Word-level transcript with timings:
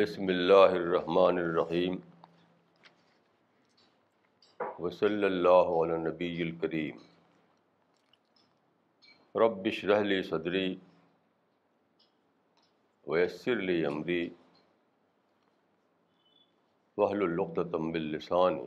بسم 0.00 0.28
اللہ 0.28 0.74
الرحمن 0.74 1.38
الرحیم. 1.38 1.96
وصلی 4.78 5.24
اللہ 5.24 5.72
علی 5.80 5.96
نبی 6.04 6.30
الکریم. 6.42 6.96
رب 9.34 9.66
اشرح 9.70 10.00
لی 10.02 10.22
صدری 10.22 10.74
ویسر 13.06 13.56
لی 13.56 13.84
امری. 13.86 14.28
وحل 16.98 17.22
العقدۃ 17.22 17.78
من 17.78 18.10
لسانی 18.12 18.66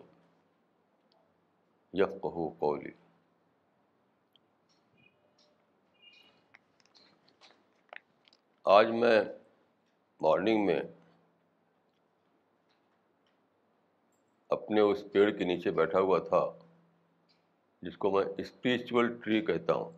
قولی. 2.60 2.92
آج 8.66 8.88
میں 8.92 9.20
مارننگ 10.22 10.66
میں 10.66 10.82
اپنے 14.54 14.82
اس 14.82 15.04
پیڑ 15.12 15.30
کے 15.32 15.44
نیچے 15.44 15.72
بیٹھا 15.72 16.00
ہوا 16.00 16.20
تھا، 16.20 16.44
جس 17.82 17.98
کو 17.98 18.12
میں 18.12 18.26
اسپریچول 18.38 19.14
ٹری 19.24 19.42
کہتا 19.42 19.74
ہوں۔ 19.74 19.92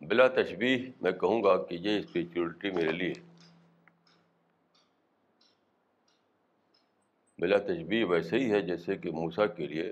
بلا 0.00 0.26
تشبیح 0.28 0.90
میں 1.00 1.12
کہوں 1.12 1.42
گا 1.42 1.56
کہ 1.64 1.74
یہ 1.74 1.98
اسپریچولیٹی 1.98 2.70
میرے 2.70 2.92
لیے 2.92 3.12
بلا 7.38 7.58
تشبیح 7.58 8.04
ویسے 8.06 8.38
ہی 8.38 8.50
ہے 8.50 8.60
جیسے 8.60 8.96
کہ 8.96 9.10
موسا 9.10 9.46
کے 9.46 9.66
لیے 9.66 9.90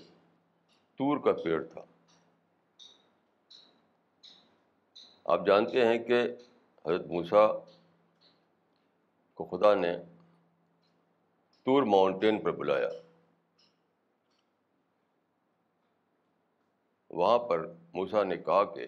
تور 0.98 1.18
کا 1.18 1.32
پیڑ 1.42 1.62
تھا۔ 1.64 1.80
آپ 5.24 5.46
جانتے 5.46 5.86
ہیں 5.86 5.98
کہ 5.98 6.20
حضرت 6.84 7.06
موسیٰ 7.06 7.46
کو 9.34 9.44
خدا 9.44 9.74
نے 9.74 9.96
تور 11.64 11.82
ماؤنٹین 11.82 12.42
پر 12.42 12.52
بلایا۔ 12.52 12.88
وہاں 17.10 17.38
پر 17.38 17.66
موسا 17.94 18.24
نے 18.24 18.36
کہا 18.36 18.64
کہ 18.64 18.86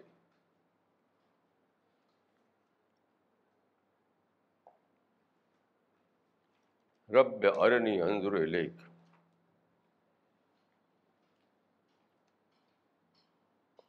رب 7.08 7.46
ارنی 7.56 8.00
انضر 8.02 8.32
الیک۔ 8.32 8.72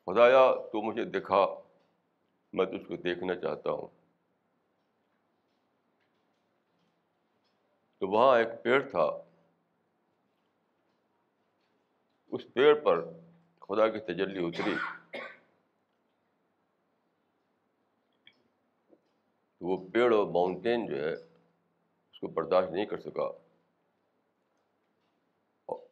خدایا، 0.05 0.51
تو 0.71 0.81
مجھے 0.81 1.05
دکھا، 1.05 1.45
میں 2.53 2.65
تو 2.65 2.75
اس 2.75 2.87
کو 2.87 2.95
دیکھنا 2.95 3.35
چاہتا 3.35 3.71
ہوں۔ 3.71 3.87
تو 8.05 8.09
وہاں 8.09 8.37
ایک 8.37 8.47
پیڑ 8.63 8.89
تھا۔ 8.89 9.23
اس 12.27 12.41
پیڑ 12.53 12.83
پر 12.83 13.05
خدا 13.59 13.87
کی 13.87 13.99
تجلی 13.99 14.45
اتری۔ 14.45 14.75
وہ 19.61 19.87
پیڑ 19.93 20.13
اور 20.13 20.25
ماؤنٹین 20.27 20.87
جو 20.87 20.95
ہے، 20.95 21.13
اس 22.11 22.19
کو 22.19 22.27
برداشت 22.27 22.71
نہیں 22.71 22.85
کر 22.85 22.99
سکا۔ 22.99 23.23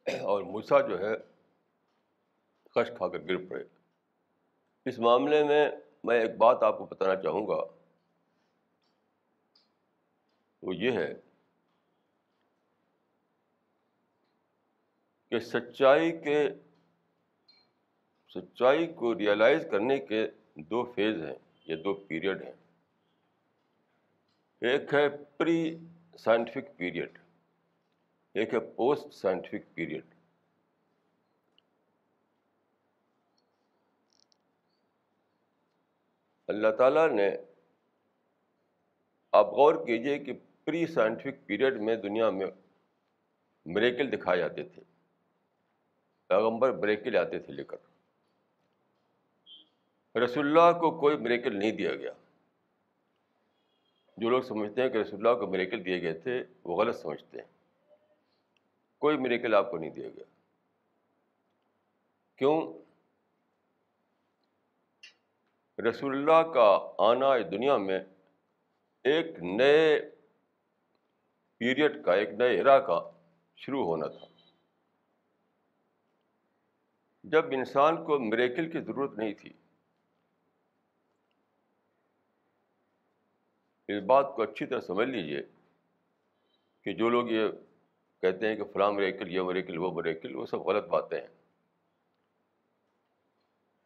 اور 0.06 0.44
موسا 0.44 0.82
جو 0.82 1.00
ہے 1.00 1.16
کش 2.64 2.88
کھا 2.98 3.08
کر 3.08 3.20
گر 3.20 3.50
پڑے۔ 3.50 3.64
اس 4.86 5.00
معاملے 5.00 5.44
میں 5.44 5.72
میں 6.04 6.22
ایک 6.22 6.38
بات 6.38 6.64
آپ 6.64 6.78
کو 6.78 6.86
بتانا 6.86 7.22
چاہوں 7.22 7.48
گا۔ 7.48 7.62
وہ 10.62 10.76
یہ 10.76 10.92
ہے 10.92 11.33
کہ 15.34 15.40
سچائی 15.40 16.12
کے، 16.20 16.50
سچائی 18.34 18.94
کو 18.94 19.18
ریئلائز 19.18 19.66
کرنے 19.72 20.00
کے 20.00 20.28
دو 20.56 20.84
فیز 20.96 21.22
ہیں 21.22 21.36
یا 21.66 21.76
دو 21.84 21.94
پیریڈ 21.94 22.44
ہیں۔ 22.44 22.52
ایک 24.62 24.94
ہے 24.94 25.10
پری 25.38 25.78
سائنٹیفک 26.20 26.78
پیریڈ 26.78 27.18
ایک 28.34 28.54
ہے 28.54 28.60
پوسٹ 28.60 29.14
سائنٹیفک 29.14 29.74
پیریڈ 29.74 30.06
اللہ 36.48 36.76
تعالیٰ 36.78 37.10
نے، 37.10 37.30
آپ 39.32 39.46
غور 39.46 39.86
کیجیے 39.86 40.20
کہ 40.20 40.34
پری 40.64 40.88
سائنٹیفک 40.88 41.46
پیریڈ 41.46 41.82
میں 41.82 41.96
دنیا 41.96 42.30
میں 42.30 42.48
مریکل 43.66 44.12
دکھائے 44.12 44.40
جاتے 44.40 44.64
تھے۔ 44.64 44.93
پیغمبر 46.34 46.72
بریکل 46.72 47.18
آتے 47.18 47.40
تھے 47.40 47.54
لے 47.54 47.64
کر۔ 47.64 47.78
رسول 50.18 50.46
اللہ 50.48 50.80
کو 50.80 51.00
کوئی 51.00 51.18
مریکل 51.18 51.56
نہیں 51.60 51.72
دیا 51.72 51.96
گیا۔ 51.96 52.12
جو 54.18 54.30
لوگ 54.30 54.42
سمجھتے 54.42 54.82
ہیں 54.82 54.90
کہ 54.90 54.98
رسول 54.98 55.28
اللہ 55.28 55.40
کو 55.40 55.48
مریکل 55.48 55.86
دیے 55.86 56.02
گئے 56.02 56.14
تھے، 56.14 56.44
وہ 56.64 56.78
غلط 56.78 56.96
سمجھتے 56.96 57.38
ہیں۔ 57.38 57.46
کوئی 58.98 59.18
مریکل 59.18 59.54
آپ 59.54 59.72
کو 59.72 59.78
نہیں 59.78 59.90
دیا 59.90 60.10
گیا۔ 60.10 60.24
کیوں؟ 62.36 62.74
رسول 65.82 66.18
اللہ 66.18 66.54
کا 66.54 66.92
آنا 66.98 67.38
دنیا 67.52 67.78
میں 67.78 68.00
ایک 69.04 69.26
نئے 69.40 70.10
پیریڈ 71.58 72.06
کا، 72.06 72.14
ایک 72.14 72.30
نئے 72.30 72.60
ارا 72.60 72.80
کا 72.80 73.12
شروع 73.56 73.86
ہونا 73.86 74.08
تھا۔ 74.08 74.33
جب 77.24 77.46
انسان 77.52 78.06
کو 78.06 78.20
مریکل 78.20 78.72
کی 78.72 78.82
ضرورت 78.82 79.18
نہیں 79.18 79.34
تھی۔ 79.34 79.54
اس 83.88 84.04
بات 84.04 84.36
کو 84.36 84.42
اچھی 84.42 84.66
طرح 84.66 84.82
سمجھ 84.82 85.08
لیجیے 85.08 85.42
کہ 86.82 86.94
جو 86.94 87.10
لوگ 87.10 87.30
یہ 87.30 87.48
کہتے 88.22 88.48
ہیں 88.48 88.56
کہ 88.56 88.64
فلاں 88.64 88.92
مریکل، 88.92 89.32
یہ 89.32 89.42
مریکل، 89.42 89.78
وہ 89.78 89.92
مریکل، 89.92 90.36
وہ 90.36 90.46
سب 90.46 90.60
غلط 90.60 90.86
باتیں 90.86 91.22
ہیں۔ 91.22 91.28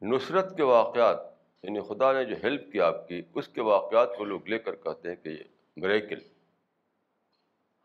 نصرت 0.02 0.58
کے 0.58 0.64
واقعات 0.64 1.18
یعنی 1.64 1.82
خدا 1.82 2.14
نے 2.14 2.26
جو 2.26 2.36
ہیلپ 2.44 2.72
کی 2.72 2.82
آپ 2.82 3.08
کی، 3.08 3.22
اس 3.36 3.48
کے 3.48 3.62
واقعات 3.62 4.10
کو 4.18 4.24
لوگ 4.24 4.48
لے 4.48 4.60
کر 4.60 4.76
کہتے 4.76 5.10
ہیں 5.10 5.16
کہ 5.16 5.30
یہ 5.30 5.44
مریکل۔ 5.78 6.20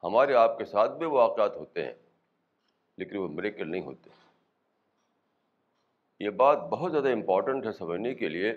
ہمارے 0.03 0.35
آپ 0.35 0.59
کے 0.59 0.65
ساتھ 0.65 0.93
بھی 0.93 1.07
واقعات 1.07 1.57
ہوتے 1.57 1.85
ہیں، 1.85 1.95
لیکن 2.99 3.17
وہ 3.17 3.29
مریکل 3.29 3.71
نہیں 3.71 3.83
ہوتے۔ 3.83 4.22
یہ 6.23 6.31
بات 6.31 6.59
بہت 6.59 6.93
زیادہ 6.93 7.09
امپورٹنٹ 7.13 7.67
ہے 7.67 7.73
سمجھنے 7.73 8.15
کے 8.15 8.29
لیے 8.29 8.53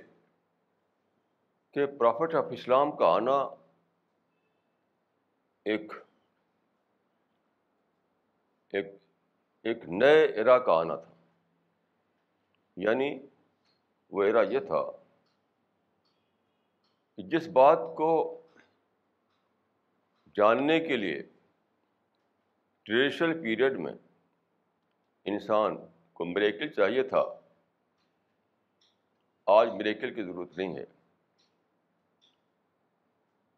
کہ 1.71 1.85
پرافٹ 1.85 2.35
آف 2.35 2.45
اسلام 2.51 2.95
کا 2.95 3.05
آنا 3.05 3.37
ایک 5.63 5.93
ایک 8.69 8.85
ایک 9.63 9.89
نئے 9.89 10.25
ارا 10.25 10.59
کا 10.59 10.79
آنا 10.79 10.95
تھا۔ 10.95 11.13
یعنی 12.77 13.19
وہ 14.09 14.23
ارا 14.23 14.41
یہ 14.41 14.59
تھا 14.59 14.91
کہ 17.15 17.23
جس 17.23 17.47
بات 17.47 17.77
کو 17.77 18.41
جاننے 20.35 20.79
کے 20.79 20.97
لیے 20.97 21.21
ٹریڈیشنل 22.83 23.41
پیریڈ 23.41 23.79
میں 23.79 23.93
انسان 25.25 25.77
کو 26.13 26.25
مریکل 26.25 26.67
چاہیے 26.67 27.03
تھا 27.03 27.44
آج 29.45 29.67
مریکل 29.67 30.13
کی 30.13 30.23
ضرورت 30.23 30.57
نہیں 30.57 30.77
ہے۔ 30.77 30.85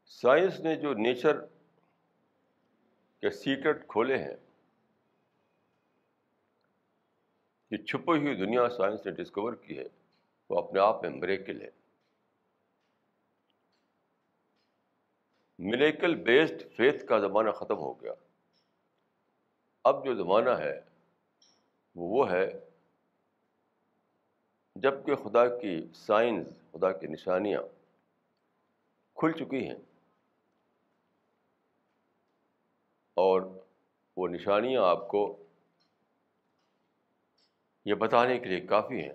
سائنس 0.06 0.60
نے 0.60 0.75
جو 0.75 0.94
نیچر 0.94 1.45
کے 3.22 3.30
سیکرٹ 3.30 3.88
کھولے 3.88 4.18
ہیں، 4.18 4.36
یہ 7.72 7.78
چھپی 7.78 8.18
ہوئی 8.18 8.36
دنیا 8.36 8.69
سائنس 8.69 9.06
نے 9.06 9.12
ڈسکور 9.12 9.54
کی 9.54 9.78
ہے، 9.78 9.84
وہ 10.50 10.68
اپنے 10.68 10.80
آپ 10.80 11.01
میں 11.01 11.10
مریکل 11.10 11.62
ہے۔ 11.62 11.69
ملیکل 15.60 16.16
بیسڈ 16.16 16.75
فیتھ 16.75 17.06
کا 17.06 17.19
زمانہ 17.19 17.51
ختم 17.51 17.78
ہو 17.78 18.01
گیا۔ 18.01 18.13
اب 19.84 20.06
جو 20.06 20.16
زمانہ 20.16 20.50
ہے، 20.50 20.81
وہ 21.95 22.18
وہ 22.18 22.31
ہے 22.31 22.66
جبکہ 24.81 25.15
خدا 25.15 25.59
کی 25.59 25.88
سائنس 25.95 26.47
خدا 26.71 26.91
کی 26.91 27.07
نشانیاں 27.07 27.62
کھل 29.15 29.31
چکی 29.31 29.68
ہیں۔ 29.68 29.75
اور 33.13 33.41
وہ 34.18 34.27
نشانیاں 34.27 34.81
آپ 34.83 35.07
کو 35.07 35.44
یہ 37.85 37.94
بتانے 37.94 38.39
کے 38.39 38.45
لیے 38.45 38.59
کافی 38.59 39.01
ہیں 39.01 39.13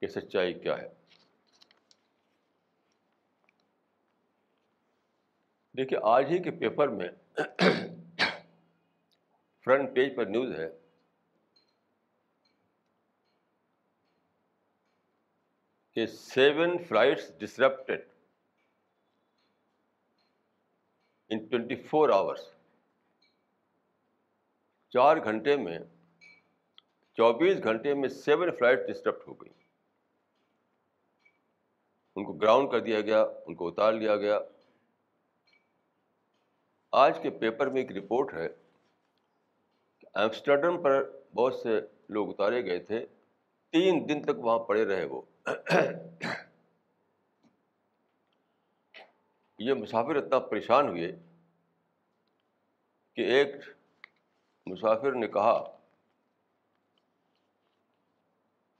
کہ 0.00 0.06
سچائی 0.06 0.54
کیا 0.54 0.78
ہے۔ 0.78 0.88
دیکھیے، 5.76 5.98
آج 6.02 6.24
ہی 6.30 6.42
کے 6.42 6.50
پیپر 6.50 6.88
میں 6.88 7.08
فرنٹ 9.64 9.94
پیج 9.94 10.16
پر 10.16 10.26
نیوز 10.26 10.60
ہے۔ 10.60 10.77
کہ 15.98 16.06
seven 16.06 16.78
flights 16.84 17.38
disrupted 17.38 18.08
in 21.28 21.46
twenty 21.46 21.76
four 21.76 22.08
hours 22.08 22.52
چار 24.88 25.16
گھنٹے 25.16 25.56
میں، 25.56 25.78
چوبیس 27.12 27.64
گھنٹے 27.64 27.94
میں 27.94 28.08
سیون 28.08 28.50
فلائٹ 28.58 28.78
ڈسٹرپٹ 28.88 29.28
ہو 29.28 29.34
گئی۔ 29.34 29.52
ان 32.16 32.24
کو 32.24 32.32
گراؤنڈ 32.32 32.70
کر 32.70 32.80
دیا 32.80 33.00
گیا، 33.00 33.22
ان 33.22 33.54
کو 33.54 33.68
اتار 33.68 33.92
لیا 33.92 34.16
گیا۔ 34.16 34.38
آج 36.92 37.18
کے 37.22 37.30
پیپر 37.30 37.66
میں 37.66 37.82
ایک 37.82 37.92
رپورٹ 37.92 38.34
ہے 38.34 38.48
کہ 39.98 40.06
ایمسٹرڈم 40.14 40.82
پر 40.82 41.10
بہت 41.34 41.54
سے 41.54 41.80
لوگ 42.08 42.28
اتارے 42.30 42.64
گئے 42.64 42.78
تھے۔ 42.78 43.06
تین 43.70 44.08
دن 44.08 44.22
تک 44.22 44.38
وہاں 44.38 44.58
پڑے 44.58 44.84
رہے 44.84 45.04
وہ۔ 45.04 45.22
یہ 49.58 49.74
مسافر 49.74 50.16
اتنا 50.16 50.38
پریشان 50.38 50.88
ہوئے 50.88 51.12
کہ 53.14 53.20
ایک 53.20 53.54
مسافر 54.66 55.12
نے 55.12 55.28
کہا 55.28 55.78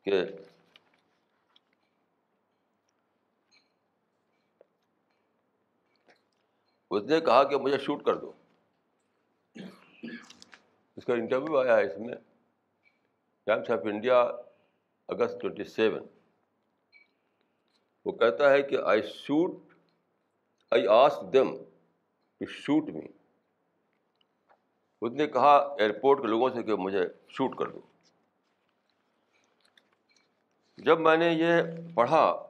کہ 0.07 0.23
اس 6.91 7.03
نے 7.03 7.21
کہا 7.21 7.43
کہ 7.45 7.57
مجھے 7.57 7.79
شوٹ 7.79 8.05
کر 8.05 8.17
دو۔ 8.17 8.33
اس 10.97 11.05
کا 11.05 11.13
انٹرویو 11.13 11.59
آیا 11.59 11.77
ہے 11.77 11.85
اس 11.87 11.99
میں۔ 11.99 12.15
Times 13.47 13.71
of 13.71 13.79
India 13.85 14.21
August 15.09 15.41
twenty 15.41 15.65
seven 15.65 16.18
وہ 18.09 18.13
کہتا 18.13 18.51
ہے 18.51 18.63
کہ 18.63 18.77
I 18.85 19.03
shoot 19.03 19.75
I 20.71 20.87
ask 20.87 21.33
them 21.33 21.57
to 22.41 22.47
shoot 22.47 22.89
me 22.89 23.07
اس 25.03 25.13
نے 25.13 25.27
کہا 25.27 25.57
ایئرپورٹ 25.57 26.21
کے 26.23 26.27
لوگوں 26.27 26.51
سے 26.51 26.63
کہ 26.63 26.75
مجھے 26.75 27.05
شوٹ 27.29 27.57
کر 27.57 27.67
دو۔ 27.67 27.81
جب 30.79 31.01
میں 31.01 31.17
نے 31.17 31.31
یہ 31.33 31.63
پڑھا 31.95 32.47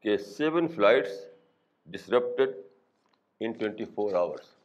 کہ 0.00 0.16
seven 0.16 0.68
flights 0.68 1.24
disrupted 1.86 2.48
in 3.40 3.52
twenty 3.52 3.84
four 3.84 4.14
hours 4.14 4.57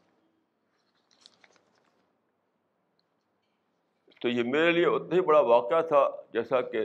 تو 4.24 4.30
یہ 4.30 4.44
میرے 4.44 4.72
لیے 4.72 4.86
اتنا 4.86 5.16
ہی 5.16 5.22
بڑا 5.22 5.40
واقعہ 5.40 5.82
تھا 5.82 6.10
جیسا 6.34 6.62
کہ 6.62 6.80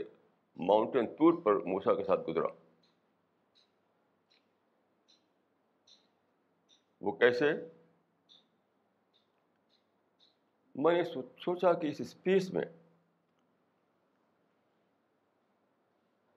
ماؤنٹین 0.56 1.06
ٹور 1.06 1.43
پر 1.43 1.55
موسا 1.55 1.94
کے 1.94 2.05
ساتھ 2.05 2.31
گزرا۔ 2.31 2.46
وہ 7.00 7.12
کیسے؟ 7.12 7.46
میں 10.75 10.94
نے 10.94 11.05
سوچا 11.44 11.73
کہ 11.73 11.87
اس 11.87 12.00
اسپیس 12.00 12.50
میں 12.50 12.64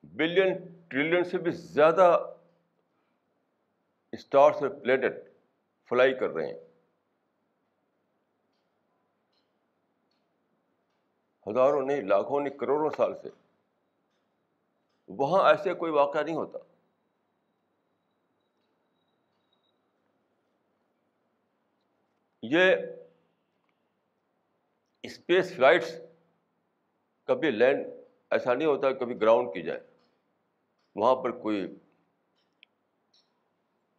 بلین 0.04 0.54
ٹریلین 0.88 1.24
سے 1.24 1.38
بھی 1.38 1.52
زیادہ 1.52 2.36
اسٹارس 4.12 4.56
اور 4.56 4.70
پلیٹٹ 4.70 5.32
فلائی 5.90 6.14
کر 6.14 6.30
رہے 6.30 6.48
ہیں۔ 6.48 6.71
ہزاروں 11.52 11.82
نہیں، 11.82 12.02
لاکھوں 12.02 12.42
نہیں، 12.42 12.58
کروڑوں 12.58 12.90
سال 12.98 13.14
سے۔ 13.22 13.30
وہاں 15.08 15.50
ایسے 15.50 15.74
کوئی 15.74 15.92
واقعہ 15.92 16.22
نہیں 16.22 16.36
ہوتا۔ 16.36 16.60
یہ 22.42 22.76
اسپیس 25.04 25.56
فلائٹس 25.56 25.96
کبھی 27.24 27.52
لینڈ، 27.52 27.88
ایسا 28.30 28.54
نہیں 28.54 28.68
ہوتا 28.68 28.92
کبھی 28.92 29.22
گراؤنڈ 29.22 29.54
کی 29.54 29.62
جائے۔ 29.62 29.80
وہاں 30.96 31.16
پر 31.16 31.32
کوئی 31.32 31.76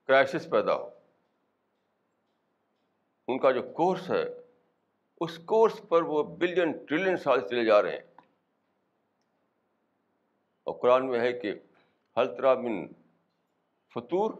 کرائسس 0.06 0.50
پیدا 0.50 0.74
ہو۔ 0.74 0.90
ان 3.28 3.38
کا 3.38 3.50
جو 3.50 3.62
کورس 3.62 4.10
ہے 4.10 4.41
اس 5.22 5.38
کورس 5.38 5.80
پر 5.88 6.02
وہ 6.02 6.22
بلین 6.22 6.72
ٹریلین 6.86 7.16
سال 7.16 7.48
چلے 7.48 7.64
جا 7.64 7.82
رہے 7.82 7.92
ہیں۔ 7.92 8.00
اور 10.64 10.80
قرآن 10.80 11.08
میں 11.08 11.20
ہے 11.20 11.32
کہ 11.32 11.54
طرح 12.14 12.54
من 12.54 12.86
فطور، 13.94 14.34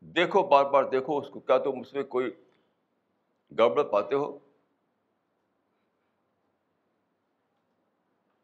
دیکھو، 0.00 0.42
بار 0.42 0.64
بار 0.64 0.84
دیکھو، 0.84 1.18
اس 1.18 1.28
کو 1.28 1.40
کیا 1.40 1.58
تم 1.58 1.80
اس 1.80 1.94
میں 1.94 2.02
کوئی 2.02 2.30
گڑبڑ 3.58 3.82
پاتے 3.82 4.14
ہو؟ 4.14 4.38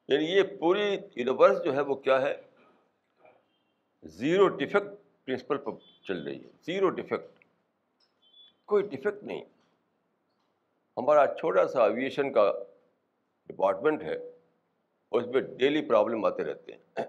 یعنی 0.09 0.25
یہ 0.25 0.43
پوری 0.61 0.95
یونیورس 1.17 1.65
جو 1.65 1.75
ہے 1.75 1.81
وہ 1.81 1.95
کیا 1.95 2.23
ہے؟ 2.23 2.43
زیرو 4.03 4.49
ڈیفیکٹ 4.49 4.87
پرنسپل 5.25 5.59
پر 5.59 5.73
چل 6.05 6.23
رہی 6.23 6.45
ہے۔ 6.45 6.51
زیرو 6.63 6.91
ڈیفیکٹ 6.91 7.45
کوئی 8.65 8.83
ڈیفیکٹ 8.89 9.25
نہیں۔ 9.25 9.45
ہمارا 10.97 11.27
چھوٹا 11.27 11.69
سا 11.69 11.85
ایویشن 11.85 12.33
کا 12.33 12.53
ڈپارٹمنٹ 13.47 14.03
ہے، 14.03 14.17
اس 15.13 15.27
میں 15.27 15.41
ڈیلی 15.41 15.89
پرابلم 15.89 16.25
آتے 16.25 16.45
رہتے 16.45 16.73
ہیں۔ 16.73 17.05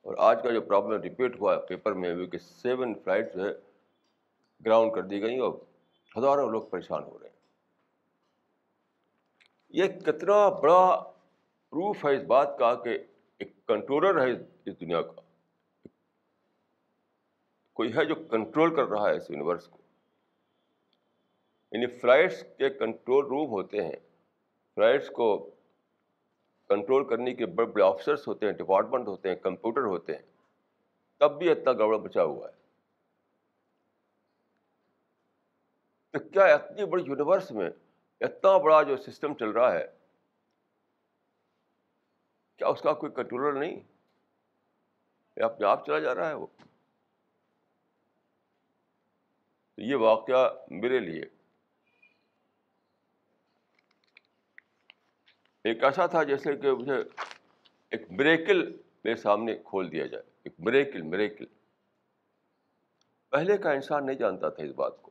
اور 0.00 0.14
آج 0.18 0.42
کا 0.42 0.50
جو 0.50 0.60
پرابلم 0.60 1.00
ریپیٹ 1.00 1.40
ہوا 1.40 1.56
ہے 1.56 1.66
پیپر 1.66 1.92
میں 1.92 2.26
کہ 2.26 2.38
سیون 2.38 2.94
فلائٹ 2.94 3.34
جو 3.34 3.44
ہے 3.44 3.52
گراؤنڈ 4.66 4.94
کر 4.94 5.02
دی 5.02 5.20
گئی 5.20 5.38
اور 5.38 5.52
ہزاروں 6.18 6.50
لوگ 6.50 6.62
پریشان 6.62 7.04
ہو 7.04 7.18
رہے 7.18 7.28
ہیں۔ 7.28 7.34
یہ 9.68 9.86
کتنا 9.86 10.48
بڑا 10.48 11.02
پروف 11.70 12.04
ہے 12.04 12.16
اس 12.16 12.22
بات 12.22 12.58
کا 12.58 12.74
کہ 12.74 12.98
ایک 13.38 13.66
کنٹرولر 13.66 14.26
ہے 14.26 14.32
اس 14.32 14.80
دنیا 14.80 15.02
کا۔ 15.02 15.20
کوئی 17.72 17.96
ہے 17.96 18.04
جو 18.04 18.14
کنٹرول 18.14 18.76
کر 18.76 18.84
رہا 18.84 19.10
ہے 19.10 19.16
اس 19.16 19.30
یونیورس 19.30 19.68
کو؟ 19.68 19.78
یعنی 21.74 21.86
فلائٹس 21.86 22.44
کے 22.58 22.70
کنٹرول 22.70 23.26
روم 23.26 23.50
ہوتے 23.50 23.84
ہیں۔ 23.84 23.96
فلائٹس 24.74 25.10
کو 25.10 25.50
کنٹرول 26.68 27.08
کرنے 27.08 27.34
کے 27.34 27.46
بڑے 27.46 27.66
بڑے 27.66 27.84
آفیسرس 27.84 28.28
ہوتے 28.28 28.46
ہیں، 28.46 28.52
ڈپارٹمنٹ 28.52 29.08
ہوتے 29.08 29.28
ہیں، 29.28 29.36
کمپیوٹر 29.36 29.80
ہوتے 29.80 30.14
ہیں۔ 30.14 30.22
تب 31.18 31.38
بھی 31.38 31.50
اتنا 31.50 31.72
گڑبڑ 31.72 31.96
بچا 31.96 32.22
ہوا 32.22 32.48
ہے۔ 32.48 32.54
تو 36.10 36.18
کیا 36.18 36.44
اتنی 36.44 36.84
بڑی 36.84 37.04
یونیورس 37.06 37.50
میں 37.50 37.70
اتنا 38.20 38.56
بڑا 38.56 38.82
جو 38.82 38.96
سسٹم 38.96 39.34
چل 39.34 39.50
رہا 39.50 39.72
ہے، 39.72 39.86
کیا 42.56 42.68
اس 42.68 42.80
کا 42.80 42.92
کوئی 42.92 43.12
کنٹرولر 43.12 43.58
نہیں؟ 43.58 43.80
اپنے 45.36 45.66
آپ 45.66 45.86
چلا 45.86 45.98
جا 45.98 46.14
رہا 46.14 46.28
ہے 46.28 46.34
وہ۔ 46.34 46.46
یہ 49.76 49.96
واقعہ 49.96 50.54
میرے 50.70 50.98
لیے 50.98 51.22
ایک 55.64 55.84
ایسا 55.84 56.06
تھا 56.06 56.22
جیسے 56.22 56.56
کہ 56.56 56.72
مجھے 56.72 56.94
ایک 57.90 58.10
بریکل 58.10 58.76
میرے 59.04 59.16
سامنے 59.16 59.56
کھول 59.64 59.92
دیا 59.92 60.06
جائے۔ 60.06 60.24
ایک 60.42 60.54
بریکل 60.58 61.02
بریکل 61.02 61.44
پہلے 63.30 63.58
کا 63.58 63.72
انسان 63.72 64.06
نہیں 64.06 64.16
جانتا 64.16 64.48
تھا 64.48 64.62
اس 64.62 64.70
بات 64.70 65.02
کو۔ 65.02 65.10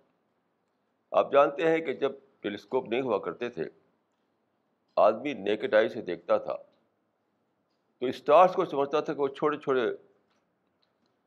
آپ 1.12 1.32
جانتے 1.32 1.72
ہیں 1.72 1.78
کہ 1.78 1.94
جب 1.94 2.12
ٹیلیسکوپ 2.40 2.90
نہیں 2.90 3.02
ہوا 3.02 3.20
کرتے 3.20 3.50
تھے، 3.50 3.64
آدمی 4.96 5.34
نیکٹ 5.34 5.74
آئی 5.74 5.90
سے 5.90 6.02
دیکھتا 6.02 6.38
تھا۔ 6.38 6.58
تو 8.00 8.06
اسٹارس 8.06 8.54
کو 8.54 8.66
سمجھتا 8.66 9.00
تھا 9.00 9.14
کہ 9.14 9.20
وہ 9.20 9.28
چھوٹے 9.28 9.58
چھوٹے 9.58 9.82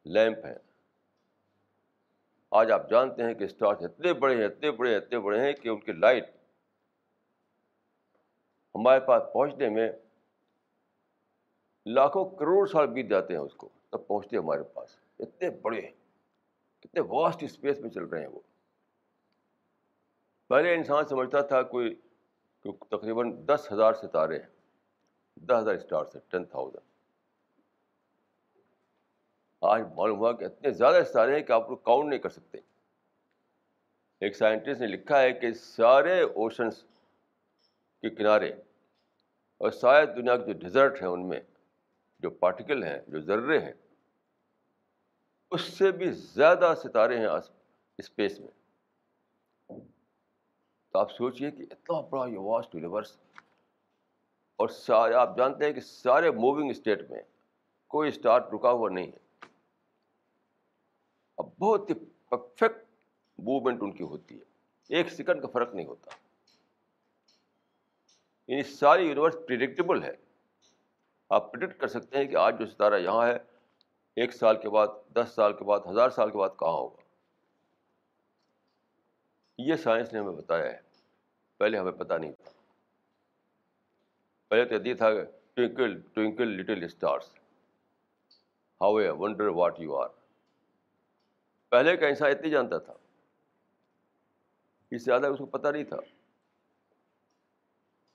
لیمپ 0.05 0.47
ہیں۔ 0.47 0.55
آج 2.51 2.71
آپ 2.71 2.91
جانتے 2.91 3.23
ہیں 3.23 3.35
کہ 3.35 3.45
اسٹارس 3.45 3.83
اتنے 3.83 4.13
بڑے 4.13 4.37
ہیں، 4.37 4.45
اتنے 4.45 4.71
بڑے 4.71 4.91
ہیں، 4.91 4.97
اتنے 4.97 5.19
بڑے 5.19 5.41
ہیں 5.41 5.53
کہ 5.53 5.69
ان 5.69 5.81
کی 5.81 5.93
لائٹ 5.93 6.36
ہمارے 8.77 9.01
پاس 9.01 9.23
پہنچنے 9.33 9.69
میں 9.69 9.93
لاکھوں 11.87 12.31
کروڑ 12.31 12.67
سال 12.67 12.87
بیت 12.87 13.07
جاتے 13.09 13.35
ہیں 13.35 13.41
اس 13.41 13.55
کو، 13.55 13.69
تب 13.91 14.07
پہنچتے 14.07 14.37
ہیں 14.37 14.43
ہمارے 14.43 14.63
پاس۔ 14.63 14.97
اتنے 15.19 15.51
بڑے 15.51 15.81
ہیں 15.81 15.93
اتنے 16.85 17.01
واسٹ 17.01 17.43
اسپیس 17.43 17.81
میں 17.81 17.91
چل 17.91 18.05
رہے 18.05 18.21
ہیں 18.21 18.27
وہ۔ 18.27 18.41
پہلے 20.49 20.75
انسان 20.75 21.05
سمجھتا 21.05 21.41
تھا 21.41 21.63
کوئی 21.63 21.95
تقریباً 22.63 23.47
دس 23.47 23.69
ہزار 23.73 23.93
ستارے 23.93 24.39
ہیں، 24.39 24.49
دس 25.37 25.57
ہزار 25.59 25.75
اسٹارس 25.75 26.17
ہیں، 26.17 26.31
ٹین 26.31 26.45
تھاؤزینڈ۔ 26.45 26.87
آج 29.61 29.83
معلوم 29.95 30.19
ہوا 30.19 30.33
کہ 30.33 30.45
اتنے 30.45 30.71
زیادہ 30.71 31.05
ستارے 31.09 31.37
ہیں 31.37 31.43
کہ 31.43 31.53
آپ 31.53 31.69
لوگ 31.69 31.77
کاؤنٹ 31.77 32.09
نہیں 32.09 32.19
کر 32.19 32.29
سکتے۔ 32.29 32.59
ایک 34.21 34.37
سائنٹسٹ 34.37 34.81
نے 34.81 34.87
لکھا 34.87 35.23
ہے 35.23 35.33
کہ 35.33 35.53
سارے 35.53 36.23
اوشنس 36.23 36.85
کے 38.03 38.11
کنارے 38.11 38.53
اور 39.59 39.71
شاید 39.71 40.17
دنیا 40.17 40.37
کے 40.37 40.45
جو 40.45 40.53
ڈیزرٹ 40.53 41.03
ہیں 41.03 41.09
ان 41.09 41.29
میں، 41.29 41.41
جو 42.19 42.31
پارٹیکل 42.31 42.85
ہیں، 42.85 42.99
جو 43.09 43.21
ذرے 43.21 43.59
ہیں، 43.59 43.73
اس 45.51 45.61
سے 45.61 45.91
بھی 45.93 46.11
زیادہ 46.11 46.75
ستارے 46.83 47.19
ہیں 47.19 47.27
اسپیس 47.99 48.41
میں۔ 48.41 48.49
تو 50.93 50.99
آپ 50.99 51.13
سوچیے 51.13 51.51
کہ 51.51 51.63
اتنا 51.63 52.01
بڑا 52.01 52.27
یہ 52.27 52.39
واسٹ 52.39 52.75
یونیورس، 52.75 53.17
اور 54.57 54.69
سارے، 54.69 55.15
آپ 55.15 55.37
جانتے 55.37 55.65
ہیں 55.65 55.73
کہ 55.73 55.81
سارے 55.81 56.31
موونگ 56.31 56.71
اسٹیٹ 56.71 57.11
میں 57.11 57.23
کوئی 57.87 58.09
اسٹار 58.09 58.41
رکا 58.41 58.71
ہوا 58.71 58.89
نہیں 58.89 59.07
ہے۔ 59.07 59.47
اب 61.37 61.49
بہت 61.59 61.91
ہی 61.91 61.95
پرفیکٹ 62.29 62.85
موومنٹ 63.39 63.83
ان 63.83 63.93
کی 63.93 64.05
ہوتی 64.05 64.39
ہے۔ 64.39 64.45
ایک 64.89 65.11
سیکنڈ 65.11 65.43
کا 65.43 65.49
فرق 65.49 65.75
نہیں 65.75 65.87
ہوتا۔ 65.87 66.26
یعنی 68.49 68.63
ساری 68.63 69.07
یونیورس 69.07 69.37
پریڈکٹیبل 69.47 70.03
ہے۔ 70.03 70.13
آپ 71.29 71.53
پرڈکٹ 71.53 71.81
کر 71.81 71.87
سکتے 71.87 72.19
ہیں 72.19 72.25
کہ 72.25 72.37
آج 72.37 72.59
جو 72.59 72.67
ستارہ 72.67 72.95
یہاں 72.95 73.27
ہے، 73.27 73.37
ایک 74.17 74.35
سال 74.35 74.61
کے 74.61 74.69
بعد، 74.69 74.89
دس 75.13 75.33
سال 75.35 75.53
کے 75.53 75.65
بعد، 75.65 75.81
ہزار 75.91 76.11
سال 76.11 76.31
کے 76.31 76.39
بعد 76.39 76.49
کہاں 76.59 76.73
ہوگا؟ 76.73 77.03
یہ 79.59 79.75
سائنس 79.75 80.13
نے 80.13 80.19
ہمیں 80.19 80.33
بتایا 80.33 80.73
ہے۔ 80.73 80.81
پہلے 81.57 81.79
ہمیں 81.79 81.93
پتہ 81.93 82.15
نہیں 82.15 82.33
تھا۔ 82.33 82.51
پہلے 84.49 84.65
تو 84.65 84.89
یہ 84.89 84.95
تھا 84.95 85.09
twinkle 85.55 86.01
twinkle 86.01 86.49
little 86.49 86.85
stars 86.85 87.31
how 88.81 88.97
I 88.97 89.11
wonder 89.11 89.47
what 89.47 89.81
you 89.81 89.97
are 89.97 90.09
پہلے 91.69 91.97
کا 91.97 92.07
انسان 92.07 92.31
اتنی 92.31 92.51
جانتا 92.51 92.79
تھا۔ 92.79 92.93
اس 94.91 95.05
سے 95.05 95.05
زیادہ 95.05 95.27
اس 95.27 95.39
کو 95.39 95.47
پتہ 95.47 95.69
نہیں 95.69 95.85
تھا۔ 95.85 95.97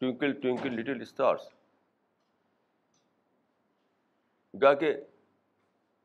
ٹوئنکل 0.02 0.32
ٹوئنکل 0.42 0.74
لٹل 0.74 1.02
اسٹارس 1.02 1.42
گا 4.54 4.74
کہ 4.74 4.94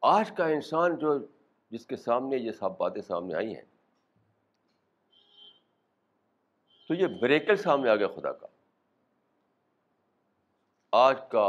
آج 0.03 0.31
کا 0.37 0.47
انسان 0.47 0.97
جو 0.99 1.19
جس 1.71 1.87
کے 1.87 1.97
سامنے 1.97 2.37
یہ 2.37 2.53
سب 2.53 2.77
باتیں 2.79 3.03
سامنے 3.03 3.35
آئی 3.35 3.55
ہیں، 3.55 3.65
تو 6.89 6.95
یہ 6.95 7.07
بریکل 7.21 7.57
سامنے 7.57 7.91
آ 7.91 7.95
گیا 7.97 8.09
خدا 8.09 8.33
کا۔ 8.33 8.47
آج 10.93 11.17
کا، 11.31 11.47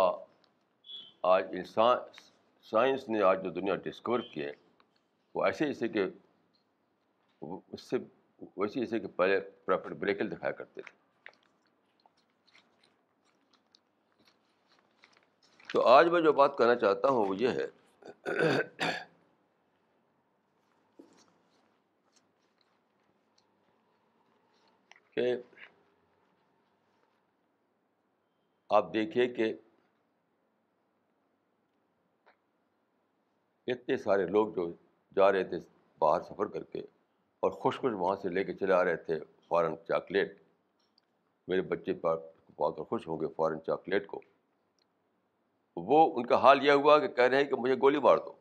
آج 1.24 1.46
انسان 1.52 1.98
سائنس 2.62 3.10
نے 3.10 3.22
آج 3.22 3.44
جو 3.44 3.50
دنیا 3.50 3.76
ڈسکور 3.76 4.20
کی 4.20 4.46
ہے، 4.46 4.52
وہ 5.36 5.46
ایسے 5.46 5.66
جیسے 5.66 5.88
کہ 5.88 6.06
اس 7.42 7.82
سے 7.82 7.98
ویسے 8.58 8.80
جیسے 8.80 9.00
کہ 9.00 9.08
پہلے 9.08 9.40
پراپر 9.40 9.94
بریکل 9.94 10.32
دکھایا 10.32 10.52
کرتے 10.52 10.82
تھے۔ 10.82 11.07
تو 15.70 15.82
آج 15.88 16.08
میں 16.10 16.22
جو 16.22 16.34
بات 16.34 16.58
کرنا 16.58 16.76
چاہتا 16.76 17.10
ہوں 17.10 17.26
وہ 17.28 17.36
یہ 17.38 17.50
ہے 17.50 17.68
کہ 25.12 25.36
آپ 28.70 28.94
دیکھیے 28.94 29.28
کہ 29.34 29.54
اتنے 33.68 33.98
سارے 33.98 34.26
لوگ 34.26 34.54
جو 34.56 34.72
جا 35.16 35.32
رہے 35.32 35.44
تھے 35.44 35.58
باہر 36.00 36.22
سفر 36.22 36.46
کر 36.46 36.64
کے 36.64 36.80
اور 37.44 37.52
خوش 37.52 37.80
خوش 37.80 37.94
وہاں 37.94 38.16
سے 38.22 38.30
لے 38.30 38.44
کے 38.44 38.54
چلے 38.54 38.74
آ 38.74 38.84
رہے 38.84 38.96
تھے 38.96 39.20
فارن 39.48 39.76
چاکلیٹ، 39.88 40.38
میرے 41.48 41.62
بچے 41.62 41.94
پا 41.94 42.16
کر 42.16 42.84
خوش 42.84 43.08
ہو 43.08 43.22
گئے 43.22 43.30
فارن 43.36 43.60
چاکلیٹ 43.66 44.08
کو۔ 44.08 44.22
وہ 45.86 46.20
ان 46.20 46.26
کا 46.26 46.36
حال 46.36 46.66
یہ 46.66 46.72
ہوا 46.72 47.00
کہ 47.00 47.08
کہہ 47.08 47.24
رہے 47.24 47.38
ہیں 47.38 47.44
کہ 47.44 47.56
مجھے 47.56 47.76
گولی 47.76 48.00
مار 48.00 48.18
دو۔ 48.18 48.34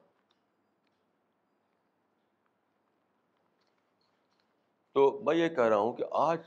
تو 4.93 5.21
میں 5.25 5.37
یہ 5.37 5.49
کہہ 5.49 5.64
رہا 5.64 5.76
ہوں 5.76 5.93
کہ 5.93 6.05
آج 6.11 6.38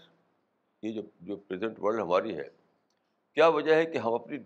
یہ 0.81 0.91
جو 0.91 1.01
جو 1.21 1.35
پریزنٹ 1.35 1.79
ورلڈ 1.79 2.01
ہماری 2.01 2.37
ہے، 2.37 2.49
کیا 3.33 3.47
وجہ 3.47 3.75
ہے 3.75 3.85
کہ 3.85 3.97
ہم 3.97 4.13
اپنی، 4.13 4.37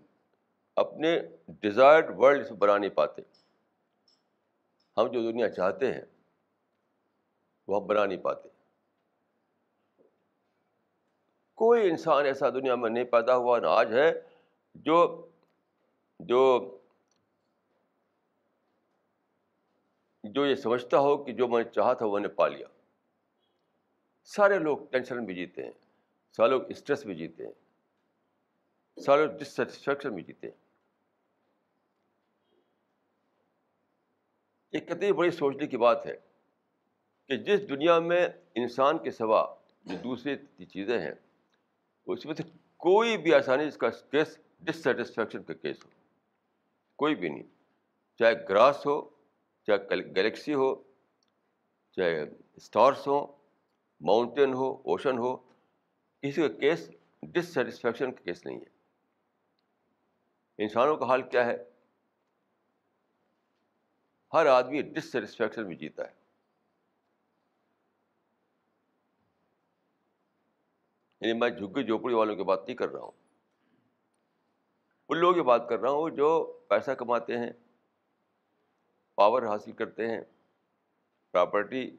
اپنے 0.76 1.18
ڈیزائرڈ 1.46 2.18
ورلڈ 2.18 2.46
سے 2.46 2.54
بنا 2.54 2.78
نہیں 2.78 2.90
پاتے؟ 2.90 3.22
ہم 4.96 5.06
جو 5.06 5.22
دنیا 5.22 5.48
چاہتے 5.48 5.94
ہیں، 5.94 6.02
وہ 7.68 7.80
ہم 7.80 7.86
بنا 7.86 8.06
نہیں 8.06 8.18
پاتے۔ 8.18 8.48
کوئی 11.54 11.90
انسان 11.90 12.24
ایسا 12.24 12.50
دنیا 12.50 12.74
میں 12.74 12.90
نہیں 12.90 13.04
پیدا 13.04 13.36
ہوا، 13.36 13.58
نہ 13.58 13.66
آج 13.66 13.92
ہے، 13.92 14.20
جو 14.74 15.26
جو 16.28 16.42
جو 20.24 20.46
یہ 20.46 20.54
سمجھتا 20.54 20.98
ہو 20.98 21.24
کہ 21.24 21.32
جو 21.32 21.48
میں 21.48 21.62
نے 21.64 21.70
چاہا 21.70 21.92
تھا 21.92 22.06
وہ 22.06 22.18
نے 22.18 22.28
پا 22.28 22.48
لیا۔ 22.48 22.66
سارے 24.24 24.58
لوگ 24.58 24.78
ٹینشن 24.90 25.24
بھی 25.24 25.34
جیتے 25.34 25.64
ہیں، 25.64 25.72
سارے 26.32 26.50
لوگ 26.50 26.62
اسٹریس 26.68 27.04
بھی 27.06 27.14
جیتے 27.14 27.46
ہیں، 27.46 27.52
سارے 28.96 29.26
لوگ 29.26 29.36
ڈسٹسفیکشن 29.38 30.14
بھی 30.14 30.22
جیتے 30.22 30.46
ہیں۔ 30.46 30.56
ایک 34.72 34.88
کتنی 34.88 35.12
بڑی 35.12 35.30
سوچنے 35.30 35.66
کی 35.66 35.76
بات 35.76 36.06
ہے 36.06 36.16
کہ 37.26 37.36
جس 37.36 37.68
دنیا 37.68 37.98
میں 37.98 38.28
انسان 38.54 38.98
کے 38.98 39.10
سوا 39.10 39.54
جو 39.84 39.96
دوسری 40.04 40.64
چیزیں 40.66 40.98
ہیں، 40.98 41.14
اس 42.06 42.26
میں 42.26 42.34
سے 42.34 42.42
کوئی 42.76 43.16
بھی 43.16 43.34
آسانی 43.34 43.64
اس 43.64 43.76
کا 43.76 43.90
کیس 43.90 44.38
ڈسٹسفیکشن 44.60 45.42
کا 45.42 45.52
کیس 45.52 45.84
ہو۔ 45.84 46.03
کوئی 46.96 47.14
بھی 47.14 47.28
نہیں۔ 47.28 47.42
چاہے 48.18 48.34
گراس 48.48 48.86
ہو، 48.86 49.10
چاہے 49.66 49.78
گلیکسی 49.96 50.54
ہو، 50.54 50.82
چاہے 51.92 52.22
اسٹارس 52.56 53.06
ہوں، 53.06 53.26
ماؤنٹین 54.00 54.54
ہو، 54.54 54.72
اوشن 54.72 55.18
ہو، 55.18 55.36
کسی 56.20 56.48
کا 56.48 56.48
کیس 56.48 56.90
ڈسٹسفیکشن 57.22 58.12
کا 58.12 58.22
کیس 58.22 58.46
نہیں 58.46 58.56
ہے۔ 58.56 58.74
انسانوں 60.58 60.96
کا 60.96 61.06
حال 61.06 61.22
کیا 61.22 61.46
ہے؟ 61.46 61.56
ہر 64.32 64.46
آدمی 64.46 64.82
ڈسٹسفیکشن 64.82 65.68
میں 65.68 65.76
جیتا 65.76 66.08
ہے۔ 66.08 66.24
یعنی 71.20 71.32
میں 71.32 71.50
جھگی 71.50 71.86
جھوپڑی 71.86 72.14
والوں 72.14 72.36
کی 72.36 72.42
بات 72.42 72.66
نہیں 72.66 72.76
کر 72.76 72.88
رہا 72.88 73.00
ہوں۔ 73.00 73.23
ان 75.14 75.20
لوگوں 75.20 75.34
کی 75.34 75.42
بات 75.42 75.68
کر 75.68 75.78
رہا 75.78 75.90
ہوں 75.90 76.10
جو 76.10 76.58
پیسہ 76.68 76.90
کماتے 76.90 77.38
ہیں 77.38 77.50
پاور 79.14 79.42
حاصل 79.42 79.72
کرتے 79.72 80.08
ہیں 80.08 80.20
پراپرٹی 81.32 81.96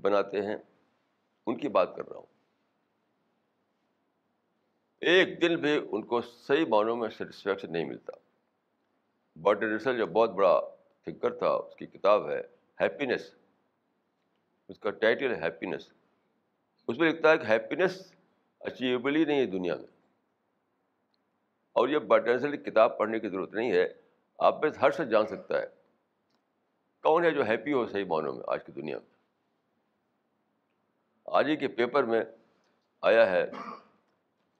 بناتے 0.00 0.42
ہیں، 0.42 0.56
ان 1.46 1.58
کی 1.58 1.68
بات 1.68 1.96
کر 1.96 2.08
رہا 2.08 2.16
ہوں۔ 2.16 2.26
ایک 5.00 5.42
دن 5.42 5.60
بھی 5.60 5.80
ان 5.92 6.02
کو 6.02 6.20
صحیح 6.20 6.64
معنوں 6.68 6.96
میں 6.96 7.08
سیٹسفیکشن 7.08 7.72
نہیں 7.72 7.84
ملتا۔ 7.84 8.12
بٹ 9.36 9.62
رسل 9.62 9.96
جو 9.96 10.06
بہت 10.06 10.30
بڑا 10.30 10.60
تھنکر 11.04 11.34
تھا، 11.34 11.48
اس 11.48 11.76
کی 11.76 11.86
کتاب 11.86 12.30
ہے 12.30 12.40
ہیپینیس 12.80 13.34
اس 14.68 14.78
کا 14.78 14.90
ٹائٹل 14.90 15.34
ہے 15.34 15.40
ہیپینیس 15.40 15.88
اس 16.88 16.98
میں 16.98 17.12
لکھتا 17.12 17.30
ہے 17.30 17.38
کہ 17.38 17.46
ہیپینیس 17.46 18.12
اچیویبل 18.60 19.16
ہی 19.16 19.24
نہیں 19.24 19.40
ہے 19.40 19.46
دنیا 19.46 19.76
میں۔ 19.76 19.91
اور 21.72 21.88
یہ 21.88 21.98
بٹنسل 21.98 22.56
کتاب 22.56 22.98
پڑھنے 22.98 23.20
کی 23.20 23.28
ضرورت 23.28 23.54
نہیں 23.54 23.72
ہے، 23.72 23.88
آپ 24.38 24.62
میں 24.62 24.70
ہر 24.82 24.90
شخص 24.90 25.10
جان 25.10 25.26
سکتا 25.26 25.62
ہے۔ 25.62 25.66
کون 27.02 27.24
ہے 27.24 27.30
جو 27.30 27.42
ہیپی 27.42 27.72
ہو 27.72 27.86
صحیح 27.86 28.04
معنوں 28.04 28.32
میں 28.32 28.42
آج 28.46 28.64
کی 28.64 28.72
دنیا 28.72 28.98
میں؟ 28.98 29.06
آج 31.24 31.48
ہی 31.48 31.56
کے 31.56 31.68
پیپر 31.68 32.04
میں 32.04 32.22
آیا 33.00 33.30
ہے 33.30 33.46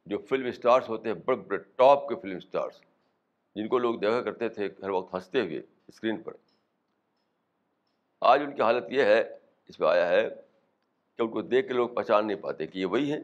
جو 0.07 0.19
فلم 0.19 0.47
اسٹارس 0.47 0.89
ہوتے 0.89 1.09
ہیں، 1.09 1.17
بڑے 1.25 1.37
بڑے 1.37 1.57
ٹاپ 1.57 2.09
کے 2.09 2.15
فلم 2.15 2.37
اسٹارس 2.37 2.81
جن 3.55 3.69
کو 3.69 3.79
لوگ 3.79 3.95
دیکھا 3.95 4.23
کرتے 4.23 4.49
تھے، 4.49 4.69
ہر 4.83 4.89
وقت 4.89 5.15
ہنستے 5.15 5.41
ہوئے 5.41 5.61
اسکرین 5.89 6.23
پر۔ 6.23 6.33
آج 8.21 8.41
ان 8.43 8.55
کی 8.55 8.63
حالت 8.63 8.85
یہ 8.91 9.03
ہے، 9.03 9.21
اس 9.69 9.79
پہ 9.79 9.85
آیا 9.85 10.09
ہے 10.09 10.29
کہ 11.17 11.23
ان 11.23 11.31
کو 11.31 11.43
دیکھ 11.43 11.69
کے 11.69 11.75
لوگ 11.75 11.89
پہچان 11.89 12.27
نہیں 12.27 12.43
پاتے 12.43 12.67
کہ 12.67 12.79
یہ 12.79 12.87
وہی 12.87 13.13
ہیں۔ 13.13 13.21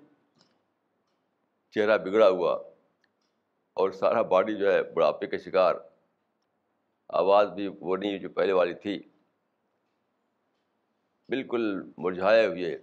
چہرہ 1.71 1.99
بگڑا 1.99 2.29
ہوا 2.29 2.59
اور 3.79 3.91
سارا 3.91 4.23
باڈی 4.23 4.55
جو 4.55 4.73
ہے 4.73 4.83
بڑھاپے 4.83 5.27
کا 5.27 5.37
شکار۔ 5.37 5.75
آواز 7.09 7.49
بھی 7.49 7.69
وہ 7.81 7.97
نہیں 7.97 8.19
جو 8.19 8.29
پہلے 8.29 8.53
والی 8.53 8.75
تھی۔ 8.75 9.03
بالکل 11.29 11.91
مرجھائے 11.99 12.47
ہوئے۔ 12.47 12.79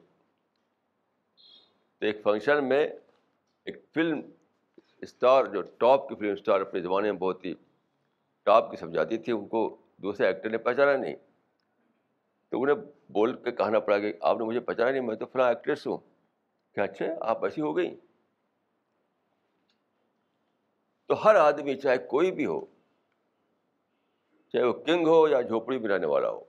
تو 2.00 2.06
ایک 2.06 2.24
فنکشن 2.24 2.70
میں 2.70 2.88
ایک 3.66 3.86
فلم 3.94 4.22
اسٹار 5.02 5.46
جو 5.46 5.62
ٹاپ 5.62 6.10
کی 6.10 6.16
فلم 6.16 6.32
اسٹار 6.32 6.62
اپنے 6.62 6.82
زمانے 6.82 7.12
میں 7.12 7.20
بہت 7.20 7.46
ہی 7.46 7.54
ٹاپ 8.44 8.72
کی 8.72 8.78
سمجھاتی 8.78 9.18
تھی، 9.18 9.34
ان 9.34 9.48
کو 9.48 9.78
دوسرے 9.98 10.26
ایکٹر 10.26 10.50
نے 10.50 10.58
پہچانا 10.58 10.98
نہیں۔ 10.98 11.16
تو 12.50 12.62
انہیں 12.62 12.76
بول 13.12 13.44
کے 13.44 13.52
کہنا 13.52 13.80
پڑا 13.80 13.98
کہ 13.98 14.14
آپ 14.22 14.38
نے 14.38 14.44
مجھے 14.44 14.60
پہچانا 14.60 14.92
نہیں، 14.92 15.02
میں 15.02 15.16
تو 15.16 15.26
فلاں 15.26 15.48
ایکٹریس 15.48 15.88
ہوں۔ 15.88 15.98
کہ 16.76 16.80
اچھا 16.80 17.06
آپ 17.22 17.44
ایسی 17.44 17.62
ہو 17.62 17.78
گئی 17.78 18.00
تو 21.08 21.24
ہر 21.24 21.36
آدمی 21.36 21.76
چاہے 21.76 21.98
کوئی 21.98 22.32
بھی 22.32 22.46
ہو، 22.46 22.66
چاہے 24.52 24.64
وہ 24.64 24.74
کنگ 24.74 25.08
ہو 25.08 25.28
یا 25.28 25.42
جھوپڑی 25.42 25.80
میں 25.80 25.90
رہنے 25.90 26.08
والا 26.08 26.30
ہو، 26.30 26.44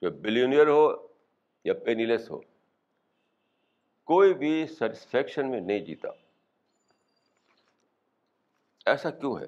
چاہے 0.00 0.10
بلینئر 0.10 0.66
ہو 0.66 1.08
یا 1.64 1.74
پینیلیس 1.74 2.30
ہو، 2.30 2.40
کوئی 4.04 4.34
بھی 4.34 4.66
سیٹسفیکشن 4.66 5.50
میں 5.50 5.60
نہیں 5.60 5.78
جیتا۔ 5.78 6.08
ایسا 8.86 9.10
کیوں 9.10 9.40
ہے؟ 9.40 9.46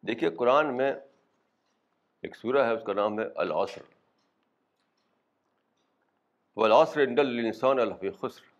دیکھیے 0.00 0.30
قرآن 0.30 0.76
میں 0.76 0.94
ایک 2.22 2.36
سورہ 2.36 2.64
ہے، 2.66 2.72
اس 2.72 2.84
کا 2.86 2.92
نام 2.92 3.20
ہے 3.20 3.24
العصر۔ 3.36 3.82
والعصر 6.56 7.00
ان 7.00 7.18
الانسان 7.18 7.80
الفی 7.80 8.10
خسر۔ 8.10 8.55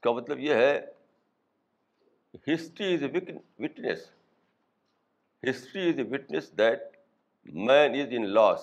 اس 0.00 0.04
کا 0.04 0.12
مطلب 0.12 0.38
یہ 0.38 0.54
ہے 0.54 0.76
history 2.46 2.94
is 2.94 3.02
a 3.02 3.08
witness 3.58 4.06
history 5.42 5.88
is 5.88 5.98
a 5.98 6.04
witness 6.10 6.50
that 6.58 6.96
man 7.46 8.00
is 8.00 8.12
in 8.18 8.24
loss 8.34 8.62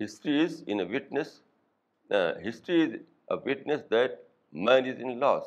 history 0.00 0.34
is 0.44 0.62
in 0.66 0.80
a 0.80 0.86
witness 0.94 1.28
history 2.46 2.82
is 2.82 2.94
a 3.30 3.36
witness 3.46 3.90
that 3.90 4.18
man 4.52 4.90
is 4.90 5.00
in 5.04 5.18
loss 5.20 5.44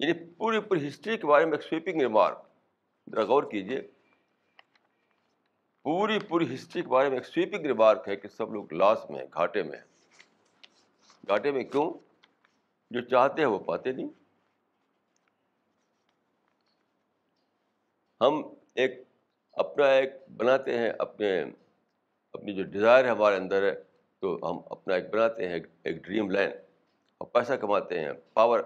یعنی 0.00 0.12
پوری 0.36 0.60
پوری 0.60 0.88
ہسٹری 0.88 1.16
کے 1.16 1.26
بارے 1.26 1.44
میں 1.44 1.58
ایک 1.58 1.68
سویپنگ 1.68 2.00
ریمارک 2.00 2.46
ذرا 3.06 3.24
غور 3.24 3.50
کیجیے 3.50 3.80
پوری 5.82 6.18
پوری 6.18 6.54
ہسٹری 6.54 6.82
کے 6.82 6.88
بارے 6.88 7.08
میں 7.08 7.16
ایک 7.16 7.26
سویپنگ 7.26 7.66
ریمارک 7.66 8.08
ہے 8.08 8.16
کہ 8.16 8.28
سب 8.28 8.52
لوگ 8.52 8.72
لاس 8.72 9.10
میں، 9.10 9.24
گھاٹے 9.34 9.62
میں 9.62 9.78
گھاٹے 11.28 11.50
میں 11.50 11.64
کیوں؟ 11.64 11.92
جو 12.90 13.00
چاہتے 13.00 13.42
ہیں 13.42 13.48
وہ 13.48 13.58
پاتے 13.58 13.92
نہیں۔ 13.92 14.08
ہم 18.20 18.42
ایک، 18.74 19.02
اپنا 19.52 19.86
ایک 19.86 20.10
بناتے 20.36 20.78
ہیں، 20.78 20.90
اپنے، 20.98 21.44
اپنی 22.32 22.54
جو 22.54 22.62
ڈیزائر 22.62 23.04
ہے 23.04 23.10
ہمارے 23.10 23.36
اندر 23.36 23.62
ہے 23.62 23.74
تو 24.18 24.38
ہم 24.42 24.60
اپنا 24.70 24.94
ایک 24.94 25.10
بناتے 25.10 25.48
ہیں، 25.48 25.60
ایک 25.82 25.96
ڈریم 25.96 26.30
لائن 26.30 26.50
اور 27.18 27.28
پیسہ 27.28 27.52
کماتے 27.52 28.00
ہیں 28.00 28.12
پاور 28.34 28.60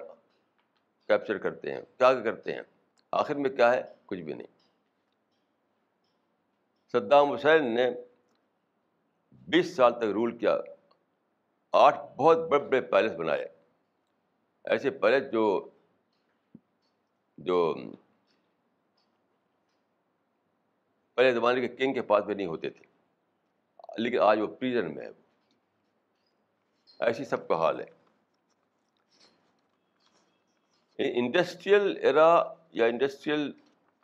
کیپچر 1.06 1.38
کرتے 1.38 1.72
ہیں 1.72 1.80
کیا 1.98 2.20
کرتے 2.20 2.52
ہیں۔ 2.52 2.62
آخر 3.12 3.34
میں 3.34 3.50
کیا 3.50 3.72
ہے؟ 3.72 3.82
کچھ 4.06 4.20
بھی 4.20 4.34
نہیں۔ 4.34 4.55
صدام 6.92 7.32
حسین 7.32 7.74
نے 7.74 7.90
بیس 9.32 9.76
سال 9.76 9.92
تک 9.98 10.04
رول 10.04 10.38
کیا، 10.38 10.58
آٹھ 11.72 11.96
بہت 12.16 12.36
بڑے 12.36 12.68
بڑے 12.68 12.80
پیلس 12.80 13.12
بنائے۔ 13.12 13.48
ایسے 14.64 14.90
پیلس 14.90 15.32
جو 15.32 15.70
جو 17.38 17.74
پہلے 21.14 21.32
زمانے 21.32 21.60
کے 21.60 21.76
کنگ 21.76 21.94
کے 21.94 22.02
پاس 22.02 22.26
میں 22.26 22.34
نہیں 22.34 22.46
ہوتے 22.46 22.70
تھے، 22.70 22.84
لیکن 23.98 24.18
آج 24.18 24.40
وہ 24.40 24.46
پریزن 24.46 24.94
میں 24.94 25.06
ہے۔ 25.06 25.10
ایسی 26.98 27.24
سب 27.24 27.48
کا 27.48 27.56
حال 27.56 27.80
ہے۔ 27.80 27.86
انڈسٹریل 30.98 31.96
ایرا 32.02 32.42
یا 32.70 32.86
انڈسٹریل 32.86 33.52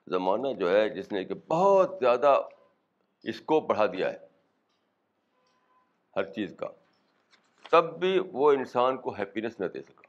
زمانہ 0.06 0.48
جو 0.58 0.70
ہے، 0.70 0.88
جس 0.88 1.12
نے 1.12 1.24
کہ 1.24 1.34
بہت 1.34 1.96
زیادہ 2.00 2.42
اسکوپ 3.22 3.68
بڑھا 3.68 3.86
دیا 3.86 4.12
ہے، 4.12 4.18
ہر 6.16 6.32
چیز 6.32 6.54
کا۔ 6.56 6.68
تب 7.70 8.00
بھی 8.00 8.18
وہ 8.32 8.52
انسان 8.52 8.96
کو 8.96 9.10
ہیپینس 9.10 9.60
نہ 9.60 9.66
دے 9.66 9.82
سکا۔ 9.82 10.08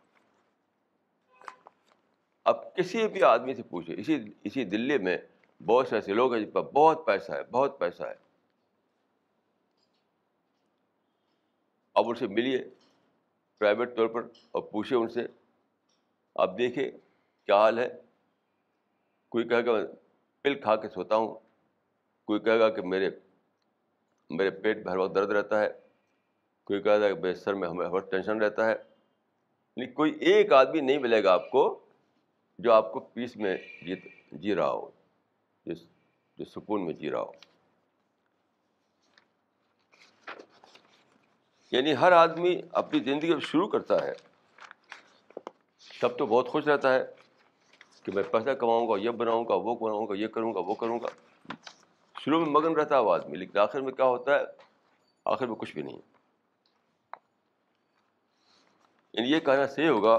اب 2.43 2.75
کسی 2.75 3.07
بھی 3.07 3.23
آدمی 3.23 3.55
سے 3.55 3.63
پوچھے 3.63 3.95
اسی 3.97 4.33
اسی 4.43 4.63
دلی 4.65 4.97
میں 4.97 5.17
بہت 5.65 5.87
سے 5.87 5.95
ایسے 5.95 6.13
لوگ 6.13 6.33
ہیں 6.33 6.41
جن 6.41 6.51
پر 6.51 6.61
بہت 6.61 7.05
پیسہ 7.05 7.31
ہے، 7.31 7.43
بہت 7.43 7.79
پیسہ 7.79 8.03
ہے۔ 8.03 8.15
اب 11.93 12.09
ان 12.09 12.15
سے 12.15 12.27
ملیے 12.27 12.69
پرائیویٹ 13.57 13.95
طور 13.95 14.07
پر 14.07 14.21
اور 14.51 14.61
پوچھے 14.61 14.95
ان 14.95 15.09
سے، 15.09 15.27
آپ 16.35 16.57
دیکھیں 16.57 16.91
کیا 17.45 17.55
حال 17.55 17.79
ہے؟ 17.79 17.89
کوئی 19.29 19.47
کہے 19.47 19.65
گا 19.65 19.71
پل 20.41 20.59
کھا 20.61 20.75
کے 20.75 20.89
سوتا 20.89 21.15
ہوں 21.15 21.42
کوئی 22.25 22.39
کہے 22.39 22.59
گا 22.59 22.69
کہ 22.69 22.81
میرے 22.81 23.09
میرے 24.29 24.49
پیٹ 24.49 24.77
میں 24.77 24.91
ہر 24.93 24.97
وقت 24.97 25.15
درد 25.15 25.31
رہتا 25.31 25.59
ہے، 25.59 25.69
کوئی 26.63 26.81
کہے 26.81 27.01
گا 27.01 27.13
کہ 27.13 27.19
میرے 27.19 27.35
سر 27.35 27.53
میں 27.53 27.69
ہمیں 27.69 27.85
ہر 27.85 27.91
وقت 27.91 28.11
ٹینشن 28.11 28.41
رہتا 28.41 28.65
ہے۔ 28.65 28.75
لیکن 29.77 29.93
کوئی 29.93 30.13
ایک 30.19 30.53
آدمی 30.53 30.81
نہیں 30.81 30.97
ملے 30.97 31.23
گا 31.23 31.33
آپ 31.33 31.51
کو 31.51 31.79
جو 32.59 32.73
آپ 32.73 32.93
کو 32.93 32.99
پیس 32.99 33.37
میں 33.37 33.57
جیت 33.81 34.05
جی 34.31 34.55
رہا 34.55 34.71
ہو 34.71 34.89
جس 35.65 35.77
جو 36.37 36.45
سکون 36.45 36.85
میں 36.85 36.93
جی 36.93 37.11
رہا 37.11 37.21
ہو۔ 37.21 37.31
یعنی 41.71 41.95
ہر 41.95 42.11
آدمی 42.11 42.61
اپنی 42.71 42.99
زندگی 42.99 43.39
شروع 43.41 43.67
کرتا 43.67 44.07
ہے، 44.07 44.13
تب 46.01 46.17
تو 46.17 46.25
بہت 46.25 46.47
خوش 46.47 46.67
رہتا 46.67 46.93
ہے 46.93 47.05
کہ 48.03 48.11
میں 48.11 48.23
پیسہ 48.23 48.49
کماؤں 48.49 48.87
گا، 48.87 48.93
یہ 48.97 49.09
بناؤں 49.09 49.45
گا، 49.49 49.53
وہ 49.53 49.75
بناؤں 49.75 50.07
گا، 50.07 50.13
یہ 50.13 50.27
کروں 50.27 50.53
گا، 50.53 50.59
وہ 50.59 50.75
کروں 50.75 50.99
گا۔ 50.99 51.07
شروع 52.25 52.39
میں 52.39 52.49
مگن 52.49 52.75
رہتا 52.75 52.95
ہے 52.95 53.01
وہ 53.03 53.13
آدمی 53.13 53.37
لیکن 53.37 53.57
آخر 53.59 53.81
میں 53.81 53.91
کیا 53.93 54.05
ہوتا 54.05 54.35
ہے؟ 54.35 54.43
آخر 55.25 55.47
میں 55.47 55.55
کچھ 55.59 55.73
بھی 55.73 55.81
نہیں 55.81 55.97
یعنی 59.13 59.31
یہ 59.31 59.39
کہنا 59.39 59.67
صحیح 59.67 59.89
ہوگا 59.89 60.15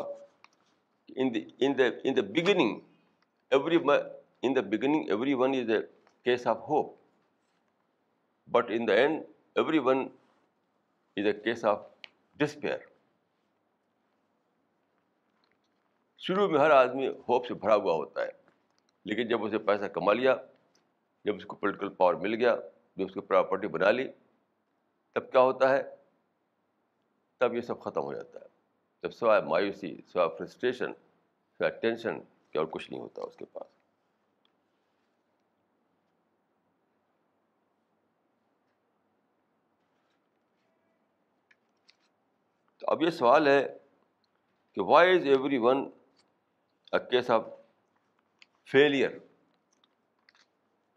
in 1.17 1.79
the 1.79 2.23
beginning 2.23 2.79
every 3.51 3.79
in 4.43 4.57
the 4.57 4.61
beginning 4.61 5.09
every 5.11 5.35
one 5.35 5.55
is 5.55 5.71
a 5.71 5.81
case 6.25 6.47
of 6.47 6.59
hope 6.69 6.95
but 8.49 8.71
in 8.75 8.89
the 8.89 8.93
end 8.93 9.23
every 9.55 9.79
one 9.85 10.07
is 11.17 11.27
a 11.27 11.33
case 11.33 11.65
of 11.65 11.87
despair 12.41 12.79
شروع 16.19 16.49
میں 16.49 16.61
ہر 16.61 16.71
آدمی 16.71 17.09
ہوپ 17.29 17.47
سے 17.47 17.55
بھرا 17.55 17.75
ہوا 17.75 17.95
ہوتا 17.95 18.23
ہے، 18.23 18.31
لیکن 19.07 19.29
جب 19.29 19.45
اسے 19.45 19.59
پیسہ 19.59 19.85
کما 19.95 20.13
لیا 20.13 20.35
جب 21.25 21.37
اس 21.37 21.45
کو 21.45 21.57
پولیٹیکل 21.57 21.89
پاور 21.89 22.15
مل 22.15 22.35
گیا، 22.35 22.57
جب 22.97 23.07
اس 23.07 23.15
کی 23.15 23.21
پراپرٹی 23.21 23.67
بنا 23.67 23.91
لی، 23.91 24.09
تب 25.13 25.33
کیا 25.33 25.41
ہوتا 25.41 25.69
ہے؟ 25.69 25.83
تب 27.39 27.55
یہ 27.55 27.61
سب 27.61 27.81
ختم 27.81 28.01
ہو 28.01 28.13
جاتا 28.13 28.41
ہے۔ 28.41 28.47
جب 29.03 29.11
سوائے 29.11 29.43
مایوسی، 29.43 30.01
سوائے 30.09 30.29
فرسٹریشن 30.39 30.95
سوائے 31.59 31.81
ٹینشن 31.81 32.21
کہ 32.51 32.59
اور 32.59 32.67
کچھ 32.67 32.91
نہیں 32.91 33.01
ہوتا 33.01 33.23
اس 33.23 33.37
کے 33.37 33.45
پاس۔ 33.45 33.75
تو 42.79 42.87
اب 42.91 43.03
یہ 43.03 43.11
سوال 43.11 43.47
ہے 43.47 43.79
کہ 44.73 44.81
why 44.81 45.17
is 45.17 45.27
every 45.27 45.59
one 45.59 45.91
a 46.93 47.11
case 47.11 47.31
of 47.31 47.45
failure 48.65 49.11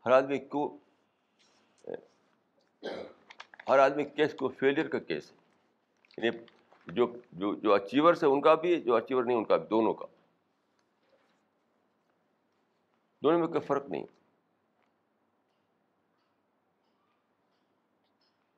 ہر 0.08 0.12
آدمی 0.12 0.40
کو، 0.40 0.78
ہر 3.68 3.80
آدمی 3.80 4.04
کیس 4.04 4.34
کو 4.34 4.48
فیلئر 4.48 4.88
کا 4.88 5.00
کیس 5.00 5.32
ہے۔ 5.32 5.38
یعنی 6.18 6.38
جو 6.88 7.16
جو 7.32 7.56
جو 7.56 7.74
اچیورس 7.74 8.24
ہے 8.24 8.28
ان 8.28 8.42
کا 8.42 8.54
بھی، 8.54 8.82
جو 8.82 8.96
اچیور 8.96 9.24
نہیں، 9.24 9.38
ان 9.38 9.46
کا 9.46 9.58
بھی، 9.58 9.68
دونوں 9.68 9.94
کا۔ 9.94 10.06
دونوں 13.24 13.40
میں 13.40 13.48
کوئی 13.48 13.60
فرق 13.60 13.86
نہیں۔ 13.86 14.06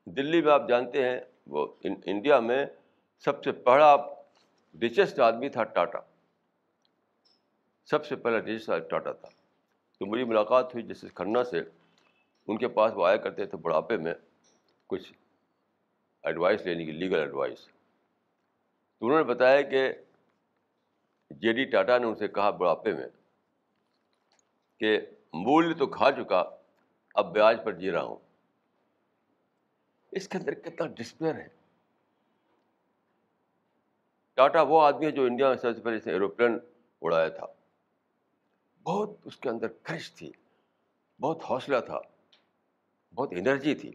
دلی 0.06 0.42
میں 0.42 0.54
آپ 0.54 0.62
جانتے 0.68 1.10
ہیں، 1.10 1.20
وہ 1.48 1.68
انڈیا 1.84 2.40
میں 2.40 2.66
سب 3.20 3.44
سے 3.44 3.52
بڑا 3.52 3.96
ریچسٹ 4.82 5.20
آدمی 5.20 5.50
تھا 5.50 5.64
ٹاٹا۔ 5.64 6.00
سب 7.86 8.06
سے 8.06 8.16
پہلا 8.16 8.40
ڈیجیٹل 8.40 8.88
ٹاٹا 8.90 9.12
تھا۔ 9.12 9.39
تو 10.00 10.06
میری 10.06 10.24
ملاقات 10.24 10.74
ہوئی 10.74 10.86
جسٹس 10.86 11.14
کھنہ 11.14 11.44
سے 11.44 11.60
ان 12.48 12.58
کے 12.58 12.68
پاس 12.68 12.94
وہ 12.96 13.08
آیا 13.08 13.16
کرتے 13.16 13.46
تھے 13.46 13.58
بڑھاپے 13.58 13.98
میں 13.98 14.14
کچھ 14.88 15.14
ایڈوائس 16.24 16.66
لینے 16.66 16.86
کی 16.86 16.92
لیگل 16.92 17.20
ایڈوائس 17.20 17.66
تو 19.00 19.06
انہوں 19.06 19.18
نے 19.18 19.24
بتایا 19.24 19.62
کہ 19.62 19.94
جے 21.30 21.54
ڈی 21.54 21.66
ٹاٹا 21.66 21.98
نے 21.98 22.06
ان 22.06 22.16
سے 22.16 22.28
کہا 22.28 22.50
بڑھاپے 22.50 22.94
میں 22.94 23.08
کہ 24.80 25.00
مول 25.34 25.74
تو 25.78 25.88
کھا 25.88 26.12
چکا، 26.12 26.44
اب 27.16 27.34
بیاج 27.34 27.58
پر 27.64 27.72
جی 27.72 27.92
رہا 27.92 28.02
ہوں۔ 28.02 28.18
اس 30.12 30.28
کے 30.28 30.38
اندر 30.38 30.54
کتنا 30.54 30.88
ڈسپیئر 30.88 31.36
ہے۔ 31.36 31.48
ٹاٹا 34.34 34.62
وہ 34.62 34.82
آدمی 34.82 35.06
ہے 35.06 35.12
جو 35.12 35.24
انڈیا 35.24 35.48
میں 35.48 35.58
سب 35.58 35.76
سے 35.76 35.82
پہلے 35.82 36.12
ایروپلین 36.12 36.58
اڑایا 37.02 37.30
تھا۔ 37.30 37.46
بہت 38.90 39.10
اس 39.26 39.38
کے 39.38 39.50
اندر 39.50 39.68
خرچ 39.84 40.14
تھی، 40.14 40.32
بہت 41.22 41.44
حوصلہ 41.50 41.78
تھا، 41.86 42.00
بہت 43.16 43.30
انرجی 43.32 43.76
تھی۔ 43.76 43.92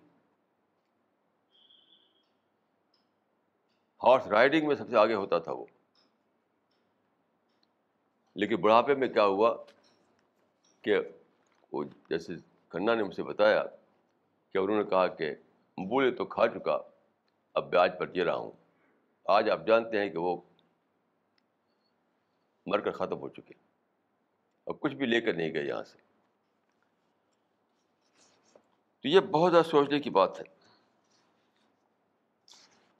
ہارس 4.02 4.26
رائڈنگ 4.26 4.66
میں 4.66 4.76
سب 4.76 4.88
سے 4.90 4.96
آگے 4.96 5.14
ہوتا 5.14 5.38
تھا 5.38 5.52
وہ۔ 5.52 5.64
لیکن 8.34 8.56
بڑھاپے 8.56 8.94
میں 8.94 9.08
کیا 9.08 9.24
ہوا 9.24 9.56
کہ 10.82 10.96
وہ 11.72 11.84
جیسے 11.84 12.32
کھنہ 12.68 12.90
نے 12.90 13.02
مجھ 13.02 13.16
سے 13.16 13.22
بتایا 13.22 13.64
کہ 14.52 14.58
انہوں 14.58 14.82
نے 14.84 14.90
کہا 14.90 15.06
کہ 15.06 15.30
بولے 15.88 16.10
تو 16.10 16.24
کھا 16.24 16.48
چکا، 16.48 16.78
اب 17.54 17.70
بیاج 17.70 17.98
پر 17.98 18.06
جی 18.06 18.24
رہا 18.24 18.34
ہوں۔ 18.34 18.52
آج 19.24 19.50
آپ 19.50 19.66
جانتے 19.66 20.00
ہیں 20.00 20.10
کہ 20.10 20.18
وہ 20.18 20.40
مر 22.66 22.80
کر 22.80 22.90
ختم 22.90 23.18
ہو 23.18 23.28
چکے۔ 23.28 23.63
اور 24.64 24.74
کچھ 24.74 24.94
بھی 24.94 25.06
لے 25.06 25.20
کر 25.20 25.32
نہیں 25.32 25.54
گئے 25.54 25.64
یہاں 25.64 25.82
سے۔ 25.82 25.98
تو 29.00 29.08
یہ 29.08 29.20
بہت 29.20 29.52
زیادہ 29.52 29.66
سوچنے 29.66 30.00
کی 30.00 30.10
بات 30.10 30.40
ہے 30.40 30.44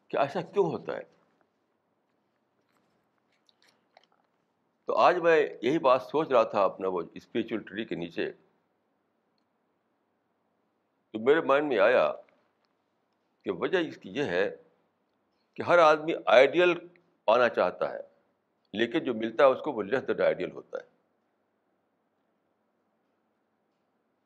کہ 0.09 0.17
ایسا 0.17 0.41
کیوں 0.41 0.67
ہوتا 0.67 0.97
ہے۔ 0.97 1.03
تو 4.85 4.97
آج 4.97 5.17
میں 5.17 5.49
یہی 5.63 5.79
بات 5.79 6.03
سوچ 6.03 6.29
رہا 6.29 6.43
تھا 6.43 6.65
اپنا 6.65 6.89
وہ 6.89 7.03
اسپریچل 7.15 7.59
ٹری 7.59 7.85
کے 7.85 7.95
نیچے۔ 7.95 8.33
تو 11.11 11.19
میرے 11.19 11.41
مائنڈ 11.41 11.69
میں 11.69 11.79
آیا 11.79 12.13
کہ 13.43 13.51
وجہ 13.51 13.79
اس 13.79 13.97
کی 13.97 14.11
یہ 14.11 14.25
ہے 14.25 14.57
کہ 15.55 15.63
ہر 15.63 15.79
آدمی 15.79 16.13
آئیڈیل 16.27 16.75
پانا 17.25 17.49
چاہتا 17.49 17.93
ہے، 17.93 18.01
لیکن 18.73 19.05
جو 19.05 19.15
ملتا 19.15 19.45
ہے 19.45 19.49
اس 19.49 19.59
کو 19.65 19.73
وہ 19.73 19.83
لیس 19.83 20.09
دیٹ 20.09 20.21
آئیڈیل 20.21 20.51
ہوتا 20.51 20.79
ہے۔ 20.79 20.94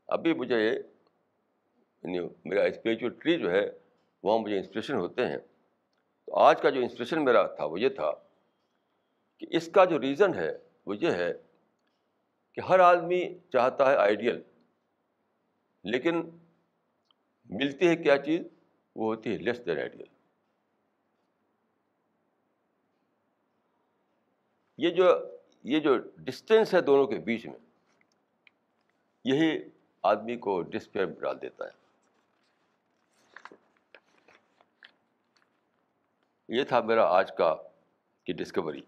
ابھی 0.09 0.35
مجھے 0.35 0.59
یعنی 0.59 2.19
میرا 2.45 2.63
اسپریچل 2.63 3.09
ٹری 3.09 3.39
جو 3.39 3.51
ہے، 3.51 3.65
وہاں 4.23 4.39
مجھے 4.39 4.57
انسپریشن 4.57 4.95
ہوتے 4.95 5.27
ہیں۔ 5.27 5.39
تو 5.39 6.37
آج 6.37 6.61
کا 6.63 6.71
جو 6.71 6.81
انسپریشن 6.81 7.25
میرا 7.25 7.43
تھا، 7.47 7.65
وہ 7.65 7.81
یہ 7.81 7.89
تھا 7.89 8.11
کہ 9.39 9.47
اس 9.51 9.69
کا 9.73 9.85
جو 9.85 10.01
ریزن 10.01 10.35
ہے، 10.35 10.51
وہ 10.87 10.97
یہ 10.97 11.11
ہے 11.11 11.33
کہ 12.53 12.61
ہر 12.61 12.81
آدمی 12.81 13.23
چاہتا 13.53 13.91
ہے 13.91 13.97
آئیڈیل 13.97 14.41
لیکن 15.85 16.21
ملتی 17.51 17.89
ہے 17.89 17.97
کیا 17.97 18.17
چیز؟ 18.17 18.41
وہ 18.97 19.15
ہوتی 19.15 19.33
ہے 19.33 19.37
لیس 19.37 19.65
دین 19.67 19.79
آئیڈیل 19.79 20.07
یہ 24.79 24.91
جو 24.91 25.07
یہ 25.65 25.81
جو 25.81 25.97
ڈسٹینس 26.17 26.75
ہے 26.75 26.81
دونوں 26.81 27.07
کے 27.07 27.19
بیچ 27.19 27.47
میں، 27.47 27.59
یہی 29.25 29.59
آدمی 30.03 30.37
کو 30.37 30.63
ڈسپیئر 30.63 31.07
میں 31.07 31.21
ڈال 31.21 31.43
دیتا 31.43 31.65
ہے۔ 31.65 31.89
یہ 36.49 36.65
تھا 36.65 36.81
میرا 36.81 37.05
آج 37.05 37.37
کا 37.37 37.57
کی 38.25 38.33
ڈسکوری 38.33 38.81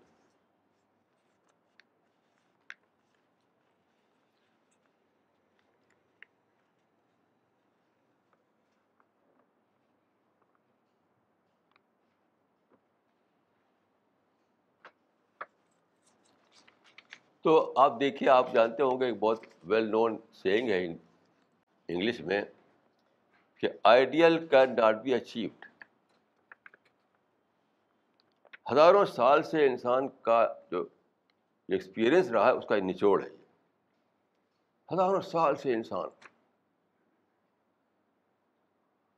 تو 17.43 17.73
آپ 17.77 18.01
دیکھیے، 18.01 18.29
آپ 18.29 18.53
جانتے 18.53 18.83
ہوں 18.83 19.01
گے، 19.01 19.07
ایک 19.07 19.19
بہت 19.19 19.47
ویل 19.65 19.91
نون 19.91 20.17
سینگ 20.33 20.69
ہے 20.69 20.87
انگلش 21.89 22.21
میں 22.21 22.43
کہ 23.57 23.69
ideal 23.85 24.47
can 24.47 24.77
not 24.77 24.95
be 25.03 25.15
achieved 25.15 25.65
ہزاروں 28.73 29.05
سال 29.05 29.43
سے 29.43 29.67
انسان 29.67 30.09
کا 30.09 30.55
جو 30.71 30.85
ایکسپیرئنس 31.69 32.31
رہا 32.31 32.47
ہے، 32.47 32.51
اس 32.51 32.65
کا 32.69 32.77
نچوڑ 32.77 33.25
ہے۔ 33.25 33.29
یہ 33.29 34.95
ہزاروں 34.95 35.21
سال 35.21 35.57
سے 35.57 35.75
انسان 35.75 36.09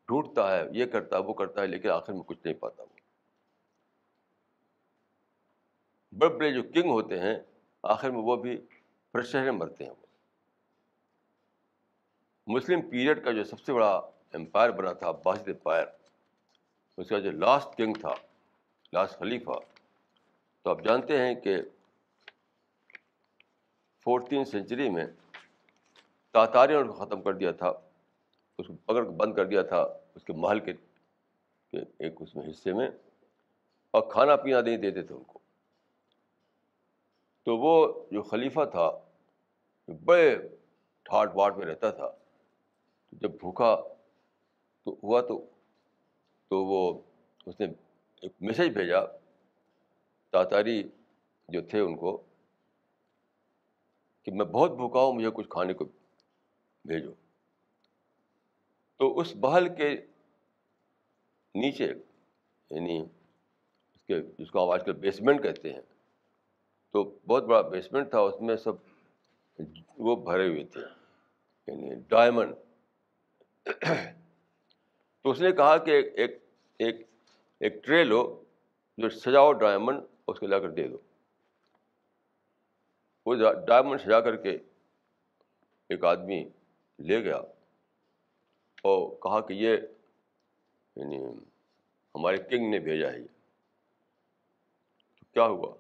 ڈھونڈتا 0.06 0.56
ہے، 0.56 0.62
یہ 0.72 0.87
کرتا 0.87 1.16
ہے 1.16 1.22
وہ 1.22 1.32
کرتا 1.32 1.62
ہے، 1.62 1.66
لیکن 1.66 1.90
آخر 1.90 2.12
میں 2.12 2.22
کچھ 2.22 2.38
نہیں 2.44 2.54
پاتا 2.54 2.82
وہ۔ 2.82 2.88
بڑے 6.18 6.35
بڑے 6.35 6.52
جو 6.52 6.62
کنگ 6.62 6.90
ہوتے 6.90 7.18
ہیں 7.20 7.35
آخر 7.85 8.11
میں 8.11 8.23
وہ 8.23 8.37
بھی 8.37 8.57
فرشر 9.14 9.51
مرتے 9.51 9.85
ہیں 9.85 9.90
وہ۔ 9.90 10.07
مسلم 12.47 12.81
پیریڈ 12.90 13.25
کا 13.25 13.31
جو 13.33 13.45
سب 13.45 13.61
سے 13.61 13.73
بڑا 13.73 13.90
امپائر 14.35 14.71
بنا 14.71 14.92
تھا 14.92 15.11
باسط 15.25 15.49
امپائر، 15.49 15.87
اس 16.99 17.09
کا 17.09 17.18
جو 17.18 17.31
لاسٹ 17.31 17.77
کنگ 17.79 17.95
تھا 18.01 18.14
لاسٹ 18.92 19.18
خلیفہ، 19.18 19.59
تو 20.64 20.71
آپ 20.71 20.83
جانتے 20.85 21.18
ہیں 21.18 21.35
کہ 21.35 21.57
فورٹین 24.07 24.45
سینچری 24.45 24.88
میں 24.90 25.07
تاتاریوں 26.35 26.85
نے 26.85 26.92
ختم 26.99 27.23
کر 27.23 27.35
دیا 27.35 27.53
تھا، 27.53 27.68
اس 28.59 28.66
کو 28.66 28.75
پکڑ 28.77 29.03
بند 29.03 29.35
کر 29.35 29.47
دیا 29.47 29.62
تھا، 29.62 29.81
اس 30.14 30.25
کے 30.25 30.33
محل 30.33 30.61
کے 30.61 30.73
ایک 31.73 32.21
اس 32.21 32.35
میں 32.37 32.49
حصے 32.51 32.73
میں، 32.73 32.88
اور 33.95 34.11
کھانا 34.12 34.37
پینا 34.37 34.61
نہیں 34.61 34.77
دیتے 34.77 35.03
تھے 35.03 35.14
ان 35.14 35.23
کو۔ 35.23 35.38
تو 37.44 37.57
وہ 37.57 38.05
جو 38.11 38.22
خلیفہ 38.22 38.64
تھا 38.64 38.90
بڑے 40.05 40.37
ٹھاٹ 41.02 41.31
واٹ 41.35 41.57
میں 41.57 41.66
رہتا 41.66 41.90
تھا 41.90 42.11
جب 43.12 43.31
بھوکا 43.31 43.76
تو 44.85 44.96
ہوا 45.02 45.20
تو 45.20 45.46
تو 46.48 46.64
وہ 46.64 47.00
اس 47.46 47.61
نے 47.61 47.66
ایک 48.20 48.33
میسیج 48.40 48.72
بھیجا، 48.72 49.05
تاتاری 50.31 50.83
جو 51.48 51.61
تھے 51.62 51.81
ان 51.81 51.96
کو، 51.96 52.22
کہ 54.22 54.33
میں 54.33 54.44
بہت 54.44 54.70
بھوکا 54.70 55.00
ہوں، 55.00 55.12
مجھے 55.12 55.31
کچھ 55.35 55.48
کھانے 55.48 55.74
کو 55.74 55.85
بھیجو۔ 56.85 57.12
تو 58.96 59.18
اس 59.18 59.37
بحل 59.37 59.74
کے 59.74 59.96
نیچے 61.55 61.92
یعنی 62.70 63.00
اس 63.94 64.07
کے، 64.07 64.22
جس 64.38 64.50
کو 64.50 64.72
آج 64.72 64.85
کل 64.85 64.92
بیسمنٹ 64.92 65.42
کہتے 65.42 65.72
ہیں 65.72 65.81
تو 66.94 67.02
بہت 67.26 67.44
بڑا 67.44 67.61
بیسمنٹ 67.61 68.11
تھا، 68.11 68.18
اس 68.18 68.40
میں 68.40 68.57
سب 68.57 68.74
وہ 69.98 70.16
بھرے 70.16 70.48
ہوئے 70.48 70.64
تھے 70.64 70.81
یعنی 71.66 71.94
ڈائمنڈ 72.09 72.55
تو 75.24 75.31
اس 75.31 75.40
نے 75.40 75.52
کہا 75.52 75.76
کہ 75.76 75.90
ایک 75.90 76.38
ایک 76.81 77.07
ایک 77.61 77.85
ٹرے 77.85 78.02
لو 78.05 78.22
جو 78.98 79.09
سجاؤ 79.09 79.52
ڈائمنڈ 79.52 80.00
اس 80.26 80.38
کو 80.40 80.46
لا 80.46 80.59
کر 80.59 80.70
دے 80.70 80.88
دو۔ 80.88 80.98
وہ 83.26 83.35
ڈائمنڈ 83.66 84.00
سجا 84.00 84.20
کر 84.20 84.37
کے 84.37 84.57
ایک 85.90 86.05
آدمی 86.05 86.44
لے 86.98 87.22
گیا 87.24 87.37
اور 88.85 89.09
کہا 89.22 89.40
کہ 89.40 89.55
یہ 89.55 89.76
یعنی 90.96 91.18
ہمارے 92.14 92.37
کنگ 92.37 92.70
نے 92.70 92.78
بھیجا 92.78 93.12
ہے۔ 93.12 93.18
یہ 93.18 93.26
کیا 95.35 95.46
ہوا؟ 95.46 95.74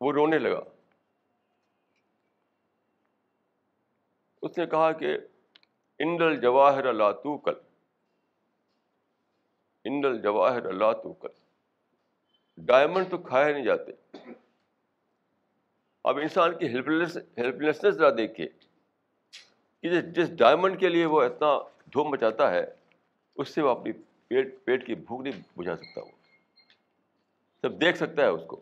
وہ 0.00 0.12
رونے 0.12 0.38
لگا۔ 0.38 0.60
اس 4.42 4.58
نے 4.58 4.66
کہا 4.66 4.92
کہ 4.92 5.18
انڈل 5.98 6.40
جواہر 6.40 6.86
اللہ 6.86 7.12
تو 7.12 7.38
کل 7.38 7.52
انڈل 9.84 10.22
جواہر 10.22 10.66
اللہ 10.66 10.92
تو 11.02 11.12
کل 11.12 11.28
ڈائمنڈ 12.58 13.10
تو 13.10 13.18
کھائے 13.18 13.52
نہیں 13.52 13.64
جاتے۔ 13.64 13.92
اب 16.04 16.16
انسان 16.16 16.58
کی 16.58 16.66
ہیلپ 16.66 16.88
ہیلپلیسنس 17.38 17.94
ذرا 17.94 18.10
دیکھیے۔ 18.10 18.48
کہ 19.82 20.00
جس 20.00 20.36
ڈائمنڈ 20.36 20.80
کے 20.80 20.88
لیے 20.88 21.06
وہ 21.06 21.22
اتنا 21.22 21.58
دھوم 21.92 22.10
مچاتا 22.10 22.50
ہے، 22.50 22.66
اس 23.34 23.48
سے 23.48 23.62
وہ 23.62 23.70
اپنی 23.70 23.92
پیٹ 24.28 24.64
پیٹ 24.64 24.86
کی 24.86 24.94
بھوک 24.94 25.20
نہیں 25.20 25.58
بجھا 25.58 25.76
سکتا 25.76 26.00
وہ۔ 26.00 26.10
سب 27.62 27.80
دیکھ 27.80 27.96
سکتا 27.96 28.22
ہے 28.22 28.26
اس 28.26 28.42
کو۔ 28.48 28.60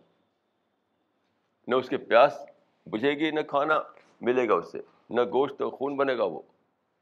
نہ 1.69 1.75
اس 1.75 1.89
کے 1.89 1.97
پیاس 1.97 2.47
بجھے 2.87 3.11
گی، 3.11 3.31
نہ 3.31 3.41
کھانا 3.41 3.81
ملے 4.21 4.49
گا 4.49 4.55
اس 4.55 4.73
سے 4.73 4.79
نہ 5.11 5.21
گوشت 5.21 5.63
خون 5.79 5.97
بنے 5.97 6.19
گا 6.19 6.25
وہ 6.25 6.43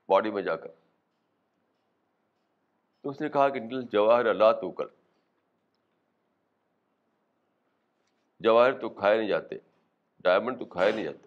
باڈی 0.08 0.30
میں 0.30 0.42
جا 0.42 0.56
کر۔ 0.56 0.68
تو 3.00 3.10
اس 3.10 3.20
نے 3.20 3.28
کہا 3.28 3.48
کہ 3.48 3.60
دل 3.60 3.82
جواہر 3.82 4.26
اللہ 4.26 4.52
تو 4.60 4.70
کر۔ 4.70 4.84
جواہر 8.40 8.80
تو 8.80 8.88
کھائے 8.88 9.18
نہیں 9.18 9.28
جاتے، 9.28 9.56
ڈائمنڈ 10.20 10.58
تو 10.58 10.64
کھائے 10.64 10.92
نہیں 10.92 11.04
جاتے۔ 11.04 11.26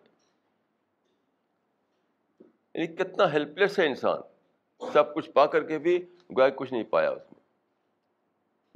یعنی 2.74 2.88
کتنا 2.88 3.32
ہیلپ 3.34 3.58
لیس 3.58 3.80
ہے 3.80 3.88
انسان۔ 3.88 4.20
سب 4.94 5.14
کچھ 5.14 5.30
پا 5.30 5.46
کر 5.46 5.64
کے 5.64 5.78
بھی 5.78 6.06
گویا 6.38 6.50
کچھ 6.50 6.74
نہیں 6.74 6.84
پایا 6.84 7.10
اس 7.10 7.32
میں 7.32 7.40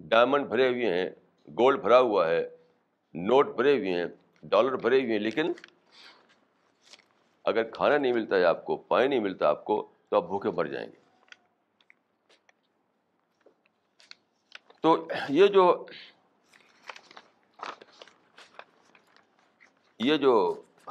ڈائمنڈ 0.10 0.46
بھرے 0.48 0.70
ہوئے 0.70 0.86
ہیں، 0.86 1.10
گولڈ 1.48 1.82
بھرا 1.82 2.00
ہوا 2.00 2.30
ہے، 2.30 2.58
نوٹ 3.14 3.48
بھرے 3.48 3.78
ہوئے 3.78 3.94
ہیں۔ 3.94 4.23
ڈالر 4.50 4.76
بھرے 4.76 5.00
ہوئے 5.02 5.12
ہیں، 5.12 5.20
لیکن 5.20 5.52
اگر 7.46 7.64
کھانا 7.72 7.98
نہیں 7.98 8.14
ملتا 8.14 8.36
ہے 8.36 8.44
آپ 8.46 8.66
کو، 8.66 8.78
پانی 8.78 9.08
نہیں 9.08 9.20
ملتا 9.20 9.50
آپ 9.50 9.64
کو، 9.66 9.76
تو 10.10 10.18
آپ 10.18 10.24
بھوکے 10.28 10.50
مر 10.58 10.66
جائیں 10.66 10.88
گے۔ 10.88 11.02
تو 14.82 14.96
یہ 15.30 15.48
جو 15.48 15.86
یہ 20.00 20.18
جو 20.18 20.34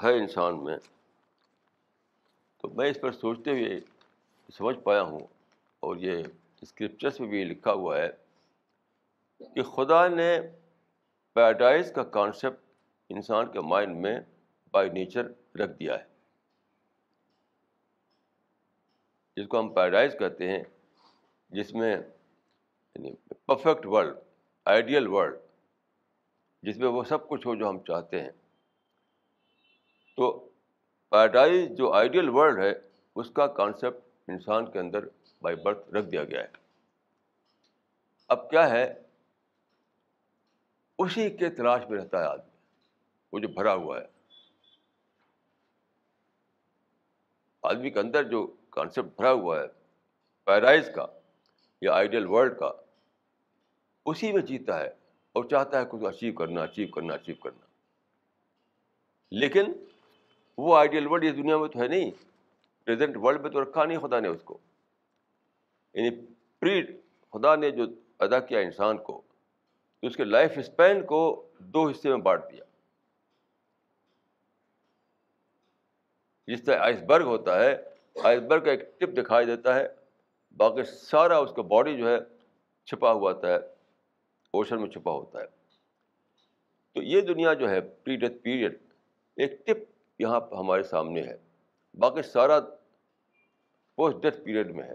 ہے 0.03 0.13
انسان 0.19 0.63
میں، 0.65 0.77
تو 2.61 2.69
میں 2.69 2.89
اس 2.91 3.01
پر 3.01 3.13
سوچتے 3.13 3.51
ہوئے 3.51 3.79
سمجھ 4.53 4.79
پایا 4.85 5.03
ہوں، 5.03 5.27
اور 5.83 5.97
یہ 5.97 6.23
اسکرپچرس 6.63 7.21
میں 7.21 7.29
بھی 7.29 7.45
لکھا 7.45 7.73
ہوا 7.73 7.99
ہے 7.99 8.09
کہ 9.55 9.63
خدا 9.75 10.07
نے 10.09 10.31
پیراڈائز 11.37 11.93
کا 11.95 12.03
کانسیپٹ 12.17 12.62
انسان 13.15 13.53
کے 13.53 13.61
مائنڈ 13.61 13.97
میں 13.97 14.21
بائی 14.71 14.91
نیچر 14.91 15.27
رکھ 15.57 15.79
دیا 15.79 15.99
ہے۔ 15.99 16.05
جس 19.37 19.47
کو 19.49 19.61
ہم 19.61 19.75
پیراڈائز 19.75 20.17
کہتے 20.19 20.49
ہیں، 20.49 20.63
جس 21.51 21.75
میں 21.75 21.97
یعنی 22.95 23.15
پرفیکٹ 23.47 23.87
ورلڈ، 23.87 24.17
آئیڈیل 24.65 25.07
ورلڈ، 25.07 25.37
جس 26.63 26.77
میں 26.77 26.89
وہ 26.89 27.05
سب 27.05 27.29
کچھ 27.29 27.47
ہو 27.47 27.55
جو 27.55 27.69
ہم 27.69 27.79
چاہتے 27.79 28.21
ہیں۔ 28.21 28.31
تو 30.17 30.49
پیراڈائز 31.11 31.71
جو 31.71 31.93
آئیڈیل 31.93 32.29
ورلڈ 32.29 32.59
ہے، 32.59 32.73
اس 33.17 33.31
کا 33.31 33.47
کانسیپٹ 33.47 34.31
انسان 34.31 34.71
کے 34.71 34.79
اندر 34.79 35.05
بائی 35.43 35.57
برتھ 35.57 35.91
رکھ 35.91 36.07
دیا 36.07 36.25
گیا 36.25 36.41
ہے۔ 36.41 36.49
اب 38.29 38.51
کیا 38.51 38.71
ہے؟ 38.71 38.95
اسی 40.99 41.31
کے 41.31 41.51
تلاش 41.51 41.83
میں 41.89 41.99
رہتا 41.99 42.19
ہے 42.19 42.25
آدمی۔ 42.25 42.52
وہ 43.33 43.39
جو 43.39 43.49
بھرا 43.49 43.75
ہوا 43.75 44.01
ہے۔ 44.01 44.07
آدمی 47.63 47.91
کے 47.91 48.01
اندر 48.01 48.25
جو 48.25 48.55
کانسیپٹ 48.71 49.09
بھرا 49.17 49.33
ہوا 49.33 49.61
ہے 49.61 49.67
پیرائز 50.45 50.91
کا 50.95 51.07
یا 51.81 51.93
آئیڈیل 51.93 52.27
ورلڈ 52.27 52.59
کا، 52.59 52.73
اسی 54.07 54.33
میں 54.33 54.43
جیتا 54.43 54.81
ہے 54.81 54.89
اور 55.33 55.45
چاہتا 55.45 55.81
ہے 55.81 55.85
کچھ 55.91 56.05
اچیو 56.05 56.33
کرنا 56.33 56.63
اچیو 56.63 56.89
کرنا 56.89 57.15
اچیو 57.15 57.35
کرنا۔ 57.35 57.67
لیکن 59.31 59.65
وہ 60.59 60.77
آئیڈیل 60.77 61.07
ورلڈ 61.07 61.25
اس 61.25 61.37
دنیا 61.37 61.59
میں 61.59 61.69
تو 61.69 61.79
ہے 61.79 61.89
نہیں۔ 61.89 62.11
پریزنٹ 62.85 63.17
ورلڈ 63.17 63.41
میں 63.41 63.51
تو 63.51 63.63
رکھا 63.63 63.85
نہیں 63.85 63.99
خدا 63.99 64.21
نے 64.21 64.29
اس 64.29 64.43
کو۔ 64.45 64.59
یعنی 65.95 66.11
پری 66.59 66.87
خدا 67.33 67.57
نے 67.57 67.71
جو 67.71 67.85
ادا 68.19 68.41
کیا 68.41 68.59
انسان 68.61 68.99
کو 68.99 69.23
تو 70.01 70.07
اس 70.07 70.17
کے 70.17 70.25
لائف 70.25 70.53
اسپین 70.57 71.07
کو 71.07 71.49
دو 71.59 71.89
حصے 71.89 72.09
میں 72.09 72.17
بانٹ 72.17 72.43
دیا۔ 72.53 72.65
جس 76.47 76.63
طرح 76.63 76.79
آئس 76.79 77.03
برگ 77.03 77.25
ہوتا 77.25 77.65
ہے 77.65 77.83
آئس 78.23 78.41
برگ 78.41 78.65
کا 78.65 78.71
ایک 78.71 79.01
ٹپ 79.01 79.09
دکھائی 79.09 79.47
دیتا 79.47 79.75
ہے۔ 79.75 79.89
باقی 80.57 80.83
سارا 80.83 81.39
اس 81.39 81.53
کا 81.57 81.63
باڈی 81.63 81.97
جو 81.97 82.09
ہے 82.09 82.19
چھپا 82.85 83.13
ہوا 83.13 83.33
ہوتا 83.33 83.49
ہے 83.49 83.57
اوشن 84.51 84.81
میں 84.83 84.91
چھپا 84.91 85.13
ہوتا 85.13 85.41
ہے۔ 85.41 85.47
تو 86.95 87.03
یہ 87.03 87.21
دنیا 87.21 87.53
جو 87.53 87.71
ہے 87.71 87.81
پری 87.81 88.17
ڈیتھ 88.17 88.35
پیریڈ 88.35 88.79
ایک 89.37 89.67
ٹپ 89.67 89.79
یہاں 90.19 90.41
ہمارے 90.59 90.83
سامنے 90.83 91.23
ہے۔ 91.23 91.37
باقی 91.95 92.23
سارا 92.23 92.61
پوسٹ 93.97 94.17
ڈیتھ 94.23 94.41
پیریڈ 94.41 94.75
میں 94.75 94.85
ہے۔ 94.85 94.95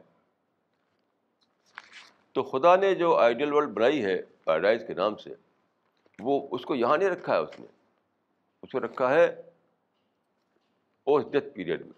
تو 2.32 2.44
خدا 2.44 2.76
نے 2.76 2.96
جو 2.96 3.16
آئیڈیل 3.16 3.54
ورلڈ 3.54 3.70
بنائی 3.70 4.06
ہے 4.06 4.22
پیراڈائز 4.22 4.84
کے 4.88 4.94
نام 4.94 5.16
سے، 5.16 5.30
وہ 6.20 6.48
اس 6.52 6.66
کو 6.66 6.76
یہاں 6.76 6.98
نہیں 6.98 7.10
رکھا 7.10 7.34
ہے 7.34 7.40
اس 7.40 7.60
نے۔ 7.60 7.66
اس 8.64 8.72
کو 8.72 8.80
رکھا 8.80 9.14
ہے 9.14 9.42
پوسٹ 11.08 11.28
ڈیتھ 11.28 11.50
پیریڈ 11.50 11.82
میں۔ 11.82 11.94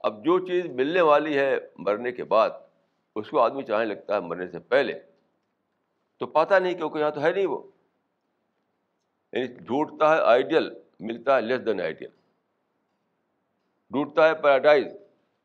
اب 0.00 0.24
جو 0.24 0.46
چیز 0.46 0.66
ملنے 0.66 1.00
والی 1.00 1.38
ہے 1.38 1.58
مرنے 1.76 2.12
کے 2.12 2.24
بعد، 2.24 2.50
اس 3.16 3.30
کو 3.30 3.40
آدمی 3.40 3.62
چاہنے 3.62 3.84
لگتا 3.84 4.14
ہے 4.14 4.20
مرنے 4.20 4.48
سے 4.48 4.58
پہلے۔ 4.58 5.00
تو 6.16 6.26
پاتا 6.26 6.58
نہیں 6.58 6.74
کیونکہ 6.74 6.98
یہاں 6.98 7.10
تو 7.10 7.22
ہے 7.22 7.30
نہیں 7.32 7.46
وہ۔ 7.46 7.62
یعنی 9.32 9.46
ڈھونڈتا 9.46 10.16
ہے 10.16 10.20
آئیڈیل 10.20 10.74
ملتا 11.00 11.36
ہے 11.36 11.40
لیس 11.40 11.66
دین 11.66 11.80
آئیڈیل 11.80 12.10
ڈھونڈتا 13.90 14.28
ہے 14.28 14.34
پیراڈائز 14.34 14.86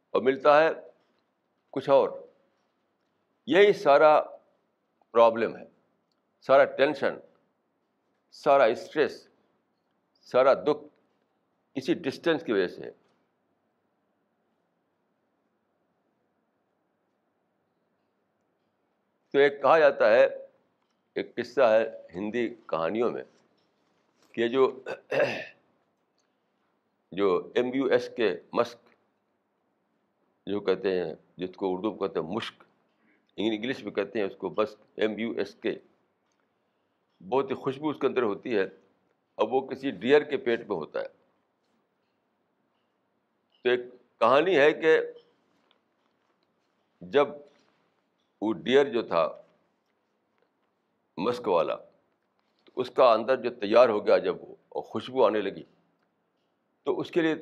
اور 0.10 0.22
ملتا 0.22 0.63
ہے 0.63 0.69
کچھ 1.69 1.89
اور۔ 1.89 2.10
یہی 3.48 3.74
سارا 3.74 4.22
پرابلم 5.12 5.58
ہے۔ 5.58 5.63
سارا 6.41 6.65
ٹینشن 6.65 7.15
سارا 8.32 8.63
اسٹریس 8.63 9.30
سارا 10.22 10.54
دکھ۔ 10.54 10.99
اسی 11.80 11.94
ڈسٹینس 11.94 12.44
کی 12.44 12.52
وجہ 12.52 12.68
سے۔ 12.68 12.92
تو 19.32 19.39
ایک 19.39 19.62
کہا 19.62 19.80
جاتا 19.80 20.13
ہے، 20.13 20.28
ایک 21.15 21.36
قصہ 21.36 21.62
ہے 21.62 22.02
ہندی 22.15 22.50
کہانیوں 22.50 23.12
میں 23.12 23.24
کہ 24.32 24.48
جو 24.48 24.84
جو 27.12 27.52
ایم 27.56 27.74
یو 27.74 27.86
ایس 27.86 28.10
کے 28.18 28.38
مشق 28.54 28.89
جو 30.46 30.60
کہتے 30.60 31.04
ہیں، 31.04 31.13
جس 31.38 31.50
کو 31.56 31.74
اردو 31.74 31.92
میں 31.92 32.00
کہتے 32.00 32.20
ہیں 32.20 32.28
مشق، 32.28 32.63
انگلش 33.38 33.84
میں 33.84 33.92
کہتے 33.92 34.20
ہیں 34.20 34.26
اس 34.26 34.36
کو 34.36 34.50
بس 34.50 34.76
ایم 34.96 35.20
یو 35.20 35.32
ایس 35.32 35.56
کے۔ 35.56 35.76
بہت 37.30 37.50
ہی 37.50 37.56
خوشبو 37.56 37.89
اس 37.89 37.96
کے 38.02 38.08
اندر 38.08 38.24
ہوتی 38.24 38.56
ہے۔ 38.56 38.68
اور 39.36 39.48
وہ 39.48 39.68
کسی 39.68 39.92
ڈیئر 39.92 40.22
کے 40.22 40.38
پیٹ 40.38 40.60
میں 40.60 40.78
ہوتا 40.78 41.02
ہے۔ 41.02 41.19
تو 43.63 43.69
ایک 43.69 43.80
کہانی 44.19 44.58
ہے 44.58 44.74
کہ 44.74 45.00
جب 47.02 47.28
وہ 48.41 48.54
ڈیئر 48.54 48.86
جو 48.86 49.02
تھا، 49.02 49.41
مسک 51.17 51.48
والا، 51.48 51.76
تو 52.63 52.72
اس 52.76 52.91
کا 52.91 53.13
اندر 53.13 53.36
جو 53.36 53.50
تیار 53.50 53.89
ہو 53.89 54.06
گیا 54.06 54.17
جب 54.17 54.36
وہ، 54.41 54.56
اور 54.69 54.84
خوشبو 54.84 55.26
آنے 55.26 55.41
لگی۔ 55.41 55.63
تو 56.84 57.00
اس 57.00 57.12
کے 57.12 57.22
لیے 57.22 57.36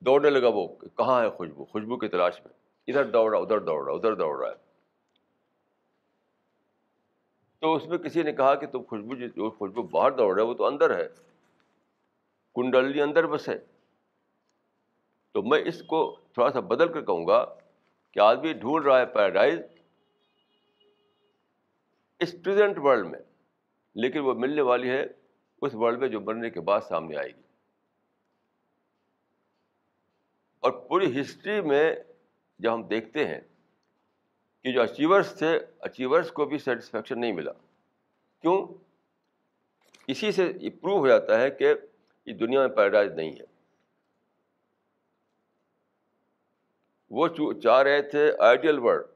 دوڑنے 0.00 0.30
لگا 0.30 0.48
وہ 0.48 0.68
کہاں 0.96 1.22
ہے 1.22 1.30
خوشبو؟ 1.30 1.64
خوشبو 1.64 1.96
کی 1.96 2.08
تلاش 2.08 2.40
میں۔ 2.40 2.52
ادھر 2.86 3.04
دوڑ 3.04 3.30
رہا، 3.32 3.38
ادھر 3.38 3.58
دوڑ 3.58 3.84
رہا، 3.84 3.92
ادھر 3.92 4.14
دوڑ 4.14 4.40
رہا۔ 4.40 4.48
ہے 4.48 4.54
تو 7.58 7.74
اس 7.74 7.86
میں 7.86 7.98
کسی 7.98 8.22
نے 8.22 8.32
کہا 8.32 8.54
کہ 8.54 8.66
تم 8.66 8.82
خوشبو 8.82 9.14
جو 9.14 9.50
خوشبو 9.50 9.82
باہر 9.82 10.10
دوڑ 10.10 10.34
رہا 10.34 10.42
ہے 10.42 10.48
وہ 10.48 10.54
تو 10.54 10.66
اندر 10.66 10.96
ہے۔ 10.96 11.08
کنڈلی 12.54 13.02
اندر 13.02 13.26
بس 13.26 13.48
ہے۔ 13.48 13.58
تو 15.38 15.42
میں 15.42 15.60
اس 15.64 15.82
کو 15.82 16.16
تھوڑا 16.32 16.50
سا 16.50 16.60
بدل 16.60 16.92
کر 16.92 17.00
کہوں 17.00 17.26
گا 17.26 17.54
کہ 18.10 18.20
آدمی 18.20 18.52
ڈھونڈ 18.52 18.86
رہا 18.86 18.98
ہے 18.98 19.06
پیراڈائز 19.06 19.60
اس 22.18 22.34
پریزنٹ 22.44 22.78
ورلڈ 22.78 23.06
میں، 23.06 23.20
لیکن 23.94 24.18
وہ 24.18 24.34
ملنے 24.34 24.62
والی 24.62 24.90
ہے 24.90 25.06
اس 25.62 25.74
ورلڈ 25.74 25.98
میں 25.98 26.08
جو 26.08 26.20
مرنے 26.20 26.50
کے 26.50 26.60
بعد 26.60 26.80
سامنے 26.80 27.16
آئے 27.16 27.28
گی۔ 27.28 27.42
اور 30.60 30.70
پوری 30.70 31.20
ہسٹری 31.20 31.60
میں 31.60 31.96
جب 32.58 32.74
ہم 32.74 32.82
دیکھتے 32.82 33.28
ہیں 33.28 33.40
کہ 34.62 34.72
جو 34.72 34.82
اچیورس 34.82 35.34
تھے 35.38 35.60
اچیورس 35.78 36.30
کو 36.30 36.44
بھی 36.44 36.58
سیٹسفیکشن 36.58 37.20
نہیں 37.20 37.32
ملا۔ 37.32 37.52
کیوں؟ 38.40 38.66
اسی 40.06 40.32
سے 40.32 40.52
یہ 40.60 40.70
پروو 40.70 40.98
ہو 40.98 41.08
جاتا 41.08 41.40
ہے 41.40 41.50
کہ 41.50 41.74
یہ 42.26 42.32
دنیا 42.32 42.60
میں 42.60 42.76
پیراڈائز 42.76 43.12
نہیں 43.12 43.32
ہے۔ 43.32 43.57
وہ 47.10 47.52
چاہ 47.62 47.82
رہے 47.82 48.02
تھے 48.02 48.32
آئیڈیل 48.38 48.78
ورڈ 48.78 49.06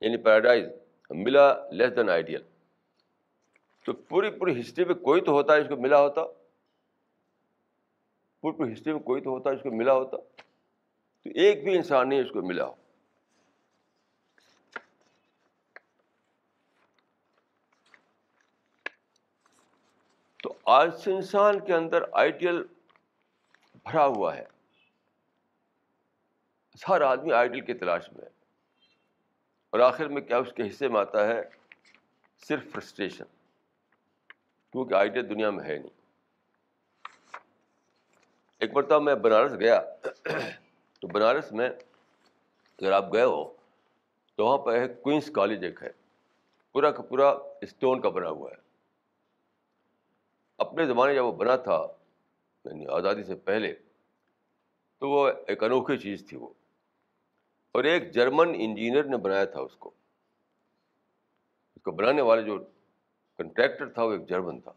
یعنی 0.00 0.16
پیراڈائز 0.16 0.66
ملا 1.10 1.68
لیس 1.68 1.96
دین 1.96 2.10
آئیڈیل 2.10 2.42
تو 3.84 3.92
پوری 3.92 4.30
پوری 4.30 4.60
ہسٹری 4.60 4.84
میں 4.84 4.94
کوئی 4.94 5.20
تو 5.20 5.32
ہوتا 5.32 5.54
ہے 5.54 5.60
اس 5.60 5.68
کو 5.68 5.76
ملا 5.76 6.00
ہوتا؟ 6.00 6.24
پوری 8.40 8.56
پوری 8.56 8.72
ہسٹری 8.72 8.92
میں 8.92 9.00
کوئی 9.00 9.22
تو 9.22 9.30
ہوتا 9.30 9.50
ہے 9.50 9.54
اس 9.54 9.62
کو 9.62 9.70
ملا 9.70 9.92
ہوتا؟ 9.92 10.16
تو 11.22 11.30
ایک 11.34 11.64
بھی 11.64 11.76
انسان 11.76 12.08
نہیں 12.08 12.20
اس 12.20 12.30
کو 12.32 12.42
ملا 12.42 12.64
ہو۔ 12.64 12.74
تو 20.42 20.54
آج 20.64 20.90
انسان 21.06 21.60
کے 21.60 21.74
اندر 21.74 22.02
آئیڈیل 22.12 22.62
بھرا 23.84 24.06
ہوا 24.06 24.36
ہے۔ 24.36 24.51
ہر 26.88 27.00
آدمی 27.00 27.32
آئیڈل 27.32 27.60
کی 27.60 27.74
تلاش 27.74 28.12
میں 28.12 28.24
ہے۔ 28.24 28.30
اور 29.70 29.80
آخر 29.80 30.08
میں 30.08 30.22
کیا 30.22 30.38
اس 30.38 30.52
کے 30.56 30.68
حصے 30.68 30.88
میں 30.88 31.00
آتا 31.00 31.26
ہے؟ 31.28 31.42
صرف 32.48 32.72
فرسٹریشن۔ 32.72 33.24
کیونکہ 34.72 34.94
آئیڈیل 34.94 35.28
دنیا 35.28 35.50
میں 35.50 35.64
ہے 35.64 35.78
نہیں۔ 35.78 36.00
ایک 38.58 38.70
مرتبہ 38.72 38.98
میں 38.98 39.14
بنارس 39.14 39.52
گیا۔ 39.60 39.82
تو 41.00 41.08
بنارس 41.08 41.52
میں 41.52 41.70
اگر 42.78 42.92
آپ 42.92 43.12
گئے 43.12 43.24
ہو، 43.24 43.52
تو 44.34 44.44
وہاں 44.44 44.58
پہ 44.58 44.70
ایک 44.70 45.02
کوئنس 45.02 45.30
کالج 45.34 45.64
ایک 45.64 45.82
ہے۔ 45.82 45.90
پورا 46.72 46.90
کا 46.90 47.02
پورا 47.02 47.28
اسٹون 47.60 48.00
کا 48.00 48.08
بنا 48.08 48.28
ہوا 48.28 48.50
ہے۔ 48.50 48.56
اپنے 50.58 50.86
زمانے 50.86 51.14
جب 51.14 51.24
وہ 51.24 51.32
بنا 51.32 51.56
تھا 51.56 51.86
یعنی 52.64 52.86
آزادی 52.86 53.24
سے 53.24 53.34
پہلے، 53.34 53.74
تو 54.98 55.10
وہ 55.10 55.30
ایک 55.46 55.62
انوکھی 55.62 55.98
چیز 55.98 56.26
تھی 56.28 56.36
وہ۔ 56.36 56.48
اور 57.72 57.84
ایک 57.84 58.12
جرمن 58.12 58.48
انجینئر 58.58 59.04
نے 59.04 59.16
بنایا 59.16 59.44
تھا 59.44 59.60
اس 59.60 59.76
کو۔ 59.76 59.90
اس 61.76 61.82
کو 61.82 61.90
بنانے 61.90 62.22
والے 62.22 62.42
جو 62.42 62.58
کنٹریکٹر 63.38 63.88
تھا 63.88 64.04
وہ 64.04 64.12
ایک 64.12 64.28
جرمن 64.28 64.60
تھا۔ 64.60 64.72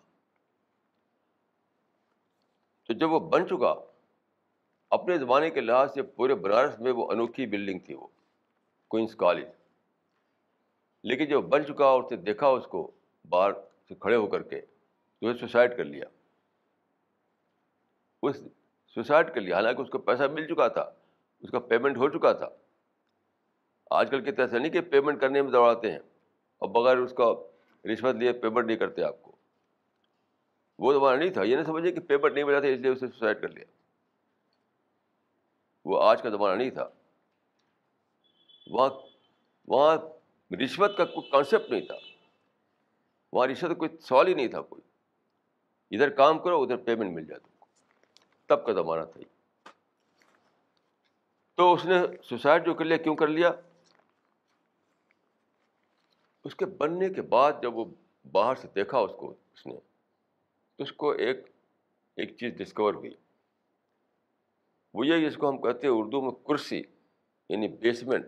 تو 2.88 2.94
جب 2.94 3.12
وہ 3.12 3.20
بن 3.20 3.48
چکا، 3.48 3.76
اپنے 4.90 5.18
زمانے 5.18 5.50
کے 5.50 5.62
لحاظ 5.62 5.94
سے 5.94 6.04
پورے 6.04 6.36
بنارس 6.36 6.80
میں 6.80 6.92
وہ 6.92 7.12
انوکھی 7.12 7.46
بلڈنگ 7.46 7.80
تھی 7.80 7.94
وہ 7.94 8.08
کوئنس 8.88 9.16
کالج۔ 9.16 9.46
لیکن 11.04 11.26
جب 11.26 11.38
بن 11.38 11.66
چکا 11.66 11.86
اور 11.86 12.04
اسے 12.04 12.16
دیکھا 12.16 12.48
اس 12.48 12.68
کو 12.68 12.92
باہر 13.30 13.52
سے 13.88 13.96
کھڑے 13.96 14.16
ہو 14.16 14.28
کر 14.28 14.44
کے، 14.44 14.62
تو 14.62 15.28
وہ 15.28 15.34
سوسائڈ 15.34 15.78
کر 15.78 15.84
لیا۔ 15.84 16.06
اس 18.22 18.36
سوسائڈ 18.88 19.34
کر 19.34 19.42
لیا، 19.42 19.56
حالانکہ 19.56 19.82
اس 19.82 19.90
کو 19.90 19.98
پیسہ 19.98 20.24
مل 20.24 20.48
چکا 20.48 20.68
تھا، 20.68 20.92
اس 21.40 21.50
کا 21.50 21.60
پیمنٹ 21.60 21.98
ہو 21.98 22.10
چکا 22.10 22.34
تھا۔ 22.34 22.50
آج 23.90 24.12
کل 24.12 24.24
کے 24.24 24.32
طرح 24.32 24.58
نہیں 24.58 24.72
کہ 24.72 24.82
پیمنٹ 24.82 25.22
کرنے 25.22 25.42
میں 25.42 25.52
دوڑاتے 25.52 25.92
ہیں، 25.92 26.00
اور 26.58 26.70
بغیر 26.70 26.98
اس 26.98 27.14
کا 27.18 27.26
رشوت 27.94 28.16
لیے 28.16 28.34
پیمنٹ 28.34 28.66
نہیں 28.66 28.78
کرتے 28.78 29.04
آپ 29.04 29.24
کو۔ 29.24 29.32
وہ 30.80 30.94
زمانہ 30.94 31.20
نہیں 31.20 31.30
تھا، 31.30 31.44
یہ 31.44 31.56
نہیں 31.56 31.66
سمجھے 31.66 31.92
کہ 31.92 32.00
پیمنٹ 32.00 32.34
نہیں 32.34 32.44
ملا 32.44 32.60
تھا، 32.60 32.68
اس 32.68 32.80
لیے 32.80 32.92
اسے 32.92 33.08
سوسائڈ 33.08 33.42
کر 33.42 33.50
لیا۔ 33.50 33.66
وہ 35.86 36.04
آج 36.04 36.22
کا 36.22 36.30
زمانہ 36.30 36.58
نہیں 36.58 36.70
تھا۔ 36.70 36.90
وہاں 38.68 38.90
وہاں 39.68 39.98
رشوت 40.56 40.98
کا 40.98 41.06
کوئی 41.06 41.30
کانسیپٹ 41.30 41.72
نہیں 41.72 41.82
تھا۔ 41.82 41.96
وہاں 43.34 43.48
رشوت 43.48 43.70
کا 43.70 43.76
کوئی 43.76 43.98
سوال 43.98 44.28
ہی 44.28 44.34
نہیں 44.34 44.48
تھا 44.48 44.62
کوئی۔ 44.62 44.82
ادھر 45.96 46.10
کام 46.10 46.40
کرو، 46.40 46.64
ادھر 46.64 46.78
پیمنٹ 46.78 47.16
مل 47.16 47.26
جائے 47.26 47.40
تم 47.40 47.50
کو۔ 47.60 47.68
تب 48.46 48.66
کا 48.66 48.74
زمانہ 48.74 49.04
تھا 49.04 49.20
یہ۔ 49.20 49.70
تو 51.56 51.74
اس 51.74 51.86
نے 51.86 51.96
سوسائڈ 52.24 52.66
جو 52.66 52.74
کر 52.74 52.86
لیا، 52.86 52.98
کیوں 52.98 53.16
کر 53.16 53.28
لیا؟ 53.28 53.52
اس 56.46 56.56
کے 56.56 56.66
بننے 56.66 57.10
کے 57.10 57.22
بعد 57.22 57.54
جب 57.62 57.76
وہ 57.76 57.86
باہر 58.32 58.56
سے 58.56 58.68
دیکھا 58.76 58.98
اس 58.98 59.12
کو، 59.20 59.30
اس 59.30 59.66
نے، 59.66 59.78
تو 60.76 60.84
اس 60.84 60.92
کو 60.92 61.12
ایک 61.12 61.38
ایک 62.16 62.38
چیز 62.38 62.54
ڈسکور 62.58 62.94
ہوئی۔ 62.94 63.14
وہ 64.94 65.08
یہ 65.08 65.30
جس 65.30 65.38
کو 65.38 65.50
ہم 65.50 65.62
کہتے 65.62 65.88
ہیں 65.88 65.94
اردو 65.94 66.22
میں 66.22 66.32
کرسی 66.32 66.82
یعنی 67.50 67.68
بیسمنٹ 67.68 68.26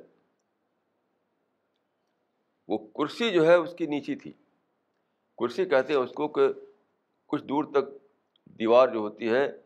وہ 2.68 2.78
کرسی 2.78 3.32
جو 3.32 3.46
ہے 3.48 3.56
اس 3.56 3.76
کی 3.78 3.86
نیچی 3.86 4.16
تھی۔ 4.16 4.32
کرسی 5.38 5.66
کہتے 5.66 5.94
ہیں 5.94 6.00
اس 6.00 6.12
کو 6.12 6.28
کہ 6.28 6.42
کچھ 7.26 7.44
دور 7.44 7.64
تک 7.64 7.86
دیوار 8.46 8.88
جو 8.88 9.00
ہوتی 9.00 9.30
ہے 9.30 9.62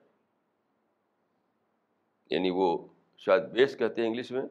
یعنی 2.30 2.50
وہ 2.50 2.88
شاید 3.18 3.44
بیس 3.44 3.78
کہتے 3.78 4.02
ہیں 4.02 4.10
انگلش 4.10 4.32
میں، 4.32 4.44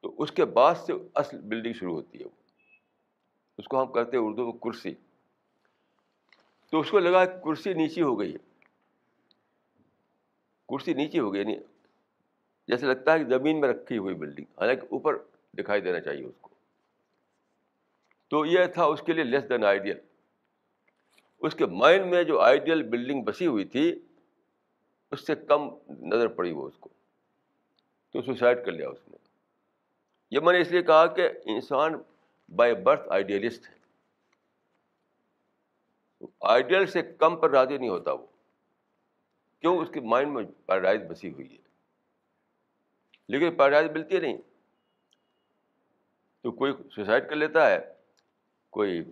تو 0.00 0.14
اس 0.18 0.32
کے 0.32 0.44
بعد 0.44 0.74
سے 0.74 0.92
اصل 1.14 1.40
بلڈنگ 1.40 1.72
شروع 1.72 1.94
ہوتی 1.94 2.18
ہے 2.18 2.24
وہ۔ 2.24 2.37
اس 3.58 3.68
کو 3.68 3.82
ہم 3.82 3.92
کہتے 3.92 4.16
ہیں 4.16 4.24
اردو 4.24 4.44
میں 4.44 4.52
کرسی۔ 4.52 4.94
تو 6.70 6.80
اس 6.80 6.90
کو 6.90 6.98
لگا 6.98 7.24
کرسی 7.24 7.72
نیچی 7.72 8.02
ہو 8.02 8.20
گئی 8.20 8.32
ہے۔ 8.32 8.38
کرسی 10.68 10.94
نیچی 10.94 11.18
ہو 11.18 11.32
گئی 11.32 11.40
یعنی 11.40 11.56
جیسے 12.68 12.86
لگتا 12.86 13.12
ہے 13.12 13.18
کہ 13.18 13.24
زمین 13.24 13.60
میں 13.60 13.68
رکھی 13.68 13.98
ہوئی 13.98 14.14
بلڈنگ، 14.14 14.44
حالانکہ 14.60 14.86
اوپر 14.90 15.18
دکھائی 15.52 15.80
دینا 15.80 16.00
چاہیے 16.00 16.24
اس 16.24 16.34
کو۔ 16.40 16.50
تو 18.28 18.46
یہ 18.46 18.66
تھا 18.66 18.84
اس 18.84 19.02
کے 19.06 19.12
لیے 19.12 19.24
لیس 19.24 19.48
دین 19.48 19.64
آئیڈیل۔ 19.64 19.98
اس 21.38 21.54
کے 21.54 21.66
مائنڈ 21.66 22.06
میں 22.06 22.24
جو 22.24 22.40
آئیڈیل 22.40 22.82
بلڈنگ 22.82 23.24
بسی 23.24 23.46
ہوئی 23.46 23.64
تھی، 23.64 23.98
اس 25.10 25.26
سے 25.26 25.34
کم 25.34 25.70
نظر 25.88 26.28
پڑی 26.28 26.52
وہ 26.52 26.66
اس 26.66 26.78
کو۔ 26.78 26.88
تو 28.12 28.22
سوسائڈ 28.22 28.64
کر 28.64 28.72
لیا 28.72 28.88
اس 28.88 29.08
نے۔ 29.08 29.16
یہ 30.30 30.40
میں 30.40 30.52
نے 30.52 30.60
اس 30.60 30.70
لیے 30.70 30.82
کہا 30.82 31.06
کہ 31.06 31.28
انسان 31.44 31.92
بائی 32.56 32.74
برتھ 32.74 33.08
آئیڈیلسٹ 33.10 33.68
ہے۔ 33.68 33.78
آئیڈیل 36.40 36.86
سے 36.86 37.02
کم 37.02 37.36
پر 37.36 37.50
راضی 37.50 37.78
نہیں 37.78 37.88
ہوتا 37.88 38.12
وہ۔ 38.12 38.26
کیوں؟ 39.60 39.78
اس 39.78 39.88
کے 39.94 40.00
مائنڈ 40.00 40.32
میں 40.32 40.44
پیراڈائز 40.66 41.00
بسی 41.10 41.32
ہوئی 41.32 41.52
ہے۔ 41.52 41.62
لیکن 43.28 43.56
پیراڈائز 43.56 43.90
ملتی 43.90 44.18
نہیں۔ 44.18 44.36
تو 46.42 46.52
کوئی 46.52 46.72
سوسائڈ 46.94 47.28
کر 47.28 47.36
لیتا 47.36 47.70
ہے، 47.70 47.92
کوئی 48.70 49.04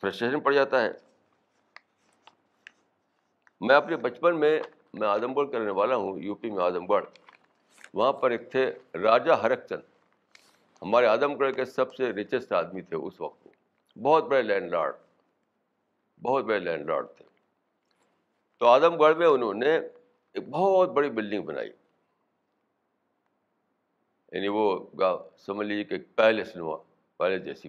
فرسٹریشن 0.00 0.40
پڑ 0.40 0.52
جاتا 0.52 0.82
ہے۔ 0.84 0.90
میں 3.60 3.76
اپنے 3.76 3.96
بچپن 3.96 4.40
میں 4.40 4.60
میں 4.94 5.08
اعظم 5.08 5.32
گڑھ 5.32 5.52
کرنے 5.52 5.70
والا 5.70 5.96
ہوں، 5.96 6.18
یو 6.18 6.34
پی 6.34 6.50
میں 6.50 6.64
اعظم 6.64 6.86
گڑھ 6.86 7.04
وہاں 7.94 8.12
پر 8.12 8.30
ایک 8.30 8.50
تھے 8.50 8.72
راجا 8.94 9.42
ہرک 9.42 9.66
چند 9.66 9.97
ہمارے 10.82 11.06
اعظم 11.06 11.34
گڑھ 11.34 11.54
کے 11.54 11.64
سب 11.64 11.94
سے 11.94 12.12
ریچسٹ 12.12 12.52
آدمی 12.52 12.82
تھے 12.82 12.96
اس 12.96 13.20
وقت 13.20 13.48
بہت 13.98 14.24
بڑے 14.24 14.42
لینڈ 14.42 14.70
لارڈ 14.70 14.96
بہت 16.22 16.44
بڑے 16.44 16.58
لینڈ 16.58 16.86
لارڈ 16.86 17.06
تھے۔ 17.16 17.24
تو 18.58 18.66
اعظم 18.66 18.96
گڑھ 18.96 19.16
میں 19.16 19.26
انہوں 19.26 19.54
نے 19.54 19.76
ایک 20.32 20.48
بہت 20.48 20.88
بڑی 20.88 21.10
بلڈنگ 21.10 21.42
بنائی۔ 21.42 21.70
یعنی 24.32 24.48
وہ 24.48 24.86
سمجھ 25.38 25.66
لیجیے 25.66 25.84
کہ 25.84 25.98
پہلے 26.14 26.44
سنوا 26.44 26.76
پہلے 27.16 27.38
جیسی۔ 27.38 27.68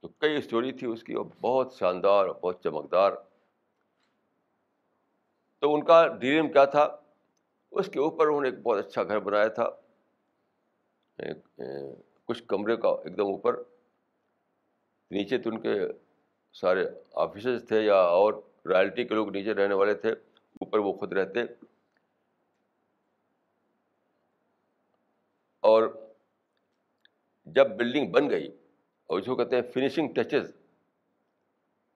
تو 0.00 0.08
کئی 0.08 0.36
اسٹوری 0.36 0.72
تھی 0.72 0.86
اس 0.86 1.02
کی 1.02 1.12
اور 1.14 1.24
بہت 1.40 1.72
شاندار 1.72 2.26
اور 2.26 2.34
بہت 2.34 2.62
چمکدار۔ 2.62 3.12
تو 5.58 5.74
ان 5.74 5.84
کا 5.84 6.06
ڈریم 6.06 6.52
کیا 6.52 6.64
تھا؟ 6.64 6.96
اس 7.70 7.86
کے 7.86 8.00
اوپر 8.00 8.26
انہوں 8.26 8.40
نے 8.40 8.48
ایک 8.48 8.58
بہت 8.62 8.86
اچھا 8.86 9.02
گھر 9.02 9.18
بنایا 9.18 9.48
تھا۔ 9.48 9.68
کچھ 12.24 12.42
کمرے 12.48 12.76
کا 12.76 12.88
ایک 12.88 13.16
دم 13.16 13.26
اوپر، 13.26 13.62
نیچے 15.10 15.38
تو 15.38 15.50
ان 15.50 15.60
کے 15.60 15.74
سارے 16.52 16.84
آفیسز 17.14 17.68
تھے 17.68 17.80
یا 17.80 17.94
اور 17.94 18.34
رائلٹی 18.66 19.04
کے 19.04 19.14
لوگ 19.14 19.30
نیچے 19.30 19.54
رہنے 19.54 19.74
والے 19.74 19.94
تھے، 19.94 20.12
اوپر 20.12 20.78
وہ 20.78 20.92
خود 20.92 21.12
رہتے۔ 21.12 21.40
اور 25.60 26.08
جب 27.44 27.70
بلڈنگ 27.70 28.12
بن 28.12 28.30
گئی 28.30 28.56
اور 29.06 29.18
اس 29.18 29.26
کو 29.26 29.36
کہتے 29.36 29.56
ہیں 29.56 29.62
فنیشنگ 29.62 30.14
ٹچز 30.14 30.52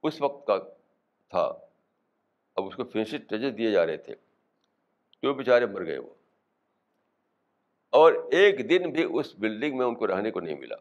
اس 0.03 0.23
وقت 0.23 0.47
کا 0.47 0.59
تھا۔ 1.29 1.53
اب 2.57 2.67
اس 2.67 2.75
کو 2.77 2.85
فنیشنگ 2.85 3.21
ٹچز 3.21 3.59
دیے 3.59 3.71
جا 3.71 3.87
رہے 3.87 3.97
تھے۔ 3.97 4.15
تو 5.21 5.35
بیچارے 5.35 5.67
مر 5.67 5.87
گئے 5.87 5.99
وہ؟ 5.99 6.15
اور 7.95 8.13
ایک 8.31 8.71
دن 8.71 8.91
بھی 8.91 9.07
اس 9.11 9.35
بلڈنگ 9.39 9.79
میں 9.79 9.87
ان 9.87 9.95
کو 9.95 10.07
رہنے 10.07 10.31
کو 10.31 10.41
نہیں 10.41 10.59
ملا۔ 10.59 10.77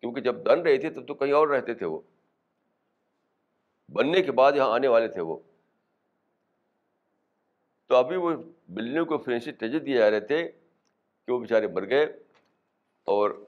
کیونکہ 0.00 0.20
جب 0.20 0.34
بن 0.34 0.60
رہی 0.60 0.78
تھی 0.78 0.90
تب 0.90 1.08
تو 1.08 1.14
کہیں 1.14 1.32
اور 1.32 1.48
رہتے 1.48 1.74
تھے 1.74 1.86
وہ۔ 1.86 2.00
بننے 3.88 4.22
کے 4.22 4.32
بعد 4.32 4.52
یہاں 4.52 4.70
آنے 4.70 4.88
والے 4.88 5.08
تھے 5.08 5.20
وہ۔ 5.20 5.36
تو 7.86 7.96
ابھی 7.96 8.16
وہ 8.16 8.32
بلڈنگ 8.68 9.04
کو 9.04 9.18
فنیشنگ 9.18 9.52
ٹچز 9.52 9.86
دیے 9.86 9.98
جا 9.98 10.10
رہے 10.10 10.20
تھے 10.20 10.48
کہ 11.26 11.32
وہ 11.32 11.40
بیچارے 11.40 11.66
مر 11.66 11.88
گئے 11.88 12.04
اور 13.04 13.44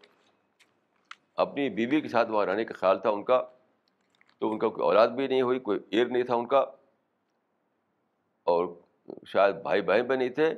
اپنی 1.36 1.70
بیوی 1.70 2.00
کے 2.00 2.08
ساتھ 2.08 2.30
وہاں 2.30 2.46
رہنے 2.46 2.64
کا 2.64 2.74
خیال 2.74 2.98
تھا 2.98 3.10
ان 3.10 3.24
کا۔ 3.24 3.44
تو 4.38 4.52
ان 4.52 4.58
کا 4.58 4.68
کوئی 4.68 4.82
اولاد 4.82 5.08
بھی 5.08 5.26
نہیں 5.26 5.42
ہوئی، 5.42 5.58
کوئی 5.58 5.78
ایر 5.90 6.06
نہیں 6.06 6.22
تھا 6.22 6.34
ان 6.34 6.46
کا۔ 6.46 6.60
اور 8.42 8.74
شاید 9.26 9.54
بھائی 9.54 9.82
بہن 9.82 10.06
بھی 10.06 10.16
نہیں 10.16 10.28
تھے۔ 10.28 10.54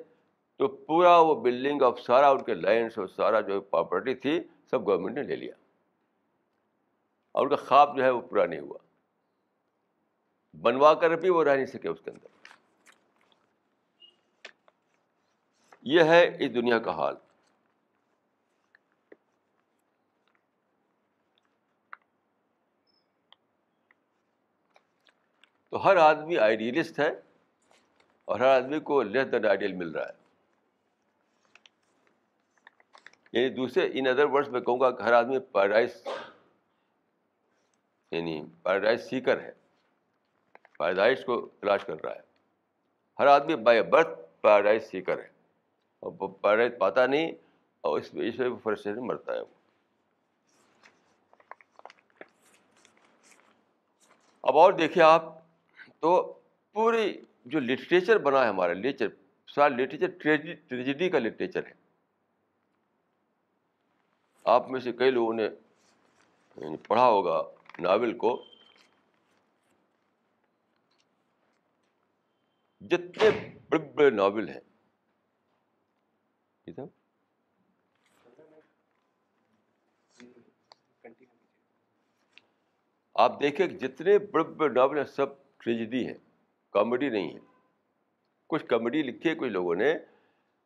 تو 0.56 0.68
پورا 0.68 1.18
وہ 1.18 1.40
بلڈنگ 1.40 1.82
اور 1.82 1.96
سارا 1.96 2.30
ان 2.30 2.44
کے 2.44 2.54
لینڈس 2.54 2.98
اور 2.98 3.06
سارا 3.06 3.40
جو 3.40 3.60
پراپرٹی 3.60 4.14
تھی 4.14 4.40
سب 4.70 4.86
گورنمنٹ 4.86 5.14
نے 5.14 5.22
لے 5.22 5.36
لیا۔ 5.36 5.54
اور 7.32 7.42
ان 7.42 7.56
کا 7.56 7.56
خواب 7.56 7.96
جو 7.96 8.04
ہے 8.04 8.10
وہ 8.10 8.20
پورا 8.20 8.46
نہیں 8.46 8.60
ہوا۔ 8.60 8.78
بنوا 10.62 10.94
کر 10.94 11.10
بھی 11.10 11.30
وہ 11.30 11.44
رہ 11.44 11.56
نہیں 11.56 11.66
سکے 11.66 11.88
اس 11.88 11.98
کے 12.04 12.10
اندر۔ 12.10 12.28
یہ 15.82 16.02
ہے 16.02 16.36
اس 16.38 16.54
دنیا 16.54 16.78
کا 16.78 16.96
حال۔ 16.96 17.16
تو 25.70 25.84
ہر 25.84 25.96
آدمی 25.96 26.38
آئیڈیلسٹ 26.38 26.98
ہے 26.98 27.20
اور 28.24 28.40
ہر 28.40 28.46
آدمی 28.46 28.80
کو 28.80 29.02
لیس 29.02 29.32
دین 29.32 29.46
آئیڈیل 29.46 29.72
مل 29.72 29.90
رہا 29.90 30.06
ہے۔ 30.06 30.25
یعنی 33.36 33.48
دوسرے 33.48 33.88
ان 33.92 34.06
ادر 34.06 34.24
ورڈس 34.24 34.48
میں 34.48 34.60
کہوں 34.60 34.80
گا 34.80 34.90
کہ 34.90 35.02
ہر 35.02 35.12
آدمی 35.12 35.38
پیراڈائز 35.38 36.02
یعنی 38.10 38.42
پیراڈائز 38.62 39.10
سیکر 39.10 39.40
ہے 39.40 39.52
پیدائش 40.78 41.24
کو 41.24 41.48
تلاش 41.60 41.84
کر 41.84 42.04
رہا 42.04 42.14
ہے۔ 42.14 42.20
ہر 43.18 43.26
آدمی 43.26 43.56
بائی 43.56 43.82
برتھ 43.82 44.20
پیراڈائز 44.40 44.90
سیکر 44.90 45.18
ہے۔ 45.18 45.28
اور 46.00 46.28
پیراڈائز 46.28 46.72
پاتا 46.78 47.06
نہیں، 47.06 47.32
اور 47.80 47.98
اس 47.98 48.10
اس 48.12 48.38
میں 48.38 48.48
فرسٹریشن 48.62 49.06
مرتا 49.06 49.32
ہے۔ 49.32 49.40
وہ 49.40 49.54
اب 54.42 54.58
اور 54.58 54.72
دیکھیے 54.72 55.04
آپ، 55.04 55.22
تو 56.00 56.32
پوری 56.72 57.20
جو 57.44 57.60
لٹریچر 57.60 58.18
بنا 58.18 58.44
ہے 58.44 58.48
ہمارا 58.48 58.72
لیچر 58.72 59.06
سارا 59.54 59.68
لٹریچر 59.68 60.08
ٹریجڈی 60.68 61.10
کا 61.10 61.18
لٹریچر 61.18 61.66
ہے۔ 61.66 61.85
آپ 64.46 64.68
میں 64.70 64.80
سے 64.80 64.92
کئی 64.92 65.10
لوگوں 65.10 65.32
نے 65.34 65.44
یعنی 65.44 66.76
پڑھا 66.88 67.06
ہوگا 67.08 67.42
ناول 67.78 68.12
کو، 68.18 68.30
جتنے 72.80 73.30
بڑے 73.70 73.78
بڑے 73.94 74.10
ناول 74.10 74.48
ہیں 74.48 74.60
آپ 83.16 83.40
دیکھیں 83.40 83.66
کہ 83.66 83.76
جتنے 83.78 84.18
بڑے 84.18 84.44
بڑے 84.44 84.74
ناول 84.74 84.98
ہیں، 84.98 85.04
سب 85.04 85.26
ٹریجڈی 85.58 86.06
ہیں، 86.06 86.14
کامیڈی 86.74 87.08
نہیں 87.08 87.32
ہے 87.34 87.38
کچھ 88.50 88.64
کامیڈی 88.64 89.02
لکھی 89.02 89.28
ہے 89.30 89.34
کچھ 89.34 89.50
لوگوں 89.50 89.74
نے، 89.74 89.92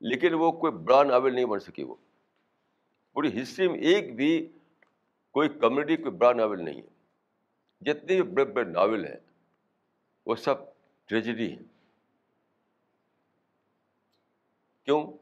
لیکن 0.02 0.34
وہ 0.34 0.50
کوئی 0.52 0.72
بڑا 0.84 1.02
ناول 1.04 1.34
نہیں 1.34 1.44
بن 1.44 1.60
سکی 1.60 1.84
وہ۔ 1.84 1.94
پوری 3.12 3.42
ہسٹری 3.42 3.68
میں 3.68 3.80
ایک 3.80 4.16
بھی 4.16 4.52
کوئی 5.30 5.48
کامیڈی، 5.48 5.96
کوئی 5.96 6.10
بڑا 6.10 6.32
ناول 6.32 6.64
نہیں 6.64 6.82
ہے۔ 6.82 6.88
جتنے 7.80 8.22
بھی 8.22 8.22
بڑے 8.22 8.44
بڑے 8.44 8.64
ناول 8.64 9.04
ہیں، 9.04 9.16
وہ 10.26 10.34
سب 10.34 10.54
ٹریجڈی 11.04 11.52
ہیں۔ 11.52 11.62
کیوں؟ 14.84 15.12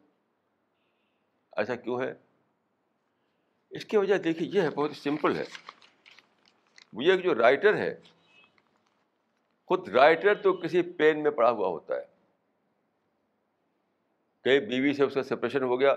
ایسا 1.57 1.75
کیوں 1.75 2.01
ہے؟ 2.01 2.15
اس 3.71 3.85
کی 3.85 3.97
وجہ 3.97 4.19
دیکھیے، 4.19 4.51
یہ 4.55 4.63
ہے، 4.63 4.71
بہت 4.71 4.97
سمپل 4.97 5.37
ہے۔ 5.37 5.45
یہ 6.93 7.17
جو 7.17 7.35
رائٹر 7.35 7.77
ہے، 7.77 8.01
خود 9.65 9.89
رائٹر 9.89 10.35
تو 10.35 10.53
کسی 10.53 10.83
پین 10.83 11.23
میں 11.23 11.31
پڑا 11.31 11.51
ہوا 11.51 11.69
ہوتا 11.69 11.97
ہے۔ 11.97 12.05
کئی 14.45 14.67
بیوی 14.67 14.93
سے 14.93 15.05
اس 15.05 15.15
کا 15.15 15.23
سپریشن 15.23 15.63
ہو 15.63 15.81
گیا 15.81 15.95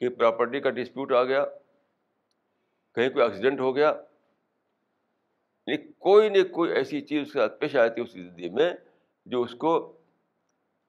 کہیں 0.00 0.10
پراپرٹی 0.10 0.60
کا 0.60 0.70
ڈسپیوٹ 0.70 1.12
آ 1.12 1.22
گیا، 1.24 1.44
کہیں 2.96 3.08
کوئی 3.10 3.24
ایکسیڈنٹ 3.24 3.60
ہو 3.60 3.74
گیا 3.76 3.92
یعنی 5.66 5.76
کوئی 5.92 6.28
نہ 6.28 6.42
کوئی 6.52 6.72
ایسی 6.72 7.00
چیز 7.00 7.22
اس 7.22 7.32
کے 7.32 7.38
ساتھ 7.38 7.58
پیش 7.60 7.76
آتی 7.76 8.00
ہے 8.00 8.06
اس 8.06 8.12
کی 8.12 8.22
زندگی 8.22 8.48
میں 8.48 8.72
جو 9.26 9.42
اس 9.42 9.54
کو 9.54 9.72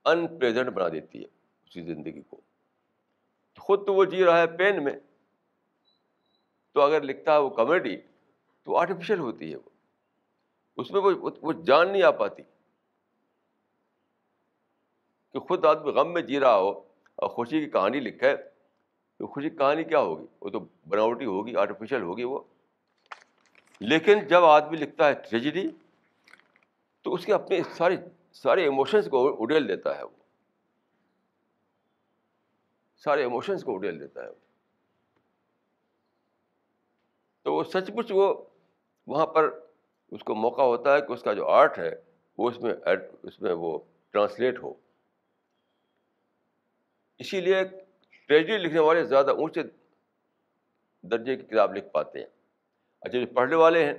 ان 0.06 0.28
پریزنٹ 0.40 0.70
بنا 0.70 0.90
دیتی 0.90 1.20
ہے 1.20 1.26
اس 1.26 1.70
کی 1.70 1.82
زندگی 1.82 2.22
کو۔ 2.22 2.42
خود 3.60 3.86
تو 3.86 3.94
وہ 3.94 4.06
جی 4.06 4.24
رہا 4.26 4.40
ہے 4.42 4.48
پین 4.48 4.84
میں، 4.84 4.94
تو 6.74 6.82
اگر 6.82 7.02
لکھتا 7.02 7.34
ہے 7.34 7.38
وہ 7.38 7.50
کامیڈی 7.50 7.98
تو 8.68 8.76
آرٹیفیشیل 8.78 9.20
ہوتی 9.20 9.52
ہے 9.52 9.56
وہ۔ 9.56 9.70
اس 10.78 10.92
میں 10.92 11.02
وہ 11.42 11.54
جان 11.54 11.92
نہیں 11.92 12.04
آ 12.04 12.12
پاتی 12.12 12.44
کہ 15.32 15.40
خود 15.40 15.66
آدمی 15.66 15.92
غم 15.92 16.14
میں 16.14 16.22
جی 16.22 16.40
رہا 16.40 16.58
ہو 16.58 16.70
اور 17.16 17.30
خوشی 17.30 17.60
کی 17.60 17.70
کہانی 17.70 18.00
لکھے 18.00 18.36
تو 19.18 19.28
خوشی 19.28 19.50
کہانی 19.50 19.84
کیا 19.84 20.00
ہوگی؟ 20.00 20.26
وہ 20.42 20.50
تو 20.50 20.60
بناوٹی 20.90 21.26
ہوگی 21.26 21.56
آرٹیفیشیل 21.56 22.02
ہوگی 22.02 22.24
وہ۔ 22.24 22.40
لیکن 23.80 24.28
جب 24.28 24.46
آدمی 24.46 24.78
لکھتا 24.78 25.08
ہے 25.08 25.14
ٹریجڈی 25.14 25.68
تو 27.02 27.14
اس 27.14 27.26
کے 27.26 27.34
اپنے 27.34 27.60
سارے 27.72 27.96
سارے 28.34 28.64
ایموشنس 28.64 29.10
کو 29.10 29.44
اڈیل 29.44 29.68
دیتا 29.68 29.98
ہے 29.98 30.04
وہ۔ 30.04 30.10
سارے 32.98 33.22
ایموشنس 33.22 33.64
کو 33.64 33.76
اڈیل 33.76 34.00
دیتا 34.00 34.24
ہے 34.24 34.30
وہ۔ 34.30 34.36
تو 37.42 37.54
وہ 37.54 37.64
سچ 37.64 37.90
مچ 37.90 38.08
وہ، 38.10 38.44
وہاں 39.08 39.28
پر 39.28 39.60
اس 40.12 40.24
کو 40.24 40.36
موقع 40.36 40.62
ہوتا 40.62 40.96
ہے 40.96 41.02
کہ 41.02 41.14
اس 41.14 41.24
کا 41.24 41.34
جو 41.34 41.48
آرٹ 41.48 41.80
ہے، 41.80 41.96
وہ 42.38 42.50
اس 42.50 42.60
میں 42.60 42.74
اس 43.24 43.42
میں 43.42 43.54
وہ 43.54 43.80
ٹرانسلیٹ 44.10 44.60
ہو۔ 44.64 44.74
اسی 47.20 47.42
لیے 47.42 47.56
ٹریجڈی 48.28 48.58
لکھنے 48.58 48.80
والے 48.80 49.04
زیادہ 49.04 49.32
اونچے 49.32 49.62
درجے 51.02 51.36
کی 51.36 51.44
کتاب 51.44 51.76
لکھ 51.76 51.88
پاتے 51.88 52.20
ہیں۔ 52.20 52.26
اچھا 53.02 53.20
جو 53.20 53.26
پڑھنے 53.34 53.56
والے 53.56 53.86
ہیں، 53.86 53.94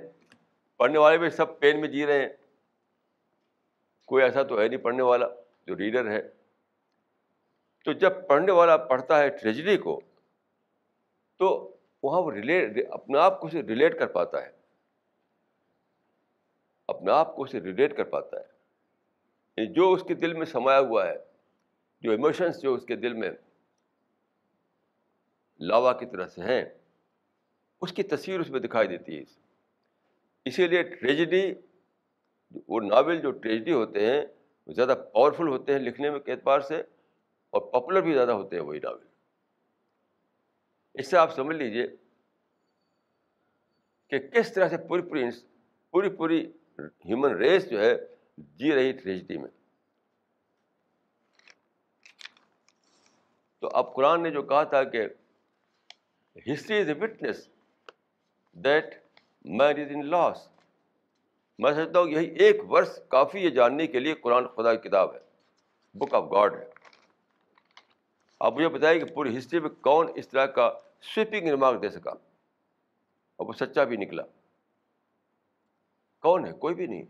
پڑھنے 0.77 0.99
والے 0.99 1.17
بھی 1.17 1.29
سب 1.29 1.59
پین 1.59 1.81
میں 1.81 1.89
جی 1.89 2.05
رہے 2.05 2.21
ہیں۔ 2.21 2.29
کوئی 4.05 4.23
ایسا 4.23 4.43
تو 4.43 4.61
ہے 4.61 4.67
نہیں 4.67 4.79
پڑھنے 4.79 5.03
والا 5.03 5.27
جو 5.67 5.75
ریڈر 5.75 6.11
ہے۔ 6.11 6.21
تو 7.85 7.91
جب 7.91 8.27
پڑھنے 8.27 8.51
والا 8.51 8.77
پڑھتا 8.77 9.19
ہے 9.19 9.29
ٹریجڈی 9.29 9.77
کو، 9.77 10.01
تو 11.37 11.77
وہاں 12.03 12.21
وہ 12.21 12.31
ریلیٹ 12.31 12.89
اپنے 12.91 13.19
آپ 13.19 13.41
کو 13.41 13.47
اسے 13.47 13.61
ریلیٹ 13.61 13.99
کر 13.99 14.07
پاتا 14.07 14.45
ہے۔ 14.45 14.51
اپنے 16.87 17.11
آپ 17.11 17.35
کو 17.35 17.43
اسے 17.43 17.59
ریلیٹ 17.59 17.97
کر 17.97 18.03
پاتا 18.03 18.37
ہے۔ 18.37 18.45
یعنی 19.57 19.73
جو 19.73 19.93
اس 19.93 20.03
کے 20.03 20.13
دل 20.13 20.33
میں 20.33 20.45
سمایا 20.45 20.79
ہوا 20.79 21.07
ہے، 21.07 21.17
جو 22.01 22.11
ایموشنس 22.11 22.61
جو 22.61 22.73
اس 22.73 22.85
کے 22.85 22.95
دل 22.95 23.13
میں 23.13 23.31
لاوا 25.59 25.93
کی 25.93 26.05
طرح 26.05 26.27
سے 26.27 26.41
ہیں، 26.41 26.63
اس 27.81 27.93
کی 27.93 28.03
تصویر 28.05 28.39
اس 28.39 28.49
میں 28.49 28.59
دکھائی 28.59 28.87
دیتی 28.87 29.17
ہے۔ 29.17 29.23
اسی 30.45 30.67
لیے 30.67 30.83
ٹریجڈی 30.83 31.43
وہ 32.67 32.79
ناول 32.81 33.21
جو 33.21 33.31
ٹریجڈی 33.31 33.73
ہوتے 33.73 34.05
ہیں، 34.05 34.21
وہ 34.67 34.73
زیادہ 34.73 34.95
پاورفل 35.13 35.47
ہوتے 35.47 35.73
ہیں 35.73 35.79
لکھنے 35.79 36.09
میں 36.09 36.19
کے 36.19 36.31
اعتبار 36.31 36.59
سے، 36.59 36.81
اور 37.53 37.61
پاپولر 37.71 38.01
بھی 38.01 38.13
زیادہ 38.13 38.31
ہوتے 38.31 38.55
ہیں 38.55 38.63
وہی 38.63 38.79
ناول 38.79 39.07
اس 40.95 41.09
سے 41.09 41.17
آپ 41.17 41.35
سمجھ 41.35 41.55
لیجیے 41.57 41.85
کہ 44.11 44.19
کس 44.29 44.53
طرح 44.53 44.67
سے 44.69 44.77
پوری 44.87 45.01
پوری 45.01 45.29
پوری 45.93 46.09
پوری 46.09 46.39
ہیومن 46.79 47.35
ریس 47.35 47.69
جو 47.69 47.79
ہے 47.79 47.93
جی 48.37 48.71
رہی 48.71 48.91
ٹریجڈی 48.91 49.37
میں۔ 49.37 49.49
تو 53.63 53.69
اب 53.73 53.93
قرآن 53.95 54.23
نے 54.23 54.31
جو 54.31 54.41
کہا 54.43 54.63
تھا 54.63 54.83
کہ 54.83 55.07
history 56.47 56.77
is 56.77 56.89
a 56.89 56.95
witness 57.01 57.49
that 58.53 58.95
man 59.45 59.81
is 59.81 59.87
in 59.89 60.05
loss 60.05 60.49
میں 61.59 61.71
سمجھتا 61.71 61.99
ہوں 61.99 62.07
یہی 62.07 62.25
ایک 62.25 62.71
ورس 62.71 62.99
کافی 63.07 63.39
یہ 63.39 63.49
جاننے 63.49 63.87
کے 63.87 63.99
لیے 63.99 64.13
قرآن 64.13 64.47
خدا 64.47 64.75
کی 64.75 64.89
کتاب 64.89 65.15
ہے 65.15 65.19
بک 65.93 66.13
آف 66.13 66.23
گاڈ 66.23 66.55
ہے۔ 66.55 66.65
آپ 68.39 68.53
مجھے 68.53 68.69
بتائیے 68.69 68.99
کہ 68.99 69.13
پوری 69.13 69.37
ہسٹری 69.37 69.59
میں 69.59 69.69
کون 69.69 70.07
اس 70.15 70.27
طرح 70.27 70.45
کا 70.45 70.71
سویپنگ 71.01 71.47
ریمارک 71.49 71.81
دے 71.81 71.89
سکا؟ 71.89 72.11
اور 73.35 73.45
وہ 73.47 73.53
سچا 73.53 73.83
بھی 73.83 73.97
نکلا۔ 73.97 74.23
کون 76.21 76.45
ہے؟ 76.45 76.51
کوئی 76.51 76.75
بھی 76.75 76.87
نہیں۔ 76.87 77.03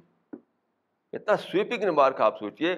اتنا 1.13 1.37
سویپنگ 1.37 1.83
ریمارک 1.83 2.21
آپ 2.21 2.39
سوچیے 2.39 2.75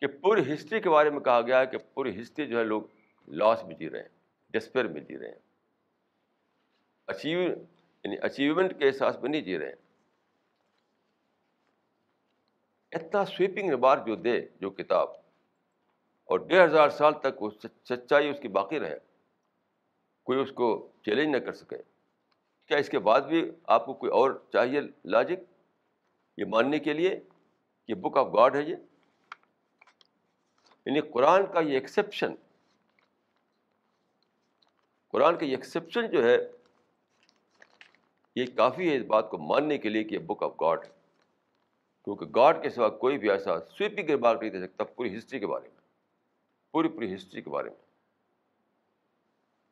کہ 0.00 0.06
پوری 0.06 0.54
ہسٹری 0.54 0.80
کے 0.80 0.90
بارے 0.90 1.10
میں 1.10 1.20
کہا 1.20 1.40
گیا 1.40 1.60
ہے 1.60 1.66
کہ 1.66 1.78
پوری 1.78 2.20
ہسٹری 2.20 2.46
جو 2.46 2.58
ہے 2.58 2.64
لوگ 2.64 2.82
لاس 3.28 3.64
میں 3.64 3.74
جی 3.74 3.90
رہے 3.90 4.00
ہیں 4.00 4.08
ڈسپیر 4.50 4.88
میں 4.88 5.00
جی 5.00 5.18
رہے 5.18 5.28
ہیں۔ 5.28 5.51
اچیو 7.08 7.40
یعنی 7.40 8.16
اچیومنٹ 8.22 8.78
کے 8.78 8.86
احساس 8.86 9.16
میں 9.22 9.30
نہیں 9.30 9.42
جی 9.42 9.58
رہے 9.58 9.68
ہیں 9.68 9.80
اتنا 12.92 13.24
سویپنگ 13.26 13.70
ریمارک 13.70 14.06
جو 14.06 14.14
دے 14.16 14.40
جو 14.60 14.70
کتاب 14.70 15.10
اور 16.28 16.38
ڈیڑھ 16.38 16.64
ہزار 16.64 16.88
سال 16.90 17.12
تک 17.20 17.42
وہ 17.42 17.50
سچائی 17.88 18.28
اس 18.28 18.40
کی 18.40 18.48
باقی 18.48 18.78
رہے 18.80 18.98
کوئی 20.26 20.40
اس 20.40 20.52
کو 20.52 20.68
چیلنج 21.04 21.34
نہ 21.36 21.38
کر 21.44 21.52
سکے 21.52 21.76
کیا 22.70 22.78
اس 22.78 22.88
کے 22.88 22.98
بعد 22.98 23.20
بھی 23.20 23.42
آپ 23.66 23.86
کو 23.86 23.94
کوئی 23.94 24.12
اور 24.12 24.38
چاہیے 24.52 24.80
لاجک 25.04 25.40
یہ 26.38 26.44
ماننے 26.44 26.78
کے 26.78 26.92
لیے 26.92 27.18
کہ 27.88 27.94
بک 27.94 28.16
آف 28.18 28.26
گاڈ 28.34 28.56
ہے 28.56 28.62
یہ 28.62 28.76
یعنی 30.86 31.00
قرآن 31.10 31.46
کا 31.52 31.60
یہ 31.60 31.74
ایکسیپشن 31.74 32.34
قرآن 35.14 35.38
کا 35.38 35.44
یہ 35.44 35.50
ایکسیپشن 35.50 36.06
جو 36.10 36.24
ہے 36.24 36.36
یہ 38.34 38.46
کافی 38.56 38.90
ہے 38.90 38.96
اس 38.96 39.02
بات 39.02 39.30
کو 39.30 39.38
ماننے 39.38 39.78
کے 39.78 39.88
لیے 39.88 40.04
کہ 40.04 40.14
یہ 40.14 40.18
بک 40.18 40.42
آف 40.42 40.52
گاڈ 40.60 40.84
ہے۔ 40.84 40.90
کیونکہ 42.04 42.26
گاڈ 42.26 42.62
کے 42.62 42.70
سوا 42.70 42.88
کوئی 42.88 43.18
بھی 43.18 43.30
ایسا 43.30 43.60
سویپنگ 43.60 44.06
کے 44.06 44.16
نہیں 44.16 44.50
دے 44.50 44.60
سکتا 44.60 44.84
پوری 44.84 45.18
ہسٹری 45.18 45.38
کے 45.38 45.46
بارے 45.46 45.68
میں۔ 45.68 45.80
پوری 46.72 46.88
پوری 46.88 47.14
ہسٹری 47.14 47.42
کے 47.42 47.50
بارے 47.50 47.70
میں۔ 47.70 47.78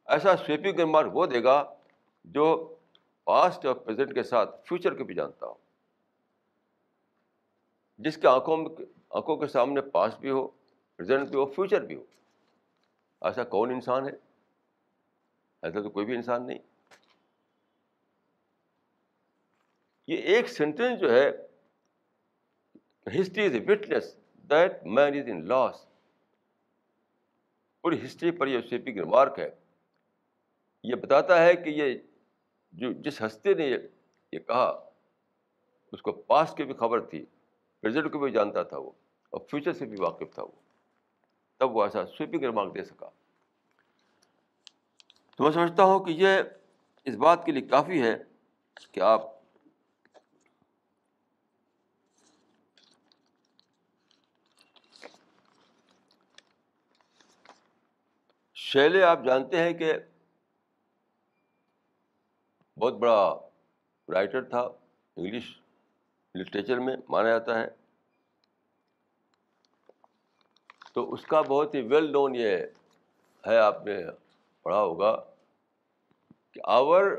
ایسا 0.04 0.36
سویپنگ 0.36 0.78
ریمارک 0.78 1.11
وہ 1.12 1.26
دے 1.26 1.42
گا 1.42 1.74
جو 2.24 2.74
پاسٹ 3.24 3.66
اور 3.66 3.74
پریزنٹ 3.74 4.14
کے 4.14 4.22
ساتھ 4.22 4.68
فیوچر 4.68 4.94
کو 4.94 5.04
بھی 5.04 5.14
جانتا 5.14 5.46
ہو۔ 5.46 5.54
جس 7.98 8.16
کے 8.16 8.28
آنکھوں 8.28 8.56
میں 8.56 8.84
آنکھوں 9.11 9.36
کے 9.36 9.46
سامنے 9.46 9.80
پاسٹ 9.80 10.18
بھی 10.18 10.30
ہو 10.30 10.48
پریزنٹ 10.96 11.28
بھی 11.28 11.36
ہو 11.36 11.46
فیوچر 11.46 11.80
بھی 11.80 11.94
ہو۔ 11.94 12.02
ایسا 13.20 13.44
کون 13.44 13.70
انسان 13.70 14.08
ہے؟ 14.08 14.12
ایسا 15.62 15.82
تو 15.82 15.90
کوئی 15.90 16.06
بھی 16.06 16.14
انسان 16.14 16.46
نہیں۔ 16.46 16.58
یہ 20.11 20.16
ایک 20.16 20.48
سینٹینس 20.48 21.00
جو 21.00 21.12
ہے 21.12 21.30
history 23.20 23.46
is 23.46 23.54
a 23.54 23.61
witness 23.68 24.16
that 24.50 24.82
man 24.84 25.18
is 25.18 25.28
in 25.28 25.48
loss 25.48 25.86
پوری 27.80 28.04
ہسٹری 28.04 28.30
پر 28.30 28.46
یہ 28.46 28.61
سویپنگ 28.61 28.98
ریمارک 28.98 29.38
ہے۔ 29.38 29.50
یہ 30.82 30.94
بتاتا 30.94 31.42
ہے 31.42 31.54
کہ 31.56 31.70
یہ 31.70 31.98
جو 32.72 32.92
جس 32.92 33.22
ہستے 33.22 33.54
نے 33.54 33.66
یہ 34.32 34.38
کہا، 34.38 34.90
اس 35.92 36.02
کو 36.02 36.12
پاسٹ 36.12 36.56
کی 36.56 36.64
بھی 36.64 36.74
خبر 36.74 37.00
تھی 37.00 37.24
پریزنٹ 37.80 38.12
کو 38.12 38.18
بھی 38.18 38.32
جانتا 38.32 38.62
تھا 38.62 38.78
وہ، 38.78 38.90
اور 39.30 39.40
فیوچر 39.50 39.72
سے 39.72 39.86
بھی 39.86 39.96
واقف 40.00 40.34
تھا 40.34 40.42
وہ۔ 40.42 40.61
تب 41.58 41.76
وہ 41.76 41.82
ایسا 41.82 42.06
سویپنگ 42.06 42.44
ریمارک 42.44 42.74
دے 42.74 42.84
سکا۔ 42.84 43.11
تو 45.36 45.44
میں 45.44 45.52
سمجھتا 45.52 45.82
ہوں 45.82 46.04
کہ 46.04 46.11
یہ 46.11 46.42
اس 47.04 47.16
بات 47.16 47.44
کے 47.44 47.52
لیے 47.52 47.62
کافی 47.62 48.02
ہے 48.02 48.16
کہ 48.92 49.00
آپ 49.00 49.39
شیلے 58.70 59.02
آپ 59.02 59.24
جانتے 59.24 59.62
ہیں 59.62 59.72
کہ 59.72 59.92
بہت 62.76 62.94
بڑا 62.94 63.34
رائٹر 64.08 64.42
تھا، 64.44 64.60
انگلش 65.16 65.48
لٹریچر 66.34 66.78
میں 66.78 66.96
مانا 67.08 67.28
جاتا 67.28 67.58
ہے۔ 67.58 67.66
تو 70.92 71.12
اس 71.12 71.26
کا 71.26 71.40
بہت 71.40 71.74
ہی 71.74 71.80
ویل 71.80 72.10
نون 72.12 72.34
یہ 72.34 72.56
ہے، 73.44 73.56
آپ 73.58 73.86
نے 73.86 73.98
پڑھا 74.62 74.80
ہوگا 74.80 75.12
کہ 76.52 76.60
our 76.64 77.10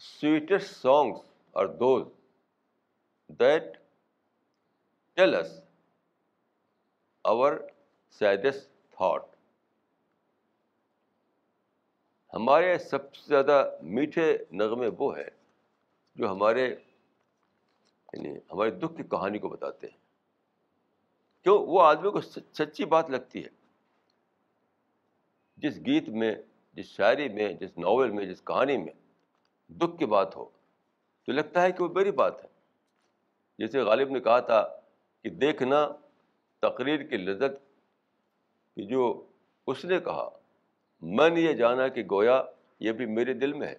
sweetest 0.00 0.76
songs 0.76 1.20
are 1.54 1.66
those 1.66 2.06
that 3.40 3.76
tell 5.14 5.34
us 5.34 5.58
our 7.24 7.52
saddest 8.20 8.70
thought 8.90 9.35
ہمارے 12.36 12.78
سب 12.78 13.14
سے 13.14 13.22
زیادہ 13.28 13.78
میٹھے 13.82 14.38
نغمے 14.50 14.88
وہ 14.98 15.16
ہیں 15.16 15.30
جو 16.16 16.30
ہمارے 16.30 16.76
یعنی 18.12 18.36
ہمارے 18.36 18.70
دکھ 18.70 18.96
کی 18.96 19.02
کہانی 19.02 19.38
کو 19.38 19.48
بتاتے 19.48 19.86
ہیں۔ 19.86 19.96
کیوں؟ 21.42 21.66
وہ 21.66 21.82
آدمی 21.82 22.10
کو 22.10 22.20
سچی 22.20 22.84
بات 22.84 23.10
لگتی 23.10 23.44
ہے۔ 23.44 23.48
جس 25.56 25.76
گیت 25.86 26.08
میں، 26.08 26.34
جس 26.72 26.86
شاعری 26.86 27.28
میں، 27.28 27.52
جس 27.52 27.78
ناول 27.78 28.10
میں، 28.10 28.26
جس 28.26 28.42
کہانی 28.44 28.76
میں 28.76 28.92
دکھ 29.72 29.98
کی 29.98 30.06
بات 30.06 30.36
ہو، 30.36 30.44
تو 31.26 31.32
لگتا 31.32 31.62
ہے 31.62 31.72
کہ 31.72 31.84
وہ 31.84 31.88
میری 31.88 32.10
بات 32.10 32.44
ہے۔ 32.44 32.48
جیسے 33.58 33.80
غالب 33.80 34.10
نے 34.10 34.20
کہا 34.20 34.40
تھا 34.40 34.80
کہ 35.22 35.30
دیکھنا 35.30 35.88
تقریر 36.60 37.02
کی 37.02 37.16
لذت 37.16 37.76
کہ 38.76 38.82
جو 38.82 39.26
اس 39.66 39.84
نے 39.84 39.98
کہا۔ 39.98 40.28
میں 41.00 41.30
نے 41.30 41.40
یہ 41.40 41.52
جانا 41.52 41.88
کہ 41.88 42.02
گویا 42.10 42.42
یہ 42.80 42.92
بھی 42.92 43.06
میرے 43.06 43.34
دل 43.34 43.52
میں 43.52 43.68
ہے۔ 43.68 43.78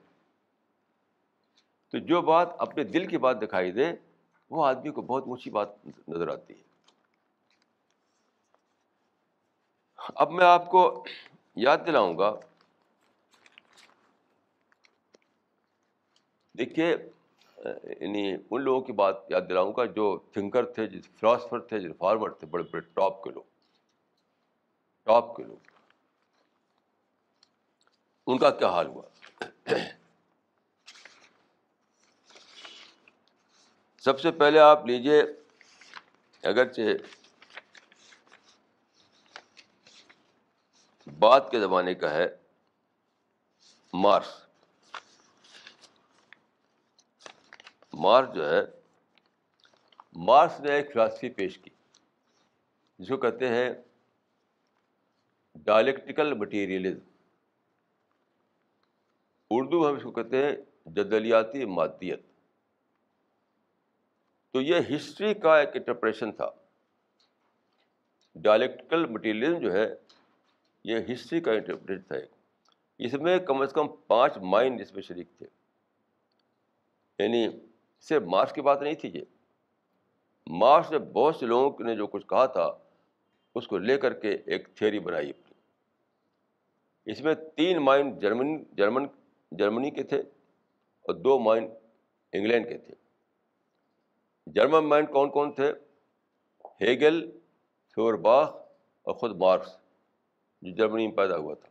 تو 1.91 1.97
جو 1.97 2.21
بات 2.21 2.47
اپنے 2.57 2.83
دل 2.83 3.07
کی 3.07 3.17
بات 3.17 3.41
دکھائی 3.41 3.71
دے، 3.71 3.91
وہ 4.49 4.65
آدمی 4.65 4.91
کو 4.91 5.01
بہت 5.01 5.23
اونچی 5.27 5.49
بات 5.49 5.69
نظر 6.07 6.27
آتی 6.27 6.53
ہے۔ 6.53 6.63
اب 10.15 10.31
میں 10.31 10.45
آپ 10.45 10.69
کو 10.69 11.05
یاد 11.55 11.77
دلاؤں 11.87 12.17
گا۔ 12.17 12.35
دیکھیے 16.57 16.97
یعنی 18.01 18.35
ان 18.51 18.61
لوگوں 18.61 18.81
کی 18.81 18.91
بات 18.93 19.15
یاد 19.29 19.41
دلاؤں 19.49 19.73
گا 19.77 19.85
جو 19.85 20.19
تھنکر 20.31 20.65
تھے 20.65 20.87
جس 20.87 21.09
فلاسفر 21.09 21.59
تھے، 21.59 21.79
جو 21.79 21.93
فارمر 21.93 22.29
تھے، 22.29 22.47
بڑے 22.47 22.63
بڑے 22.63 22.81
ٹاپ 22.81 23.23
کے 23.23 23.29
لوگ۔ 23.29 23.43
ٹاپ 25.03 25.35
کے 25.35 25.43
لوگ۔ 25.43 25.76
ان 28.27 28.37
کا 28.37 28.49
کیا 28.49 28.69
حال 28.69 28.87
ہوا؟ 28.87 29.03
سب 34.03 34.19
سے 34.19 34.31
پہلے 34.31 34.59
آپ 34.59 34.85
لیجیے 34.85 35.21
اگرچہ 36.43 36.81
بات 41.19 41.51
کے 41.51 41.59
زمانے 41.59 41.93
کا 41.93 42.11
ہے، 42.13 42.27
مارس۔ 43.93 44.35
مارس 47.93 48.33
جو 48.35 48.49
ہے، 48.49 48.61
مارس 50.15 50.59
نے 50.59 50.71
ایک 50.71 50.93
فلاسفی 50.93 51.29
پیش 51.29 51.57
کی 51.57 51.69
جس 52.99 53.07
کو 53.07 53.17
کہتے 53.17 53.47
ہیں 53.47 53.69
ڈائلیکٹیکل 55.55 56.33
مٹیریلزم 56.33 57.06
اردو 59.49 59.89
ہم 59.89 59.95
اس 59.95 60.03
کو 60.03 60.11
کہتے 60.11 60.45
ہیں 60.45 60.55
جدلیاتی 60.85 61.65
مادیت۔ 61.65 62.21
تو 64.51 64.61
یہ 64.61 64.75
ہسٹری 64.95 65.33
کا 65.33 65.59
ایک 65.59 65.69
انٹرپریشن 65.73 66.31
تھا۔ 66.31 66.49
ڈائلیکٹیکل 68.35 69.05
مٹیریلزم 69.05 69.59
جو 69.59 69.73
ہے، 69.73 69.95
یہ 70.83 70.97
ہسٹری 71.13 71.41
کا 71.41 71.51
انٹرپریشن 71.51 72.01
تھا۔ 72.01 72.15
ایک 72.15 72.31
اس 72.97 73.13
میں 73.13 73.39
کم 73.39 73.61
از 73.61 73.71
کم 73.73 73.87
پانچ 74.07 74.37
مائنڈ 74.37 74.81
اس 74.81 74.93
میں 74.93 75.01
شریک 75.01 75.27
تھے۔ 75.37 75.47
یعنی 77.23 77.47
صرف 78.01 78.21
مارکس 78.21 78.53
کی 78.53 78.61
بات 78.61 78.81
نہیں 78.81 78.93
تھی 78.93 79.11
یہ۔ 79.13 79.21
مارکس 80.47 80.91
نے 80.91 80.99
بہت 80.99 81.35
سے 81.35 81.45
لوگوں 81.45 81.85
نے 81.85 81.95
جو 81.95 82.07
کچھ 82.07 82.27
کہا 82.27 82.45
تھا، 82.45 82.77
اس 83.55 83.67
کو 83.67 83.77
لے 83.77 83.97
کر 83.97 84.13
کے 84.13 84.37
ایک 84.45 84.67
تھیوری 84.75 84.99
بنائی۔ 84.99 85.29
اپنی 85.29 85.53
اس 87.11 87.21
میں 87.21 87.35
تین 87.55 87.77
مائنڈ 87.77 88.21
جرمن 88.21 88.63
جرمن 88.63 89.07
جرمنی 89.51 89.91
کے 89.91 90.03
تھے 90.03 90.19
اور 91.01 91.13
دو 91.13 91.39
مائنڈ 91.39 91.69
انگلینڈ 92.33 92.69
کے 92.69 92.77
تھے۔ 92.77 92.93
جرمن 94.45 94.89
مائنڈ 94.89 95.09
کون 95.09 95.29
کون 95.29 95.53
تھے؟ 95.53 95.73
ہیگل 96.81 97.31
فیور 97.95 98.13
باخ 98.13 98.55
اور 99.01 99.13
خود 99.13 99.35
مارکس، 99.35 99.77
جو 100.61 100.75
جرمنی 100.75 101.07
میں 101.07 101.15
پیدا 101.15 101.37
ہوا 101.37 101.53
تھا۔ 101.53 101.67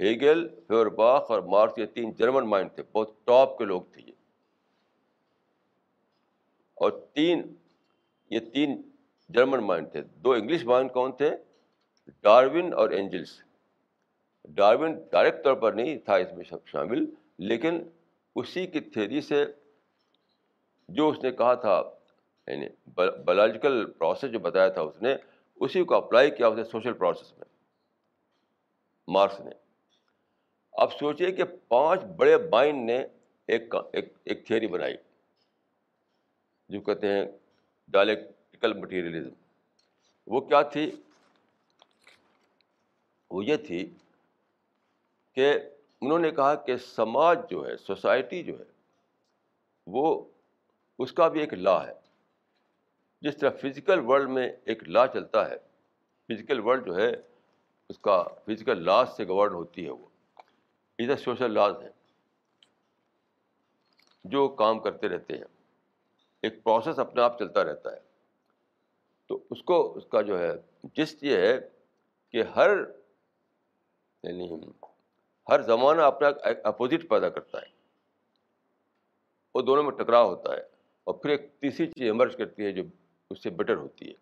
ہیگل 0.00 0.48
فیور 0.48 0.86
باخ 0.86 1.30
اور 1.30 1.40
مارکس 1.40 1.78
یہ 1.78 1.86
تین 1.86 2.12
جرمن 2.12 2.46
مائنڈ 2.46 2.70
تھے، 2.74 2.82
بہت 2.92 3.26
ٹاپ 3.26 3.58
کے 3.58 3.64
لوگ 3.64 3.82
تھے 3.82 4.02
یہ۔ 4.06 4.12
اور 6.74 6.90
تین، 7.14 7.54
یہ 8.30 8.40
تین 8.40 8.82
جرمن 9.28 9.58
مائنڈ 9.58 9.92
تھے۔ 9.92 10.02
دو 10.02 10.32
انگلش 10.32 10.64
مائنڈ 10.64 10.92
کون 10.92 11.12
تھے؟ 11.12 11.36
ڈاروین 12.20 12.74
اور 12.74 12.90
اینجلس۔ 12.90 13.51
ڈاروین 14.48 14.94
ڈائریکٹ 15.12 15.44
طور 15.44 15.54
پر 15.54 15.72
نہیں 15.72 15.98
تھا 15.98 16.14
اس 16.16 16.32
میں 16.32 16.44
شامل، 16.66 17.04
لیکن 17.38 17.82
اسی 18.36 18.66
کی 18.66 18.80
تھیری 18.80 19.20
سے 19.20 19.44
جو 20.88 21.08
اس 21.08 21.22
نے 21.22 21.30
کہا 21.32 21.54
تھا 21.54 21.80
یعنی 22.48 22.66
بایولوجیکل 22.94 23.84
پروسیس 23.90 24.32
جو 24.32 24.38
بتایا 24.38 24.68
تھا 24.68 24.82
اس 24.82 25.00
نے، 25.02 25.14
اسی 25.60 25.84
کو 25.84 25.94
اپلائی 25.94 26.30
کیا 26.30 26.46
اس 26.46 26.56
نے 26.56 26.64
سوشل 26.64 26.92
پروسیس 26.92 27.32
میں 27.38 27.44
مارکس 29.08 29.40
نے۔ 29.40 29.50
اب 30.74 30.92
سوچیے 30.92 31.30
کہ 31.32 31.44
پانچ 31.68 32.02
بڑے 32.16 32.36
مائنڈ 32.50 32.84
نے 32.86 32.98
ایک 33.48 33.74
ایک 33.92 34.12
ایک 34.24 34.46
تھیوری 34.46 34.66
بنائی، 34.66 34.96
جو 36.70 36.80
کہتے 36.80 37.08
ہیں 37.08 37.24
ڈائلیکٹیکل 37.88 38.72
مٹیریلزم۔ 38.72 39.34
وہ 40.26 40.40
کیا 40.40 40.62
تھی؟ 40.62 40.90
وہ 43.30 43.44
یہ 43.44 43.56
تھی 43.56 43.84
کہ 45.32 45.58
انہوں 46.00 46.18
نے 46.18 46.30
کہا 46.30 46.54
کہ 46.54 46.76
سماج 46.76 47.38
جو 47.50 47.66
ہے، 47.66 47.76
سوسائٹی 47.76 48.42
جو 48.42 48.58
ہے، 48.58 48.64
وہ 49.86 50.24
اس 50.98 51.12
کا 51.12 51.28
بھی 51.28 51.40
ایک 51.40 51.54
لا 51.54 51.86
ہے۔ 51.86 51.92
جس 53.20 53.36
طرح 53.36 53.50
فزیکل 53.50 53.98
ورلڈ 53.98 54.30
میں 54.30 54.52
ایک 54.64 54.82
لا 54.88 55.06
چلتا 55.06 55.50
ہے 55.50 55.56
فزیکل 56.28 56.60
ورلڈ 56.60 56.86
جو 56.86 56.96
ہے، 56.96 57.12
اس 57.88 57.98
کا 57.98 58.22
فزیکل 58.22 58.84
لاز 58.84 59.16
سے 59.16 59.28
گورن 59.28 59.54
ہوتی 59.54 59.84
ہے 59.84 59.90
وہ۔ 59.90 60.06
ادھر 60.98 61.16
سوشل 61.16 61.54
لاز 61.54 61.74
ہیں، 61.82 62.18
جو 64.24 64.48
کام 64.48 64.78
کرتے 64.78 65.08
رہتے 65.08 65.36
ہیں۔ 65.36 65.44
ایک 66.42 66.62
پروسیس 66.62 66.98
اپنے 66.98 67.22
آپ 67.22 67.38
چلتا 67.38 67.64
رہتا 67.64 67.92
ہے۔ 67.92 68.00
تو 69.26 69.42
اس 69.50 69.62
کو، 69.62 69.94
اس 69.94 70.06
کا 70.06 70.20
جو 70.20 70.38
ہے 70.38 70.52
جس 70.84 71.22
یہ 71.22 71.36
ہے 71.36 71.68
کہ 72.30 72.42
ہر 72.42 72.70
یعنی 74.22 74.56
ہر 75.50 75.62
زمانہ 75.62 76.02
اپنا 76.02 76.28
ایک 76.44 76.58
اپوزٹ 76.64 77.08
پیدا 77.08 77.28
کرتا 77.28 77.58
ہے۔ 77.58 77.66
وہ 79.54 79.62
دونوں 79.62 79.82
میں 79.82 79.92
ٹکراؤ 79.92 80.28
ہوتا 80.28 80.52
ہے 80.52 80.60
اور 81.04 81.14
پھر 81.14 81.30
ایک 81.30 81.60
تیسری 81.60 81.86
چیز 81.86 82.02
ایمرج 82.02 82.36
کرتی 82.36 82.64
ہے 82.64 82.72
جو 82.72 82.82
اس 83.30 83.42
سے 83.42 83.50
بیٹر 83.50 83.76
ہوتی 83.76 84.08
ہے۔ 84.08 84.14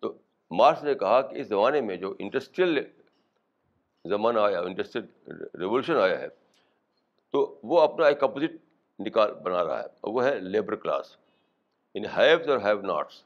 تو 0.00 0.18
مارکس 0.50 0.82
نے 0.82 0.94
کہا 0.94 1.20
کہ 1.22 1.36
اس 1.36 1.46
زمانے 1.46 1.80
میں 1.80 1.96
جو 1.96 2.14
انڈسٹریل 2.18 2.78
زمانہ 4.04 4.40
آیا 4.40 4.60
انڈسٹریل 4.60 5.04
ریولیوشن 5.40 5.96
آیا 5.96 6.18
ہے، 6.18 6.28
تو 7.30 7.60
وہ 7.62 7.80
اپنا 7.80 8.06
ایک 8.06 8.22
اپوزٹ 8.22 8.56
نکال 8.98 9.34
بنا 9.34 9.64
رہا 9.64 9.78
ہے۔ 9.78 9.88
اور 10.00 10.14
وہ 10.14 10.24
ہے 10.24 10.40
لیبر 10.40 10.74
کلاس 10.74 11.16
ان 11.94 12.04
ہیوز 12.04 12.48
اور 12.48 12.58
have 12.58 12.80
nots 12.80 13.24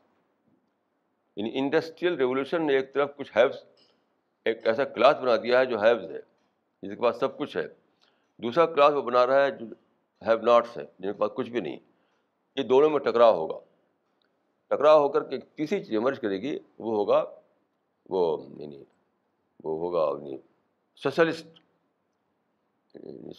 in 1.36 1.46
industrial 1.54 2.14
revolution 2.14 2.66
نے 2.66 2.74
ایک 2.74 2.94
طرف 2.94 3.16
کچھ 3.16 3.36
ہیوز 3.36 3.54
ایک 4.44 4.66
ایسا 4.66 4.84
کلاس 4.84 5.16
بنا 5.16 5.36
دیا 5.36 5.58
ہے 5.58 5.66
جو 5.66 5.82
ہیوز 5.82 6.10
ہے۔ 6.10 6.20
جس 6.82 6.90
کے 6.90 7.02
پاس 7.02 7.20
سب 7.20 7.38
کچھ 7.38 7.56
ہے۔ 7.56 7.68
دوسرا 8.36 8.66
کلاس 8.66 8.92
وہ 8.94 9.02
بنا 9.02 9.26
رہا 9.26 9.44
ہے 9.44 9.50
جو 9.50 9.66
ہیو 10.26 10.40
ناٹس 10.40 10.78
ہے، 10.78 10.84
جن 10.98 11.12
کے 11.12 11.18
پاس 11.18 11.30
کچھ 11.34 11.50
بھی 11.50 11.60
نہیں۔ 11.60 11.76
یہ 12.56 12.62
دونوں 12.62 12.90
میں 12.90 12.98
ٹکراؤ 12.98 13.34
ہوگا۔ 13.34 13.58
ٹکراؤ 14.66 15.00
ہو 15.00 15.08
کر 15.08 15.24
کے 15.24 15.38
تیسری 15.38 15.78
چیز 15.78 15.92
ایمرج 15.92 16.20
کرے 16.20 16.40
گی، 16.40 16.58
وہ 16.78 16.94
ہوگا، 16.96 17.24
وہ 18.10 18.46
یعنی 18.60 18.84
وہ 19.64 19.78
ہوگا 19.78 20.24
یعنی 20.24 20.38
socialist 20.96 21.46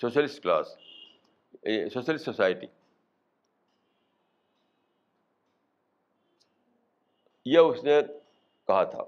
socialist 0.01 0.43
class 0.43 0.67
socialist 1.93 2.25
society 2.25 2.67
یہ 7.45 7.57
اس 7.57 7.83
نے 7.83 8.01
کہا 8.67 8.83
تھا۔ 8.83 9.03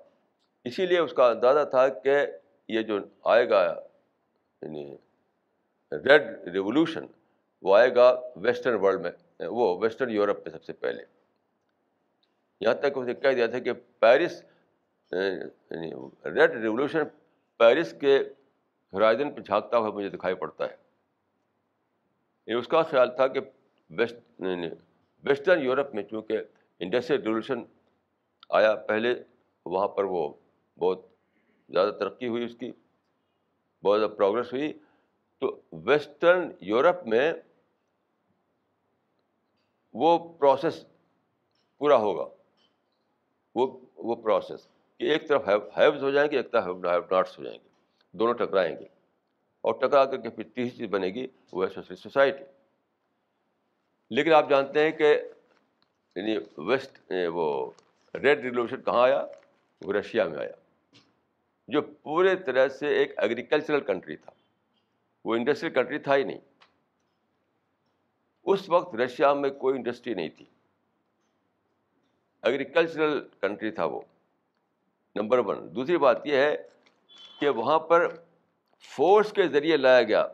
اسی 0.63 0.85
لیے 0.85 0.99
اس 0.99 1.13
کا 1.13 1.27
اندازہ 1.27 1.69
تھا 1.69 1.87
کہ 1.87 2.15
یہ 2.67 2.81
جو 2.81 2.99
آئے 3.23 3.49
گا 3.49 3.81
یعنی 4.63 4.95
ریڈ 5.91 6.47
ریولیوشن 6.53 7.05
وہ 7.61 7.75
آئے 7.77 7.95
گا 7.95 8.21
ویسٹرن 8.35 8.79
ورلڈ 8.81 9.01
میں، 9.01 9.11
وہ 9.47 9.77
ویسٹرن 9.81 10.09
یورپ 10.09 10.37
میں 10.37 10.51
سب 10.51 10.63
سے 10.63 10.73
پہلے۔ 10.73 11.03
یہاں 12.61 12.73
تک 12.73 12.97
اسے 12.97 13.13
کہہ 13.13 13.35
دیا 13.35 13.47
تھا 13.47 13.59
کہ 13.59 13.73
پیرس 13.99 14.43
یعنی 15.11 15.91
ریڈ 16.25 16.51
ریولیوشن 16.51 17.03
پیرس 17.57 17.93
کے 18.01 18.17
ہرائزن 18.93 19.31
پہ 19.31 19.41
جھانکتا 19.41 19.77
ہوا 19.77 19.89
مجھے 19.89 20.09
دکھائی 20.09 20.35
پڑتا 20.35 20.69
ہے۔ 20.69 20.75
یہ 22.47 22.53
اس 22.53 22.67
کا 22.67 22.81
خیال 22.81 23.15
تھا 23.15 23.27
کہ 23.27 23.39
ویسٹ 23.89 24.15
یعنی 24.39 24.69
ویسٹرن 25.23 25.61
یورپ 25.61 25.93
میں 25.95 26.03
چونکہ 26.03 26.39
انڈسٹریل 26.79 27.21
ریولیوشن 27.21 27.63
آیا 28.49 28.75
پہلے، 28.75 29.13
وہاں 29.65 29.87
پر 29.87 30.03
وہ 30.03 30.33
بہت 30.79 31.05
زیادہ 31.69 31.91
ترقی 31.99 32.27
ہوئی 32.27 32.43
اس 32.43 32.55
کی۔ 32.55 32.71
بہت 33.83 33.99
زیادہ 33.99 34.11
پروگرس 34.11 34.53
ہوئی۔ 34.53 34.73
تو 35.39 35.59
ویسٹرن 35.71 36.51
یورپ 36.59 37.07
میں 37.07 37.33
وہ 39.93 40.33
پروسیس 40.33 40.85
پورا 41.77 41.95
ہوگا۔ 41.95 42.25
وہ 43.55 43.79
وہ 43.95 44.15
پروسیس 44.15 44.67
کہ 44.97 45.03
ایک 45.03 45.27
طرف 45.27 45.47
ہیوز 45.77 46.03
ہو 46.03 46.11
جائیں 46.11 46.31
گے، 46.31 46.37
ایک 46.37 46.51
طرف 46.51 46.63
ہیو 46.63 46.77
ناٹس 47.11 47.39
ہو 47.39 47.43
جائیں 47.43 47.59
گے۔ 47.63 47.69
دونوں 48.11 48.33
ٹکرائیں 48.33 48.77
گے۔ 48.77 48.85
اور 49.61 49.73
ٹکرا 49.73 50.05
کر 50.05 50.17
کے 50.17 50.29
پھر 50.29 50.43
تیسری 50.43 50.77
چیز 50.77 50.89
بنے 50.89 51.07
گی، 51.07 51.27
وہ 51.53 51.65
ہے 51.65 51.95
سوسائٹی۔ 51.95 52.43
لیکن 54.09 54.33
آپ 54.33 54.49
جانتے 54.49 54.83
ہیں 54.83 54.91
کہ 54.91 55.21
یعنی 56.15 56.37
ویسٹ، 56.57 57.11
وہ 57.33 57.71
ریڈ 58.15 58.39
ریولیوشن 58.39 58.81
کہاں 58.81 59.01
آیا؟ 59.03 59.25
وہ 59.81 59.93
رشیا 59.93 60.27
میں 60.27 60.39
آیا۔ 60.39 60.62
جو 61.67 61.81
پورے 61.81 62.35
طرح 62.35 62.67
سے 62.67 62.87
ایک 62.87 63.13
ایگریکلچرل 63.17 63.81
کنٹری 63.81 64.15
تھا۔ 64.15 64.31
وہ 65.25 65.35
انڈسٹریل 65.35 65.73
کنٹری 65.73 65.99
تھا 65.99 66.15
ہی 66.15 66.23
نہیں۔ 66.23 66.39
اس 68.45 68.69
وقت 68.69 68.95
رشیا 68.95 69.33
میں 69.33 69.49
کوئی 69.49 69.75
انڈسٹری 69.75 70.13
نہیں 70.13 70.29
تھی۔ 70.29 70.45
ایگریکلچرل 72.41 73.27
کنٹری 73.41 73.71
تھا 73.71 73.85
وہ۔ 73.85 74.01
نمبر 75.15 75.37
ون 75.37 75.75
دوسری 75.75 75.97
بات 75.97 76.27
یہ 76.27 76.35
ہے 76.35 76.55
کہ 77.39 77.49
وہاں 77.49 77.79
پر 77.79 78.15
فورس 78.79 79.33
کے 79.33 79.47
ذریعے 79.47 79.77
لایا 79.77 80.03
گیا 80.03 80.27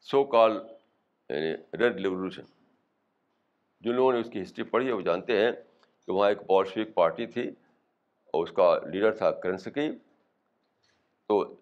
سو 0.00 0.24
کال 0.24 0.52
یعنی 1.28 1.52
ریڈ 1.52 1.96
ریولیوشن 1.96 2.42
جن 3.80 3.94
لوگوں 3.94 4.12
نے 4.12 4.20
اس 4.20 4.30
کی 4.30 4.42
ہسٹری 4.42 4.64
پڑھی 4.64 4.86
ہے، 4.86 4.92
وہ 4.92 5.00
جانتے 5.00 5.40
ہیں 5.40 5.52
کہ 6.06 6.12
وہاں 6.12 6.28
ایک 6.28 6.38
بولشوک 6.38 6.94
پارٹی 6.94 7.26
تھی 7.26 7.48
اور 8.32 8.42
اس 8.42 8.52
کا 8.52 8.78
لیڈر 8.92 9.14
تھا 9.14 9.30
کرنسکی۔ 9.30 9.90
تو 11.26 11.54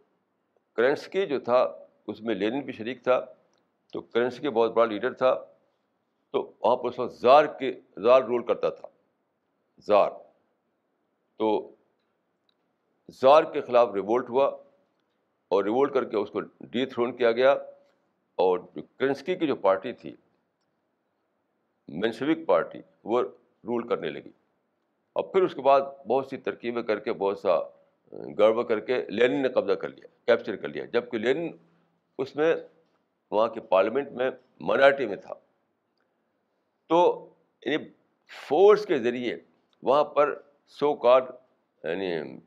کرنسکی 0.72 1.26
جو 1.26 1.40
تھا، 1.40 1.86
اس 2.06 2.20
میں 2.20 2.34
لینن 2.34 2.60
بھی 2.60 2.72
شریک 2.72 3.04
تھا، 3.04 3.24
تو 3.92 4.00
کرنسکی 4.00 4.48
بہت 4.48 4.72
بڑا 4.72 4.86
لیڈر 4.86 5.12
تھا، 5.12 5.34
تو 6.30 6.52
وہاں 6.60 6.76
پر 6.76 6.88
اس 6.88 6.98
وقت 6.98 7.12
زار 7.12 7.44
کے، 7.44 7.80
زار 8.02 8.22
رول 8.22 8.42
کرتا 8.42 8.70
تھا، 8.70 8.88
زار۔ 9.78 10.10
تو 11.36 11.70
زار 13.10 13.44
کے 13.44 13.60
خلاف 13.60 13.88
ریوولٹ 13.94 14.30
ہوا 14.30 14.46
اور 15.48 15.64
ریوولٹ 15.64 15.94
کر 15.94 16.04
کے 16.04 16.16
اس 16.16 16.30
کو 16.30 16.40
ڈی 16.40 16.86
تھرون 16.86 17.16
کیا 17.16 17.32
گیا 17.32 17.52
اور 18.34 18.58
جو 18.58 18.82
کرنسکی 18.82 19.34
کی 19.34 19.46
جو 19.46 19.56
پارٹی 19.56 19.92
تھی 19.92 20.16
مینسوک 21.88 22.46
پارٹی، 22.46 22.78
وہ 23.04 23.22
رول 23.64 23.88
کرنے 23.88 24.10
لگی۔ 24.10 24.30
اور 25.12 25.24
پھر 25.24 25.42
اس 25.42 25.54
کے 25.54 25.62
بعد 25.62 25.80
بہت 26.06 26.26
سی 26.26 26.36
ترکیبیں 26.36 26.82
کر 26.82 26.98
کے، 26.98 27.12
بہت 27.12 27.38
سا 27.38 27.50
گڑبڑ 28.38 28.62
کر 28.62 28.80
کے 28.80 29.02
لینن 29.08 29.42
نے 29.42 29.48
قبضہ 29.48 29.72
کر 29.72 29.88
لیا 29.88 30.06
کیپچر 30.26 30.56
کر 30.56 30.68
لیا 30.68 30.84
جبکہ 30.84 31.18
لینن 31.18 31.56
اس 32.18 32.36
میں 32.36 32.54
وہاں 33.30 33.48
کے 33.48 33.60
پارلیمنٹ 33.60 34.12
میں 34.12 34.30
مائنارٹی 34.60 35.06
میں 35.06 35.16
تھا۔ 35.16 35.34
تو 36.88 37.28
یعنی 37.66 37.84
فورس 38.48 38.86
کے 38.86 38.98
ذریعے 38.98 39.36
وہاں 39.82 40.04
پر 40.04 40.40
سو 40.66 40.94
کارڈ 40.94 41.24
یعنی 41.84 42.38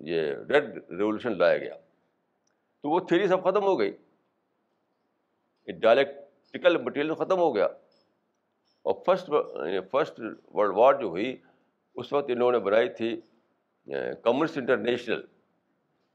یہ 0.00 0.20
ریڈ 0.48 0.64
ریولیوشن 0.74 1.38
لایا 1.38 1.58
گیا۔ 1.58 1.74
تو 2.82 2.90
وہ 2.90 3.00
تھیری 3.00 3.28
سب 3.28 3.42
ختم 3.42 3.62
ہو 3.62 3.78
گئی۔ 3.78 3.92
ڈائلیکٹیکل 5.72 6.82
مٹیریل 6.82 7.14
ختم 7.14 7.38
ہو 7.38 7.56
گیا۔ 7.56 7.66
اور 8.82 8.94
فسٹ 9.06 9.30
فسٹ 9.90 10.20
ورلڈ 10.54 10.72
وار 10.76 10.94
جو 10.94 11.06
ہوئی، 11.06 11.36
اس 11.94 12.12
وقت 12.12 12.30
انہوں 12.30 12.52
نے 12.52 12.58
بنائی 12.58 12.88
تھی 12.88 13.20
کمیونسٹ 13.86 14.58
انٹرنیشنل 14.58 15.20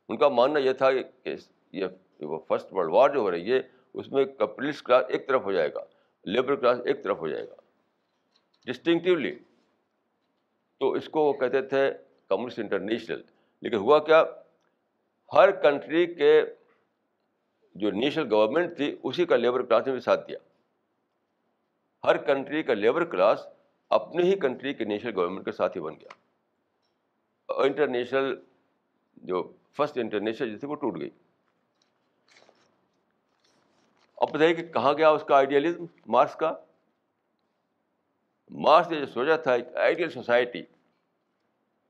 ان 0.10 0.18
کا 0.18 0.30
ماننا 0.30 0.60
یہ 0.60 0.74
تھا 0.74 0.92
کہ 0.92 1.36
یہ 1.74 1.86
وہ 2.20 2.40
فسٹ 2.48 2.74
ورلڈ 2.74 2.94
وار 2.94 3.10
جو 3.10 3.20
ہو 3.20 3.32
رہی 3.32 3.52
ہے، 3.54 3.62
اس 3.94 4.12
میں 4.12 4.26
کیپٹلسٹ 4.26 4.84
کلاس 4.84 5.06
ایک 5.10 5.28
طرف 5.28 5.44
ہو 5.44 5.52
جائے 5.52 5.74
گا 5.74 5.84
لیبر 6.26 6.56
کلاس 6.56 6.80
ایک 6.86 7.04
طرف 7.04 7.18
ہو 7.20 7.28
جائے 7.28 7.48
گا 7.50 7.56
ڈسٹنکٹیولی 8.68 9.36
تو 10.82 10.92
اس 10.92 11.10
کو 11.10 11.24
وہ 11.24 11.34
کہتے 11.34 11.62
تھے 11.62 11.90
کمیونسٹ 12.30 12.60
انٹرنیشنل 12.60 13.22
لیکن 13.64 13.78
ہوا 13.78 14.00
کیا، 14.00 14.24
ہر 15.32 15.52
کنٹری 15.52 16.06
کے 16.14 16.42
جو 17.76 17.92
نیشنل 17.92 18.32
گورنمنٹ 18.32 18.76
تھی، 18.78 18.96
اسی 19.04 19.26
کا 19.26 19.36
لیبر 19.36 19.62
کلاس 19.62 19.88
نے 19.88 19.92
بھی 19.94 20.00
ساتھ 20.00 20.28
دیا۔ 20.28 20.38
ہر 22.04 22.18
کنٹری 22.18 22.64
کا 22.64 22.74
لیبر 22.74 23.06
کلاس 23.06 23.48
اپنے 23.90 24.24
ہی 24.24 24.40
کنٹری 24.40 24.74
کے 24.74 24.86
نیشنل 24.86 25.16
گورنمنٹ 25.16 25.46
کے 25.46 25.52
ساتھ 25.52 25.78
ہی 25.78 25.82
بن 25.82 25.94
گیا۔ 25.94 26.16
انٹرنیشنل 27.50 28.36
جو 29.16 29.52
فسٹ 29.78 29.98
انٹرنیشنل 29.98 30.52
جیسے 30.52 30.68
وہ 30.68 30.76
ٹوٹ 30.76 31.00
گئی۔ 31.00 31.10
اب 34.18 34.32
بتائیے 34.32 34.56
کہ 34.56 34.66
کہاں 34.66 34.94
گیا 34.94 35.10
اس 35.10 35.24
کا 35.24 35.36
آئیڈیالزم 35.36 35.86
مارس 36.08 36.36
کا۔ 36.36 36.54
مارس 38.50 38.88
نے 38.88 39.00
جو 39.00 39.06
سوچا 39.06 39.36
تھا 39.38 39.54
ایک 39.54 39.76
آئیڈیل 39.76 40.10
سوسائٹی 40.10 40.64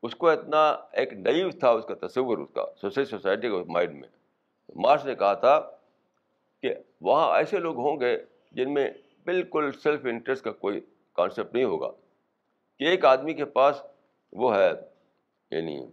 اس 0.04 0.16
کو 0.16 0.30
اتنا 0.30 0.70
ایک 0.72 1.14
نئیو 1.14 1.50
تھا 1.52 1.70
اس 1.70 1.86
کا 1.86 2.08
تصور، 2.08 2.38
اس 2.38 2.50
کا 2.54 2.66
سوسائل 2.82 3.08
سوسائٹی 3.08 3.50
کے 3.50 3.72
مائنڈ 3.72 3.94
میں۔ 3.94 4.10
مارس 4.76 5.06
نے 5.06 5.16
کہا 5.16 5.34
تھا 5.34 5.60
کہ 6.62 6.76
وہاں 7.02 7.38
ایسے 7.38 7.58
لوگ 7.58 7.78
ہوں 7.78 8.00
گے 8.00 8.18
جن 8.52 8.74
میں 8.74 8.92
بالکل 9.24 9.72
سیلف 9.84 10.00
انٹرسٹ 10.04 10.44
کا 10.44 10.52
کوئی 10.52 10.82
کانسیپٹ 11.14 11.54
نہیں 11.54 11.64
ہوگا۔ 11.64 11.92
کہ 12.80 12.84
ایک 12.84 13.06
آدمی 13.06 13.34
کے 13.34 13.46
پاس 13.46 13.82
وہ 14.32 14.56
ہے 14.56 14.70
یعنی 15.52 15.86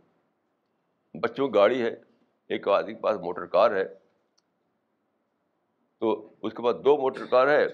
بچوں 1.21 1.49
کی 1.49 1.55
گاڑی 1.55 1.83
ہے، 1.83 1.95
ایک 2.49 2.69
آدمی 2.69 2.95
کے 2.95 3.01
پاس 3.01 3.17
موٹر 3.21 3.47
کار 3.47 3.71
ہے، 3.71 3.85
تو 5.99 6.33
اس 6.43 6.53
کے 6.53 6.63
پاس 6.63 6.77
دو 6.85 6.97
موٹر 6.97 7.27
کار 7.27 7.49
ہے 7.49 7.67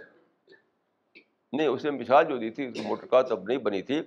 نہیں، 1.52 1.66
اس 1.66 1.84
نے 1.84 1.90
مثال 1.90 2.24
جو 2.24 2.36
دی 2.36 2.50
تھی 2.50 2.68
موٹر 2.84 3.06
کار 3.06 3.22
تب 3.22 3.42
نہیں 3.42 3.58
بنی 3.58 3.82
تھی۔ 3.82 4.02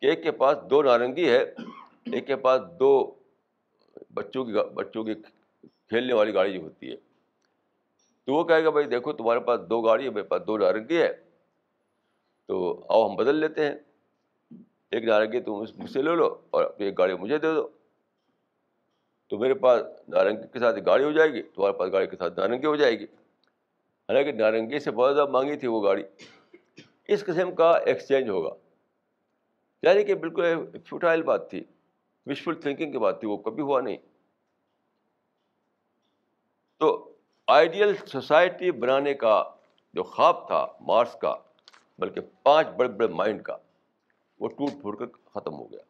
کہ 0.00 0.06
ایک 0.06 0.22
کے 0.22 0.32
پاس 0.32 0.58
دو 0.70 0.82
نارنگی 0.82 1.28
ہے، 1.28 1.42
ایک 2.12 2.26
کے 2.26 2.36
پاس 2.36 2.60
دو 2.80 3.14
بچوں 4.10 4.44
کی 4.44 4.52
بچوں 4.74 5.04
کی 5.04 5.14
کھیلنے 5.62 6.14
والی 6.14 6.34
گاڑی 6.34 6.52
جو 6.52 6.60
ہوتی 6.60 6.90
ہے۔ 6.90 6.96
تو 8.24 8.34
وہ 8.34 8.44
کہے 8.44 8.64
گا، 8.64 8.70
بھائی 8.70 8.86
دیکھو، 8.86 9.12
تمہارے 9.12 9.40
پاس 9.40 9.60
دو 9.70 9.80
گاڑی 9.80 10.04
ہے، 10.04 10.10
میرے 10.10 10.26
پاس 10.26 10.42
دو 10.46 10.58
نارنگی 10.58 11.02
ہے، 11.02 11.12
تو 12.46 12.84
آؤ 12.88 13.08
ہم 13.08 13.16
بدل 13.16 13.36
لیتے 13.36 13.66
ہیں۔ 13.66 13.74
ایک 14.90 15.04
نارنگی 15.04 15.40
تم 15.40 15.54
اس 15.54 15.78
مجھ 15.78 15.90
سے 15.90 16.02
لے 16.02 16.16
لو 16.16 16.36
اور 16.50 16.64
ایک 16.78 16.98
گاڑی 16.98 17.14
مجھے 17.14 17.38
دے 17.38 17.54
دو۔ 17.54 17.68
تو 19.28 19.38
میرے 19.38 19.54
پاس 19.54 19.82
نارنگی 20.08 20.46
کے 20.52 20.58
ساتھ 20.58 20.76
گاڑی 20.86 21.04
ہو 21.04 21.12
جائے 21.12 21.32
گی، 21.32 21.42
تمہارے 21.42 21.72
پاس 21.72 21.92
گاڑی 21.92 22.06
کے 22.06 22.16
ساتھ 22.16 22.38
نارنگی 22.38 22.66
ہو 22.66 22.76
جائے 22.76 22.98
گی۔ 22.98 23.04
حالانکہ 23.04 24.32
نارنگی 24.32 24.78
سے 24.78 24.90
بہت 24.90 25.14
زیادہ 25.14 25.30
مانگی 25.30 25.56
تھی 25.56 25.68
وہ 25.68 25.84
گاڑی۔ 25.84 26.02
اس 27.08 27.24
قسم 27.24 27.54
کا 27.54 27.70
ایکسچینج 27.70 28.28
ہوگا۔ 28.28 28.50
یعنی 29.82 30.04
کہ 30.04 30.14
بالکل 30.14 30.42
فیوٹائل 30.72 31.22
بات 31.22 31.50
تھی 31.50 31.64
وشفل 32.26 32.54
تھنکنگ 32.54 32.92
کی 32.92 32.98
بات 32.98 33.20
تھی، 33.20 33.28
وہ 33.28 33.36
کبھی 33.36 33.62
ہوا 33.62 33.80
نہیں۔ 33.80 33.96
تو 36.78 37.12
آئیڈیل 37.46 37.94
سوسائٹی 38.06 38.70
بنانے 38.70 39.14
کا 39.14 39.44
جو 39.94 40.02
خواب 40.02 40.46
تھا 40.46 40.66
مارس 40.80 41.16
کا، 41.20 41.34
بلکہ 41.98 42.20
پانچ 42.42 42.66
بڑے 42.66 42.88
بڑے 42.88 43.08
مائنڈ 43.08 43.42
کا 43.42 43.56
وہ 44.40 44.48
ٹوٹ 44.48 44.80
پھوٹ 44.80 44.98
کر 44.98 45.06
ختم 45.06 45.54
ہو 45.54 45.72
گیا۔ 45.72 45.80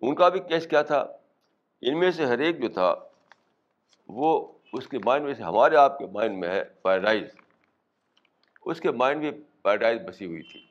ان 0.00 0.14
کا 0.14 0.28
بھی 0.28 0.40
کیس 0.40 0.66
کیا 0.66 0.82
تھا؟ 0.82 1.06
ان 1.80 1.98
میں 1.98 2.10
سے 2.10 2.26
ہر 2.26 2.38
ایک 2.38 2.62
جو 2.62 2.68
تھا، 2.68 2.94
وہ 4.08 4.52
اس 4.72 4.88
کے 4.88 4.98
مائنڈ 5.04 5.26
میں 5.26 5.34
سے، 5.34 5.42
ہمارے 5.42 5.76
آپ 5.76 5.98
کے 5.98 6.06
مائنڈ 6.06 6.38
میں 6.38 6.48
ہے 6.48 6.64
پیراڈائز۔ 6.64 7.24
اس 8.64 8.80
کے 8.80 8.90
مائنڈ 8.90 9.22
میں 9.22 9.30
پیراڈائز 9.62 10.00
بسی 10.08 10.26
ہوئی 10.26 10.42
تھی۔ 10.42 10.66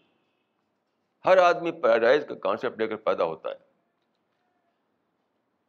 ہر 1.26 1.38
آدمی 1.38 1.72
پیراڈائز 1.72 2.26
کا 2.30 2.36
کانسیپٹ 2.36 2.78
لے 2.78 2.88
کر 2.88 2.96
پیدا 2.96 3.24
ہوتا 3.24 3.50
ہے۔ 3.50 3.56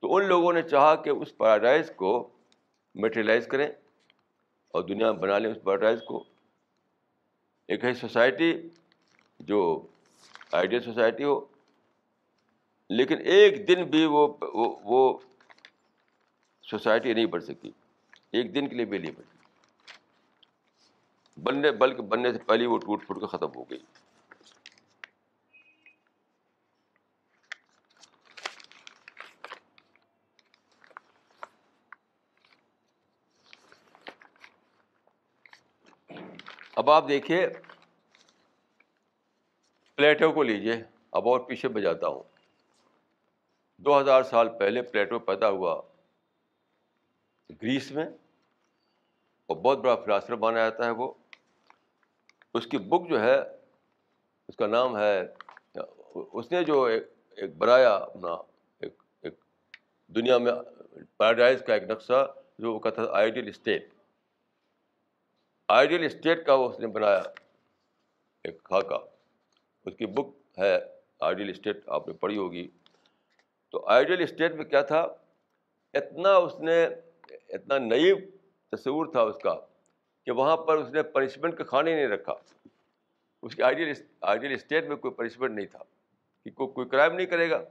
تو 0.01 0.17
ان 0.17 0.25
لوگوں 0.29 0.53
نے 0.53 0.63
چاہا 0.63 0.95
کہ 0.95 1.11
اس 1.11 1.39
پیراڈائز 1.39 1.93
کو 1.97 2.29
میٹریلائز 2.95 3.47
کریں 3.47 3.69
اور 4.69 4.83
دنیا 4.83 5.13
میں 5.13 5.21
بنا 5.21 5.39
لیں 5.39 5.51
اس 5.51 5.59
پیراڈائز 5.65 6.03
کو۔ 6.03 6.25
ایک 7.69 7.85
ہے 7.85 7.95
سوسائٹی 7.95 8.69
جو 9.39 9.87
آئیڈیل 10.53 10.83
سوسائٹی 10.83 11.25
ہو، 11.25 11.45
لیکن 12.91 13.19
ایک 13.25 13.69
دن 13.69 13.85
بھی 13.85 14.05
وہ 14.07 14.27
وہ 14.85 15.19
سوسائٹی 16.63 17.15
نہیں 17.15 17.27
بڑھ 17.27 17.45
سکی۔ 17.45 17.71
ایک 18.31 18.55
دن 18.55 18.69
کے 18.69 18.77
لیے 18.77 18.85
بھی 18.85 18.99
نہیں 18.99 19.11
بڑھی۔ 19.11 19.37
بننے، 21.37 21.71
بلکہ 21.73 22.03
بننے 22.03 22.33
سے 22.33 22.39
پہلے 22.39 22.67
وہ 22.67 22.79
ٹوٹ 22.79 23.07
پھوٹ 23.07 23.21
کر 23.21 23.27
ختم 23.27 23.49
ہو 23.57 23.65
گئی۔ 23.65 23.79
اب 36.77 36.91
آپ 36.91 37.09
دیکھیے 37.09 37.49
پلیٹو 39.99 40.31
کو 40.33 40.43
لیجیے 40.43 40.75
اب 41.19 41.29
اور 41.29 41.41
پیچھے 41.47 41.69
بجاتا 41.69 42.07
ہوں۔ 42.07 42.23
دو 43.81 43.99
ہزار 44.01 44.23
سال 44.23 44.49
پہلے 44.59 44.83
پلیٹو 44.83 45.19
پیدا 45.19 45.49
ہوا 45.51 45.75
گریس 47.63 47.91
میں، 47.93 48.05
اور 49.49 49.57
بہت 49.57 49.79
بڑا 49.79 49.95
فلاسفر 50.05 50.37
مانا 50.37 50.59
جاتا 50.59 50.85
ہے 50.85 50.91
وہ۔ 50.91 51.13
اس 52.55 52.67
کی 52.67 52.79
بک 52.93 53.09
جو 53.09 53.21
ہے، 53.21 53.37
اس 54.49 54.57
کا 54.57 54.67
نام 54.67 54.97
ہے، 54.99 55.21
اس 56.33 56.53
نے 56.53 56.63
جو 56.65 56.83
ایک 56.85 57.57
بنایا 57.59 57.95
اپنا، 57.97 58.33
ایک 58.81 59.03
ایک 59.23 59.35
دنیا 60.11 60.39
میں 60.39 60.53
پیراڈائز 61.19 61.63
کا 61.67 61.75
ایک 61.75 61.91
نقشہ 61.91 62.27
جو 62.59 62.75
وہ 62.75 62.79
کہتا 62.79 63.05
تھا 63.05 63.13
آئیڈیل 63.19 63.49
اسٹیٹ۔ 63.49 63.93
آئیڈیل 65.69 66.05
اسٹیٹ 66.05 66.47
کا 66.47 66.55
وہ 66.55 66.69
اس 66.71 66.81
نے 66.81 66.87
بنایا، 66.89 67.23
ایک 68.45 68.63
خاکہ۔ 68.65 69.07
اس 69.89 69.97
کی 69.97 70.07
بک 70.07 70.59
ہے 70.59 70.79
آئیڈیل 71.21 71.49
اسٹیٹ 71.49 71.89
آپ 71.89 72.09
نے 72.09 72.15
پڑھی 72.15 72.37
ہوگی۔ 72.37 72.69
تو 73.71 73.87
آئیڈیل 73.87 74.23
اسٹیٹ 74.23 74.53
میں 74.53 74.65
کیا 74.65 74.83
تھا؟ 74.83 75.07
اتنا 75.95 76.37
اس 76.37 76.61
نے، 76.61 76.85
اتنا 77.49 77.79
نئی 77.79 78.15
تصور 78.73 79.07
تھا 79.07 79.23
اس 79.23 79.37
کا 79.43 79.55
کہ 80.25 80.33
وہاں 80.33 80.57
پر 80.57 80.77
اس 80.77 80.91
نے 80.91 81.03
پنشمنٹ 81.03 81.59
کا 81.59 81.65
کھانا 81.65 81.91
ہی 81.91 81.95
نہیں 81.95 82.09
رکھا۔ 82.09 82.35
اس 83.43 83.57
کی 83.57 83.63
آئیڈیل 83.63 83.93
آئیڈیل 84.21 84.53
اسٹیٹ 84.53 84.85
میں 84.85 84.97
کوئی 84.97 85.15
پنشمنٹ 85.15 85.55
نہیں 85.55 85.67
تھا 85.67 85.79
کہ 86.45 86.51
کوئی 86.51 86.73
کوئی 86.73 86.89
کرائم 86.89 87.13
نہیں 87.13 87.27
کرے 87.27 87.51
گا۔ 87.51 87.63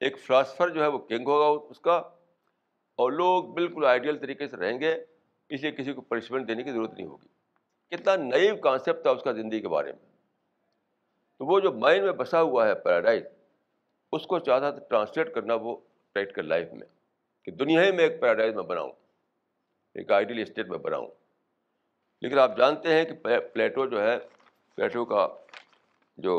ایک 0.00 0.18
فلاسفر 0.18 0.68
جو 0.68 0.82
ہے 0.82 0.86
وہ 0.86 0.98
کنگ 0.98 1.28
ہوگا 1.28 1.66
اس 1.70 1.80
کا 1.80 1.96
اور 2.96 3.12
لوگ 3.12 3.44
بالکل 3.44 3.84
آئیڈیل 3.84 4.18
طریقے 4.18 4.48
سے 4.48 4.56
رہیں 4.56 4.80
گے، 4.80 5.04
اس 5.48 5.62
لیے 5.62 5.72
کسی 5.72 5.92
کو 5.92 6.00
پنشمنٹ 6.00 6.48
دینے 6.48 6.62
کی 6.62 6.72
ضرورت 6.72 6.94
نہیں 6.94 7.06
ہوگی۔ 7.06 7.28
کتنا 7.96 8.16
نئی 8.16 8.60
کانسیپٹ 8.62 9.02
تھا 9.02 9.10
اس 9.10 9.22
کا 9.22 9.32
زندگی 9.32 9.60
کے 9.60 9.68
بارے 9.68 9.92
میں۔ 9.92 10.17
تو 11.40 11.46
وہ 11.46 11.58
جو 11.60 11.72
مائنڈ 11.72 12.04
میں 12.04 12.12
بسا 12.12 12.40
ہوا 12.42 12.66
ہے 12.68 12.74
پیراڈائز 12.74 13.24
اس 14.12 14.26
کو 14.26 14.38
چاہتا 14.38 14.70
تھا 14.70 14.84
ٹرانسلیٹ 14.90 15.34
کرنا 15.34 15.54
وہ 15.54 15.76
پریکٹیکل 16.16 16.48
لائف 16.48 16.72
میں، 16.72 16.86
کہ 17.46 17.50
دنیا 17.52 17.82
ہی 17.84 17.90
میں 17.92 18.04
ایک 18.04 18.20
پیراڈائز 18.20 18.54
میں 18.54 18.64
بناؤں، 18.64 18.92
ایک 19.96 20.10
آئیڈیل 20.12 20.40
اسٹیٹ 20.42 20.68
میں 20.68 20.78
بناؤں۔ 20.78 21.08
لیکن 22.22 22.38
آپ 22.38 22.56
جانتے 22.56 22.94
ہیں 22.94 23.04
کہ 23.04 23.14
پلیٹو 23.52 23.86
جو 23.86 24.02
ہے، 24.02 24.18
پلیٹو 24.78 25.04
کا 25.04 25.26
جو 26.18 26.34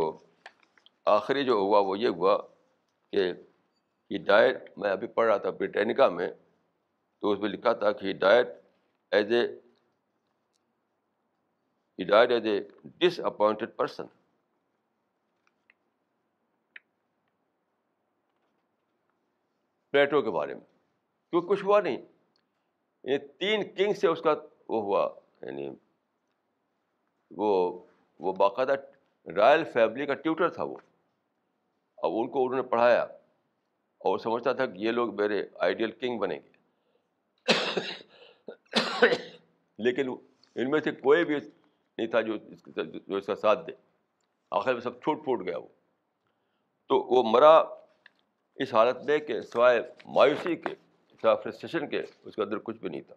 آخری 1.08 1.44
جو 1.46 1.54
ہوا 1.54 1.80
وہ 1.80 1.98
یہ 2.00 2.08
ہوا 2.18 2.38
کہ 3.14 3.32
یہ 4.12 4.18
ڈائٹ 4.26 4.78
میں 4.78 4.92
ابھی 4.92 5.08
پڑھ 5.08 5.28
رہا 5.28 5.38
تھا 5.38 5.50
بریٹینکا 5.50 6.10
میں، 6.10 6.30
تو 7.24 7.32
اس 7.32 7.40
میں 7.40 7.50
لکھا 7.50 7.74
تھا 7.74 7.92
کہ 7.92 8.14
died 8.20 8.48
as 9.12 9.32
a 9.32 9.44
died 12.00 12.32
as 12.32 12.46
a 12.46 12.60
disappointed 13.20 13.70
person 13.76 14.06
Plato 19.92 20.22
کے 20.22 20.30
بارے 20.30 20.54
میں۔ 20.54 20.66
کیونکہ 21.30 21.48
کچھ 21.48 21.66
ہوا 21.66 21.82
نہیں۔ 21.82 21.98
یہ 23.04 23.18
تین 23.18 23.76
کنگ 23.76 23.94
سے 23.94 24.08
اس 24.08 24.22
کا 24.22 24.36
وہ 24.70 24.82
ہوا 24.82 25.10
یعنی 25.42 25.70
وہ 27.32 27.80
وہ 28.20 28.34
باقاعدہ 28.34 28.76
رائل 29.36 29.64
فیملی 29.64 30.06
کا 30.06 30.14
ٹیوٹر 30.14 30.50
تھا 30.50 30.64
وہ۔ 30.64 30.78
اب 31.98 32.12
ان 32.14 32.30
کو 32.30 32.44
انہوں 32.44 32.56
نے 32.56 32.62
پڑھایا 32.62 33.04
اور 33.98 34.18
سمجھتا 34.18 34.54
تھا 34.54 34.66
کہ 34.66 34.78
یہ 34.78 34.92
لوگ 34.92 35.16
میرے 35.16 35.44
آئیڈیل 35.60 35.92
کنگ 35.92 36.20
بنیں 36.20 36.40
گے۔ 36.40 36.60
لیکن 39.78 40.10
ان 40.56 40.70
میں 40.70 40.80
سے 40.80 40.92
کوئی 40.92 41.26
بھی 41.26 41.36
نہیں 41.98 42.08
تھا 42.08 42.22
جو 42.22 42.38
جو 43.08 43.16
اس 43.16 43.26
کا 43.26 43.36
ساتھ 43.36 43.60
دے۔ 43.68 43.72
آخر 44.52 44.74
میں 44.74 44.82
سب 44.82 45.02
چھوٹ 45.02 45.24
پھوٹ 45.24 45.48
گیا 45.48 45.58
وہ۔ 45.58 45.68
تو 46.88 47.16
وہ 47.16 47.24
مرا 47.24 47.64
اس 48.60 48.74
حالت 48.74 49.04
میں 49.06 49.18
کہ 49.20 49.42
سوائے 49.42 49.82
مایوسی 50.06 50.56
کے، 50.56 50.74
سوائے 51.22 51.38
فرسٹریشن 51.44 51.88
کے، 51.90 52.02
اس 52.24 52.36
کے 52.36 52.42
اندر 52.42 52.60
کچھ 52.60 52.78
بھی 52.78 52.90
نہیں 52.90 53.02
تھا۔ 53.02 53.16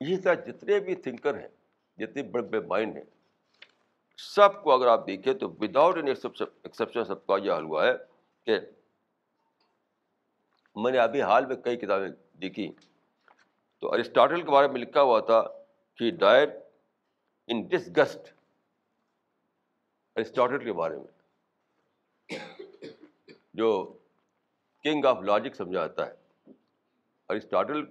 اسی 0.00 0.16
طرح 0.22 0.34
جتنے 0.46 0.78
بھی 0.80 0.94
تھنکر 0.94 1.38
ہیں 1.40 1.48
جتنے 1.98 2.22
بڑے 2.22 2.42
بڑے 2.42 2.60
مائنڈ 2.66 2.96
ہیں، 2.96 3.04
سب 4.18 4.62
کو 4.62 4.72
اگر 4.72 4.86
آپ 4.86 5.06
دیکھیں 5.06 5.32
تو 5.34 5.48
وداؤٹ 5.60 5.96
این 5.96 6.08
ایکسیپشن 6.08 7.04
سب 7.04 7.26
کا 7.26 7.36
یہ 7.44 7.52
حال 7.52 7.64
ہوا 7.64 7.86
ہے 7.86 7.92
کہ 8.46 8.58
میں 10.76 10.92
نے 10.92 10.98
ابھی 10.98 11.22
حال 11.22 11.46
میں 11.46 11.56
کئی 11.56 11.76
کتابیں 11.76 12.08
دیکھی۔ 12.42 12.70
تو 13.82 13.92
ارسٹاٹل 13.92 14.42
کے 14.42 14.50
بارے 14.50 14.68
میں 14.68 14.80
لکھا 14.80 15.02
ہوا 15.02 15.20
تھا 15.20 15.42
کہ 15.98 16.10
ڈائٹ 16.10 16.50
ان 17.48 17.62
ڈسگسٹ 17.62 18.32
ارسٹاٹل 20.16 20.64
کے 20.64 20.72
بارے 20.72 20.96
میں، 20.96 22.38
جو 23.54 23.70
کنگ 24.84 25.04
آف 25.04 25.22
لاجک 25.22 25.54
سمجھا 25.54 25.86
جاتا 25.86 26.06
ہے۔ 26.06 26.52
ارسٹاٹل 27.28 27.84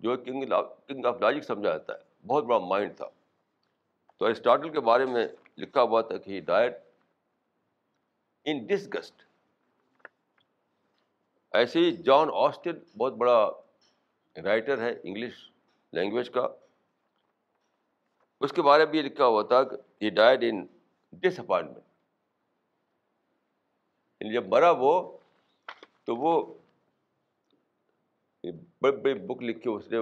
جو 0.00 0.16
کنگ 0.16 0.44
کنگ 0.86 1.06
آف 1.06 1.20
لاجک 1.20 1.44
سمجھا 1.44 1.70
جاتا 1.70 1.92
ہے، 1.94 2.26
بہت 2.26 2.44
بڑا 2.44 2.58
مائنڈ 2.58 2.96
تھا۔ 2.96 3.08
تو 4.16 4.26
ارسٹاٹل 4.26 4.68
کے 4.68 4.80
بارے 4.80 5.04
میں 5.04 5.26
لکھا 5.58 5.82
ہوا 5.82 6.00
تھا 6.00 6.16
کہ 6.16 6.40
ڈائٹ 6.40 6.76
ان 8.44 8.66
ڈسگسٹ 8.66 9.22
ایسے 11.56 11.78
ہی 11.78 11.96
جان 11.96 12.28
آسٹن 12.32 12.98
بہت 12.98 13.12
بڑا 13.12 13.50
رائٹر 14.44 14.78
ہے 14.78 14.94
انگلش 15.02 15.50
لینگویج 15.92 16.30
کا۔ 16.30 16.48
اس 18.40 18.52
کے 18.52 18.62
بارے 18.62 18.86
میں 18.86 18.94
یہ 18.94 19.02
لکھا 19.02 19.26
ہوا 19.26 19.42
تھا 19.42 19.62
کہ 19.64 20.04
ہی 20.04 20.10
ڈائڈ 20.10 20.44
ان 20.44 20.66
ڈس 21.12 21.38
اپائنٹمنٹ 21.38 21.84
جب 24.32 24.46
مرا 24.48 24.70
وہ، 24.70 25.18
تو 26.04 26.16
وہ 26.16 26.54
بڑی 28.80 28.96
بڑی 28.96 29.14
بک 29.14 29.42
لکھی 29.42 29.70
اس 29.70 29.88
نے 29.88 29.98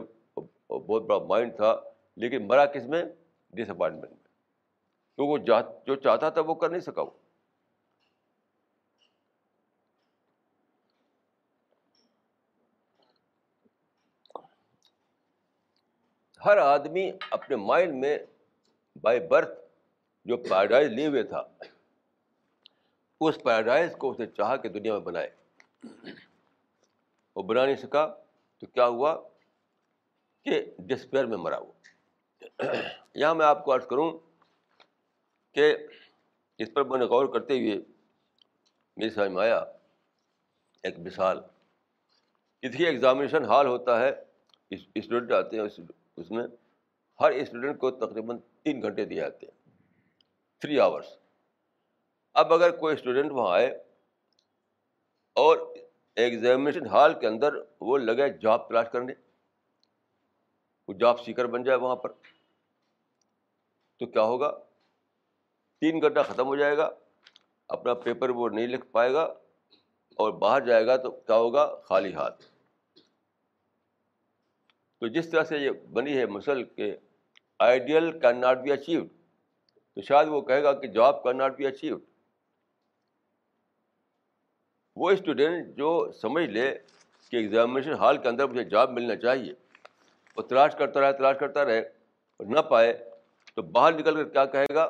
بہت 0.69 1.03
بڑا 1.03 1.19
مائنڈ 1.19 1.57
تھا، 1.57 1.81
لیکن 2.17 2.49
مرا 2.49 2.67
کس 2.67 2.87
میں؟ 2.87 3.05
ڈس 3.51 3.71
اپائنٹمنٹ 3.71 4.11
میں۔ 4.11 4.29
تو 5.17 5.27
وہ 5.27 5.39
جو 5.87 5.95
چاہتا 5.95 6.29
تھا 6.29 6.41
وہ 6.41 6.55
کر 6.55 6.71
نہیں 6.71 6.81
سکا 6.81 7.03
وہ۔ 7.03 7.11
ہر 16.45 16.57
آدمی 16.57 17.11
اپنے 17.31 17.57
مائنڈ 17.57 17.95
میں 17.95 18.19
بائی 19.03 19.21
برتھ 19.21 19.61
جو 20.25 20.37
پیراڈائز 20.37 20.89
لیے 20.89 21.07
ہوئے 21.07 21.23
تھا، 21.23 21.43
اس 23.21 23.43
پیراڈائز 23.43 23.97
کو 23.97 24.11
اسے 24.11 24.27
چاہا 24.27 24.57
کہ 24.57 24.69
دنیا 24.69 24.93
میں 24.93 25.01
بنائے۔ 25.01 25.31
وہ 27.37 27.43
بنا 27.43 27.65
نہیں 27.67 27.77
سکا 27.77 28.15
تو 28.59 28.67
کیا 28.67 28.87
ہوا 28.87 29.29
کہ 30.45 30.65
ڈسپیئر 30.79 31.25
میں 31.25 31.37
مرا 31.37 31.59
وہ۔ 31.59 31.73
یہاں 33.15 33.35
میں 33.35 33.47
آپ 33.47 33.65
کو 33.65 33.75
عرض 33.75 33.87
کروں 33.87 34.19
کہ 35.53 35.77
اس 36.59 36.69
پر 36.75 36.85
میں 36.85 36.99
نے 36.99 37.05
غور 37.05 37.27
کرتے 37.27 37.55
ہوئے 37.55 37.81
میری 38.97 39.11
سمجھ 39.11 39.31
میں 39.31 39.43
آیا، 39.43 39.59
ایک 40.83 40.99
مثال۔ 40.99 41.41
دیکھیے 42.63 42.87
ایگزامینیشن 42.87 43.45
ہال 43.45 43.67
ہوتا 43.67 44.01
ہے 44.01 44.11
اسٹوڈنٹ 44.71 45.33
آتے 45.33 45.57
ہیں 45.57 45.65
اس 46.17 46.31
میں 46.31 46.47
ہر 47.21 47.31
اسٹوڈنٹ 47.31 47.79
کو 47.79 47.91
تقریباً 47.91 48.39
تین 48.63 48.83
گھنٹے 48.83 49.05
دیے 49.05 49.21
جاتے 49.21 49.47
ہیں۔ 49.47 49.73
تھری 50.61 50.79
آورس 50.81 51.07
اب 52.35 52.53
اگر 52.53 52.71
کوئی 52.71 52.95
اسٹوڈنٹ 52.95 53.33
وہاں 53.33 53.55
آئے 53.55 53.67
اور 55.37 55.59
ایگزامینیشن 56.17 56.87
ہال 56.87 57.21
کے 57.21 57.27
اندر 57.27 57.55
وہ 57.81 57.99
لگے 57.99 58.29
جاب 58.39 58.69
تلاش 58.69 58.87
کرنے، 58.93 59.13
وہ 60.89 60.95
جاب 60.95 61.21
سیکر 61.21 61.47
بن 61.47 61.63
جائے 61.63 61.79
وہاں 61.79 61.97
پر، 61.97 62.13
تو 63.99 64.07
کیا 64.07 64.23
ہوگا؟ 64.23 64.59
تین 65.81 66.03
گھنٹہ 66.03 66.21
ختم 66.29 66.47
ہو 66.47 66.57
جائے 66.57 66.77
گا، 66.77 66.91
اپنا 67.69 67.95
پیپر 67.95 68.31
وہ 68.31 68.49
نہیں 68.49 68.67
لکھ 68.67 68.87
پائے 68.87 69.13
گا 69.13 69.23
اور 70.19 70.33
باہر 70.33 70.67
جائے 70.67 70.87
گا 70.87 70.97
تو 70.97 71.11
کیا 71.11 71.37
ہوگا؟ 71.37 71.81
خالی 71.81 72.15
ہاتھ۔ 72.15 72.54
تو 75.05 75.09
جس 75.09 75.29
طرح 75.31 75.45
سے 75.45 75.59
یہ 75.59 75.71
بنی 75.93 76.17
ہے 76.19 76.27
مسل 76.27 76.63
کہ 76.65 76.97
ideal 77.61 78.11
can 78.21 78.41
not 78.41 78.59
be 78.59 78.73
achieved 78.73 79.09
تو 79.97 80.03
شاید 80.03 80.29
وہ 80.29 80.41
کہے 80.41 80.63
گا 80.63 80.73
کہ 80.73 80.87
job 80.87 81.23
can 81.23 81.37
not 81.39 81.57
be 81.57 81.67
achieved 81.67 82.01
وہ 84.97 85.11
اسٹوڈنٹ 85.11 85.77
جو 85.77 85.91
سمجھ 86.21 86.45
لے 86.51 86.79
کہ 87.33 87.37
ایگزامینیشن 87.37 87.93
ہال 87.93 88.19
کے 88.19 88.29
اندر 88.29 88.47
مجھے 88.47 88.65
جاب 88.65 88.91
ملنا 88.91 89.17
چاہیے، 89.17 89.53
وہ 90.37 90.43
تلاش 90.43 90.77
کرتا 90.79 91.01
رہے، 91.01 91.13
تلاش 91.13 91.37
کرتا 91.41 91.65
رہے 91.65 91.81
اور 91.81 92.47
نہ 92.47 92.61
پائے 92.61 92.93
تو 93.55 93.63
باہر 93.63 93.93
نکل 93.93 94.15
کر 94.15 94.29
کیا 94.29 94.45
کہے 94.45 94.75
گا؟ 94.75 94.89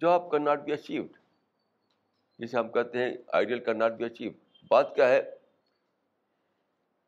Job 0.00 0.30
can 0.30 0.44
not 0.44 0.64
be 0.64 0.72
achieved 0.72 1.08
جسے 2.38 2.56
ہم 2.56 2.68
کہتے 2.68 2.98
ہیں 2.98 3.12
ideal 3.32 3.64
can 3.64 3.78
not 3.78 3.92
be 3.92 4.04
achieve 4.04 4.30
بات 4.70 4.94
کیا 4.96 5.08
ہے؟ 5.08 5.20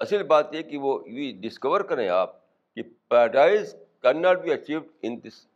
اصل 0.01 0.22
بات 0.22 0.55
یہ 0.55 0.62
کہ 0.62 0.78
وہ 0.78 1.09
یہ 1.09 1.32
ڈسکور 1.40 1.80
کریں 1.80 2.09
آپ 2.09 2.36
کہ 2.74 2.82
paradise 3.09 3.74
can 4.03 4.22
not 4.22 4.40
be 4.40 4.53
achieved 4.53 4.86
in 5.03 5.18
this 5.24 5.46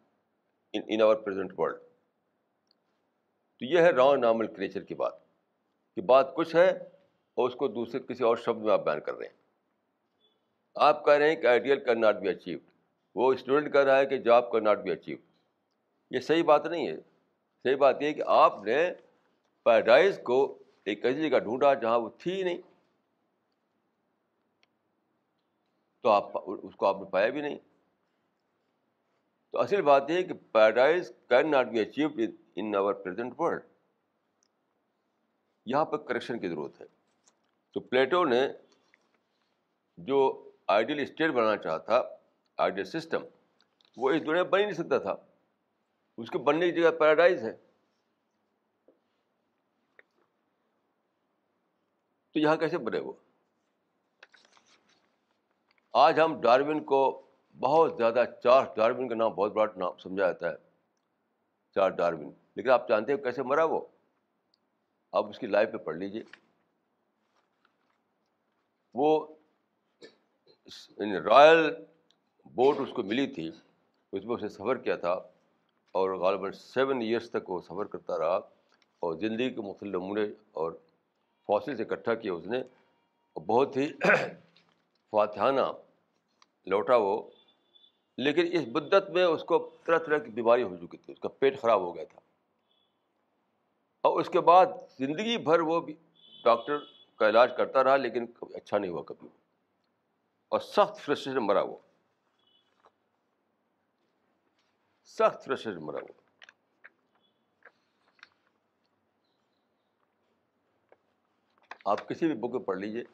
in 0.73 1.03
our 1.03 1.17
present 1.17 1.53
world 1.59 1.77
تو 3.61 3.65
یہ 3.65 3.81
ہے 3.81 3.91
رانگ 3.91 4.21
نارمل 4.21 4.47
کریچر 4.47 4.83
کی 4.83 4.95
بات 4.95 5.13
کہ 5.95 6.01
بات 6.01 6.35
کچھ 6.35 6.57
ہے 6.57 6.71
اور 7.35 7.49
اس 7.49 7.55
کو 7.55 7.69
دوسرے 7.69 8.01
کسی 8.01 8.25
اور 8.25 8.37
شبد 8.37 8.63
میں 8.63 8.73
آپ 8.73 8.85
بیان 8.85 9.01
کر 9.01 9.15
رہے 9.15 9.27
ہیں۔ 9.27 9.35
آپ 10.75 11.05
کہہ 11.05 11.15
رہے 11.15 11.29
ہیں 11.29 11.37
کہ 11.37 11.47
ideal 11.47 11.85
can 11.85 12.01
not 12.01 12.17
be 12.17 12.29
achieved 12.29 12.61
وہ 13.15 13.33
اسٹوڈنٹ 13.33 13.73
کہہ 13.73 13.81
رہا 13.81 13.99
ہے 13.99 14.07
کہ 14.07 14.19
job 14.19 14.53
can 14.53 14.65
not 14.65 14.79
be 14.79 14.91
achieved 14.91 15.21
یہ 16.11 16.21
صحیح 16.21 16.43
بات 16.43 16.67
نہیں 16.67 16.89
ہے۔ 16.89 16.97
صحیح 17.65 17.77
بات 17.77 18.03
یہ 18.03 18.07
ہے 18.07 18.13
کہ 18.13 18.23
آپ 18.27 18.65
نے 18.65 18.91
پیراڈائز 19.63 20.21
کو 20.25 20.59
ایک 20.85 21.05
ایسی 21.05 21.31
جگہ 21.31 21.39
ڈھونڈا 21.39 21.75
جہاں 21.75 21.99
وہ 21.99 22.09
تھی 22.19 22.33
ہی 22.33 22.43
نہیں۔ 22.43 22.59
تو 26.05 26.11
آپ 26.11 26.33
اس 26.63 26.77
کو 26.77 26.87
آپ 26.87 26.97
نے 26.97 27.05
پایا 27.05 27.29
بھی 27.29 27.41
نہیں۔ 27.41 27.59
تو 29.53 29.61
اصل 29.61 29.83
بات 29.83 30.11
یہ 30.11 30.15
ہے 30.15 30.23
کہ 30.23 30.35
paradise 30.53 31.13
can 31.29 31.51
not 31.51 31.67
be 31.67 31.81
achieved 31.81 32.21
in 32.57 32.75
our 32.77 32.95
present 32.95 33.33
world 33.39 33.63
یہاں 35.67 35.85
پہ 35.85 35.97
کریکشن 35.97 36.39
کی 36.39 36.49
ضرورت 36.49 36.81
ہے۔ 36.81 36.87
تو 37.73 37.81
پلیٹو 37.81 38.25
نے 38.25 38.49
جو 39.97 40.51
آئیڈیل 40.67 41.01
اسٹیٹ 41.01 41.31
بنانا 41.31 41.57
چاہا 41.57 41.79
تھا 41.79 42.03
آئیڈیل 42.57 42.85
سسٹم 42.85 43.23
وہ 43.97 44.11
اس 44.11 44.27
دنیا 44.27 44.43
بن 44.43 44.59
ہی 44.59 44.65
نہیں 44.65 44.75
سکتا 44.75 44.99
تھا۔ 44.99 45.17
اس 46.19 46.31
کے 46.31 46.39
بننے 46.39 46.73
کی 46.73 46.83
جگہ 46.83 46.91
پیراڈائز 46.91 47.43
ہے۔ 47.43 47.57
تو 52.33 52.39
یہاں 52.39 52.57
کیسے 52.57 52.79
بنے 52.79 52.99
وہ؟ 52.99 53.13
آج 55.95 56.21
ہم 56.21 56.41
ڈاروین 56.41 56.85
کو 56.85 57.23
بہت 57.59 57.95
زیادہ 57.97 58.25
چارج 58.43 58.69
ڈاروین 58.77 59.09
کا 59.09 59.15
نام، 59.15 59.31
بہت 59.31 59.53
بڑا 59.53 59.73
نام 59.77 59.99
سمجھا 59.99 60.27
جاتا 60.27 60.51
ہے۔ 60.51 60.55
Charles 61.75 61.97
Darwin. 61.97 62.31
لیکن 62.55 62.71
آپ 62.71 62.89
جانتے 62.89 63.13
ہیں 63.13 63.23
کیسے 63.23 63.43
مرا 63.43 63.65
وہ؟ 63.65 63.81
آپ 65.13 65.27
اس 65.29 65.39
کی 65.39 65.47
لائف 65.47 65.73
پہ 65.73 65.77
پڑھ 65.77 65.97
لیجیے 65.97 66.23
وہ 68.95 69.27
یعنی 70.99 71.19
رائل 71.19 71.71
بوٹ 72.45 72.77
اس 72.81 72.89
کو 72.95 73.03
ملی 73.03 73.27
تھی۔ 73.27 73.51
اس 74.13 74.25
میں 74.25 74.35
اسے 74.35 74.49
سفر 74.49 74.77
کیا 74.77 74.97
تھا 74.97 75.13
اور 75.93 76.11
غالباً 76.11 76.53
سیون 76.53 77.03
ایئرس 77.03 77.31
تک 77.31 77.51
وہ 77.51 77.61
سفر 77.61 77.85
کرتا 77.85 78.19
رہا 78.19 78.37
اور 79.01 79.15
زندگی 79.15 79.51
کے 79.51 79.61
مختلف 79.61 79.95
نمونے 79.95 80.25
اور 80.53 80.73
فوسل 81.47 81.77
سے 81.77 81.83
اکٹھا 81.83 82.15
کیا 82.15 82.33
اس 82.33 82.47
نے۔ 82.47 82.63
بہت 83.47 83.77
ہی 83.77 83.93
فاتحانہ 85.11 85.61
لوٹا 86.67 86.97
وہ، 86.97 87.31
لیکن 88.19 88.47
اس 88.53 88.69
بدت 88.73 89.11
میں 89.11 89.25
اس 89.25 89.45
کو 89.45 89.71
طرح 89.85 89.99
طرح 89.99 90.19
کی 90.19 90.31
بیماری 90.31 90.63
ہو 90.63 90.77
چکی 90.77 90.97
تھی 90.97 91.13
اس 91.13 91.21
کا 91.21 91.29
پیٹ 91.29 91.61
خراب 91.61 91.81
ہو 91.81 91.95
گیا 91.95 92.05
تھا۔ 92.05 92.21
اور 94.01 94.21
اس 94.21 94.29
کے 94.29 94.41
بعد 94.41 94.67
زندگی 94.99 95.39
بھر 95.39 95.61
وہ 95.61 95.81
بھی 95.81 95.95
ڈاکٹر 96.45 96.79
کا 97.17 97.29
علاج 97.29 97.51
کرتا 97.57 97.85
رہا، 97.85 97.97
لیکن 97.97 98.27
اچھا 98.41 98.79
نہیں 98.79 98.91
ہوا، 98.91 99.03
کبھی۔ 99.03 99.29
اور 100.49 100.61
سخت 100.61 101.01
فرسٹریشن 101.01 101.47
مرا 101.47 101.63
وہ۔ 101.63 101.77
سخت 105.05 105.45
فرسٹریشن 105.45 105.85
مرا 105.85 105.99
وہ۔ 106.03 106.13
آپ 111.85 112.09
کسی 112.09 112.27
بھی 112.27 112.35
بک 112.35 112.55
میں 112.55 112.61
پڑھ 112.61 112.79
لیجیے 112.79 113.05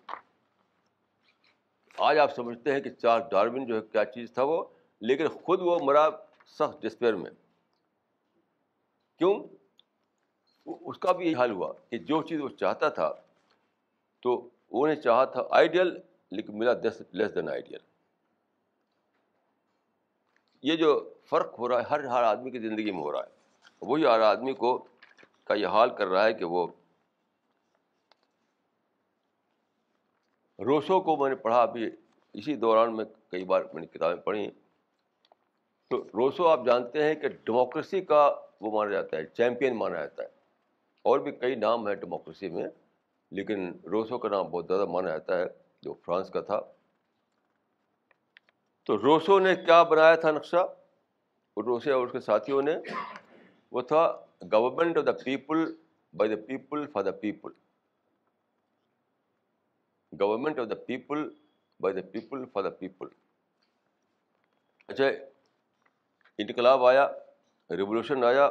آج 2.00 2.18
آپ 2.18 2.34
سمجھتے 2.34 2.72
ہیں 2.72 2.80
کہ 2.80 2.90
چارج 2.90 3.22
ڈارون 3.30 3.66
جو 3.66 3.76
ہے 3.76 3.80
کیا 3.92 4.04
چیز 4.04 4.32
تھا 4.32 4.42
وہ، 4.42 4.64
لیکن 5.00 5.28
خود 5.28 5.60
وہ 5.60 5.78
مرا 5.82 6.08
سخت 6.46 6.82
ڈسپیئر 6.82 7.14
میں۔ 7.14 7.30
کیوں؟ 9.18 9.34
اس 10.66 10.98
کا 10.98 11.12
بھی 11.12 11.30
یہ 11.30 11.36
حال 11.36 11.50
ہوا 11.50 11.72
کہ 11.90 11.98
جو 11.98 12.22
چیز 12.22 12.40
وہ 12.40 12.48
چاہتا 12.48 12.88
تھا، 12.88 13.12
تو 14.22 14.48
وہ 14.72 14.86
نے 14.86 14.96
چاہا 14.96 15.24
تھا 15.24 15.42
آئیڈیل 15.50 15.98
لیکن 16.30 16.58
ملا 16.58 16.72
دس 16.74 17.02
لیس 17.12 17.34
دین 17.34 17.48
آئیڈیل 17.48 17.78
یہ 20.62 20.76
جو 20.76 21.14
فرق 21.24 21.58
ہو 21.58 21.68
رہا 21.68 21.78
ہے، 21.78 21.84
ہر 21.90 22.04
ہر 22.04 22.22
آدمی 22.22 22.50
کی 22.50 22.58
زندگی 22.58 22.90
میں 22.90 23.00
ہو 23.00 23.12
رہا 23.12 23.20
ہے۔ 23.20 23.30
وہی 23.82 24.06
ہر 24.06 24.20
آدمی 24.20 24.52
کو 24.52 24.86
کا 25.44 25.54
یہ 25.54 25.66
حال 25.66 25.90
کر 25.90 26.06
رہا 26.06 26.24
ہے 26.24 26.34
کہ 26.34 26.44
وہ 26.44 26.66
روسو 30.66 31.00
کو 31.00 31.16
میں 31.16 31.28
نے 31.28 31.36
پڑھا، 31.36 31.62
ابھی 31.62 31.90
اسی 32.32 32.56
دوران 32.56 32.96
میں 32.96 33.04
کئی 33.28 33.44
بار 33.44 33.62
میں 33.72 33.80
نے 33.80 33.86
کتابیں 33.86 34.22
پڑھی 34.22 34.50
تو 35.88 36.04
روسو 36.14 36.48
آپ 36.48 36.66
جانتے 36.66 37.02
ہیں 37.02 37.14
کہ 37.14 37.28
ڈیموکریسی 37.28 38.00
کا 38.00 38.34
وہ 38.60 38.70
مانا 38.72 38.90
جاتا 38.90 39.16
ہے، 39.16 39.26
چیمپئن 39.26 39.76
مانا 39.76 39.96
جاتا 39.96 40.22
ہے۔ 40.22 40.28
اور 41.02 41.18
بھی 41.18 41.32
کئی 41.32 41.54
نام 41.54 41.86
ہیں 41.86 41.94
ڈیموکریسی 41.94 42.48
میں، 42.48 42.68
لیکن 43.30 43.72
روسو 43.90 44.18
کا 44.18 44.28
نام 44.28 44.44
بہت 44.44 44.66
زیادہ 44.68 44.84
مانا 44.84 45.08
جاتا 45.08 45.38
ہے، 45.38 45.44
جو 45.82 45.94
فرانس 45.94 46.30
کا 46.30 46.40
تھا۔ 46.40 46.60
تو 48.84 48.98
روسو 48.98 49.38
نے 49.38 49.56
کیا 49.56 49.82
بنایا 49.82 50.14
تھا 50.14 50.30
نقشہ؟ 50.30 50.74
روسے 51.56 51.92
اور 51.92 52.06
اس 52.06 52.12
کے 52.12 52.20
ساتھیوں 52.20 52.62
نے، 52.62 52.76
وہ 53.72 53.80
تھا 53.80 54.24
government 54.52 54.98
of 54.98 55.04
the 55.06 55.12
people 55.12 55.74
by 56.12 56.34
the 56.34 56.46
people 56.46 56.86
for 56.86 57.02
the 57.02 57.10
people 57.10 57.50
government 60.12 60.58
of 60.58 60.68
the 60.70 60.74
people 60.86 61.28
by 61.80 61.94
the 61.94 62.06
people 62.12 62.44
for 62.52 62.62
the 62.62 62.70
people 62.70 63.08
اچھا 64.88 65.06
انقلاب 66.38 66.84
آیا 66.84 67.06
ریولیوشن 67.70 68.24
آیا 68.24 68.48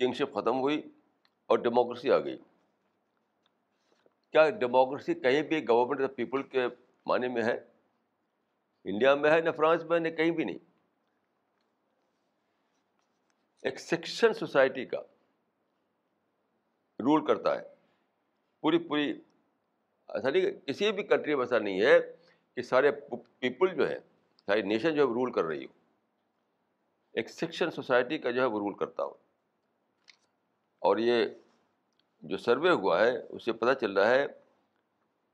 کنگشپ 0.00 0.34
ختم 0.34 0.58
ہوئی 0.60 0.80
اور 1.50 1.58
ڈیموکریسی 1.58 2.10
آ 2.10 2.18
گئی 2.18 2.36
کیا 4.34 4.48
ڈیموکریسی 4.50 5.14
کہیں 5.14 5.42
بھی 5.42 5.62
گورنمنٹ 5.68 6.00
آف 6.00 6.08
دا 6.08 6.14
پیپل 6.14 6.42
کے 6.42 6.66
معنی 7.06 7.28
میں 7.28 7.42
ہے 7.42 7.56
انڈیا 8.84 9.14
میں 9.14 9.30
ہے 9.30 9.40
نہ 9.40 9.50
فرانس 9.50 9.84
میں 9.84 10.00
نہ 10.00 10.08
کہیں 10.08 10.30
بھی 10.30 10.44
نہیں 10.44 10.58
ایک 13.64 13.80
سیکشن 13.80 14.34
سوسائٹی 14.34 14.84
کا 14.84 15.00
رول 16.98 17.24
کرتا 17.26 17.54
ہے 17.54 17.64
پوری 18.60 18.78
پوری 18.78 19.12
ایسا 20.14 20.30
نہیں 20.30 20.66
کسی 20.66 20.92
بھی 20.92 21.02
کنٹری 21.02 21.34
میں 21.34 21.44
ایسا 21.44 21.58
نہیں 21.58 21.80
ہے 21.80 21.98
کہ 22.54 22.62
سارے 22.62 22.90
پیپل 23.38 23.74
جو 23.74 23.88
ہے 23.88 23.98
ساری 24.46 24.62
نیشن 24.62 24.94
جو 24.94 25.02
ہے 25.02 25.06
رول 25.06 25.32
کر 25.32 25.44
رہی 25.44 25.64
ہو۔ 25.64 25.72
ایک 27.12 27.30
سیکشن 27.30 27.70
سوسائٹی 27.70 28.18
کا 28.18 28.30
جو 28.30 28.40
ہے 28.40 28.46
وہ 28.46 28.58
رول 28.58 28.74
کرتا 28.74 29.04
ہو۔ 29.04 29.10
اور 30.78 30.96
یہ 30.96 31.24
جو 32.22 32.36
سروے 32.36 32.70
ہوا 32.70 33.06
ہے، 33.06 33.18
اس 33.30 33.44
سے 33.44 33.52
پتہ 33.52 33.78
چل 33.80 33.92
رہا 33.92 34.10
ہے 34.10 34.26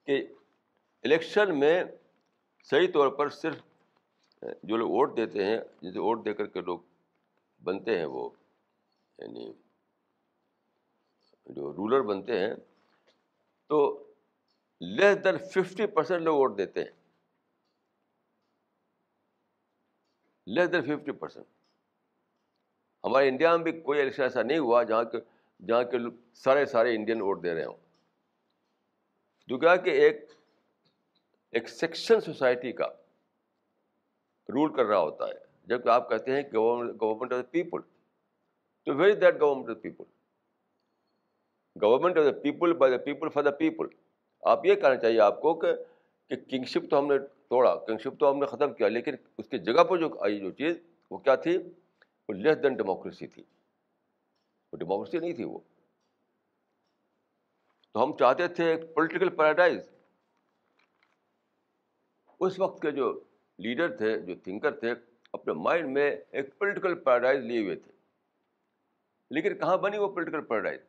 کہ 0.05 0.27
الیکشن 1.03 1.59
میں 1.59 1.85
صحیح 2.64 2.89
طور 2.95 3.09
پر 3.09 3.29
صرف، 3.29 3.57
جو 4.62 4.77
لوگ 4.77 4.91
ووٹ 4.91 5.16
دیتے 5.16 5.45
ہیں، 5.45 5.59
جسے 5.81 5.99
ووٹ 5.99 6.24
دے 6.24 6.35
کر 6.35 6.47
کے 6.47 6.61
لوگ 6.61 6.79
بنتے 7.62 7.99
ہیں 7.99 8.05
وہ 8.05 8.31
یعنی 9.18 9.53
جو 11.47 11.72
رولر 11.72 12.01
بنتے 12.01 12.41
ہیں، 12.41 12.55
تو 13.66 14.06
لیس 14.81 15.24
دین 15.24 15.39
ففٹی 15.39 15.87
پرسینٹ 15.87 16.22
لوگ 16.22 16.37
ووٹ 16.37 16.59
دیتے 16.59 16.85
ہیں۔ 16.85 16.91
لیس 20.47 20.72
دین 20.72 20.83
ففٹی 20.83 21.12
پرسینٹ 21.12 21.47
ہمارے 23.05 23.29
انڈیا 23.29 23.57
میں 23.57 23.72
بھی 23.72 23.81
کوئی 23.81 24.01
الیکشن 24.01 24.22
ایسا 24.22 24.43
نہیں 24.43 24.59
ہوا 24.59 24.83
جہاں 24.83 25.05
کے 25.05 25.18
جہاں 25.66 25.85
کے 25.85 25.97
سارے 26.35 26.66
سارے 26.66 26.95
انڈین 26.97 27.20
ووٹ 27.20 27.43
دے 27.43 27.55
رہے 27.55 27.64
ہوں۔ 27.64 27.77
جو 29.49 29.59
کیا 29.59 29.77
کہ 29.77 29.91
ایک 29.91 30.31
ایک 31.51 31.68
سیکشن 31.68 32.20
سوسائٹی 32.20 32.72
کا 32.72 32.87
رول 34.49 34.77
کر 34.77 34.85
رہا 34.85 34.99
ہوتا 34.99 35.29
ہے۔ 35.29 35.47
جبکہ 35.64 35.89
آپ 35.89 36.09
کہتے 36.09 36.33
ہیں 36.33 36.43
گورنمنٹ 36.55 37.33
آف 37.33 37.39
دا 37.39 37.51
پیپل 37.51 37.81
تو 38.85 38.95
very 38.95 39.12
that 39.12 39.41
government 39.41 39.77
of 39.77 39.83
people 39.83 40.05
government 41.83 42.18
of 42.18 42.24
the 42.24 42.41
people 42.41 42.72
by 42.72 42.97
the 42.97 43.05
people 43.05 43.29
for 43.29 43.43
the 43.43 43.51
people 43.51 43.87
آپ 44.47 44.67
یہ 44.67 44.75
کہنا 44.75 44.97
چاہیے 44.97 45.21
آپ 45.21 45.41
کو 45.41 45.55
کہ 45.55 46.37
کنگشپ 46.51 46.91
تو 46.91 46.99
ہم 46.99 47.07
نے 47.07 47.19
توڑا 47.19 47.77
کنگشپ 47.77 48.21
تو 48.21 48.31
ہم 48.31 48.39
نے 48.39 48.47
ختم 48.47 48.75
کیا، 48.75 48.89
لیکن 48.89 49.15
اس 49.39 49.49
کی 49.49 49.59
جگہ 49.59 49.85
پہ 49.85 49.97
جو 49.97 50.21
آئی 50.21 50.41
جو 50.41 50.51
چیز، 50.51 50.77
وہ 51.11 51.19
کیا 51.19 51.35
تھی؟ 51.35 51.59
وہ 52.29 52.33
لیس 52.33 52.63
دین 52.63 52.75
ڈیموکریسی 52.75 53.27
تھی۔ 53.27 53.43
وہ 54.73 54.79
ڈیموکریسی 54.79 55.19
نہیں 55.19 55.33
تھی 55.33 55.45
وہ۔ 55.45 55.59
تو 57.93 58.05
ہم 58.05 58.17
چاہتے 58.17 58.49
تھے 58.49 58.65
ایک 58.65 58.95
پولیٹیکل 58.95 59.29
پیراڈائز 59.29 59.91
اس 62.41 62.59
وقت 62.59 62.83
کے 62.83 62.91
جو 62.91 63.21
لیڈر 63.59 63.97
تھے، 63.97 64.19
جو 64.19 64.35
تھنکر 64.45 64.77
تھے، 64.77 64.95
اپنے 65.33 65.53
مائنڈ 65.53 65.89
میں 65.89 66.17
ایک 66.31 66.59
پولیٹیکل 66.59 66.95
پیراڈائز 66.95 67.45
لیے 67.45 67.65
ہوئے 67.65 67.77
تھے۔ 67.77 67.93
لیکن 69.31 69.59
کہاں 69.59 69.77
بنی 69.77 69.99
وہ 69.99 70.09
پولیٹیکل 70.09 70.45
پیراڈائز 70.45 70.81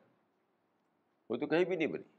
وہ 1.30 1.38
تو 1.38 1.47
کہیں 1.47 1.66
بھی 1.66 1.76
نہیں 1.76 1.88
بنی۔ 1.88 2.16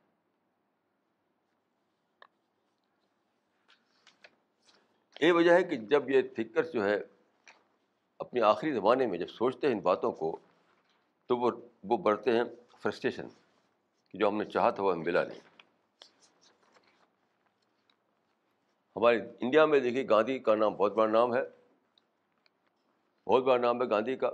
یہ 5.21 5.33
وجہ 5.33 5.53
ہے 5.53 5.65
کہ 5.65 5.77
جب 5.77 6.11
یہ 6.11 6.23
تھنکرس 6.23 6.73
جو 6.73 6.85
ہے 6.85 6.97
اپنے 8.19 8.41
آخری 8.41 8.73
زمانے 8.73 9.07
میں 9.07 9.19
جب 9.19 9.29
سوچتے 9.29 9.67
ہیں 9.67 9.75
ان 9.75 9.81
باتوں 9.81 10.13
کو، 10.13 10.39
تو 11.27 11.37
وہ 11.37 11.51
وہ 11.85 11.97
بڑھتے 11.97 12.33
ہیں 12.33 12.45
فرسٹریشن 12.79 13.29
کہ 14.09 14.19
جو 14.19 14.29
ہم 14.29 14.37
نے 14.37 14.45
چاہا 14.45 14.71
تھا 14.71 14.83
وہ 14.83 14.93
ہم 14.93 15.01
ملا 15.01 15.25
نہیں۔ 15.25 15.41
ہمارے 18.97 19.17
انڈیا 19.41 19.67
میں 19.67 19.81
دیکھیے 19.81 20.09
گاندھی 20.09 20.39
کا 20.39 20.55
نام 20.55 20.75
بہت 20.75 20.93
بڑا 20.93 21.13
نام 21.13 21.35
ہے۔ 21.35 21.43
بہت 23.27 23.43
بڑا 23.43 23.57
نام 23.57 23.83
ہے 23.83 23.91
گاندھی 23.91 24.17
کا۔ 24.17 24.31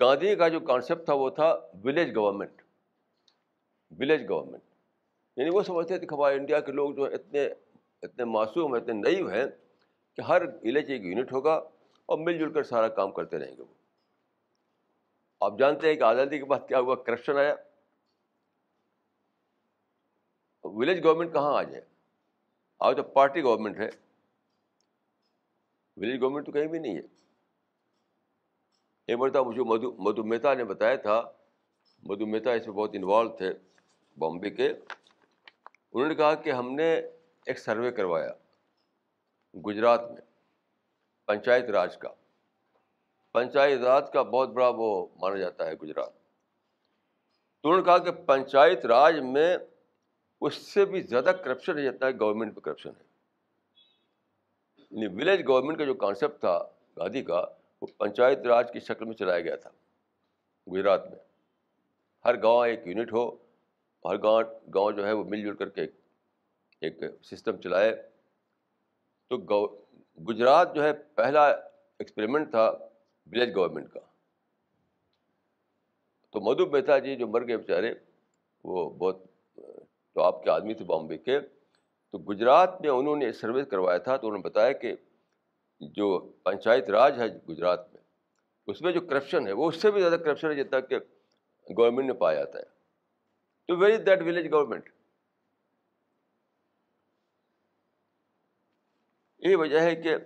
گاندھی 0.00 0.36
کا 0.36 0.48
جو 0.48 0.60
کانسیپٹ 0.60 1.04
تھا 1.04 1.14
وہ 1.14 1.30
تھا 1.30 1.58
ولیج 1.84 2.16
گورنمنٹ 2.16 2.62
ولیج 3.98 4.28
گورنمنٹ 4.28 4.62
یعنی 5.36 5.50
وہ 5.50 5.62
سمجھتے 5.62 5.98
تھے 5.98 6.06
کہ 6.06 6.14
ہمارے 6.14 6.34
انڈیا 6.34 6.60
کے 6.60 6.72
لوگ 6.72 6.94
جو 6.94 7.04
اتنے 7.04 7.48
اتنے 8.02 8.24
معصوم 8.24 8.74
اتنے 8.74 8.92
نئی 8.92 9.22
ہیں 9.22 9.46
کہ 10.16 10.20
ہر 10.20 10.42
ولیج 10.42 10.90
ایک 10.90 11.02
یونٹ 11.02 11.32
ہوگا 11.32 11.54
اور 12.06 12.18
مل 12.18 12.38
جل 12.38 12.52
کر 12.52 12.62
سارا 12.62 12.88
کام 12.88 13.12
کرتے 13.12 13.38
رہیں 13.38 13.56
گے 13.56 13.62
وہ۔ 13.62 13.74
آپ 15.40 15.58
جانتے 15.58 15.88
ہیں 15.88 15.94
کہ 15.94 16.02
آزادی 16.02 16.38
کے 16.38 16.44
بعد 16.44 16.60
کیا 16.68 16.80
ہوا؟ 16.80 16.94
کرپشن 16.94 17.36
آیا۔ 17.36 17.54
ولیج 20.64 21.04
گورنمنٹ 21.04 21.32
کہاں 21.32 21.54
آ 21.54 21.62
جائے 21.62 21.84
آج 22.78 22.96
تو 22.96 23.02
پارٹی 23.02 23.42
گورنمنٹ 23.42 23.78
ہے۔ 23.78 23.88
ولیج 25.96 26.20
گورنمنٹ 26.20 26.46
تو 26.46 26.52
کہیں 26.52 26.66
بھی 26.66 26.78
نہیں 26.78 26.96
ہے۔ 26.96 27.02
ایک 29.06 29.18
مرتبہ 29.18 29.48
مجھے 29.48 29.62
مدھو 29.62 29.92
مدھو 29.98 30.24
مہتا 30.24 30.54
نے 30.54 30.64
بتایا 30.64 30.96
تھا، 30.96 31.32
مدھو 32.02 32.26
مہتا 32.26 32.52
اس 32.52 32.66
میں 32.66 32.74
بہت 32.74 32.90
انوالو 32.92 33.36
تھے 33.36 33.52
بامبے 34.18 34.50
کے۔ 34.50 34.68
انہوں 35.92 36.08
نے 36.08 36.14
کہا 36.14 36.34
کہ 36.34 36.50
ہم 36.50 36.74
نے 36.74 37.02
ایک 37.46 37.58
سروے 37.58 37.90
کروایا 37.90 38.32
گجرات 39.66 40.00
میں، 40.10 40.20
پنچایت 41.26 41.64
راج 41.64 41.96
کا۔ 41.96 42.08
پنچایت 43.32 43.80
راج 43.80 44.12
کا 44.12 44.22
بہت 44.22 44.48
بڑا 44.48 44.68
وہ 44.68 45.06
مانا 45.20 45.36
جاتا 45.36 45.66
ہے 45.66 45.74
گجرات۔ 45.74 46.12
تو 47.60 47.68
انہوں 47.68 47.76
نے 47.76 47.84
کہا 47.84 47.98
کہ 47.98 48.10
پنچایت 48.10 48.86
راج 48.86 49.20
میں 49.20 49.56
اس 50.40 50.54
سے 50.54 50.84
بھی 50.84 51.00
زیادہ 51.00 51.32
کرپشن 51.44 51.78
ہے 51.78 51.82
جتنا 51.82 52.10
گورنمنٹ 52.10 52.54
پہ 52.54 52.60
کرپشن 52.60 52.88
ہے۔ 52.88 53.04
یعنی 54.90 55.06
ولیج 55.06 55.46
گورنمنٹ 55.48 55.78
کا 55.78 55.84
جو 55.84 55.94
کانسیپٹ 55.94 56.40
تھا 56.40 56.58
گاندھی 56.96 57.22
کا، 57.22 57.44
وہ 57.80 57.86
پنچایت 57.98 58.38
راج 58.38 58.72
کی 58.72 58.80
شکل 58.80 59.04
میں 59.04 59.14
چلایا 59.14 59.40
گیا 59.40 59.56
تھا 59.56 59.70
گجرات 60.72 61.10
میں۔ 61.10 61.18
ہر 62.24 62.42
گاؤں 62.42 62.66
ایک 62.66 62.86
یونٹ 62.86 63.12
ہو، 63.12 63.30
ہر 64.04 64.22
گاؤں 64.22 64.42
گاؤں 64.74 64.92
جو 64.92 65.06
ہے 65.06 65.12
وہ 65.12 65.24
مل 65.24 65.42
جل 65.42 65.56
کر 65.56 65.68
کے 65.68 65.80
ایک 65.80 65.99
ایک 66.80 67.00
سسٹم 67.22 67.56
چلائے۔ 67.56 68.08
تو 69.28 69.36
گجرات 70.28 70.74
جو 70.74 70.82
ہے، 70.84 70.92
پہلا 70.92 71.48
ایکسپریمنٹ 71.48 72.50
تھا 72.50 72.70
ولیج 73.26 73.56
گورنمنٹ 73.56 73.92
کا۔ 73.92 74.00
تو 76.30 76.40
مدھو 76.40 76.66
مہتا 76.66 76.98
جی 76.98 77.16
جو 77.16 77.26
مر 77.26 77.46
گئے 77.46 77.56
بیچارے، 77.56 77.94
وہ 78.64 78.90
بہت، 78.90 79.24
تو 80.14 80.22
آپ 80.22 80.42
کے 80.42 80.50
آدمی 80.50 80.74
تھے 80.74 80.84
بامبے 80.84 81.18
کے۔ 81.18 81.40
تو 82.10 82.18
گجرات 82.18 82.80
میں 82.80 82.90
انہوں 82.90 83.16
نے 83.16 83.32
سروس 83.32 83.66
کروایا 83.70 83.98
تھا، 83.98 84.16
تو 84.16 84.26
انہوں 84.26 84.38
نے 84.38 84.48
بتایا 84.48 84.72
کہ 84.72 84.94
جو 85.80 86.18
پنچایت 86.18 86.90
راج 86.90 87.20
ہے 87.20 87.28
گجرات 87.48 87.92
میں، 87.92 88.02
اس 88.66 88.82
میں 88.82 88.92
جو 88.92 89.00
کرپشن 89.00 89.46
ہے، 89.46 89.52
وہ 89.52 89.68
اس 89.68 89.82
سے 89.82 89.90
بھی 89.90 90.00
زیادہ 90.00 90.14
کرپشن 90.14 90.50
ہے 90.50 90.64
جتنا 90.64 90.80
کہ 90.80 90.96
گورنمنٹ 91.76 92.06
نے 92.06 92.12
پایا 92.12 92.38
جاتا 92.38 92.58
ہے 92.58 92.64
تو 93.68 93.76
ویری 93.76 93.96
دیٹ 93.96 94.22
ولیج 94.22 94.52
گورنمنٹ 94.52 94.88
یہ 99.42 99.56
وجہ 99.56 99.80
ہے 99.80 99.96
کہ 99.96 100.16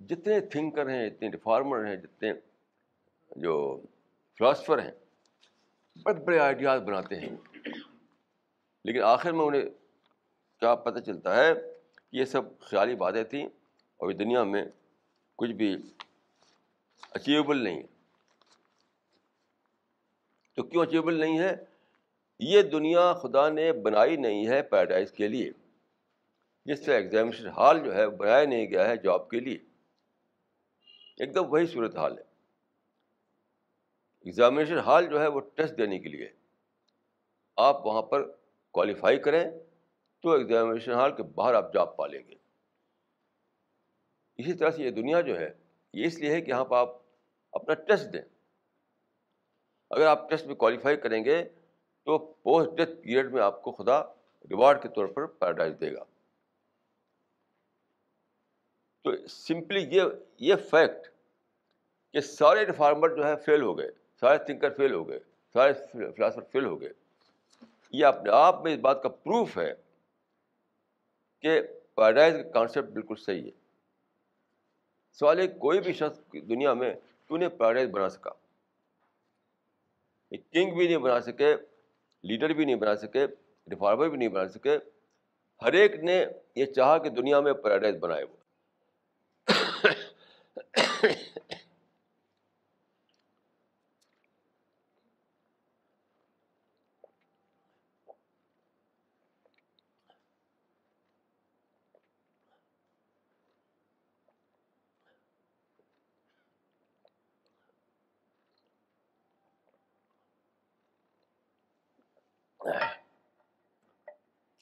جتنے 0.00 0.40
تھنکر 0.40 0.88
ہیں، 0.88 1.10
جتنے 1.10 1.28
ریفارمر 1.28 1.86
ہیں، 1.86 1.96
جتنے 1.96 2.32
جو 3.36 3.80
فلاسفر 4.38 4.78
ہیں، 4.78 4.90
بڑے 6.02 6.24
بڑے 6.24 6.38
آئیڈیاز 6.38 6.82
بناتے 6.82 7.20
ہیں۔ 7.20 7.36
لیکن 8.84 9.02
آخر 9.02 9.32
میں 9.32 9.44
انہیں 9.44 9.62
کیا 10.60 10.74
پتہ 10.74 10.98
چلتا 10.98 11.44
ہے 11.44 11.54
کہ 12.10 12.16
یہ 12.16 12.24
سب 12.24 12.58
خیالی 12.60 12.94
باتیں 12.94 13.24
تھیں 13.24 13.46
اور 13.96 14.12
دنیا 14.12 14.44
میں 14.44 14.64
کچھ 15.36 15.50
بھی 15.50 15.76
اچیویبل 17.10 17.64
نہیں 17.64 17.82
تو 20.54 20.62
کیوں 20.62 20.82
اچیویبل 20.82 21.14
نہیں 21.14 21.38
ہے؟ 21.38 21.56
یہ 22.38 22.62
دنیا 22.62 23.12
خدا 23.12 23.48
نے 23.48 23.72
بنائی 23.72 24.16
نہیں 24.16 24.48
ہے 24.48 24.62
پیراڈائز 24.62 25.12
کے 25.12 25.28
لیے۔ 25.28 25.52
جس 26.68 26.82
طرح 26.82 26.94
ایگزامینشن 26.94 27.48
ہال 27.48 27.84
جو 27.84 27.94
ہے 27.94 28.08
بنایا 28.08 28.44
نہیں 28.44 28.66
گیا 28.70 28.88
ہے 28.88 28.96
جاب 28.96 29.30
کے 29.30 29.40
لیے۔ 29.40 29.58
ایک 31.16 31.34
دم 31.34 31.52
وہی 31.52 31.66
صورت 31.66 31.96
حال 31.96 32.18
ہے۔ 32.18 32.22
ایگزامینیشن 34.20 34.78
ہال 34.78 35.06
جو 35.06 35.20
ہے، 35.20 35.26
وہ 35.26 35.40
ٹیسٹ 35.40 35.78
دینے 35.78 35.98
کے 35.98 36.08
لیے۔ 36.08 36.32
آپ 37.56 37.86
وہاں 37.86 38.02
پر 38.02 38.30
کوالیفائی 38.70 39.18
کریں 39.18 39.44
تو 40.22 40.30
ایگزامینیشن 40.30 40.92
ہال 40.92 41.16
کے 41.16 41.22
باہر 41.22 41.54
آپ 41.54 41.72
جاب 41.72 41.96
پا 41.96 42.06
لیں 42.06 42.22
گے۔ 42.28 42.34
اسی 44.36 44.52
طرح 44.52 44.70
سے 44.70 44.82
یہ 44.82 44.90
دنیا 44.90 45.20
جو 45.20 45.40
ہے، 45.40 45.50
یہ 45.92 46.06
اس 46.06 46.18
لیے 46.18 46.30
ہے 46.30 46.40
کہ 46.40 46.50
یہاں 46.50 46.64
پہ 46.64 46.74
آپ 46.74 46.88
اپنا 47.52 47.74
ٹیسٹ 47.74 48.12
دیں۔ 48.12 48.22
اگر 49.90 50.06
آپ 50.06 50.30
ٹیسٹ 50.30 50.46
میں 50.46 50.54
کوالیفائی 50.54 50.96
کریں 50.96 51.24
گے 51.24 51.44
تو 52.04 52.18
پوسٹ 52.18 52.76
ڈیتھ 52.76 52.90
پیریڈ 52.90 53.32
میں 53.32 53.42
آپ 53.42 53.62
کو 53.62 53.72
خدا 53.72 54.02
ریوارڈ 54.50 54.82
کے 54.82 54.88
طور 54.88 55.06
پر 55.06 55.26
پیراڈائز 55.26 55.74
دے 55.80 55.94
گا۔ 55.94 56.04
تو 59.16 59.26
سمپلی 59.26 59.96
یہ 59.96 60.02
یہ 60.38 60.54
فیکٹ 60.56 61.08
کہ 62.12 62.20
سارے 62.20 62.66
ریفارمر 62.66 63.16
جو 63.16 63.26
ہے 63.26 63.36
فیل 63.36 63.62
ہو 63.62 63.78
گئے، 63.78 63.90
سارے 64.20 64.38
تھنکر 64.38 64.74
فیل 64.74 64.94
ہو 64.94 65.08
گئے، 65.08 65.18
سارے 65.52 65.72
فلاسفر 66.16 66.42
فیل 66.52 66.64
ہو 66.64 66.80
گئے۔ 66.80 66.88
یہ 67.90 68.06
اپنے 68.06 68.30
آپ 68.30 68.62
میں 68.62 68.74
اس 68.74 68.80
بات 68.80 69.02
کا 69.02 69.08
پروف 69.08 69.58
ہے 69.58 69.74
کہ 71.42 71.60
پیراڈائز 71.94 72.34
کا 72.34 72.50
کانسیپٹ 72.50 72.88
بالکل 72.88 73.14
صحیح 73.16 73.44
ہے۔ 73.44 73.50
سوال 75.12 75.38
ہے، 75.38 75.46
کوئی 75.46 75.80
بھی 75.80 75.92
شخص 75.92 76.32
دنیا 76.32 76.74
میں 76.74 76.94
کیوں 77.26 77.38
نہیں 77.38 77.48
پیراڈائز 77.48 77.90
بنا 77.90 78.08
سکا؟ 78.08 78.30
کنگ 80.30 80.76
بھی 80.76 80.86
نہیں 80.86 80.98
بنا 80.98 81.20
سکے 81.20 81.56
لیڈر 82.22 82.50
بھی 82.50 82.64
نہیں 82.64 82.76
بنا 82.76 82.96
سکے 82.96 83.24
ریفارمر 83.70 84.08
بھی 84.08 84.18
نہیں 84.18 84.28
بنا 84.28 84.48
سکے۔ 84.48 84.78
ہر 85.62 85.72
ایک 85.72 85.94
نے 85.94 86.24
یہ 86.54 86.64
چاہا 86.64 86.98
کہ 86.98 87.08
دنیا 87.08 87.40
میں 87.40 87.52
پیراڈائز 87.52 87.96
بنائے 87.96 88.24
وہ۔ 88.24 88.37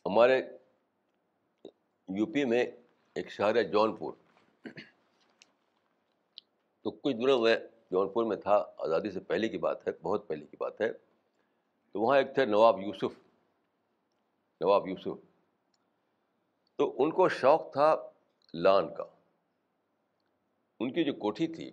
ہمارے 0.07 0.41
یو 2.09 2.27
پی 2.27 2.45
میں 2.45 2.65
ایک 3.17 3.31
شہر 3.31 3.57
ہے 3.57 3.65
جون 3.65 3.97
پور 3.97 4.13
تو 6.87 6.91
کچھ 6.91 7.17
دنوں 7.17 7.41
میں 7.41 7.57
جون 7.91 8.09
پور 8.09 8.25
میں 8.25 8.37
تھا، 8.37 8.65
آزادی 8.79 9.11
سے 9.11 9.21
پہلے 9.21 9.49
کی 9.49 9.59
بات 9.59 9.89
ہے، 9.89 9.93
بہت 10.03 10.29
پہلے 10.29 10.47
کی 10.47 10.57
بات 10.61 10.81
ہے۔ 10.81 10.93
تو 11.93 12.01
وہاں 12.01 12.19
ایک 12.19 12.35
تھے 12.35 12.45
نواب 12.45 12.81
یوسف 12.81 13.19
نواب 14.61 14.89
یوسف۔ 14.89 15.25
تو 16.77 16.95
ان 16.99 17.11
کو 17.11 17.29
شوق 17.29 17.73
تھا 17.73 18.11
لان 18.55 18.95
کا۔ 18.95 19.05
ان 20.81 20.93
کی 20.93 21.05
جو 21.05 21.13
کوٹھی 21.15 21.47
تھی، 21.47 21.71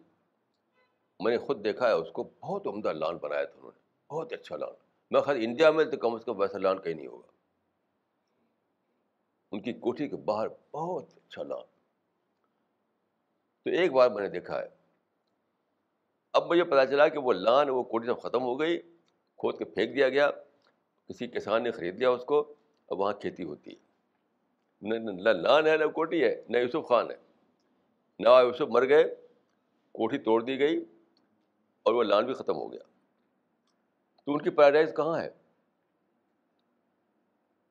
میں 1.19 1.31
نے 1.31 1.37
خود 1.37 1.63
دیکھا 1.63 1.87
ہے، 1.87 1.93
اس 1.93 2.07
کو 2.13 2.29
بہت 2.39 2.67
عمدہ 2.67 2.93
لان 2.93 3.17
بنایا 3.17 3.43
تھا 3.43 3.57
انہوں 3.57 3.71
نے، 3.75 4.13
بہت 4.13 4.33
اچھا 4.33 4.57
لان۔ 4.57 4.73
میں 5.11 5.21
خیر 5.21 5.35
انڈیا 5.35 5.71
میں 5.71 5.85
تو 5.85 5.97
کم 5.97 6.15
از 6.15 6.25
کم 6.25 6.39
ویسا 6.39 6.57
لان 6.57 6.81
کہیں 6.81 6.93
نہیں 6.93 7.07
ہوگا۔ 7.07 7.31
ان 9.51 9.61
کی 9.61 9.73
کوٹھی 9.73 10.09
کے 10.09 10.15
باہر 10.15 10.47
بہت 10.71 11.05
اچھا 11.15 11.43
لان۔ 11.43 11.63
تو 13.63 13.69
ایک 13.69 13.91
بار 13.91 14.09
میں 14.09 14.23
نے 14.23 14.29
دیکھا 14.29 14.61
ہے 14.61 14.82
اب 16.33 16.47
مجھے 16.47 16.63
پتا 16.63 16.85
چلا 16.85 17.07
کہ 17.07 17.19
وہ 17.19 17.33
لان 17.33 17.69
وہ 17.69 17.83
کوٹھی 17.83 18.07
سب 18.07 18.21
ختم 18.21 18.41
ہو 18.41 18.59
گئی، 18.59 18.77
کھود 19.37 19.57
کے 19.57 19.65
پھینک 19.65 19.95
دیا 19.95 20.09
گیا، 20.09 20.31
کسی 21.07 21.27
کسان 21.27 21.63
نے 21.63 21.71
خرید 21.71 21.95
لیا 21.95 22.09
اس 22.09 22.25
کو، 22.25 22.53
اب 22.87 22.99
وہاں 22.99 23.13
کھیتی 23.13 23.43
ہوتی 23.43 23.71
ہے۔ 23.71 23.75
نہ 24.81 25.29
لان 25.29 25.67
ہے، 25.67 25.77
نہ 25.77 25.85
کوٹھی 25.85 26.23
ہے، 26.23 26.43
نہ 26.49 26.57
یوسف 26.57 26.87
خان 26.87 27.11
ہے۔ 27.11 27.15
نہ 28.19 28.29
یوسف 28.29 28.61
مر 28.61 28.89
گئے، 28.89 29.15
کوٹھی 29.91 30.17
توڑ 30.17 30.43
دی 30.43 30.59
گئی 30.59 30.85
اور 31.83 31.93
وہ 31.93 32.03
لان 32.03 32.25
بھی 32.25 32.33
ختم 32.33 32.55
ہو 32.55 32.71
گیا۔ 32.71 32.83
تو 34.25 34.33
ان 34.33 34.41
کی 34.41 34.49
پیراڈائز 34.49 34.93
کہاں 34.95 35.21
ہے؟ 35.21 35.29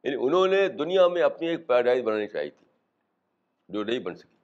یعنی 0.05 0.17
انہوں 0.21 0.47
نے 0.47 0.69
دنیا 0.69 1.09
میں 1.09 1.23
اپنی 1.23 1.49
ایک 1.49 1.67
پیراڈائز 1.67 2.03
بنانی 2.03 2.29
چاہی 2.29 2.51
تھی 2.51 2.67
جو 3.69 3.85
نہیں 3.85 3.99
بن 3.99 4.15
سکی۔ 4.15 4.42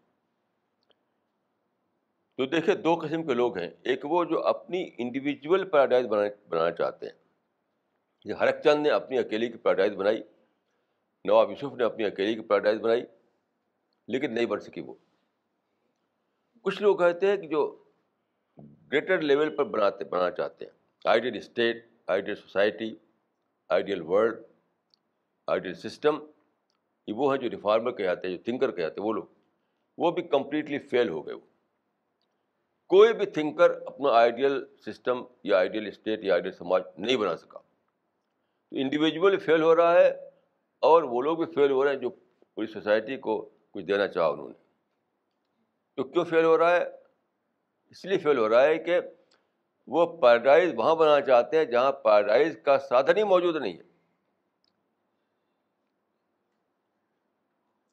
تو 2.39 2.47
دیکھیں 2.47 2.75
دو 2.75 2.95
قسم 2.95 3.23
کے 3.23 3.35
لوگ 3.35 3.59
ہیں۔ 3.59 3.71
ایک 3.83 4.05
وہ 4.05 4.25
جو 4.25 4.47
اپنی 4.47 4.91
انڈیویجول 4.99 5.69
پیراڈائز 5.69 6.07
بنانا 6.49 6.71
چاہتے 6.71 7.07
ہیں۔ 7.07 8.33
ہر 8.33 8.47
ایک 8.47 8.55
چند 8.65 8.83
نے 8.83 8.91
اپنی 8.91 9.19
اکیلی 9.19 9.47
کی 9.47 9.59
پیراڈائز 9.59 9.93
بنائی۔ 9.93 10.23
نواب 11.25 11.51
یوسف 11.51 11.75
نے 11.75 11.85
اپنی 11.85 12.05
اکیلی 12.05 12.35
کی 12.35 12.41
پیراڈائز 12.41 12.81
بنائی۔ 12.81 13.03
لیکن 14.09 14.35
نہیں 14.35 14.47
بن 14.47 14.61
سکی 14.61 14.81
وہ۔ 14.81 14.95
کچھ 16.63 16.83
لوگ 16.83 16.97
کہتے 16.97 17.27
ہیں 17.27 17.37
کہ 17.37 17.49
جو 17.49 17.85
گریٹر 18.93 19.21
لیول 19.21 19.57
پر 19.57 19.65
بناتے 19.65 20.05
بنانا 20.05 20.31
چاہتے 20.31 20.65
ہیں۔ 20.65 20.73
Ideal 21.05 21.37
state 21.37 21.87
ideal 22.07 22.35
society 22.35 22.97
ideal 23.69 24.03
world 24.03 24.39
ideal 25.47 25.75
system 25.75 26.19
یہ 27.07 27.15
وہ 27.15 27.35
ہیں 27.35 27.43
جو 27.43 27.51
ریفارمر 27.51 27.93
کہتے 27.93 28.29
ہیں، 28.29 28.37
جو 28.37 28.43
تھنکر 28.43 28.71
کہتے 28.71 29.01
ہیں، 29.01 29.09
وہ 29.09 29.13
لوگ۔ 29.13 29.25
وہ 29.99 30.11
بھی 30.11 30.23
کمپلیٹلی 30.23 30.79
فیل 30.79 31.09
ہو 31.09 31.27
گئے 31.27 31.35
وہ۔ 31.35 31.48
کوئی 32.89 33.13
بھی 33.13 33.27
تھنکر 33.27 33.71
اپنا 33.71 34.09
آئیڈیل 34.09 34.65
سسٹم 34.87 35.25
یا 35.45 35.59
آئیڈیل 35.59 35.87
اسٹیٹ 35.87 36.25
یا 36.25 36.33
آئیڈیل 36.33 36.53
سماج 36.53 36.83
نہیں 36.99 37.17
بنا 37.17 37.37
سکا۔ 37.37 37.59
تو 38.71 38.77
انڈیویجول 38.77 39.39
فیل 39.39 39.63
ہو 39.63 39.77
رہا 39.77 39.95
ہے 39.95 40.09
اور 40.79 41.03
وہ 41.03 41.23
لوگ 41.23 41.37
بھی 41.37 41.55
فیل 41.55 41.71
ہو 41.71 41.85
رہے 41.85 41.93
ہیں 41.93 41.99
جو 41.99 42.11
پوری 42.55 42.67
سوسائٹی 42.67 43.17
کو 43.17 43.49
کچھ 43.71 43.85
دینا 43.85 44.09
چاہا 44.09 44.27
انہوں 44.27 44.49
نے۔ 44.49 44.55
تو 45.97 46.05
کیوں 46.05 46.25
فیل 46.25 46.45
ہو 46.45 46.59
رہا 46.59 46.77
ہے؟ 46.77 46.85
اس 47.91 48.05
لیے 48.05 48.19
فیل 48.19 48.39
ہو 48.39 48.49
رہا 48.49 48.63
ہے 48.63 48.79
کہ 48.79 49.01
وہ 49.87 50.21
پیراڈائز 50.21 50.73
وہاں 50.77 50.95
بنانا 50.95 51.21
چاہتے 51.21 51.59
ہیں 51.59 51.65
جہاں 51.65 51.93
پیراڈائز 51.93 52.59
کا 52.65 52.79
سادھن 52.79 53.17
ہی 53.17 53.25
موجود 53.25 53.57
نہیں 53.57 53.73
ہے۔ 53.73 53.83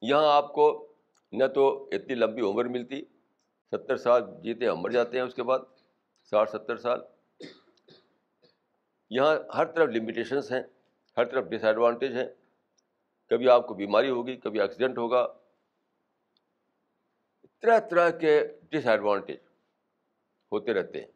یہاں 0.02 0.32
آپ 0.36 0.52
کو 0.52 0.92
نہ 1.32 1.44
تو 1.54 1.88
اتنی 1.92 2.14
لمبی 2.14 2.40
عمر 2.40 2.64
ملتی 2.64 3.02
ستر 3.70 3.96
سال 3.96 4.22
جیتے 4.42 4.66
ہم 4.66 4.76
مر 4.76 4.90
جاتے 4.90 5.18
ہیں 5.18 5.24
اس 5.24 5.34
کے 5.34 5.42
بعد، 5.42 5.58
ساٹھ 6.30 6.50
ستر 6.50 6.76
سال۔ 6.76 7.00
یہاں 9.10 9.36
ہر 9.54 9.64
طرف 9.64 9.88
لمیٹیشنس 9.88 10.52
ہیں، 10.52 10.62
ہر 11.16 11.24
طرف 11.24 11.44
ڈس 11.44 11.64
ایڈوانٹیج 11.64 12.12
ہیں۔ 12.16 12.26
کبھی 13.28 13.48
آپ 13.48 13.66
کو 13.66 13.74
بیماری 13.74 14.10
ہوگی، 14.10 14.36
کبھی 14.36 14.60
ایکسیڈنٹ 14.60 14.98
ہوگا۔ 14.98 15.26
طرح 17.62 17.78
طرح 17.90 18.10
کے 18.10 18.48
ڈس 18.70 18.86
ایڈوانٹیج 18.86 19.36
ہوتے 20.52 20.74
رہتے 20.74 21.00
ہیں۔ 21.00 21.12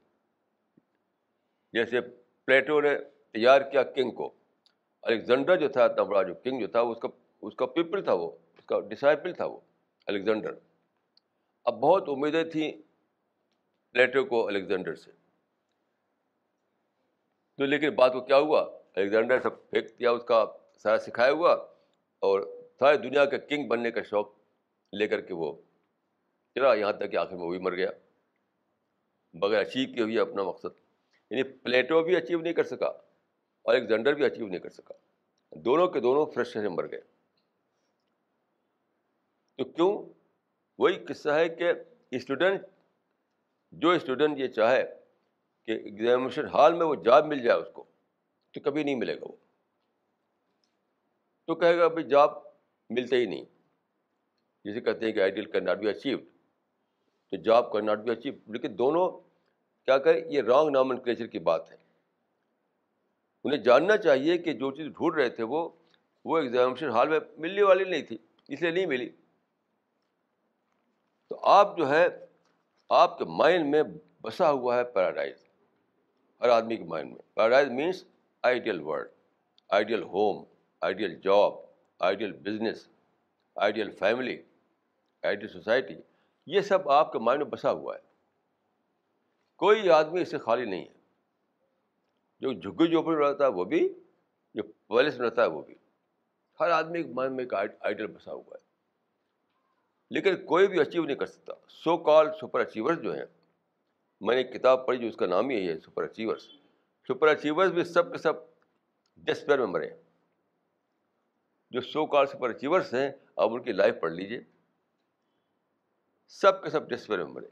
جیسے 1.73 2.01
پلیٹو 2.45 2.81
نے 2.81 2.99
تیار 3.33 3.61
کیا 3.61 3.83
کنگ 3.83 4.11
کو۔ 4.11 4.35
الیگزینڈر 5.03 5.57
جو 5.57 5.69
تھا 5.69 5.85
اتنا 5.85 6.03
بڑا 6.03 6.23
جو 6.23 6.35
کنگ 6.35 6.61
جو 6.61 6.67
تھا، 6.67 6.81
اس 6.81 6.99
کا 7.03 7.09
اس 7.43 7.55
کا 7.55 7.67
پیپل 7.67 8.05
تھا 8.05 8.13
وہ، 8.13 8.31
اس 8.59 8.65
کا 8.67 8.81
ڈسائپل 8.81 9.33
تھا 9.33 9.45
وہ 9.45 9.61
الیگزینڈر 10.07 10.55
اب 11.65 11.75
بہت 11.75 12.05
امیدیں 12.09 12.45
تھیں 12.45 12.73
پلیٹو 13.93 14.25
کو 14.25 14.47
الیگزینڈر 14.47 14.95
سے۔ 14.95 15.11
تو 17.57 17.65
لیکن 17.65 17.95
بات 17.95 18.13
کو 18.13 18.21
کیا 18.21 18.39
ہوا؟ 18.39 18.61
الیگزینڈر 18.97 19.41
سب 19.41 19.71
پھینک 19.71 19.99
دیا، 19.99 20.11
اس 20.11 20.25
کا 20.25 20.45
سارا 20.79 20.99
سکھایا 20.99 21.33
ہوا 21.33 21.53
اور 22.19 22.63
ساری 22.79 22.97
دنیا 22.97 23.25
کا 23.25 23.39
کنگ 23.39 23.69
بننے 23.69 23.91
کا 23.91 24.03
شوق 24.03 24.29
لے 24.93 25.09
کر 25.09 25.21
کے 25.21 25.35
وہ 25.35 25.63
چلا۔ 26.55 26.75
یہاں 26.75 26.93
تک 26.93 27.11
کہ 27.11 27.17
آخر 27.17 27.37
میں 27.37 27.47
وہ 27.47 27.51
بھی 27.51 27.59
مر 27.59 27.77
گیا۔ 27.77 27.91
بغیر 29.33 29.61
اچیو 29.61 29.95
کیے 29.95 30.03
ہوئی 30.03 30.19
اپنا 30.19 30.43
مقصد۔ 30.43 30.81
یعنی 31.31 31.43
پلیٹو 31.43 32.03
بھی 32.03 32.17
اچیو 32.17 32.41
نہیں 32.41 32.53
کر 32.53 32.65
سکا 32.65 32.87
اور 33.63 33.81
بھی 34.15 34.25
اچیو 34.25 34.47
نہیں 34.47 34.59
کر 34.59 34.71
سکا۔ 34.71 34.95
دونوں 35.51 35.89
کے 35.89 36.01
دونوں 36.01 36.27
فرسٹریشن 36.27 36.77
مر 36.77 36.91
گئے۔ 36.91 37.01
تو 39.57 39.65
کیوں؟ 39.65 40.20
وہی 40.81 40.95
قصہ 40.95 41.29
ہے 41.29 41.49
کہ 41.49 41.73
اسٹوڈنٹ، 42.11 42.61
جو 43.73 43.91
اسٹوڈنٹ 43.91 44.39
یہ 44.39 44.47
چاہے 44.47 44.85
کہ 45.67 45.73
ایگزامینیشن 45.73 46.47
ہال 46.47 46.75
میں 46.75 46.87
وہ 46.87 46.95
جاب 46.95 47.27
مل 47.27 47.39
جائے 47.39 47.61
اس 47.61 47.69
کو، 47.73 47.85
تو 48.51 48.61
کبھی 48.61 48.85
نہیں 48.85 48.95
ملے 48.95 49.15
گا 49.15 49.25
وہ۔ 49.25 49.37
تو 51.47 51.55
کہے 51.55 51.79
گا 51.79 51.89
بھائی 51.89 52.09
جاب 52.09 52.31
ملتے 52.91 53.17
ہی 53.17 53.27
نہیں۔ 53.27 53.45
جسے 54.65 54.81
کہتے 54.81 55.07
ہیں 55.07 55.13
کہ 55.13 55.21
ideal 55.21 55.45
can 55.45 55.65
not 55.65 55.79
be 55.79 55.89
achieved 55.89 56.21
تو 57.31 57.37
job 57.37 57.73
can 57.73 57.87
not 57.87 57.99
be 57.99 58.11
achieve 58.11 58.33
لیکن 58.47 58.79
دونوں 58.79 59.11
کیا 59.85 59.99
کریں، 59.99 60.21
یہ 60.27 60.43
رانگ 60.43 60.71
نامن 60.71 61.01
کلیچر 61.01 61.27
کی 61.27 61.39
بات 61.39 61.73
ہے۔ 61.73 61.77
انہیں 63.45 63.61
جاننا 63.61 63.97
چاہیے 63.97 64.39
کہ 64.39 64.53
جو 64.53 64.71
چیز 64.71 64.87
ڈھونڈ 64.87 65.15
رہے 65.15 65.29
تھے 65.29 65.43
وہ 65.43 65.69
وہ 66.25 66.39
ایگزامینیشن 66.39 66.89
ہال 66.89 67.09
میں 67.09 67.21
ملنے 67.37 67.63
والی 67.63 67.85
نہیں 67.85 68.03
تھی، 68.03 68.19
اس 68.49 68.63
لیے 68.63 68.71
نہیں 68.71 68.87
ملی۔ 68.87 69.11
تو 71.31 71.41
آپ 71.43 71.77
جو 71.77 71.89
ہے، 71.91 72.07
آپ 72.89 73.19
کے 73.19 73.25
مائنڈ 73.25 73.67
میں 73.67 73.83
بسا 74.23 74.51
ہوا 74.51 74.77
ہے 74.77 74.85
پیراڈائز 74.85 75.37
ہر 76.41 76.49
آدمی 76.49 76.77
کے 76.77 76.85
مائنڈ 76.85 77.09
میں۔ 77.09 77.37
Paradise 77.37 77.69
means 77.69 78.05
ideal 78.43 78.81
world 78.81 79.09
ideal 79.69 80.03
home 80.03 80.45
ideal 80.81 81.21
job 81.21 81.53
ideal 81.99 82.33
business 82.33 82.89
ideal 83.57 83.91
family 83.91 84.43
ideal 85.23 85.49
society 85.49 85.95
یہ 86.47 86.61
سب 86.61 86.91
آپ 86.91 87.13
کے 87.13 87.19
مائنڈ 87.19 87.43
میں 87.43 87.51
بسا 87.51 87.71
ہوا 87.71 87.95
ہے۔ 87.95 88.01
کوئی 89.57 89.91
آدمی 89.91 90.23
اس 90.23 90.31
سے 90.31 90.39
خالی 90.39 90.65
نہیں 90.65 90.85
ہے۔ 90.85 90.93
جو 92.41 92.53
جھگی 92.53 92.91
جھوپڑی 92.91 93.17
میں 93.17 93.29
رہتا 93.29 93.45
ہے 93.45 93.51
وہ 93.51 93.65
بھی، 93.65 93.89
جو 94.55 94.63
پیلس 94.63 95.19
میں 95.19 95.31
رہتا 95.31 95.43
ہے 95.43 95.47
وہ 95.47 95.63
بھی۔ 95.63 95.75
ہر 96.61 96.71
آدمی 96.71 97.03
کے 97.03 97.13
مائنڈ 97.13 97.37
میں 97.37 97.45
ایک 97.45 97.55
آئیڈیل 97.81 98.07
بسا 98.07 98.33
ہوا 98.33 98.55
ہے۔ 98.55 98.70
لیکن 100.11 100.47
کوئی 100.47 100.69
بھی 100.69 100.81
اچیو 100.81 101.05
نہیں 101.05 101.17
کر 101.17 101.27
سکتا۔ 101.27 101.53
سو 101.69 101.97
کال 101.97 102.27
سپر 102.41 102.61
اچیورس 102.61 103.03
جو 103.03 103.15
ہیں، 103.15 103.25
میں 104.21 104.37
نے 104.37 104.43
ایک 104.43 104.53
کتاب 104.53 104.87
پڑھی 104.87 104.99
جو 104.99 105.07
اس 105.07 105.17
کا 105.17 105.27
نام 105.27 105.51
ہی 105.51 105.69
ہے 105.69 105.79
سپر 105.79 106.03
اچیورس 106.03 106.43
سپر 107.09 107.29
اچیورس 107.29 107.71
بھی 107.71 107.85
سب 107.85 108.13
کے 108.13 108.19
سب 108.19 108.33
ڈسپیر 109.17 109.59
میں 109.59 109.67
مرے 109.67 109.91
جو 111.71 111.81
سو 111.81 112.07
کال 112.07 112.27
سپر 112.27 112.51
اچیورس 112.51 112.95
ہیں، 112.95 113.11
آپ 113.37 113.51
ان 113.53 113.63
کی 113.63 113.73
لائف 113.73 113.95
پڑھ 114.01 114.13
لیجیے 114.13 114.41
سب 116.29 116.63
کے 116.63 116.71
سب 116.71 116.91
ڈسپیر 116.91 117.25
میں 117.25 117.33
مرے 117.33 117.49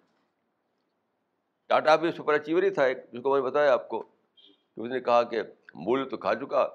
ٹاٹا 1.67 1.97
بھی 1.97 2.13
سپر 2.13 2.35
اچیور 2.35 2.63
ہی 2.63 2.71
تھا 2.71 2.85
ایک، 2.85 2.99
جس 3.13 3.23
کو 3.23 3.31
میں 3.31 3.41
نے 3.41 3.47
بتایا 3.47 3.73
آپ 3.73 3.89
کو۔ 3.89 4.03
کہ 4.75 4.81
اس 4.81 4.91
نے 4.91 5.01
کہا 5.01 5.23
کہ 5.23 5.43
مول 5.75 6.09
تو 6.09 6.17
کھا 6.17 6.35
چکا، 6.35 6.69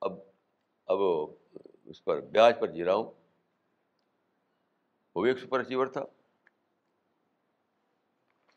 اب 0.00 0.12
اب 0.86 0.98
اس 1.84 2.04
پر 2.04 2.20
بیاج 2.20 2.60
پر 2.60 2.66
جی 2.66 2.84
رہا 2.84 2.94
ہوں۔ 2.94 3.21
وہ 5.14 5.22
بھی 5.22 5.30
ایک 5.30 5.38
سپر 5.38 5.60
اچیور 5.60 5.86
تھا۔ 5.86 6.04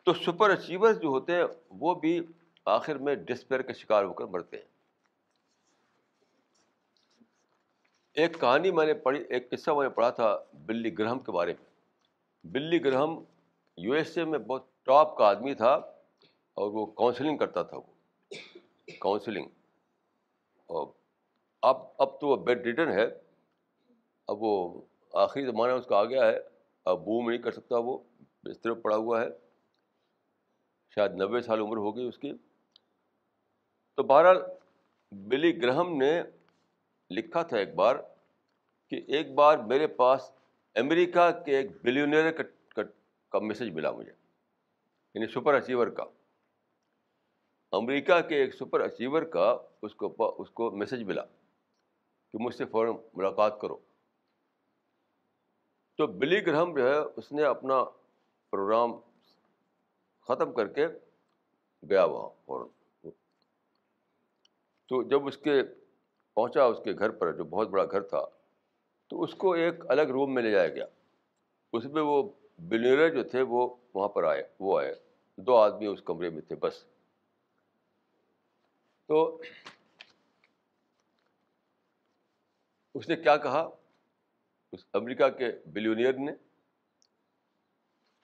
تو 0.03 0.13
سپر 0.13 0.49
اچیور 0.49 0.93
جو 0.93 1.07
ہوتے 1.07 1.35
ہیں، 1.35 1.43
وہ 1.69 1.93
بھی 1.93 2.19
آخر 2.65 2.95
میں 2.95 3.15
ڈسپیئر 3.15 3.61
کا 3.61 3.73
شکار 3.73 4.03
ہو 4.03 4.13
کر 4.13 4.25
مرتے 4.25 4.57
ہیں۔ 4.57 4.65
ایک 8.13 8.39
کہانی 8.39 8.71
میں 8.71 8.85
نے 8.85 8.93
پڑھی، 8.93 9.23
ایک 9.29 9.49
قصہ 9.49 9.71
میں 9.71 9.83
نے 9.83 9.89
پڑھا 9.89 10.09
تھا 10.09 10.39
بلی 10.53 10.97
گرہم 10.97 11.19
کے 11.19 11.31
بارے 11.31 11.53
میں۔ 11.53 11.65
بلی 12.43 12.83
گرہم 12.83 13.23
یو 13.77 13.93
ایس 13.93 14.17
اے 14.17 14.25
میں 14.25 14.39
بہت 14.39 14.85
ٹاپ 14.85 15.17
کا 15.17 15.25
آدمی 15.25 15.53
تھا 15.53 15.73
اور 16.53 16.71
وہ 16.71 16.85
کاؤنسلنگ 16.85 17.37
کرتا 17.37 17.63
تھا 17.63 17.77
وہ۔ 17.77 17.93
کاؤنسلنگ 18.99 19.45
اور 20.65 20.87
اب 21.61 21.77
اب 21.97 22.19
تو 22.21 22.27
وہ 22.27 22.35
بیڈ 22.35 22.61
ریٹن 22.65 22.89
ہے۔ 22.89 23.05
اب 24.27 24.43
وہ 24.43 24.81
آخری 25.15 25.45
زمانہ 25.45 25.71
اس 25.71 25.85
کا 25.85 25.97
آ 25.97 26.03
گیا 26.03 26.27
ہے۔ 26.27 26.37
اب 26.85 26.99
بوم 26.99 27.29
نہیں 27.29 27.41
کر 27.41 27.51
سکتا 27.51 27.77
وہ، 27.77 27.97
بستر 28.43 28.73
پڑا 28.73 28.95
ہوا 28.95 29.21
ہے۔ 29.21 29.27
شاید 30.95 31.11
نوے 31.11 31.41
سال 31.41 31.59
عمر 31.59 31.77
ہو 31.77 31.95
گئی 31.95 32.07
اس 32.07 32.17
کی۔ 32.17 32.33
تو 33.95 34.03
بہرحال 34.03 34.37
بلی 35.11 35.61
گرہم 35.61 35.97
نے 35.97 36.21
لکھا 37.09 37.41
تھا 37.41 37.57
ایک 37.57 37.75
بار 37.75 37.95
کہ 38.89 39.01
ایک 39.07 39.33
بار 39.33 39.57
میرے 39.57 39.87
پاس 39.87 40.31
امریکہ 40.75 41.31
کے 41.45 41.57
ایک 41.57 41.71
بلیونیر 41.81 42.31
کا 43.29 43.39
میسج 43.39 43.69
ملا 43.69 43.91
مجھے 43.91 44.11
یعنی 45.13 45.27
سپر 45.27 45.53
اچیور 45.53 45.87
کا۔ 45.87 46.03
امریکہ 47.71 48.21
کے 48.21 48.35
ایک 48.35 48.55
سپر 48.55 48.79
اچیور 48.79 49.21
کا 49.21 49.57
اس 49.81 49.95
کو 49.95 50.35
اس 50.37 50.49
کو 50.49 50.71
میسج 50.71 51.03
ملا 51.03 51.23
کہ 51.23 52.37
مجھ 52.39 52.55
سے 52.55 52.65
فوراً 52.65 52.93
ملاقات 53.13 53.61
کرو۔ 53.61 53.77
تو 55.95 56.07
بلی 56.07 56.45
گرہم 56.45 56.77
جو 56.77 56.87
ہے، 56.89 56.99
اس 57.15 57.31
نے 57.31 57.43
اپنا 57.43 57.83
پروگرام 58.49 58.91
ختم 60.21 60.53
کر 60.53 60.67
کے 60.67 60.87
گیا 61.89 62.03
وہاں 62.03 62.29
فوراً 62.45 62.67
تو 64.87 65.03
جب 65.03 65.27
اس 65.27 65.37
کے 65.37 65.63
پہنچا 66.33 66.63
اس 66.63 66.77
کے 66.83 66.93
گھر 66.93 67.09
پر، 67.09 67.31
جو 67.31 67.43
بہت 67.43 67.67
بڑا 67.67 67.85
گھر 67.85 68.01
تھا، 68.01 68.25
تو 69.07 69.23
اس 69.23 69.35
کو 69.35 69.53
ایک 69.53 69.75
الگ 69.87 70.01
روم 70.01 70.33
میں 70.33 70.43
لے 70.43 70.51
جایا 70.51 70.67
گیا۔ 70.67 70.85
اس 71.73 71.85
میں 71.85 72.01
وہ 72.01 72.29
بلیئر 72.59 73.09
جو 73.09 73.23
تھے، 73.23 73.41
وہ 73.41 73.75
وہاں 73.93 74.09
پر 74.09 74.23
آئے، 74.23 74.43
وہ 74.59 74.79
آئے۔ 74.79 74.95
دو 75.37 75.57
آدمی 75.57 75.85
اس 75.85 76.01
کمرے 76.01 76.29
میں 76.29 76.41
تھے، 76.41 76.55
بس۔ 76.55 76.85
تو 79.05 79.41
اس 82.93 83.09
نے 83.09 83.15
کیا 83.15 83.37
کہا؟ 83.37 83.69
اس 84.73 84.85
امریکہ 84.93 85.29
کے 85.29 85.51
بلیونیئر 85.65 86.13
نے 86.13 86.31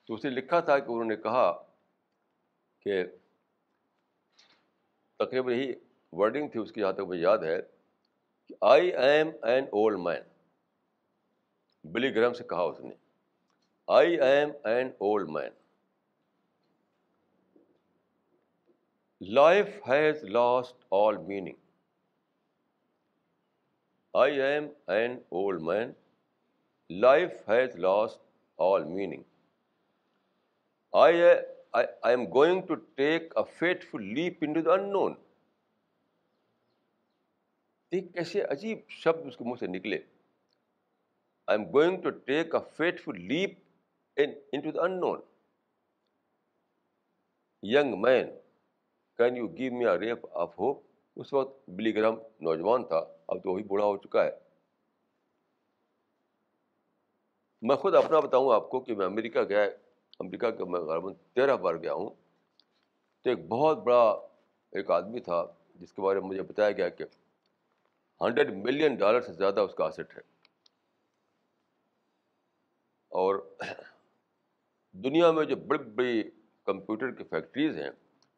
تو 0.06 0.14
اسے 0.14 0.30
لکھا 0.30 0.60
تھا 0.60 0.80
کہ 0.80 0.92
انہوں 0.92 1.06
نے 1.06 1.16
کہا 1.16 1.52
کہ 2.80 3.04
تقریباً 5.20 5.54
یہی 5.54 5.74
ورڈنگ 6.12 6.50
تھی، 6.50 6.60
اس 6.60 6.72
کی 6.72 6.82
جہاں 6.82 6.94
تک 6.94 7.00
مجھے 7.00 7.22
یاد 7.22 7.38
ہے 7.38 7.62
کہ 8.48 8.56
I 8.62 8.90
am 8.90 9.30
an 9.44 9.64
old 9.64 10.00
man 10.00 10.24
Billy 11.84 12.16
Graham 12.16 12.34
سے 12.34 12.44
کہا 12.44 12.62
اس 12.62 12.80
نے۔ 12.80 12.96
I 13.88 14.20
am 14.22 14.50
an 14.64 14.88
old 14.88 15.30
man 15.30 15.52
life 19.22 19.68
has 19.88 20.24
lost 20.24 20.86
all 20.92 21.18
meaning 21.18 21.56
I 24.14 24.42
am 24.42 24.68
an 24.88 25.20
old 25.30 25.62
man 25.62 25.92
life 27.00 27.50
has 27.50 27.76
lost 27.76 28.20
all 28.60 28.84
meaning 28.84 29.24
I 30.94 31.22
I 31.74 31.86
am 32.04 32.26
going 32.26 32.62
to 32.62 32.76
take 32.76 33.38
a 33.38 33.44
fateful 33.92 34.04
leap 34.14 34.38
into 34.54 34.62
the 34.62 34.74
unknown 34.92 35.14
کیسے 37.92 38.42
عجیب 38.42 38.80
شبد 38.90 39.26
اس 39.28 39.38
کے 39.38 39.44
منہ 39.44 39.60
سے 39.60 39.68
نکلے 39.68 39.98
I 41.48 41.60
am 41.60 41.70
going 41.72 42.02
to 42.02 42.10
take 42.10 42.56
a 42.56 42.62
fateful 43.02 43.22
leap 43.22 43.60
into 44.62 44.72
the 44.72 44.84
unknown 45.00 45.22
young 47.64 48.02
man 48.02 48.30
can 49.20 49.38
you 49.38 49.48
give 49.48 49.74
me 49.74 49.86
rap 50.00 50.26
of 50.32 50.60
hope 50.60 50.82
اس 51.18 51.34
وقت 51.34 51.70
Billy 51.70 51.96
gram 51.96 52.16
نوجوان 52.42 52.84
تھا 52.84 53.04
اب 53.28 53.44
تو 53.44 53.52
وہی 53.52 53.64
بوڑھا 53.64 53.86
ہو 53.86 53.98
چکا 53.98 54.24
ہے 54.24 54.32
میں 57.62 57.76
خود 57.76 57.96
اپنا 57.96 58.20
بتاؤں 58.20 58.54
آپ 58.54 58.70
کو 58.70 58.80
کہ 58.80 58.96
میں 58.96 59.06
امریکہ 59.06 59.44
گیا، 59.44 59.64
امریکہ 60.20 60.50
کا 60.50 60.66
میں 60.66 60.80
غالباً 60.80 61.14
تیرہ 61.34 61.56
بار 61.56 61.76
گیا 61.76 61.94
ہوں۔ 61.94 62.10
تو 63.22 63.30
ایک 63.30 63.48
بہت 63.48 63.78
بڑا 63.78 64.10
ایک 64.72 64.92
آدمی 64.92 65.20
تھا، 65.20 65.46
جس 65.76 65.94
کے 65.94 66.02
بارے 66.02 66.20
میں 66.20 66.28
مجھے 66.28 66.42
بتایا 66.42 66.72
گیا 66.72 66.90
کہ 66.90 67.04
ہنڈریڈ 68.22 68.50
ملین 68.54 68.96
ڈالر 68.96 69.22
سے 69.22 69.34
زیادہ 69.34 69.60
اس 69.60 69.74
کا 69.74 69.86
آسٹ 69.86 70.18
ہے۔ 70.18 70.22
اور 73.08 73.56
دنیا 74.92 75.32
میں 75.32 75.46
جو 75.46 75.56
بڑی 75.56 75.90
بڑی 75.90 76.24
کمپیوٹر 76.64 77.12
کی 77.12 77.24
فیکٹریز 77.24 77.78
ہیں، 77.78 77.90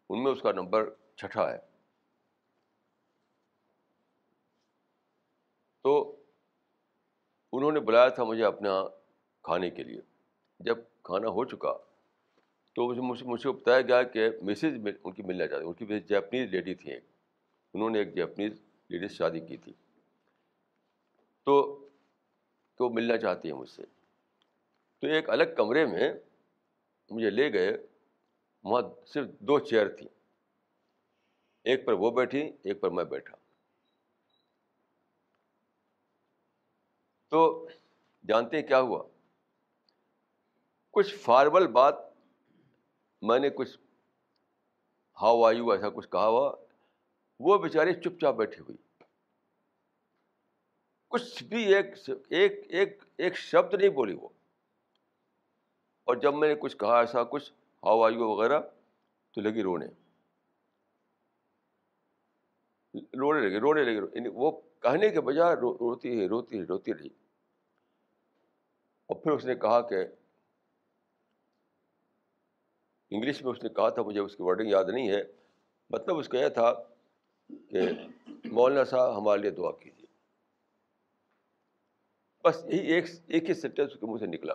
ان 0.09 0.23
میں 0.23 0.31
اس 0.31 0.41
کا 0.41 0.51
نمبر 0.51 0.89
چھٹا 1.15 1.53
ہے۔ 1.53 1.57
تو 5.81 6.15
انہوں 7.51 7.71
نے 7.71 7.79
بلایا 7.79 8.09
تھا 8.09 8.23
مجھے 8.23 8.45
اپنا 8.45 8.83
کھانے 9.43 9.69
کے 9.69 9.83
لیے۔ 9.83 10.01
جب 10.59 10.77
کھانا 11.03 11.27
ہو 11.27 11.45
چکا 11.45 11.77
تو 12.75 13.03
مجھ 13.03 13.41
سے 13.41 13.51
بتایا 13.51 13.81
گیا 13.81 14.03
کہ 14.03 14.29
مسز 14.41 14.87
ان 15.03 15.13
کی 15.13 15.21
ملنا 15.21 15.47
چاہتی 15.47 15.65
ان 15.65 15.73
کی 15.73 15.99
جیپنیز 15.99 16.49
لیڈی 16.49 16.75
تھی 16.75 16.91
ایک 16.91 17.03
انہوں 17.73 17.89
نے 17.89 17.99
ایک 17.99 18.15
جیپنیز 18.15 18.53
لیڈی 18.89 19.07
سے 19.07 19.13
شادی 19.13 19.39
کی 19.39 19.57
تھی۔ 19.57 19.73
تو 21.43 21.79
وہ 22.79 22.89
ملنا 22.89 23.17
چاہتی 23.17 23.51
ہیں 23.51 23.55
مجھ 23.55 23.69
سے۔ 23.69 23.83
تو 24.99 25.07
ایک 25.07 25.29
الگ 25.29 25.43
کمرے 25.57 25.85
میں 25.85 26.13
مجھے 27.09 27.29
لے 27.29 27.53
گئے۔ 27.53 27.77
وہاں 28.63 28.81
صرف 29.05 29.27
دو 29.39 29.59
چیئر 29.59 29.87
تھیں۔ 29.87 30.07
ایک 31.63 31.85
پر 31.85 31.93
وہ 31.93 32.11
بیٹھی، 32.11 32.51
ایک 32.63 32.81
پر 32.81 32.89
میں 32.89 33.03
بیٹھا۔ 33.03 33.37
تو 37.29 37.67
جانتے 38.27 38.61
کیا 38.61 38.79
ہوا؟ 38.79 39.03
کچھ 40.93 41.15
فارمل 41.15 41.67
بات 41.67 41.95
میں 43.21 43.39
نے 43.39 43.49
کچھ 43.49 43.77
ہاؤ 45.21 45.43
آئی 45.43 45.59
ایسا 45.59 45.89
کچھ 45.89 46.09
کہا 46.09 46.27
ہوا، 46.27 46.55
وہ 47.39 47.57
بیچاری 47.57 47.93
چپ 47.93 48.19
چاپ 48.21 48.35
بیٹھی 48.35 48.59
ہوئی۔ 48.59 48.77
کچھ 51.07 51.43
بھی 51.43 51.75
ایک 51.75 51.85
ایک 52.29 52.51
ایک 52.69 53.03
ایک 53.17 53.37
شبد 53.37 53.73
نہیں 53.73 53.89
بولی 53.89 54.13
وہ۔ 54.13 54.29
اور 56.03 56.15
جب 56.15 56.33
میں 56.33 56.47
نے 56.47 56.55
کچھ 56.55 56.77
کہا 56.77 56.99
ایسا 56.99 57.23
کچھ 57.23 57.53
ہاؤ 57.83 58.01
آئی 58.01 58.15
وغیرہ، 58.17 58.59
تو 59.31 59.41
لگی 59.41 59.63
رونے۔ 59.63 59.85
رونے 62.95 63.39
لگی 63.39 63.59
رونے 63.59 63.83
لگی۔ 63.83 63.93
یعنی 63.93 64.29
وہ 64.33 64.61
کہنے 64.79 65.09
کے 65.09 65.21
بجائے 65.21 65.55
روتی 65.55 66.21
ہے 66.21 66.27
روتی 66.27 66.59
ہے 66.59 66.63
روتی 66.63 66.93
رہی۔ 66.93 67.09
اور 69.07 69.15
پھر 69.15 69.31
اس 69.31 69.45
نے 69.45 69.55
کہا 69.55 69.81
کہ 69.81 69.95
انگلش 73.13 73.41
میں 73.41 73.51
اس 73.51 73.63
نے 73.63 73.69
کہا 73.69 73.89
تھا، 73.89 74.01
مجھے 74.01 74.19
اس 74.19 74.35
کی 74.35 74.43
ورڈنگ 74.43 74.69
یاد 74.69 74.85
نہیں 74.93 75.09
ہے۔ 75.09 75.23
مطلب 75.89 76.17
اس 76.17 76.27
کا 76.27 76.39
یہ 76.39 76.49
تھا 76.49 76.73
کہ 77.69 77.79
مولانا 78.45 78.83
صاحب 78.83 79.17
ہمارے 79.17 79.41
لیے 79.41 79.51
دعا 79.51 79.71
کیجیے۔ 79.71 80.05
بس 82.43 82.65
یہی 82.65 82.79
ایک 82.79 83.05
ایک 83.27 83.49
ہی 83.49 83.53
سینٹینس 83.53 83.91
اس 83.93 83.99
کے 83.99 84.05
منہ 84.05 84.17
سے 84.17 84.25
نکلا۔ 84.25 84.53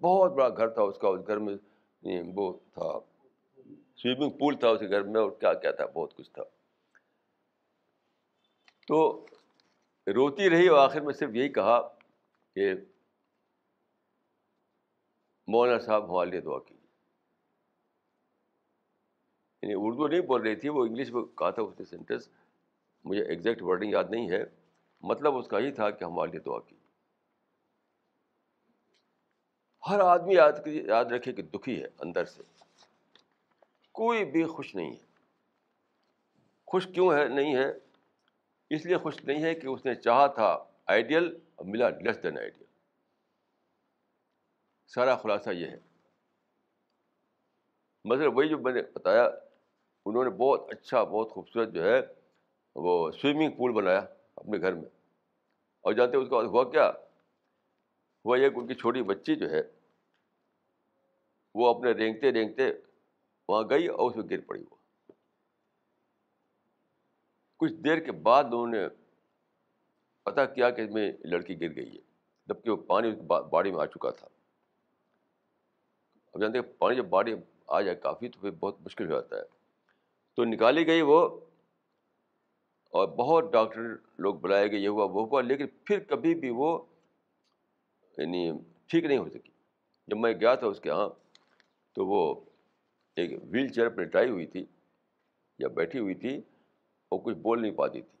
بہت 0.00 0.32
بڑا 0.32 0.48
گھر 0.48 0.68
تھا 0.68 0.82
اس 0.82 0.98
کا، 0.98 1.08
اس 1.08 1.26
گھر 1.26 1.36
میں 1.36 1.56
وہ 2.34 2.52
تھا۔ 2.52 2.98
سوئمنگ 3.96 4.30
پول 4.30 4.56
تھا 4.56 4.68
اس 4.68 4.80
گھر 4.80 5.02
میں 5.02 5.20
اور 5.20 5.30
کیا 5.30 5.54
کیا 5.54 5.70
تھا، 5.70 5.86
بہت 5.86 6.16
کچھ 6.16 6.30
تھا۔ 6.30 6.42
تو 8.86 9.26
روتی 10.06 10.50
رہی 10.50 10.68
اور 10.68 10.78
آخر 10.78 11.00
میں 11.00 11.14
صرف 11.14 11.30
یہی 11.34 11.48
کہا 11.48 11.88
کہ 12.54 12.74
مولانا 15.46 15.78
صاحب 15.78 16.10
ہمارے 16.10 16.30
لیے 16.30 16.40
دعا 16.40 16.58
کی 16.58 16.74
یعنی 19.62 19.74
اردو 19.76 20.08
نہیں 20.08 20.20
بول 20.20 20.42
رہی 20.42 20.56
تھی، 20.56 20.68
وہ 20.68 20.84
انگلش 20.84 21.10
میں 21.10 21.22
کہا 21.22 21.50
تھا 21.50 21.62
اس 21.62 21.78
نے 21.78 21.84
سینٹینس 21.84 22.28
مجھے 23.04 23.24
ایگزیکٹ 23.24 23.62
ورڈنگ 23.62 23.90
یاد 23.90 24.04
نہیں 24.10 24.30
ہے۔ 24.30 24.44
مطلب 25.00 25.36
اس 25.36 25.48
کا 25.48 25.58
ہی 25.58 25.72
تھا 25.72 25.90
کہ 25.90 26.04
ہمارے 26.04 26.30
لیے 26.30 26.40
دعا 26.40 26.58
کی۔ 26.60 26.76
ہر 29.90 30.00
آدمی 30.00 30.34
یاد 30.34 30.52
یاد 30.66 31.04
رکھے 31.04 31.32
کہ 31.32 31.42
دکھی 31.42 31.82
ہے 31.82 31.88
اندر 32.00 32.24
سے۔ 32.24 32.42
کوئی 33.92 34.24
بھی 34.24 34.44
خوش 34.44 34.74
نہیں 34.74 34.92
ہے۔ 34.92 35.06
خوش 36.66 36.86
کیوں 36.94 37.14
ہے؟ 37.14 37.28
نہیں 37.28 37.56
ہے۔ 37.56 37.72
اس 38.70 38.86
لیے 38.86 38.96
خوش 38.96 39.24
نہیں 39.24 39.42
ہے 39.42 39.54
کہ 39.54 39.66
اس 39.66 39.84
نے 39.84 39.94
چاہا 39.94 40.26
تھا 40.26 40.64
آئیڈیل 40.86 41.38
اور 41.54 41.66
ملا 41.66 41.88
لیس 41.88 42.22
دین 42.22 42.38
آئیڈیل 42.38 42.64
سارا 44.86 45.16
خلاصہ 45.16 45.50
یہ 45.50 45.66
ہے۔ 45.66 45.78
مطلب 48.04 48.36
وہی 48.36 48.48
جو 48.48 48.58
میں 48.58 48.72
نے 48.72 48.82
بتایا 48.94 49.30
انہوں 50.06 50.24
نے 50.24 50.30
بہت 50.30 50.60
اچھا 50.68 51.04
بہت 51.04 51.30
خوبصورت 51.30 51.68
جو 51.68 51.84
ہے 51.84 52.00
وہ 52.74 53.10
سوئمنگ 53.10 53.50
پول 53.50 53.72
بنایا 53.72 54.00
اپنے 54.36 54.58
گھر 54.58 54.72
میں۔ 54.74 54.88
اور 55.80 55.92
جانتے 55.92 56.16
اس 56.16 56.28
کے 56.28 56.34
بعد 56.34 56.44
ہوا 56.44 56.70
کیا؟ 56.70 56.92
ہوا 58.24 58.38
یہ 58.38 58.48
کہ 58.48 58.58
ان 58.58 58.66
کی 58.66 58.74
چھوٹی 58.74 59.02
بچی 59.02 59.34
جو 59.36 59.50
ہے، 59.50 59.62
وہ 61.54 61.74
اپنے 61.74 61.92
رینگتے 61.92 62.32
رینگتے 62.32 62.62
وہاں 63.48 63.62
گئی 63.70 63.86
اور 63.86 64.10
اس 64.10 64.16
میں 64.16 64.24
گر 64.30 64.40
پڑی۔ 64.40 64.64
وہ 64.70 64.76
کچھ 67.56 67.72
دیر 67.72 67.98
کے 68.00 68.12
بعد 68.12 68.44
انہوں 68.44 68.66
نے 68.66 68.88
پتہ 70.22 70.40
کیا 70.54 70.70
کہ 70.70 70.82
میں 70.84 71.12
لڑکی 71.24 71.60
گر 71.60 71.76
گئی 71.76 71.94
ہے 71.94 72.00
جبکہ 72.46 72.70
وہ 72.70 72.76
پانی 72.76 73.08
اس 73.08 73.18
باڑی 73.50 73.70
میں 73.70 73.80
آ 73.80 73.86
چکا 73.86 74.10
تھا۔ 74.10 74.28
اب 76.34 76.40
جانتے 76.40 76.58
ہیں 76.58 76.72
پانی 76.78 76.96
جب 76.96 77.04
باڑی 77.04 77.34
آ 77.66 77.80
جائے 77.80 77.96
کافی 77.96 78.28
تو 78.28 78.40
پھر 78.40 78.50
بہت 78.50 78.80
مشکل 78.80 79.06
ہو 79.06 79.10
جاتا 79.10 79.36
ہے۔ 79.36 79.59
تو 80.36 80.44
نکالی 80.44 80.86
گئی 80.86 81.02
وہ 81.02 81.40
اور 82.90 83.08
بہت 83.08 83.52
ڈاکٹر 83.52 83.80
لوگ 84.18 84.34
بلائے 84.34 84.70
گئے، 84.70 84.80
یہ 84.80 84.88
ہوا، 84.88 85.04
وہ 85.04 85.26
ہوا، 85.26 85.40
لیکن 85.40 85.66
پھر 85.84 86.00
کبھی 86.00 86.34
بھی 86.34 86.50
وہ 86.50 86.84
یعنی 88.18 88.52
ٹھیک 88.86 89.04
نہیں 89.04 89.18
ہو 89.18 89.28
سکی۔ 89.28 89.50
جب 90.06 90.16
میں 90.16 90.32
گیا 90.32 90.54
تھا 90.54 90.66
اس 90.66 90.80
کے 90.80 90.88
یہاں 90.88 91.08
تو 91.92 92.06
وہ 92.06 92.40
ایک 93.16 93.30
ویل 93.42 93.68
چیئر 93.68 93.88
پہ 93.88 94.02
لٹائی 94.02 94.30
ہوئی 94.30 94.46
تھی 94.46 94.66
یا 95.58 95.68
بیٹھی 95.68 95.98
ہوئی 95.98 96.14
تھی 96.14 96.38
اور 97.08 97.20
کچھ 97.24 97.36
بول 97.36 97.62
نہیں 97.62 97.72
پاتی 97.72 98.02
تھی۔ 98.02 98.18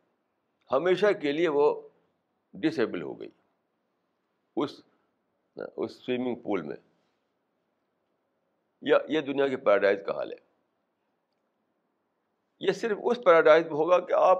ہمیشہ 0.72 1.06
کے 1.22 1.32
لیے 1.32 1.48
وہ 1.48 1.88
ڈسیبل 2.52 3.02
ہو 3.02 3.20
گئی 3.20 3.28
اس 4.56 4.80
اس 5.76 5.92
سوئمنگ 5.92 6.34
پول 6.34 6.62
میں۔ 6.62 6.76
یا 8.82 8.98
یہ 9.08 9.20
دنیا 9.20 9.48
کی 9.48 9.56
پیراڈائز 9.56 9.98
کا 10.06 10.12
حال 10.12 10.32
ہے۔ 10.32 10.49
یہ 12.60 12.72
صرف 12.72 12.98
اس 13.04 13.18
پیراڈائز 13.24 13.64
میں 13.64 13.72
ہوگا 13.72 14.00
کہ 14.00 14.12
آپ 14.12 14.38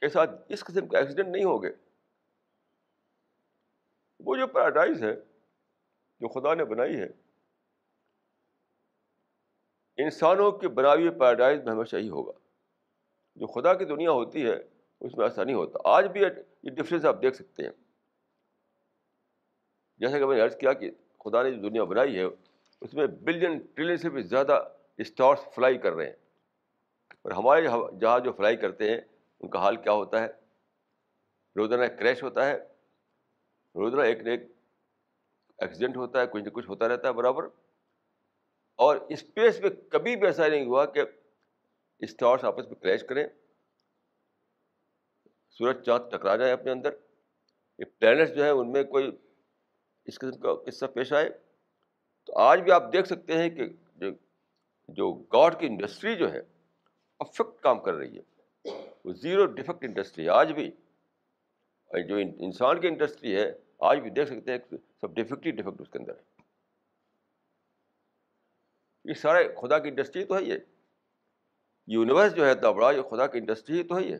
کے 0.00 0.08
ساتھ 0.08 0.30
اس 0.48 0.64
قسم 0.64 0.88
کا 0.88 0.98
ایکسیڈنٹ 0.98 1.28
نہیں 1.28 1.44
ہوگے۔ 1.44 1.70
وہ 4.20 4.36
جو 4.36 4.46
پیراڈائز 4.46 5.02
ہے، 5.02 5.14
جو 6.20 6.28
خدا 6.28 6.54
نے 6.54 6.64
بنائی 6.64 6.96
ہے، 6.96 7.06
انسانوں 9.96 10.52
کی 10.52 10.68
بنائی 10.68 11.06
ہوئی 11.06 11.18
پیراڈائز 11.18 11.62
میں 11.64 11.72
ہمیشہ 11.72 11.96
ہی 11.96 12.08
ہوگا۔ 12.08 12.32
جو 13.34 13.46
خدا 13.46 13.74
کی 13.74 13.84
دنیا 13.84 14.10
ہوتی 14.10 14.46
ہے، 14.46 14.56
اس 15.00 15.14
میں 15.16 15.26
ایسا 15.26 15.44
نہیں 15.44 15.56
ہوتا۔ 15.56 15.78
آج 15.84 16.06
بھی 16.06 16.20
یہ 16.20 16.70
ڈفرینس 16.70 17.04
آپ 17.04 17.22
دیکھ 17.22 17.36
سکتے 17.36 17.62
ہیں۔ 17.62 17.70
جیسا 19.98 20.18
کہ 20.18 20.26
میں 20.26 20.36
نے 20.36 20.42
عرض 20.42 20.56
کیا 20.56 20.72
کہ 20.72 20.90
خدا 21.24 21.42
نے 21.42 21.50
جو 21.50 21.68
دنیا 21.68 21.84
بنائی 21.84 22.18
ہے، 22.18 22.24
اس 22.80 22.94
میں 22.94 23.06
بلین 23.06 23.58
ٹریلین 23.74 23.96
سے 23.96 24.10
بھی 24.10 24.22
زیادہ 24.22 24.68
اسٹارس 24.98 25.38
فلائی 25.54 25.78
کر 25.78 25.92
رہے 25.92 26.06
ہیں۔ 26.06 26.25
اور 27.26 27.34
ہمارے 27.34 27.62
جہاں 28.00 28.18
جو 28.20 28.32
فلائی 28.32 28.56
کرتے 28.56 28.90
ہیں، 28.90 29.00
ان 29.40 29.50
کا 29.50 29.58
حال 29.58 29.76
کیا 29.76 29.92
ہوتا 29.92 30.22
ہے؟ 30.22 30.26
روزانہ 31.56 31.84
کریش 31.84 32.22
ہوتا 32.22 32.46
ہے، 32.46 32.56
روزانہ 33.74 34.02
ایک 34.02 34.18
نہ 34.18 34.30
ایک 34.30 34.40
ایکسیڈنٹ 35.58 35.96
ہوتا 35.96 36.20
ہے، 36.20 36.26
کچھ 36.26 36.42
نہ 36.42 36.48
کچھ 36.48 36.68
ہوتا 36.68 36.88
رہتا 36.88 37.08
ہے، 37.08 37.12
برابر۔ 37.12 37.44
اور 38.76 38.96
اسپیس 38.96 39.60
میں 39.60 39.70
کبھی 39.88 40.16
بھی 40.16 40.26
ایسا 40.26 40.48
نہیں 40.48 40.66
ہوا 40.66 40.86
کہ 40.86 41.02
اسٹارس 41.98 42.44
آپس 42.44 42.66
میں 42.66 42.74
کریش 42.74 43.04
کریں۔ 43.08 43.26
سورج 45.50 45.84
چاند 45.86 46.10
ٹکرا 46.10 46.36
جائے 46.36 46.52
اپنے 46.52 46.70
اندر۔ 46.70 46.90
یہ 47.78 47.84
پلانٹس 47.84 48.34
جو 48.34 48.44
ہے 48.44 48.50
ان 48.50 48.72
میں 48.72 48.84
کوئی 48.84 49.16
اس 50.04 50.18
قسم 50.18 50.40
کا 50.40 50.54
قصہ 50.54 50.86
پیش 50.86 51.12
آئے۔ 51.12 51.30
تو 52.24 52.38
آج 52.38 52.60
بھی 52.60 52.72
آپ 52.72 52.82
دیکھ 52.92 53.06
سکتے 53.06 53.32
ہیں 53.32 53.50
کہ 53.50 53.62
جو 54.88 55.14
گاڈ 55.14 55.60
کی 55.60 55.66
انڈسٹری 55.66 56.16
جو 56.16 56.32
ہے 56.32 56.55
پرفیکٹ 57.18 57.62
کام 57.62 57.80
کر 57.80 57.94
رہی 57.94 58.18
ہے۔ 58.18 58.22
وہ 59.04 59.12
زیرو 59.12 59.46
ڈیفیکٹ 59.46 59.84
انڈسٹری 59.84 60.24
ہے۔ 60.24 60.30
آج 60.30 60.52
بھی 60.52 60.70
جو 62.08 62.16
انسان 62.16 62.80
کی 62.80 62.88
انڈسٹری 62.88 63.36
ہے، 63.36 63.52
آج 63.78 63.98
بھی 63.98 64.10
دیکھ 64.10 64.30
سکتے 64.30 64.52
ہیں 64.52 64.58
سب 65.00 65.14
ڈیفیکٹ 65.14 65.46
ہی 65.46 65.50
ڈیفیکٹ 65.50 65.80
اس 65.80 65.88
کے 65.90 65.98
اندر 65.98 66.12
ہے۔ 66.16 66.42
یہ 69.04 69.14
سارے 69.14 69.54
خدا 69.62 69.78
کی 69.78 69.88
انڈسٹری 69.88 70.24
تو 70.24 70.36
ہے 70.36 70.42
یہ 70.42 70.58
یونیورس 71.86 72.34
جو 72.34 72.46
ہے 72.46 72.50
اتنا 72.50 72.70
بڑا، 72.70 72.90
یہ 72.90 73.02
خدا 73.02 73.26
کی 73.26 73.38
انڈسٹری 73.38 73.82
تو 73.82 73.98
ہے 73.98 74.02
یہ 74.02 74.16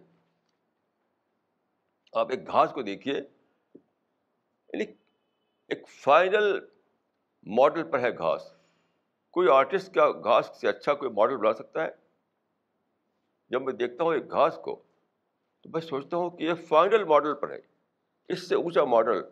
آپ 2.12 2.30
ایک 2.30 2.46
گھاس 2.46 2.72
کو 2.72 2.82
دیکھیے 2.82 3.14
یعنی 3.14 4.84
ایک 5.68 5.88
فائنل 5.88 6.58
ماڈل 7.46 7.90
پر 7.90 7.98
ہے 7.98 8.18
گھاس۔ 8.18 8.52
کوئی 9.30 9.48
آرٹسٹ 9.48 9.94
کیا 9.94 10.10
گھاس 10.10 10.50
سے 10.60 10.68
اچھا 10.68 10.94
کوئی 10.94 11.10
ماڈل 11.10 11.36
بنا 11.36 11.52
سکتا 11.52 11.84
ہے؟ 11.84 12.05
جب 13.48 13.62
میں 13.62 13.72
دیکھتا 13.72 14.04
ہوں 14.04 14.14
ایک 14.14 14.30
گھاس 14.30 14.58
کو، 14.64 14.82
تو 15.60 15.70
میں 15.70 15.80
سوچتا 15.80 16.16
ہوں 16.16 16.30
کہ 16.30 16.44
یہ 16.44 16.54
فائنل 16.54 17.04
ماڈل 17.04 17.34
پر 17.34 17.50
ہے۔ 17.50 17.60
اس 18.28 18.48
سے 18.48 18.54
اونچا 18.54 18.84
ماڈل 18.84 19.22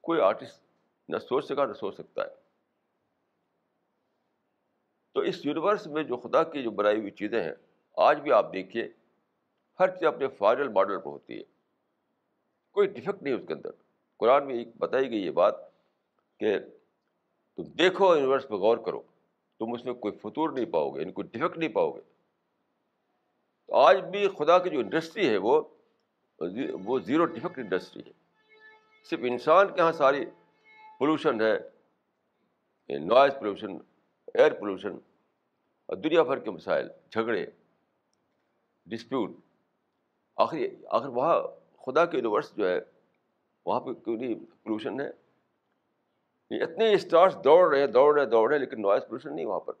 کوئی 0.00 0.20
آرٹسٹ 0.20 0.62
نہ 1.08 1.18
سوچ 1.18 1.44
سکا، 1.44 1.66
نہ 1.66 1.72
سوچ 1.72 1.94
سکتا 1.94 2.22
ہے۔ 2.22 2.28
تو 5.14 5.20
اس 5.20 5.46
یونیورس 5.46 5.86
میں 5.86 6.02
جو 6.02 6.16
خدا 6.16 6.42
کی 6.42 6.62
جو 6.62 6.70
بنائی 6.70 7.00
ہوئی 7.00 7.10
چیزیں 7.10 7.42
ہیں، 7.42 7.52
آج 7.96 8.20
بھی 8.20 8.32
آپ 8.32 8.52
دیکھیے، 8.52 8.88
ہر 9.80 9.88
چیز 9.88 10.08
اپنے 10.08 10.28
فائنل 10.28 10.68
ماڈل 10.68 10.98
پر 10.98 11.06
ہوتی 11.06 11.38
ہے۔ 11.38 11.42
کوئی 12.70 12.88
ڈیفیکٹ 12.88 13.22
نہیں 13.22 13.34
اس 13.34 13.42
کے 13.48 13.54
اندر۔ 13.54 13.70
قرآن 14.16 14.46
میں 14.46 14.54
ایک 14.54 14.68
بتائی 14.78 15.10
گئی 15.10 15.26
یہ 15.26 15.30
بات 15.30 15.54
کہ 16.38 16.58
تم 17.56 17.62
دیکھو 17.62 18.14
یونیورس 18.14 18.48
پہ 18.48 18.54
غور 18.54 18.78
کرو۔ 18.78 19.02
تم 19.58 19.72
اس 19.72 19.84
میں 19.84 19.94
کوئی 19.94 20.18
فطور 20.22 20.50
نہیں 20.50 20.64
پاؤ 20.64 20.90
گے 20.90 21.00
یعنی 21.00 21.12
کوئی 21.12 21.28
ڈیفیکٹ 21.32 21.58
نہیں 21.58 21.72
پاؤ 21.72 21.90
گے۔ 21.90 22.00
آج 23.72 23.96
بھی 24.00 24.28
خدا 24.28 24.58
کی 24.58 24.70
جو 24.70 24.78
انڈسٹری 24.78 25.28
ہے 25.28 25.36
وہ 25.36 25.62
وہ 26.84 26.98
زیرو 26.98 27.24
ڈیفیکٹ 27.24 27.58
انڈسٹری 27.58 28.02
ہے۔ 28.06 28.12
صرف 29.10 29.18
انسان 29.22 29.68
کے 29.68 29.74
یہاں 29.78 29.92
ساری 29.92 30.24
پولوشن 30.98 31.40
ہے 31.40 31.58
نوائز 32.98 33.32
پولوشن، 33.34 33.72
ایئر 34.34 34.52
پولوشن 34.60 34.92
اور 35.86 35.96
دنیا 35.96 36.22
بھر 36.22 36.38
کے 36.38 36.50
مسائل، 36.50 36.88
جھگڑے 37.10 37.46
ڈسپیوٹ 38.86 39.30
آخری 40.36 40.68
آخر 40.88 41.08
وہاں 41.08 41.42
خدا 41.86 42.06
کے 42.06 42.16
یونیورس 42.16 42.56
جو 42.56 42.68
ہے، 42.68 42.80
وہاں 43.66 43.80
پہ 43.80 43.92
کیوں 43.92 44.16
نہیں 44.16 44.34
پولوشن 44.34 45.00
ہے؟ 45.00 45.10
اتنے 46.62 46.92
اسٹارس 46.94 47.36
دوڑ 47.44 47.70
رہے 47.70 47.80
ہیں، 47.80 47.86
دوڑ 47.86 48.18
رہے 48.18 48.26
دوڑ 48.26 48.50
رہے 48.50 48.58
لیکن 48.58 48.82
نوائز 48.82 49.02
پولوشن 49.02 49.34
نہیں 49.36 49.46
وہاں 49.46 49.60
پر۔ 49.60 49.72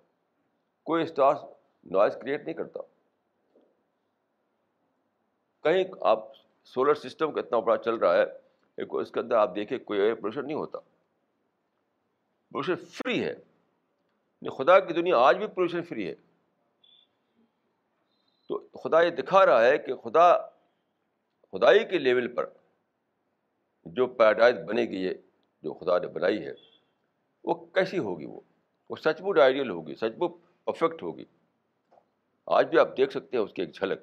کوئی 0.82 1.02
اسٹارس 1.02 1.38
نوائز 1.84 2.16
کریٹ 2.22 2.44
نہیں 2.44 2.54
کرتا۔ 2.54 2.80
کہیں 5.62 5.84
آپ 6.00 6.18
سولر 6.64 6.94
سسٹم 6.94 7.32
کا 7.32 7.40
اتنا 7.40 7.58
بڑا 7.58 7.76
چل 7.76 7.94
رہا 7.94 8.16
ہے 8.16 8.42
اس 8.76 9.10
کے 9.10 9.20
اندر 9.20 9.34
آپ 9.34 9.54
دیکھیں 9.54 9.78
کوئی 9.78 10.00
ایئر 10.00 10.14
پولوشن 10.14 10.46
نہیں 10.46 10.56
ہوتا۔ 10.56 10.78
پولوشن 12.52 12.76
فری 12.76 13.24
ہے۔ 13.24 13.30
یعنی 13.30 14.64
خدا 14.64 14.80
کی 14.80 14.92
دنیا 14.94 15.18
آج 15.18 15.36
بھی 15.36 15.46
پولوشن 15.46 15.82
فری 15.82 16.08
ہے۔ 16.08 16.14
تو 18.48 18.68
خدا 18.78 19.02
یہ 19.02 19.10
دکھا 19.10 19.46
رہا 19.46 19.64
ہے 19.64 19.78
کہ 19.78 19.94
خدا، 19.96 20.48
خدائی 21.52 21.84
کے 21.84 21.98
لیول 21.98 22.34
پر 22.34 22.50
جو 23.84 24.06
پیراڈائز 24.06 24.56
بنے 24.58 24.82
گی 24.82 25.08
ہے 25.08 25.14
جو 25.62 25.74
خدا 25.74 25.98
نے 25.98 26.06
بنائی 26.06 26.46
ہے، 26.46 26.52
وہ 27.44 27.54
کیسی 27.54 27.98
ہوگی 27.98 28.24
وہ؟ 28.24 28.40
وہ 28.90 28.96
سچ 28.96 29.22
بٹ 29.22 29.38
آئیڈیل 29.38 29.70
ہوگی، 29.70 29.94
سچ 29.94 30.16
بٹ 30.18 30.64
پرفیکٹ 30.64 31.02
ہوگی۔ 31.02 31.24
آج 32.46 32.66
بھی 32.66 32.78
آپ 32.78 32.96
دیکھ 32.96 33.10
سکتے 33.10 33.36
ہیں 33.36 33.44
اس 33.44 33.52
کی 33.52 33.62
ایک 33.62 33.74
جھلک۔ 33.74 34.00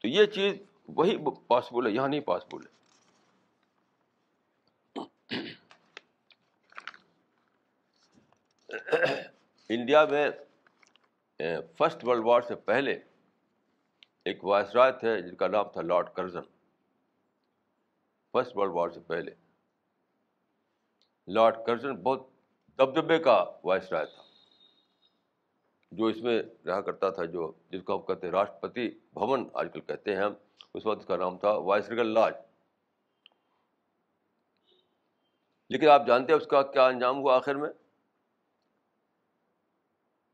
تو 0.00 0.08
یہ 0.08 0.26
چیز 0.26 0.54
وہی 0.88 1.16
پاسبل 1.48 1.86
ہے، 1.86 1.92
یہاں 1.92 2.08
نہیں 2.08 2.20
پاسبل 2.20 2.66
ہے۔ 2.66 2.80
انڈیا 9.68 10.04
میں 10.04 10.30
فرسٹ 11.76 12.04
ورلڈ 12.04 12.24
وار 12.24 12.40
سے 12.40 12.54
پہلے 12.54 12.92
ایک 14.24 14.44
وائسرائے 14.44 14.92
تھے 14.92 15.22
جن 15.22 15.34
کا 15.36 15.48
نام 15.48 15.68
تھا 15.68 15.82
Lord 15.82 16.08
Curzon. 16.14 16.42
First 18.32 18.56
world 18.56 18.72
war 18.72 18.88
سے 18.88 19.00
پہلے۔ 19.00 19.30
لارڈ 21.28 21.56
کرزن 21.66 21.94
بہت 22.02 22.28
دبدبے 22.78 23.18
کا 23.18 23.44
وائس 23.64 23.92
رائے 23.92 24.06
تھا۔ 24.06 24.22
جو 25.92 26.06
اس 26.06 26.20
میں 26.22 26.42
رہا 26.66 26.80
کرتا 26.80 27.10
تھا، 27.10 27.24
جو 27.24 27.52
جس 27.70 27.82
کو 27.82 27.96
ہم 27.96 28.02
کہتے 28.06 28.26
ہیں 28.26 28.32
راشٹرپتی 28.32 28.88
بھون 29.12 29.48
آج 29.52 29.68
کل 29.72 29.80
کہتے 29.80 30.16
ہیں 30.16 30.22
ہم، 30.22 30.34
اس 30.74 30.86
وقت 30.86 31.00
اس 31.00 31.06
کا 31.06 31.16
نام 31.16 31.38
تھا 31.38 31.50
وائس 31.50 31.88
ریگل 31.88 32.06
لاج۔ 32.06 32.34
لیکن 35.70 35.88
آپ 35.88 36.06
جانتے 36.06 36.32
ہیں 36.32 36.40
اس 36.40 36.46
کا 36.46 36.62
کیا 36.62 36.86
انجام 36.86 37.18
ہوا 37.18 37.36
آخر 37.36 37.54
میں؟ 37.54 37.70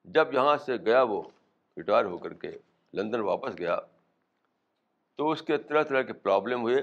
جب 0.05 0.35
یہاں 0.35 0.57
سے 0.57 0.77
گیا 0.77 1.03
وہ، 1.03 1.23
ریٹائر 1.77 2.05
ہو 2.05 2.19
کر 2.19 2.35
کے 2.35 2.51
لندن 2.95 3.21
واپس 3.21 3.59
گیا، 3.59 3.79
تو 5.17 5.31
اس 5.31 5.43
کے 5.43 5.59
طرح 5.59 5.83
طرح 5.83 6.03
کے 6.03 6.13
پرابلم 6.13 6.63
ہوئے 6.63 6.77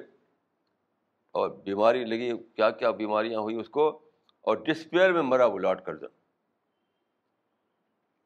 اور 1.35 1.49
بیماری 1.49 2.03
لگی، 2.05 2.31
کیا 2.55 2.69
کیا 2.69 2.91
بیماریاں 2.91 3.39
ہوئی 3.39 3.55
اس 3.55 3.69
کو، 3.69 3.87
اور 4.41 4.57
ڈسپیئر 4.57 5.11
میں 5.11 5.21
مرا 5.21 5.45
وہ 5.45 5.59
لاٹ 5.59 5.85
کر 5.85 5.95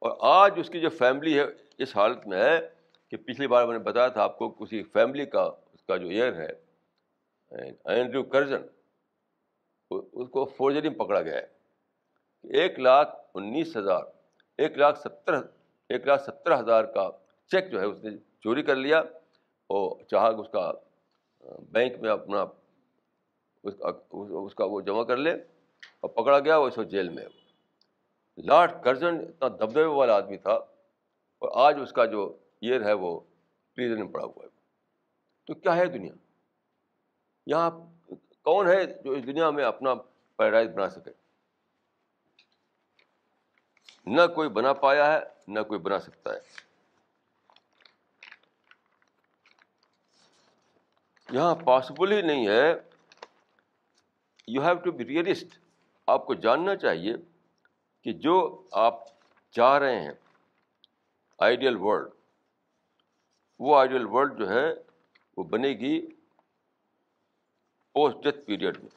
اور 0.02 0.12
آج 0.30 0.60
اس 0.60 0.70
کی 0.70 0.80
جو 0.80 0.90
فیملی 0.90 1.38
ہے، 1.40 1.44
اس 1.78 1.96
حالت 1.98 2.26
میں 2.28 2.44
ہے 2.44 2.60
کہ 3.12 3.18
پچھلی 3.18 3.48
بار 3.48 3.66
میں 3.66 3.78
نے 3.78 3.84
بتایا 3.84 4.08
تھا 4.08 4.24
آپ 4.24 4.38
کو 4.38 4.50
کسی 4.50 4.82
فیملی 4.94 5.26
کا، 5.26 5.42
اس 5.42 5.84
کا 5.84 5.98
جو 5.98 6.08
ایئر 6.08 6.34
ہے 6.36 6.50
اینڈریو 7.52 8.24
کرزن 8.24 8.66
اس 9.92 10.30
کو 10.32 10.46
فورجری 10.58 10.90
میں 10.90 10.98
پکڑا 10.98 11.22
گیا 11.22 11.36
ہے۔ 11.36 11.46
ایک 12.44 12.80
لاکھ 12.80 13.16
انیس 13.36 13.76
ہزار، 13.78 14.04
ایک 14.60 14.78
لاکھ 14.78 15.00
ستر، 15.00 15.34
ایک 15.90 16.08
لاکھ 16.08 16.22
ستر 16.24 16.60
ہزار 16.60 16.84
کا 16.96 17.10
چیک 17.52 17.72
جو 17.72 17.80
ہے 17.80 17.86
اس 17.86 18.04
نے 18.04 18.12
چوری 18.44 18.64
کر 18.64 18.76
لیا 18.76 19.02
وہ 19.70 19.80
چاہا 20.12 20.32
کہ 20.32 20.42
اس 20.42 20.50
کا 20.52 20.72
بینک 21.72 22.00
میں 22.02 22.10
اپنا 22.10 22.44
اس 23.64 23.76
کا 23.80 23.92
اس 24.12 24.56
کا 24.56 24.66
وہ 24.66 24.82
جمع 24.82 25.04
کر 25.04 25.18
لے 25.18 25.32
اور 25.32 26.10
پکڑا 26.10 26.40
گیا 26.40 26.58
وہ 26.58 26.68
اس 26.68 26.78
وقت 26.78 26.92
جیل 26.92 27.10
میں۔ 27.10 27.26
لارڈ 28.38 28.84
کرزن 28.84 29.16
اتنا 29.20 29.48
دبدبے 29.48 29.84
والا 29.84 30.16
آدمی 30.16 30.38
تھا 30.38 30.52
اور 30.52 31.66
آج 31.66 31.78
اس 31.82 31.92
کا 31.92 32.06
جو 32.06 32.38
ایئر 32.62 32.86
ہے 32.86 32.94
وہ 32.94 33.20
پریزن 33.74 34.06
میں 34.06 34.14
پڑا 34.14 34.24
ہوا 34.24 34.44
ہے۔ 34.44 34.50
تو 35.46 35.54
کیا 35.54 35.76
ہے 35.76 35.86
دنیا؟ 35.86 36.14
یہاں 37.46 37.72
کون 38.42 38.68
ہے 38.68 38.86
جو 38.86 39.12
اس 39.12 39.26
دنیا 39.26 39.50
میں 39.50 39.64
اپنا 39.66 39.94
پیراڈائز 40.38 40.70
بنا 40.70 40.90
سکے؟ 40.90 41.12
نہ 44.06 44.22
کوئی 44.36 44.50
بنا 44.50 44.74
پایا 44.74 45.14
ہے، 45.14 45.20
نہ 45.48 45.60
کوئی 45.60 45.80
بنا 45.80 46.00
سکتا 46.00 46.34
ہے۔ 46.34 46.40
یہاں 51.32 51.56
پاسبل 51.56 52.12
ہی 52.12 52.22
نہیں 52.22 52.48
ہے۔ 52.48 52.74
You 54.48 54.62
have 54.62 54.76
to 54.76 54.92
be 54.92 55.06
realist 55.06 55.60
آپ 56.08 56.26
کو 56.26 56.34
جاننا 56.34 56.76
چاہیے 56.76 57.14
کہ 58.02 58.14
جو 58.14 58.68
آپ 58.72 58.94
چاہ 59.52 59.78
رہے 59.78 60.02
ہیں 60.02 60.12
آئیڈیل 61.40 61.76
ورلڈ 61.80 62.12
وہ 63.60 63.78
آئیڈیل 63.78 64.06
ورلڈ 64.06 64.40
جو 64.40 64.50
ہے، 64.50 64.74
وہ 65.38 65.44
بنے 65.44 65.70
گی 65.70 66.16
پوسٹ 67.94 68.24
ڈیتھ 68.24 68.38
پیریڈ 68.46 68.78
میں۔ 68.84 68.90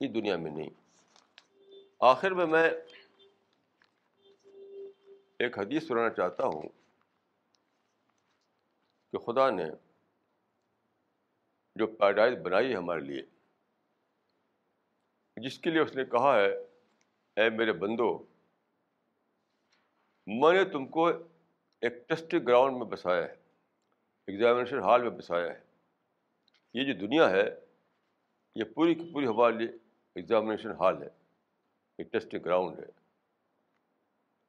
اس 0.00 0.14
دنیا 0.14 0.36
میں 0.36 0.50
نہیں۔ 0.50 0.70
آخر 2.00 2.30
میں 2.30 2.46
میں 2.46 2.70
ایک 5.38 5.58
حدیث 5.58 5.88
سنانا 5.88 6.10
چاہتا 6.10 6.44
ہوں 6.44 6.62
کہ 9.12 9.18
خدا 9.18 9.50
نے 9.50 9.64
جو 11.76 11.86
پیدائش 11.86 12.38
بنائی 12.38 12.70
ہے 12.70 12.76
ہمارے 12.76 13.00
لیے، 13.00 13.22
جس 15.36 15.58
کے 15.58 15.70
لیے 15.70 15.80
اس 15.80 15.96
نے 15.96 16.04
کہا 16.04 16.36
ہے 16.36 16.67
اے 17.38 17.50
میرے 17.50 17.72
بندو، 17.72 18.24
میں 20.26 20.52
نے 20.52 20.64
تم 20.64 20.86
کو 20.86 21.06
ایک 21.80 22.08
ٹیسٹ 22.08 22.34
گراؤنڈ 22.46 22.76
میں 22.76 22.86
بسایا 22.86 23.22
ہے 23.22 23.34
ایگزامینیشن 24.26 24.78
ہال 24.78 25.02
میں 25.02 25.10
بسایا 25.10 25.52
ہے۔ 25.54 25.60
یہ 26.74 26.92
جو 26.92 27.06
دنیا 27.06 27.30
ہے، 27.30 27.60
یہ 28.54 28.64
پوری 28.64 28.94
کی 28.94 29.10
پوری 29.12 29.26
ہمارے 29.26 29.54
لیے 29.54 29.68
ایگزامینیشن 30.14 30.70
ہال 30.70 31.02
ہے۔ 31.02 31.08
ایک 31.98 32.12
ٹیسٹ 32.12 32.34
گراؤنڈ 32.44 32.78
ہے۔ 32.78 32.84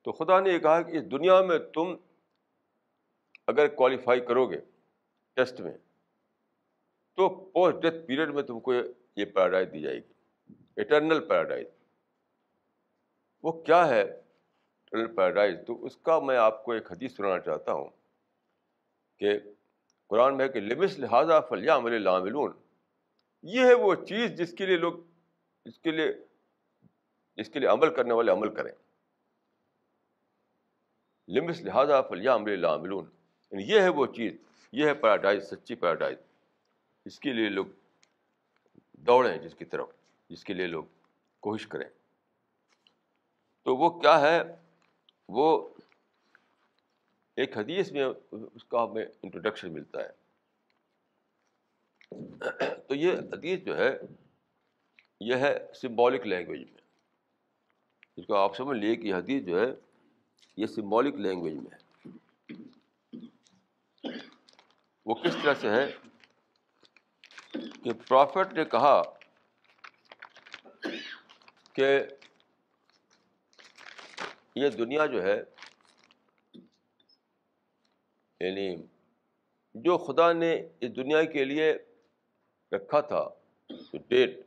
تو 0.02 0.12
خدا 0.12 0.40
نے 0.40 0.50
یہ 0.50 0.60
کہا 0.60 0.82
کہ 0.82 0.98
اس 0.98 1.12
دنیا 1.12 1.42
میں 1.42 1.60
تم 1.60 1.96
اگر 3.48 3.68
کوالیفائی 3.68 4.20
کرو 4.20 4.46
گے 4.46 4.62
ٹیسٹ 5.36 5.60
میں، 5.60 5.78
تو 7.16 7.30
پوسٹ 7.30 7.82
ڈیتھ 7.82 8.06
پیریڈ 8.08 8.30
میں 8.30 8.44
تم 8.44 8.60
کو 8.60 8.74
یہ 9.16 9.26
پیراڈائز 9.26 9.68
دی 9.74 9.82
جائے 9.82 10.00
گی۔ 10.00 10.14
اٹرنل 10.78 11.28
پیراڈائز 11.28 11.68
وہ 13.44 13.52
کیا 13.64 13.88
ہے؟ 13.88 14.22
پیراڈائز۔ 14.92 15.56
تو 15.68 15.86
اس 15.86 15.98
کا 15.98 16.20
میں 16.20 16.38
آپ 16.38 16.64
کو 16.64 16.72
ایک 16.72 16.92
حدیث 16.92 17.16
سنانا 17.16 17.40
چاہتا 17.40 17.74
ہوں 17.74 17.90
کہ 19.18 19.40
قرآن 20.08 20.38
میں 20.38 20.46
ہے 20.46 20.50
کہ 20.50 20.60
لمس 20.60 21.00
لہٰذا 21.00 21.40
فلیہ 21.40 21.72
عمل 21.72 22.02
لاملون 22.02 22.52
یہ 23.44 23.66
ہے 23.66 23.74
وہ 23.74 23.96
چیز 23.96 24.38
جس 24.38 24.54
کے 24.54 24.66
لیے 24.66 24.78
لوگ، 24.78 24.94
جس 25.66 25.80
کے 25.80 25.92
لیے، 25.92 26.14
جس 27.36 27.50
کے 27.50 27.60
لیے 27.60 27.70
عمل 27.70 27.96
کرنے 27.96 28.14
والے 28.14 28.32
عمل 28.32 28.56
کریں۔ 28.56 28.72
لمس 31.28 31.62
لہٰذا 31.62 32.02
فلیہ 32.02 32.30
عمل 32.30 32.60
لاملون 32.60 33.06
یعنی 33.52 33.64
یہ 33.64 33.82
ہے 33.82 33.90
وہ 33.90 34.06
چیز، 34.06 34.34
یہ 34.72 34.86
ہے 34.86 34.94
پیراڈائز، 34.94 35.50
سچی 35.50 35.76
پیراڈائز۔ 35.76 36.18
جس 37.06 37.20
کے 37.20 37.34
لیے 37.34 37.50
لوگ 37.50 37.66
دوڑیں 38.94 39.38
جس 39.38 39.56
کی 39.56 39.66
طرف، 39.66 39.90
جس 40.30 40.44
کے 40.44 40.54
لیے 40.54 40.68
لوگ 40.68 40.84
کوشش 41.40 41.68
کریں۔ 41.68 41.99
تو 43.70 43.76
وہ 43.76 44.00
کیا 44.00 44.22
ہے؟ 44.22 44.42
وہ 45.30 45.70
ایک 47.36 47.58
حدیث 47.58 47.92
میں 47.92 48.04
اس 48.32 48.64
کا 48.64 48.84
ہمیں 48.84 49.06
انٹروڈکشن 49.24 49.74
ملتا 49.74 50.00
ہے۔ 50.02 50.10
تو 52.88 52.96
یہ 52.96 53.14
حدیث 53.14 53.60
جو 53.60 53.78
ہے، 53.78 53.98
یہ 55.20 55.36
ہے 55.36 55.68
سمبولک 55.76 56.28
لینگویج 56.28 56.72
میں۔ 56.72 56.82
اس 58.18 58.26
کو 58.26 58.36
آپ 58.36 58.56
سمجھ 58.56 58.78
لیے 58.78 58.96
کہ 58.96 59.14
حدیث 59.14 59.44
جو 59.44 59.60
ہے، 59.60 59.68
یہ 60.58 60.66
سمبولک 60.66 61.16
لینگویج 61.16 61.54
میں 61.54 61.72
ہے۔ 61.72 62.10
وہ 65.06 65.16
کس 65.16 65.36
طرح 65.44 65.54
سے 65.54 65.70
ہے؟ 65.70 65.96
کہ 67.84 67.94
پرافٹ 68.08 68.54
نے 68.54 68.66
کہا 68.66 69.02
کہ 71.74 72.00
یہ 74.56 74.70
دنیا 74.70 75.06
جو 75.06 75.24
ہے 75.24 75.44
یعنی 78.40 78.76
جو 79.74 79.98
خدا 79.98 80.34
نے 80.34 80.68
اس 80.80 80.96
دنیا 80.96 81.24
کے 81.24 81.46
لیے 81.46 81.74
رکھا 82.72 83.02
تھا، 83.02 83.30
تو 83.92 83.98
ڈیٹ 84.08 84.40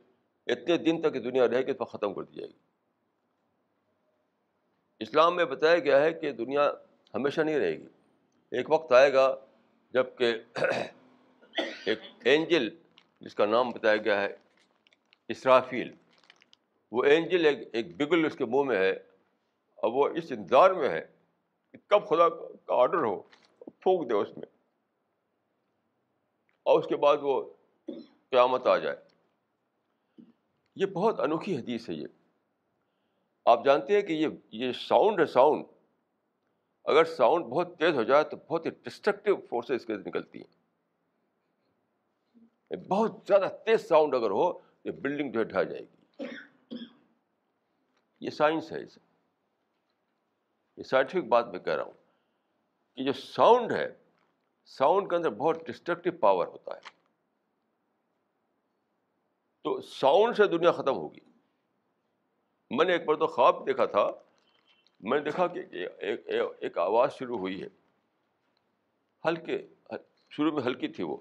اتنے 0.47 0.77
دن 0.77 1.01
تک 1.01 1.15
یہ 1.15 1.19
دنیا 1.19 1.47
رہے 1.47 1.61
گی 1.61 1.73
تو 1.73 1.85
ختم 1.85 2.13
کر 2.13 2.23
دی 2.23 2.35
جائے 2.35 2.47
گی۔ 2.47 2.57
اسلام 4.99 5.35
میں 5.35 5.45
بتایا 5.45 5.79
گیا 5.79 6.01
ہے 6.01 6.13
کہ 6.13 6.31
دنیا 6.31 6.71
ہمیشہ 7.13 7.41
نہیں 7.41 7.59
رہے 7.59 7.77
گی۔ 7.77 7.87
ایک 8.51 8.69
وقت 8.69 8.91
آئے 8.91 9.13
گا 9.13 9.35
جبکہ 9.93 10.35
ایک 11.85 11.99
اینجل 12.25 12.69
جس 13.21 13.35
کا 13.35 13.45
نام 13.45 13.69
بتایا 13.69 13.97
گیا 13.97 14.21
ہے، 14.21 14.35
اسرافیل، 15.27 15.91
وہ 16.91 17.03
اینجل 17.03 17.45
ایک 17.45 17.57
ایک 17.71 17.97
بگل 17.97 18.25
اس 18.25 18.35
کے 18.35 18.45
منہ 18.45 18.63
میں 18.63 18.77
ہے۔ 18.77 19.12
اور 19.83 19.91
وہ 19.91 20.07
اس 20.07 20.31
انتظار 20.31 20.71
میں 20.71 20.89
ہے 20.89 21.07
کہ 21.71 21.77
کب 21.87 22.09
خدا 22.09 22.29
کا 22.29 22.73
آڈر 22.75 23.03
ہو، 23.03 23.21
پھونک 23.57 24.09
دے 24.09 24.15
اس 24.15 24.37
میں۔ 24.37 24.47
اور 26.63 26.79
اس 26.79 26.87
کے 26.87 26.95
بعد 26.95 27.17
وہ 27.21 27.53
قیامت 28.29 28.67
آ 28.67 28.77
جائے۔ 28.77 28.97
یہ 30.75 30.85
بہت 30.85 31.19
انوکھی 31.19 31.57
حدیث 31.57 31.89
ہے 31.89 31.93
یہ۔ 31.95 32.07
آپ 33.45 33.65
جانتے 33.65 33.93
ہیں 33.93 34.01
کہ 34.01 34.13
یہ 34.13 34.27
یہ 34.51 34.71
ساؤنڈ 34.71 35.19
ہے 35.19 35.25
ساؤنڈ 35.25 35.65
اگر 36.83 37.05
ساؤنڈ 37.05 37.45
بہت 37.45 37.79
تیز 37.79 37.95
ہو 37.95 38.03
جائے 38.03 38.23
تو 38.23 38.37
بہت 38.37 38.65
ہی 38.65 38.71
ڈسٹرکٹیو 38.71 39.35
فورسز 39.49 39.71
اس 39.71 39.85
کے 39.85 39.93
نکلتی 39.93 40.41
ہیں۔ 40.41 40.63
بہت 42.75 43.11
زیادہ 43.27 43.47
تیز 43.65 43.87
ساؤنڈ 43.87 44.15
اگر 44.15 44.29
ہو، 44.29 44.59
یہ 44.83 44.91
بلڈنگ 44.91 45.31
جو 45.31 45.39
ہے 45.39 45.45
ڈھا 45.45 45.63
جائے 45.63 45.81
گی۔ 45.81 46.23
یہ 48.19 48.29
سائنس 48.29 48.71
ہے 48.71 48.83
اسے۔ 48.83 49.12
یہ 50.77 50.83
سائنٹیفک 50.83 51.27
بات 51.27 51.47
میں 51.47 51.59
کہہ 51.59 51.73
رہا 51.73 51.83
ہوں 51.83 51.93
کہ 52.95 53.03
جو 53.03 53.13
ساؤنڈ 53.13 53.71
ہے 53.71 53.95
ساؤنڈ 54.65 55.09
کے 55.09 55.15
اندر 55.15 55.29
بہت 55.29 55.67
ڈسٹرکٹیو 55.67 56.11
پاور 56.19 56.47
ہوتا 56.47 56.75
ہے۔ 56.75 56.79
تو 59.63 59.81
ساؤنڈ 59.81 60.37
سے 60.37 60.47
دنیا 60.47 60.71
ختم 60.71 60.95
ہوگی۔ 60.95 61.19
میں 62.69 62.85
نے 62.85 62.91
ایک 62.91 63.05
بار 63.05 63.15
تو 63.15 63.27
خواب 63.27 63.67
دیکھا 63.67 63.85
تھا، 63.85 64.11
میں 64.99 65.17
نے 65.19 65.23
دیکھا 65.23 65.47
کہ 65.47 65.59
ایک 66.59 66.77
آواز 66.77 67.13
شروع 67.13 67.37
ہوئی 67.37 67.63
ہے۔ 67.63 67.67
ہلکے، 69.25 69.67
شروع 70.29 70.51
میں 70.51 70.63
ہلکی 70.63 70.87
تھی 70.87 71.03
وہ۔ 71.03 71.17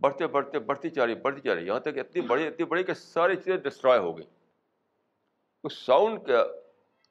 بڑھتے 0.00 0.26
بڑھتے، 0.26 0.58
بڑھتی 0.58 0.90
چاہ 0.90 1.04
رہی، 1.04 1.14
بڑھتی 1.14 1.40
چاہ 1.40 1.54
رہی۔ 1.54 1.66
یہاں 1.66 1.80
تک 1.80 1.98
اتنی 1.98 2.22
بڑی 2.22 2.46
اتنی 2.46 2.64
بڑی 2.64 2.82
کہ 2.82 2.94
ساری 2.94 3.36
چیزیں 3.36 3.56
ڈسٹرائے 3.56 3.98
ہو 3.98 4.18
گئی 4.18 4.26
اس 5.64 5.78
ساؤنڈ 5.78 6.26
کا 6.26 6.46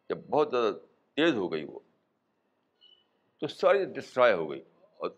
جب 0.10 0.18
بہت 0.30 0.52
زیادہ 0.52 0.72
تیز 1.18 1.34
ہو 1.34 1.52
گئی 1.52 1.64
وہ۔ 1.64 1.80
تو 3.40 3.48
ساری 3.48 3.86
ڈسٹرائے 3.86 4.34
ہو 4.34 4.52
گئی 4.52 4.64
اور 4.98 5.10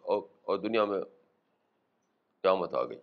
اور 0.42 0.58
دنیا 0.58 0.86
میں 0.86 1.02
قیامت 2.42 2.74
آ 2.74 2.84
گئی۔ 2.84 3.00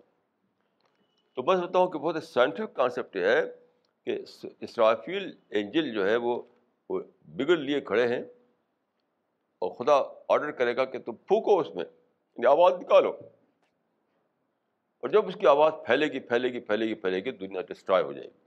تو 1.35 1.43
بس 1.43 1.61
بتاؤں 1.61 1.91
کہ 1.91 1.99
بہت 1.99 2.25
سائنٹیفک 2.25 2.77
کانسیپٹ 2.77 3.17
یہ 3.17 3.25
ہے 3.25 3.43
کہ 4.05 4.23
اسرافیل 4.61 5.39
اینجل 5.49 5.95
جو 5.95 6.09
ہے 6.09 6.17
وہ 6.17 6.43
وہ 6.89 7.01
بگڑ 7.25 7.57
لیے 7.57 7.81
کھڑے 7.81 8.09
ہیں 8.09 8.23
اور 9.59 9.71
خدا 9.71 9.95
آڈر 10.29 10.51
کرے 10.51 10.77
گا 10.77 10.85
کہ 10.85 10.99
تم 10.99 11.15
پھونکو 11.15 11.61
اس 11.61 11.69
میں 11.75 11.85
یعنی 11.85 12.47
آواز 12.47 12.73
نکالو۔ 12.73 13.11
اور 15.01 15.09
جب 15.09 15.29
اس 15.29 15.35
کی 15.41 15.47
آواز 15.47 15.73
پھیلے 15.87 16.07
گی 16.07 16.21
پھیلے 16.21 16.49
گی 16.49 16.61
پھیلے 16.61 16.87
گی 16.87 16.95
پھیلے 16.95 17.21
گی، 17.21 17.31
دنیا 17.31 17.61
ڈسٹرائے 17.61 18.03
ہو 18.03 18.13
جائے 18.13 18.29
گی۔ 18.29 18.39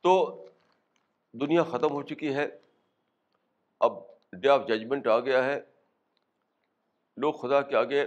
تو 0.00 0.40
دنیا 1.40 1.62
ختم 1.62 1.90
ہو 1.90 2.02
چکی 2.02 2.34
ہے۔ 2.34 2.46
اب 3.80 3.92
ڈے 4.32 4.48
آف 4.48 4.60
ججمنٹ 4.68 5.06
آ 5.06 5.20
گیا 5.20 5.44
ہے۔ 5.44 5.60
لوگ 7.16 7.34
خدا 7.34 7.62
کے 7.62 7.76
آگے 7.76 8.04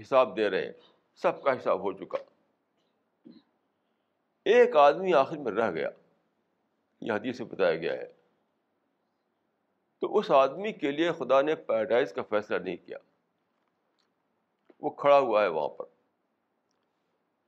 حساب 0.00 0.36
دے 0.36 0.50
رہے 0.50 0.64
ہیں۔ 0.66 0.72
سب 1.14 1.42
کا 1.42 1.52
حساب 1.52 1.80
ہو 1.80 1.92
چکا۔ 1.92 2.18
ایک 4.44 4.76
آدمی 4.76 5.14
آخر 5.14 5.36
میں 5.36 5.52
رہ 5.52 5.70
گیا۔ 5.70 5.90
یہ 7.00 7.12
حدیث 7.12 7.38
سے 7.38 7.44
بتایا 7.44 7.76
گیا 7.76 7.92
ہے۔ 7.92 8.06
تو 9.98 10.06
تو 10.06 10.18
اس 10.18 10.30
آدمی 10.30 10.72
کے 10.72 10.90
لیے 10.90 11.12
خدا 11.12 11.42
نے 11.42 11.54
پیراڈائز 11.54 12.12
کا 12.12 12.22
فیصلہ 12.22 12.56
نہیں 12.56 12.76
کیا۔ 12.76 12.98
وہ 14.80 14.90
کھڑا 14.90 15.18
ہوا 15.18 15.42
ہے 15.42 15.48
وہاں 15.48 15.68
پر۔ 15.68 15.84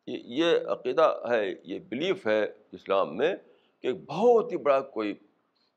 یہ 0.06 0.58
عقیدہ 0.68 1.20
ہے، 1.30 1.54
یہ 1.62 1.78
بلیف 1.78 2.26
ہے 2.26 2.44
اسلام 2.72 3.16
میں۔ 3.16 3.34
کہ 3.86 3.92
بہت 3.92 4.52
ہی 4.52 4.56
بڑا 4.56 4.80
کوئی 4.80 5.14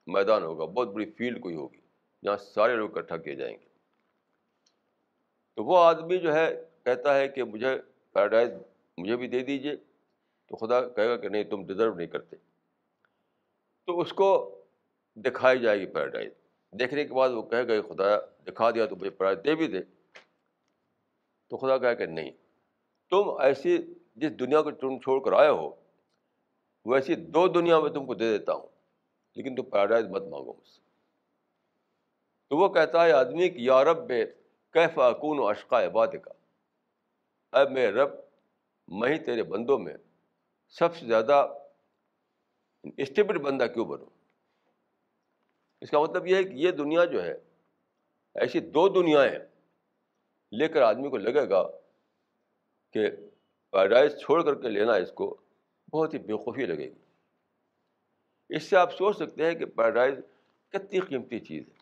میدان 0.08 0.44
ہوگا، 0.44 0.66
بہت 0.66 0.88
بڑی 0.88 1.12
فیلڈ 1.12 1.42
کوئی 1.42 1.56
ہوگی، 1.56 1.80
جہاں 2.24 2.38
سارے 2.38 2.76
لوگ 2.76 2.98
اکٹھا 2.98 3.18
کیے 3.18 3.36
جائیں 3.36 3.58
گے۔ 3.60 3.66
تو 5.56 5.64
وہ 5.64 5.78
آدمی 5.78 6.18
جو 6.18 6.34
ہے، 6.34 6.64
کہتا 6.84 7.18
ہے 7.18 7.28
کہ 7.28 7.44
مجھے 7.44 7.68
پیراڈائز 8.14 8.50
مجھے 8.98 9.18
بھی 9.18 9.28
دے 9.28 9.40
دیجیے 9.40 9.76
تو 10.48 10.56
خدا 10.56 10.88
کہے 10.88 11.08
گا 11.08 11.18
کہ 11.18 11.30
نہیں، 11.30 11.44
تم 11.44 11.66
ڈیزرو 11.66 11.94
نہیں 11.94 12.08
کرتے۔ 12.08 12.36
تو 13.86 14.00
اس 14.00 14.14
کو 14.14 14.62
دکھائی 15.16 15.60
جائے 15.60 15.80
گی 15.80 15.86
پیراڈائز۔ 15.86 16.32
دیکھنے 16.72 17.06
کے 17.06 17.14
بعد 17.14 17.30
وہ 17.30 17.42
کہے 17.42 17.68
گا 17.68 17.82
کہ 17.82 17.82
خدا 17.82 18.18
دکھا 18.48 18.72
دیا 18.72 18.86
تو 18.86 18.96
مجھے 18.96 19.10
پیراڈائز 19.10 19.46
دے 19.46 19.56
بھی 19.56 19.68
دے۔ 19.68 19.80
تو 21.48 21.58
خدا 21.58 21.78
کہے 21.78 21.96
کہ 21.96 22.06
نہیں، 22.06 22.32
تم 23.10 23.30
ایسی 23.40 23.78
جس 24.16 24.40
دنیا 24.40 24.62
کو 24.62 24.72
تم 24.72 25.00
چھوڑ 25.00 25.24
کر 25.24 25.32
آئے 25.32 25.50
ہو 25.50 25.89
ویسی 26.90 27.16
دو 27.16 27.48
دنیا 27.48 27.80
میں 27.80 27.90
تم 27.90 28.06
کو 28.06 28.14
دے 28.14 28.38
دیتا 28.38 28.54
ہوں، 28.54 28.68
لیکن 29.36 29.56
تم 29.56 29.64
پیراڈائز 29.64 30.08
مت 30.08 30.22
مانگو 30.22 30.54
مجھ 30.54 30.68
سے۔ 30.68 30.82
تو 32.50 32.58
وہ 32.58 32.70
کہتا 32.70 33.06
ہے، 33.06 33.12
آدمی 33.12 33.50
کہ 33.50 33.60
یارب 33.60 34.08
بے 34.08 34.26
کیف 34.74 35.00
اکون 35.00 35.40
و 35.40 35.48
اشقا 35.48 35.86
عباد 35.86 36.08
کا 36.08 36.32
اب 37.52 37.72
میں 37.72 37.92
رب، 37.92 38.10
میں 38.88 39.10
ہی 39.10 39.20
تیرے 39.20 39.44
بندوں 39.44 39.80
میں 39.80 39.94
سب 40.70 40.96
سے 40.96 41.06
زیادہ 41.06 41.54
اسٹیبل 42.98 43.38
بندہ 43.38 43.64
کیوں 43.64 43.86
بنوں؟ 43.86 44.10
اس 45.82 45.90
کا 45.90 46.00
مطلب 46.00 46.28
یہ 46.28 46.36
ہے 46.36 46.44
کہ 46.44 46.54
یہ 46.54 46.72
دنیا 46.72 47.06
جو 47.06 47.24
ہے، 47.24 47.34
ایسی 48.36 48.60
دو 48.60 48.88
دنیایں 48.90 49.40
لے 50.52 50.68
کر 50.68 50.82
آدمی 50.82 51.10
کو 51.10 51.18
لگے 51.18 51.50
گا 51.50 51.68
کہ 52.94 53.10
پیراڈائز 53.70 54.20
چھوڑ 54.20 54.44
کر 54.44 54.56
کے 54.56 54.70
لینا 54.70 54.94
اس 54.94 55.12
کو۔ 55.12 55.36
بہت 55.94 56.14
ہی 56.14 56.20
بےخوفی 56.20 56.66
لگے 56.66 56.88
گی۔ 56.88 57.00
اس 58.50 58.64
سے 58.64 58.78
آپ 58.78 58.94
سوچ 58.98 59.16
سکتے 59.16 59.46
ہیں 59.46 59.56
کہ 59.56 59.66
پیراڈائز 59.66 60.20
کتنی 60.70 61.00
قیمتی 61.00 61.40
چیز 61.40 61.64
ہے۔ 61.68 61.74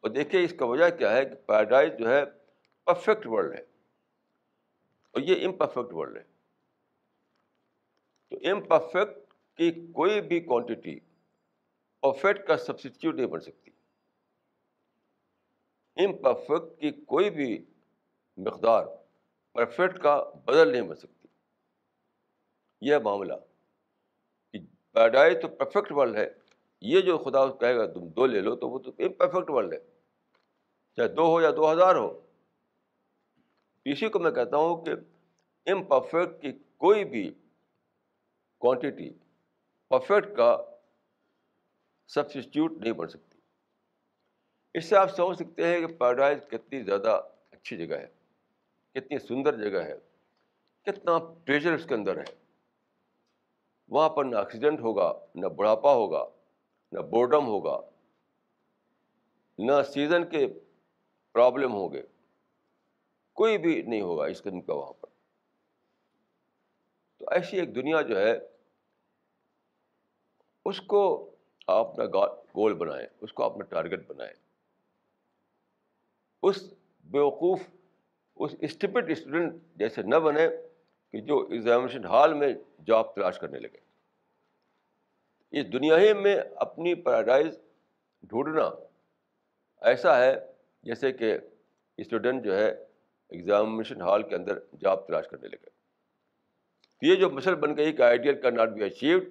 اور 0.00 0.10
دیکھیے 0.10 0.44
اس 0.44 0.54
کا 0.58 0.64
وجہ 0.64 0.90
کیا 0.96 1.12
ہے 1.12 1.24
کہ 1.24 1.34
پیراڈائز 1.34 1.92
جو 1.98 2.08
ہے 2.08 2.24
پرفیکٹ 2.84 3.26
ورلڈ 3.26 3.52
ہے۔ 3.58 3.64
اور 5.10 5.20
یہ 5.20 5.46
امپرفیکٹ 5.46 5.92
ورلڈ 5.92 6.16
ہے۔ 6.16 6.22
تو 8.28 8.50
امپرفیکٹ 8.50 9.34
کی 9.56 9.86
کوئی 9.92 10.20
بھی 10.20 10.40
کوانٹٹی 10.40 11.00
پرفیکٹ 12.00 12.46
کا 12.46 12.56
سبسٹیوٹ 12.56 13.14
نہیں 13.14 13.26
بن 13.26 13.40
سکتی۔ 13.40 13.70
امپرفیکٹ 15.96 16.80
کی 16.80 16.90
کوئی 16.90 17.30
بھی 17.30 17.64
مقدار 18.36 18.86
پرفیکٹ 19.52 20.02
کا 20.02 20.24
بدل 20.44 20.72
نہیں 20.72 20.82
بن 20.82 20.96
سکتی۔ 20.96 21.21
یہ 22.82 22.96
معاملہ 22.96 23.34
کہ 24.52 24.58
پیراڈائز 24.92 25.36
تو 25.42 25.48
پرفیکٹ 25.48 25.92
ورلڈ 25.92 26.16
ہے، 26.16 26.28
یہ 26.80 27.00
جو 27.00 27.18
خدا 27.18 27.46
کہے 27.46 27.76
گا 27.76 27.92
تم 27.92 28.08
دو 28.08 28.26
لے 28.26 28.40
لو 28.40 28.56
تو 28.56 28.68
وہ 28.68 28.78
تو 28.78 28.90
امپرفیکٹ 28.98 29.50
ورلڈ 29.50 29.72
ہے۔ 29.72 29.78
چاہے 30.96 31.08
دو 31.08 31.26
ہو 31.26 31.40
یا 31.40 31.50
دو 31.50 31.72
ہزار 31.72 31.94
ہو۔ 31.96 32.20
اسی 33.84 34.08
کو 34.08 34.18
میں 34.18 34.30
کہتا 34.30 34.56
ہوں 34.56 34.84
کہ 34.84 34.90
امپرفیکٹ 35.66 36.42
کی 36.42 36.52
کوئی 36.76 37.04
بھی 37.04 37.34
کوانٹٹی 38.58 39.10
پرفیکٹ 39.88 40.36
کا 40.36 40.56
سبسٹیوٹ 42.06 42.72
نہیں 42.72 42.92
بن 42.92 43.08
سکتی۔ 43.08 43.38
اس 44.74 44.84
سے 44.84 44.96
آپ 44.96 45.14
سمجھ 45.16 45.36
سکتے 45.36 45.66
ہیں 45.66 45.80
کہ 45.80 45.86
پیراڈائز 45.86 46.38
کتنی 46.48 46.82
زیادہ 46.82 47.20
اچھی 47.50 47.76
جگہ 47.76 47.96
ہے، 47.96 48.06
کتنی 48.92 49.18
سندر 49.18 49.70
جگہ 49.70 49.82
ہے، 49.82 49.98
کتنا 50.82 51.18
ٹریجر 51.44 51.72
اس 51.72 51.84
کے 51.84 51.94
اندر 51.94 52.16
ہے۔ 52.16 52.41
وہاں 53.92 54.08
پر 54.08 54.24
نہ 54.24 54.36
ایکسیڈنٹ 54.36 54.80
ہوگا، 54.80 55.26
نہ 55.34 55.46
بڑھاپا 55.46 55.92
ہوگا، 55.92 56.24
نہ 56.92 57.00
بورڈم 57.00 57.46
ہوگا، 57.46 57.80
نہ 59.58 59.72
سیزن 59.82 60.28
کے 60.28 60.46
پرابلم 61.32 61.72
ہوں 61.72 61.92
گے۔ 61.92 62.02
کوئی 63.32 63.58
بھی 63.58 63.82
نہیں 63.82 64.00
ہوگا 64.00 64.24
اس 64.24 64.42
قسم 64.42 64.60
کا 64.60 64.74
وہاں 64.74 64.92
پر۔ 64.92 65.08
تو 67.18 67.24
ایسی 67.30 67.60
ایک 67.60 67.74
دنیا 67.74 68.00
جو 68.00 68.18
ہے، 68.18 68.38
اس 70.64 70.80
کو 70.80 71.30
آپ 71.66 71.86
اپنا 71.86 72.04
گول 72.56 72.74
بنائیں، 72.74 73.06
اس 73.20 73.32
کو 73.32 73.44
اپنا 73.44 73.64
ٹارگیٹ 73.64 74.06
بنائیں۔ 74.06 74.34
اس 76.42 76.74
بیوقوف، 77.04 77.60
اس 78.36 78.54
اسٹیپڈ 78.60 79.10
اسٹوڈنٹ 79.10 79.54
جیسے 79.76 80.02
نہ 80.02 80.16
بنے 80.16 80.48
کہ 81.12 81.20
جو 81.20 81.48
ایگزامینیشن 81.50 82.04
ہال 82.04 82.34
میں 82.34 82.54
جاب 82.86 83.14
تلاش 83.14 83.38
کرنے 83.38 83.58
لگے۔ 83.58 83.78
اس 85.50 85.72
دنیا 85.72 85.98
ہی 85.98 86.12
میں 86.12 86.36
اپنی 86.56 86.94
پیراڈائز 86.94 87.58
ڈھونڈنا 88.22 88.70
ایسا 89.80 90.18
ہے 90.18 90.34
جیسے 90.82 91.12
کہ 91.12 91.38
اسٹوڈنٹ 91.96 92.44
جو 92.44 92.58
ہے 92.58 92.70
ایگزامینیشن 93.28 94.00
ہال 94.00 94.22
کے 94.22 94.34
اندر 94.34 94.58
جاب 94.80 95.06
تلاش 95.06 95.28
کرنے 95.28 95.48
لگے۔ 95.48 95.70
یہ 97.02 97.14
جو 97.14 97.30
مسل 97.30 97.54
بن 97.54 97.76
گئی 97.76 97.92
کہ 97.92 98.02
آئیڈیل 98.02 98.40
کا 98.40 98.50
ناٹ 98.50 98.68
بی 98.68 98.84
اچیوڈ 98.84 99.24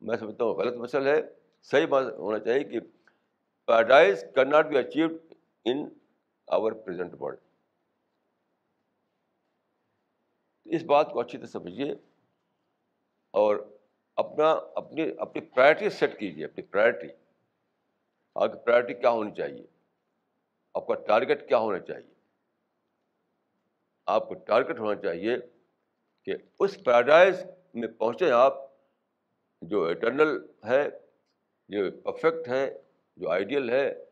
میں 0.00 0.16
سمجھتا 0.16 0.44
ہوں 0.44 0.54
غلط 0.54 0.74
مسل 0.74 1.06
ہے۔ 1.06 1.20
صحیح 1.62 1.86
بات 1.86 2.04
ہونا 2.06 2.38
چاہیے 2.38 2.64
کہ 2.64 2.80
paradise 3.66 4.24
can 4.34 4.50
not 4.50 4.66
be 4.66 4.78
achieved 4.78 5.12
in 5.64 5.88
our 6.46 6.72
present 6.72 7.14
world 7.20 7.38
اس 10.70 10.82
بات 10.82 11.10
کو 11.12 11.20
اچھی 11.20 11.38
طرح 11.38 11.46
سمجھیے 11.46 11.92
اور 13.30 13.56
اپنا 14.16 14.50
اپنی 14.74 15.10
اپنی 15.18 15.40
پرائرٹی 15.40 15.90
سیٹ 15.90 16.18
کیجیے، 16.18 16.44
اپنی 16.44 16.62
پرائرٹی 16.62 17.08
آپ 18.34 18.52
کی 18.52 18.58
پرائرٹی 18.58 18.94
کیا 18.94 19.10
ہونی 19.10 19.34
چاہیے؟ 19.34 19.66
آپ 20.74 20.86
کا 20.86 20.94
ٹارگیٹ 20.94 21.48
کیا 21.48 21.58
ہونا 21.58 21.78
چاہیے؟ 21.78 22.14
آپ 24.06 24.28
کو 24.28 24.34
ٹارگیٹ 24.34 24.78
ہونا 24.78 25.00
چاہیے 25.00 25.36
کہ 26.24 26.34
اس 26.60 26.84
پیراڈائز 26.84 27.46
میں 27.74 27.88
پہنچے 27.88 28.30
آپ 28.30 28.54
جو 29.62 29.84
اٹرنل 29.84 30.46
ہے، 30.64 30.90
جو 31.68 32.00
پرفیکٹ 32.00 32.48
ہے، 32.48 32.82
جو 33.16 33.30
آئیڈیل 33.30 33.70
ہے 33.70 34.04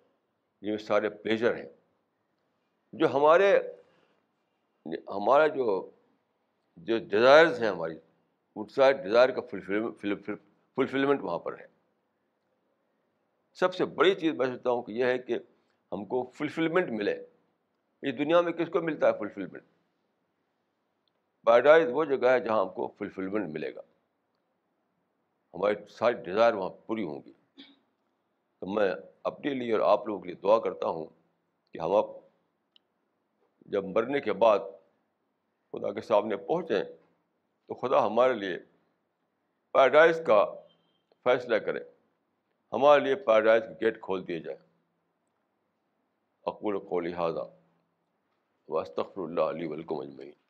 یہ 0.61 0.77
سارے 0.77 1.11
پلیزر 1.11 1.57
ہیں۔ 1.57 1.69
جو 2.93 3.07
ہمارے، 3.13 3.59
ہمارا 5.09 5.47
جو 5.47 5.91
جو 6.77 6.99
ڈیزائرز 6.99 7.63
ہیں 7.63 7.71
ہماری 7.71 7.99
ان 8.57 8.69
سارے 8.69 8.93
ڈیزائر 8.93 9.29
کا 9.29 9.41
فلفلمنٹ 10.75 11.23
وہاں 11.23 11.39
پر 11.39 11.59
ہے۔ 11.59 11.67
سب 13.55 13.75
سے 13.75 13.85
بڑی 13.85 14.15
چیز 14.15 14.35
میں 14.35 14.47
سمجھتا 14.47 14.71
ہوں 14.71 14.83
کہ 14.83 14.93
یہ 14.93 15.05
ہے 15.05 15.19
کہ 15.19 15.39
ہم 15.93 16.05
کو 16.05 16.31
فلفلمنٹ 16.35 16.91
ملے۔ 16.91 17.27
اس 18.03 18.19
دنیا 18.19 18.41
میں 18.41 18.53
کس 18.53 18.69
کو 18.73 18.81
ملتا 18.81 19.07
ہے 19.07 19.19
فلفلمنٹ 19.19 19.63
پیراڈائز 21.45 21.89
وہ 21.93 22.05
جگہ 22.05 22.29
ہے 22.29 22.41
جہاں 22.41 22.61
ہم 22.61 22.69
کو 22.69 22.95
فلفلمنٹ 22.99 23.49
ملے 23.49 23.75
گا۔ 23.75 23.81
ہماری 25.55 25.75
ساری 25.91 26.15
ڈیزائر 26.15 26.55
وہاں 26.55 26.71
پوری 26.71 27.05
ہوں 27.05 27.23
گی۔ 27.25 27.33
تو 28.61 28.67
میں 28.67 28.95
اپنے 29.23 29.55
لیے 29.55 29.73
اور 29.73 29.81
آپ 29.81 30.07
لوگوں 30.07 30.21
کے 30.21 30.27
لیے 30.27 30.35
دعا 30.35 30.59
کرتا 30.59 30.89
ہوں 30.89 31.07
کہ 31.73 31.79
ہم 31.79 31.93
اب 31.93 32.05
جب 33.67 33.85
مرنے 33.85 34.21
کے 34.21 34.33
بعد 34.33 34.59
خدا 35.77 35.93
کے 35.93 36.01
سامنے 36.01 36.37
پہنچیں 36.37 36.85
تو 37.67 37.75
خدا 37.75 38.07
ہمارے 38.07 38.35
لیے 38.35 38.59
پیراڈائز 39.73 40.21
کا 40.27 40.55
فیصلہ 41.25 41.57
کرے۔ 41.57 41.81
ہمارے 42.73 43.05
لیے 43.05 43.15
پیراڈائز 43.15 43.63
کے 43.63 43.87
گیٹ 43.87 44.01
کھول 44.01 44.29
دیے 44.29 44.41
جائیں۔ 44.41 44.59
اقبال 46.47 46.79
کو 46.79 47.01
لہٰذا 47.01 47.43
واسطر 48.69 49.03
اللہ 49.17 49.41
علیہ 49.41 49.69
ولکم 49.69 50.01
اجمعین۔ 50.01 50.46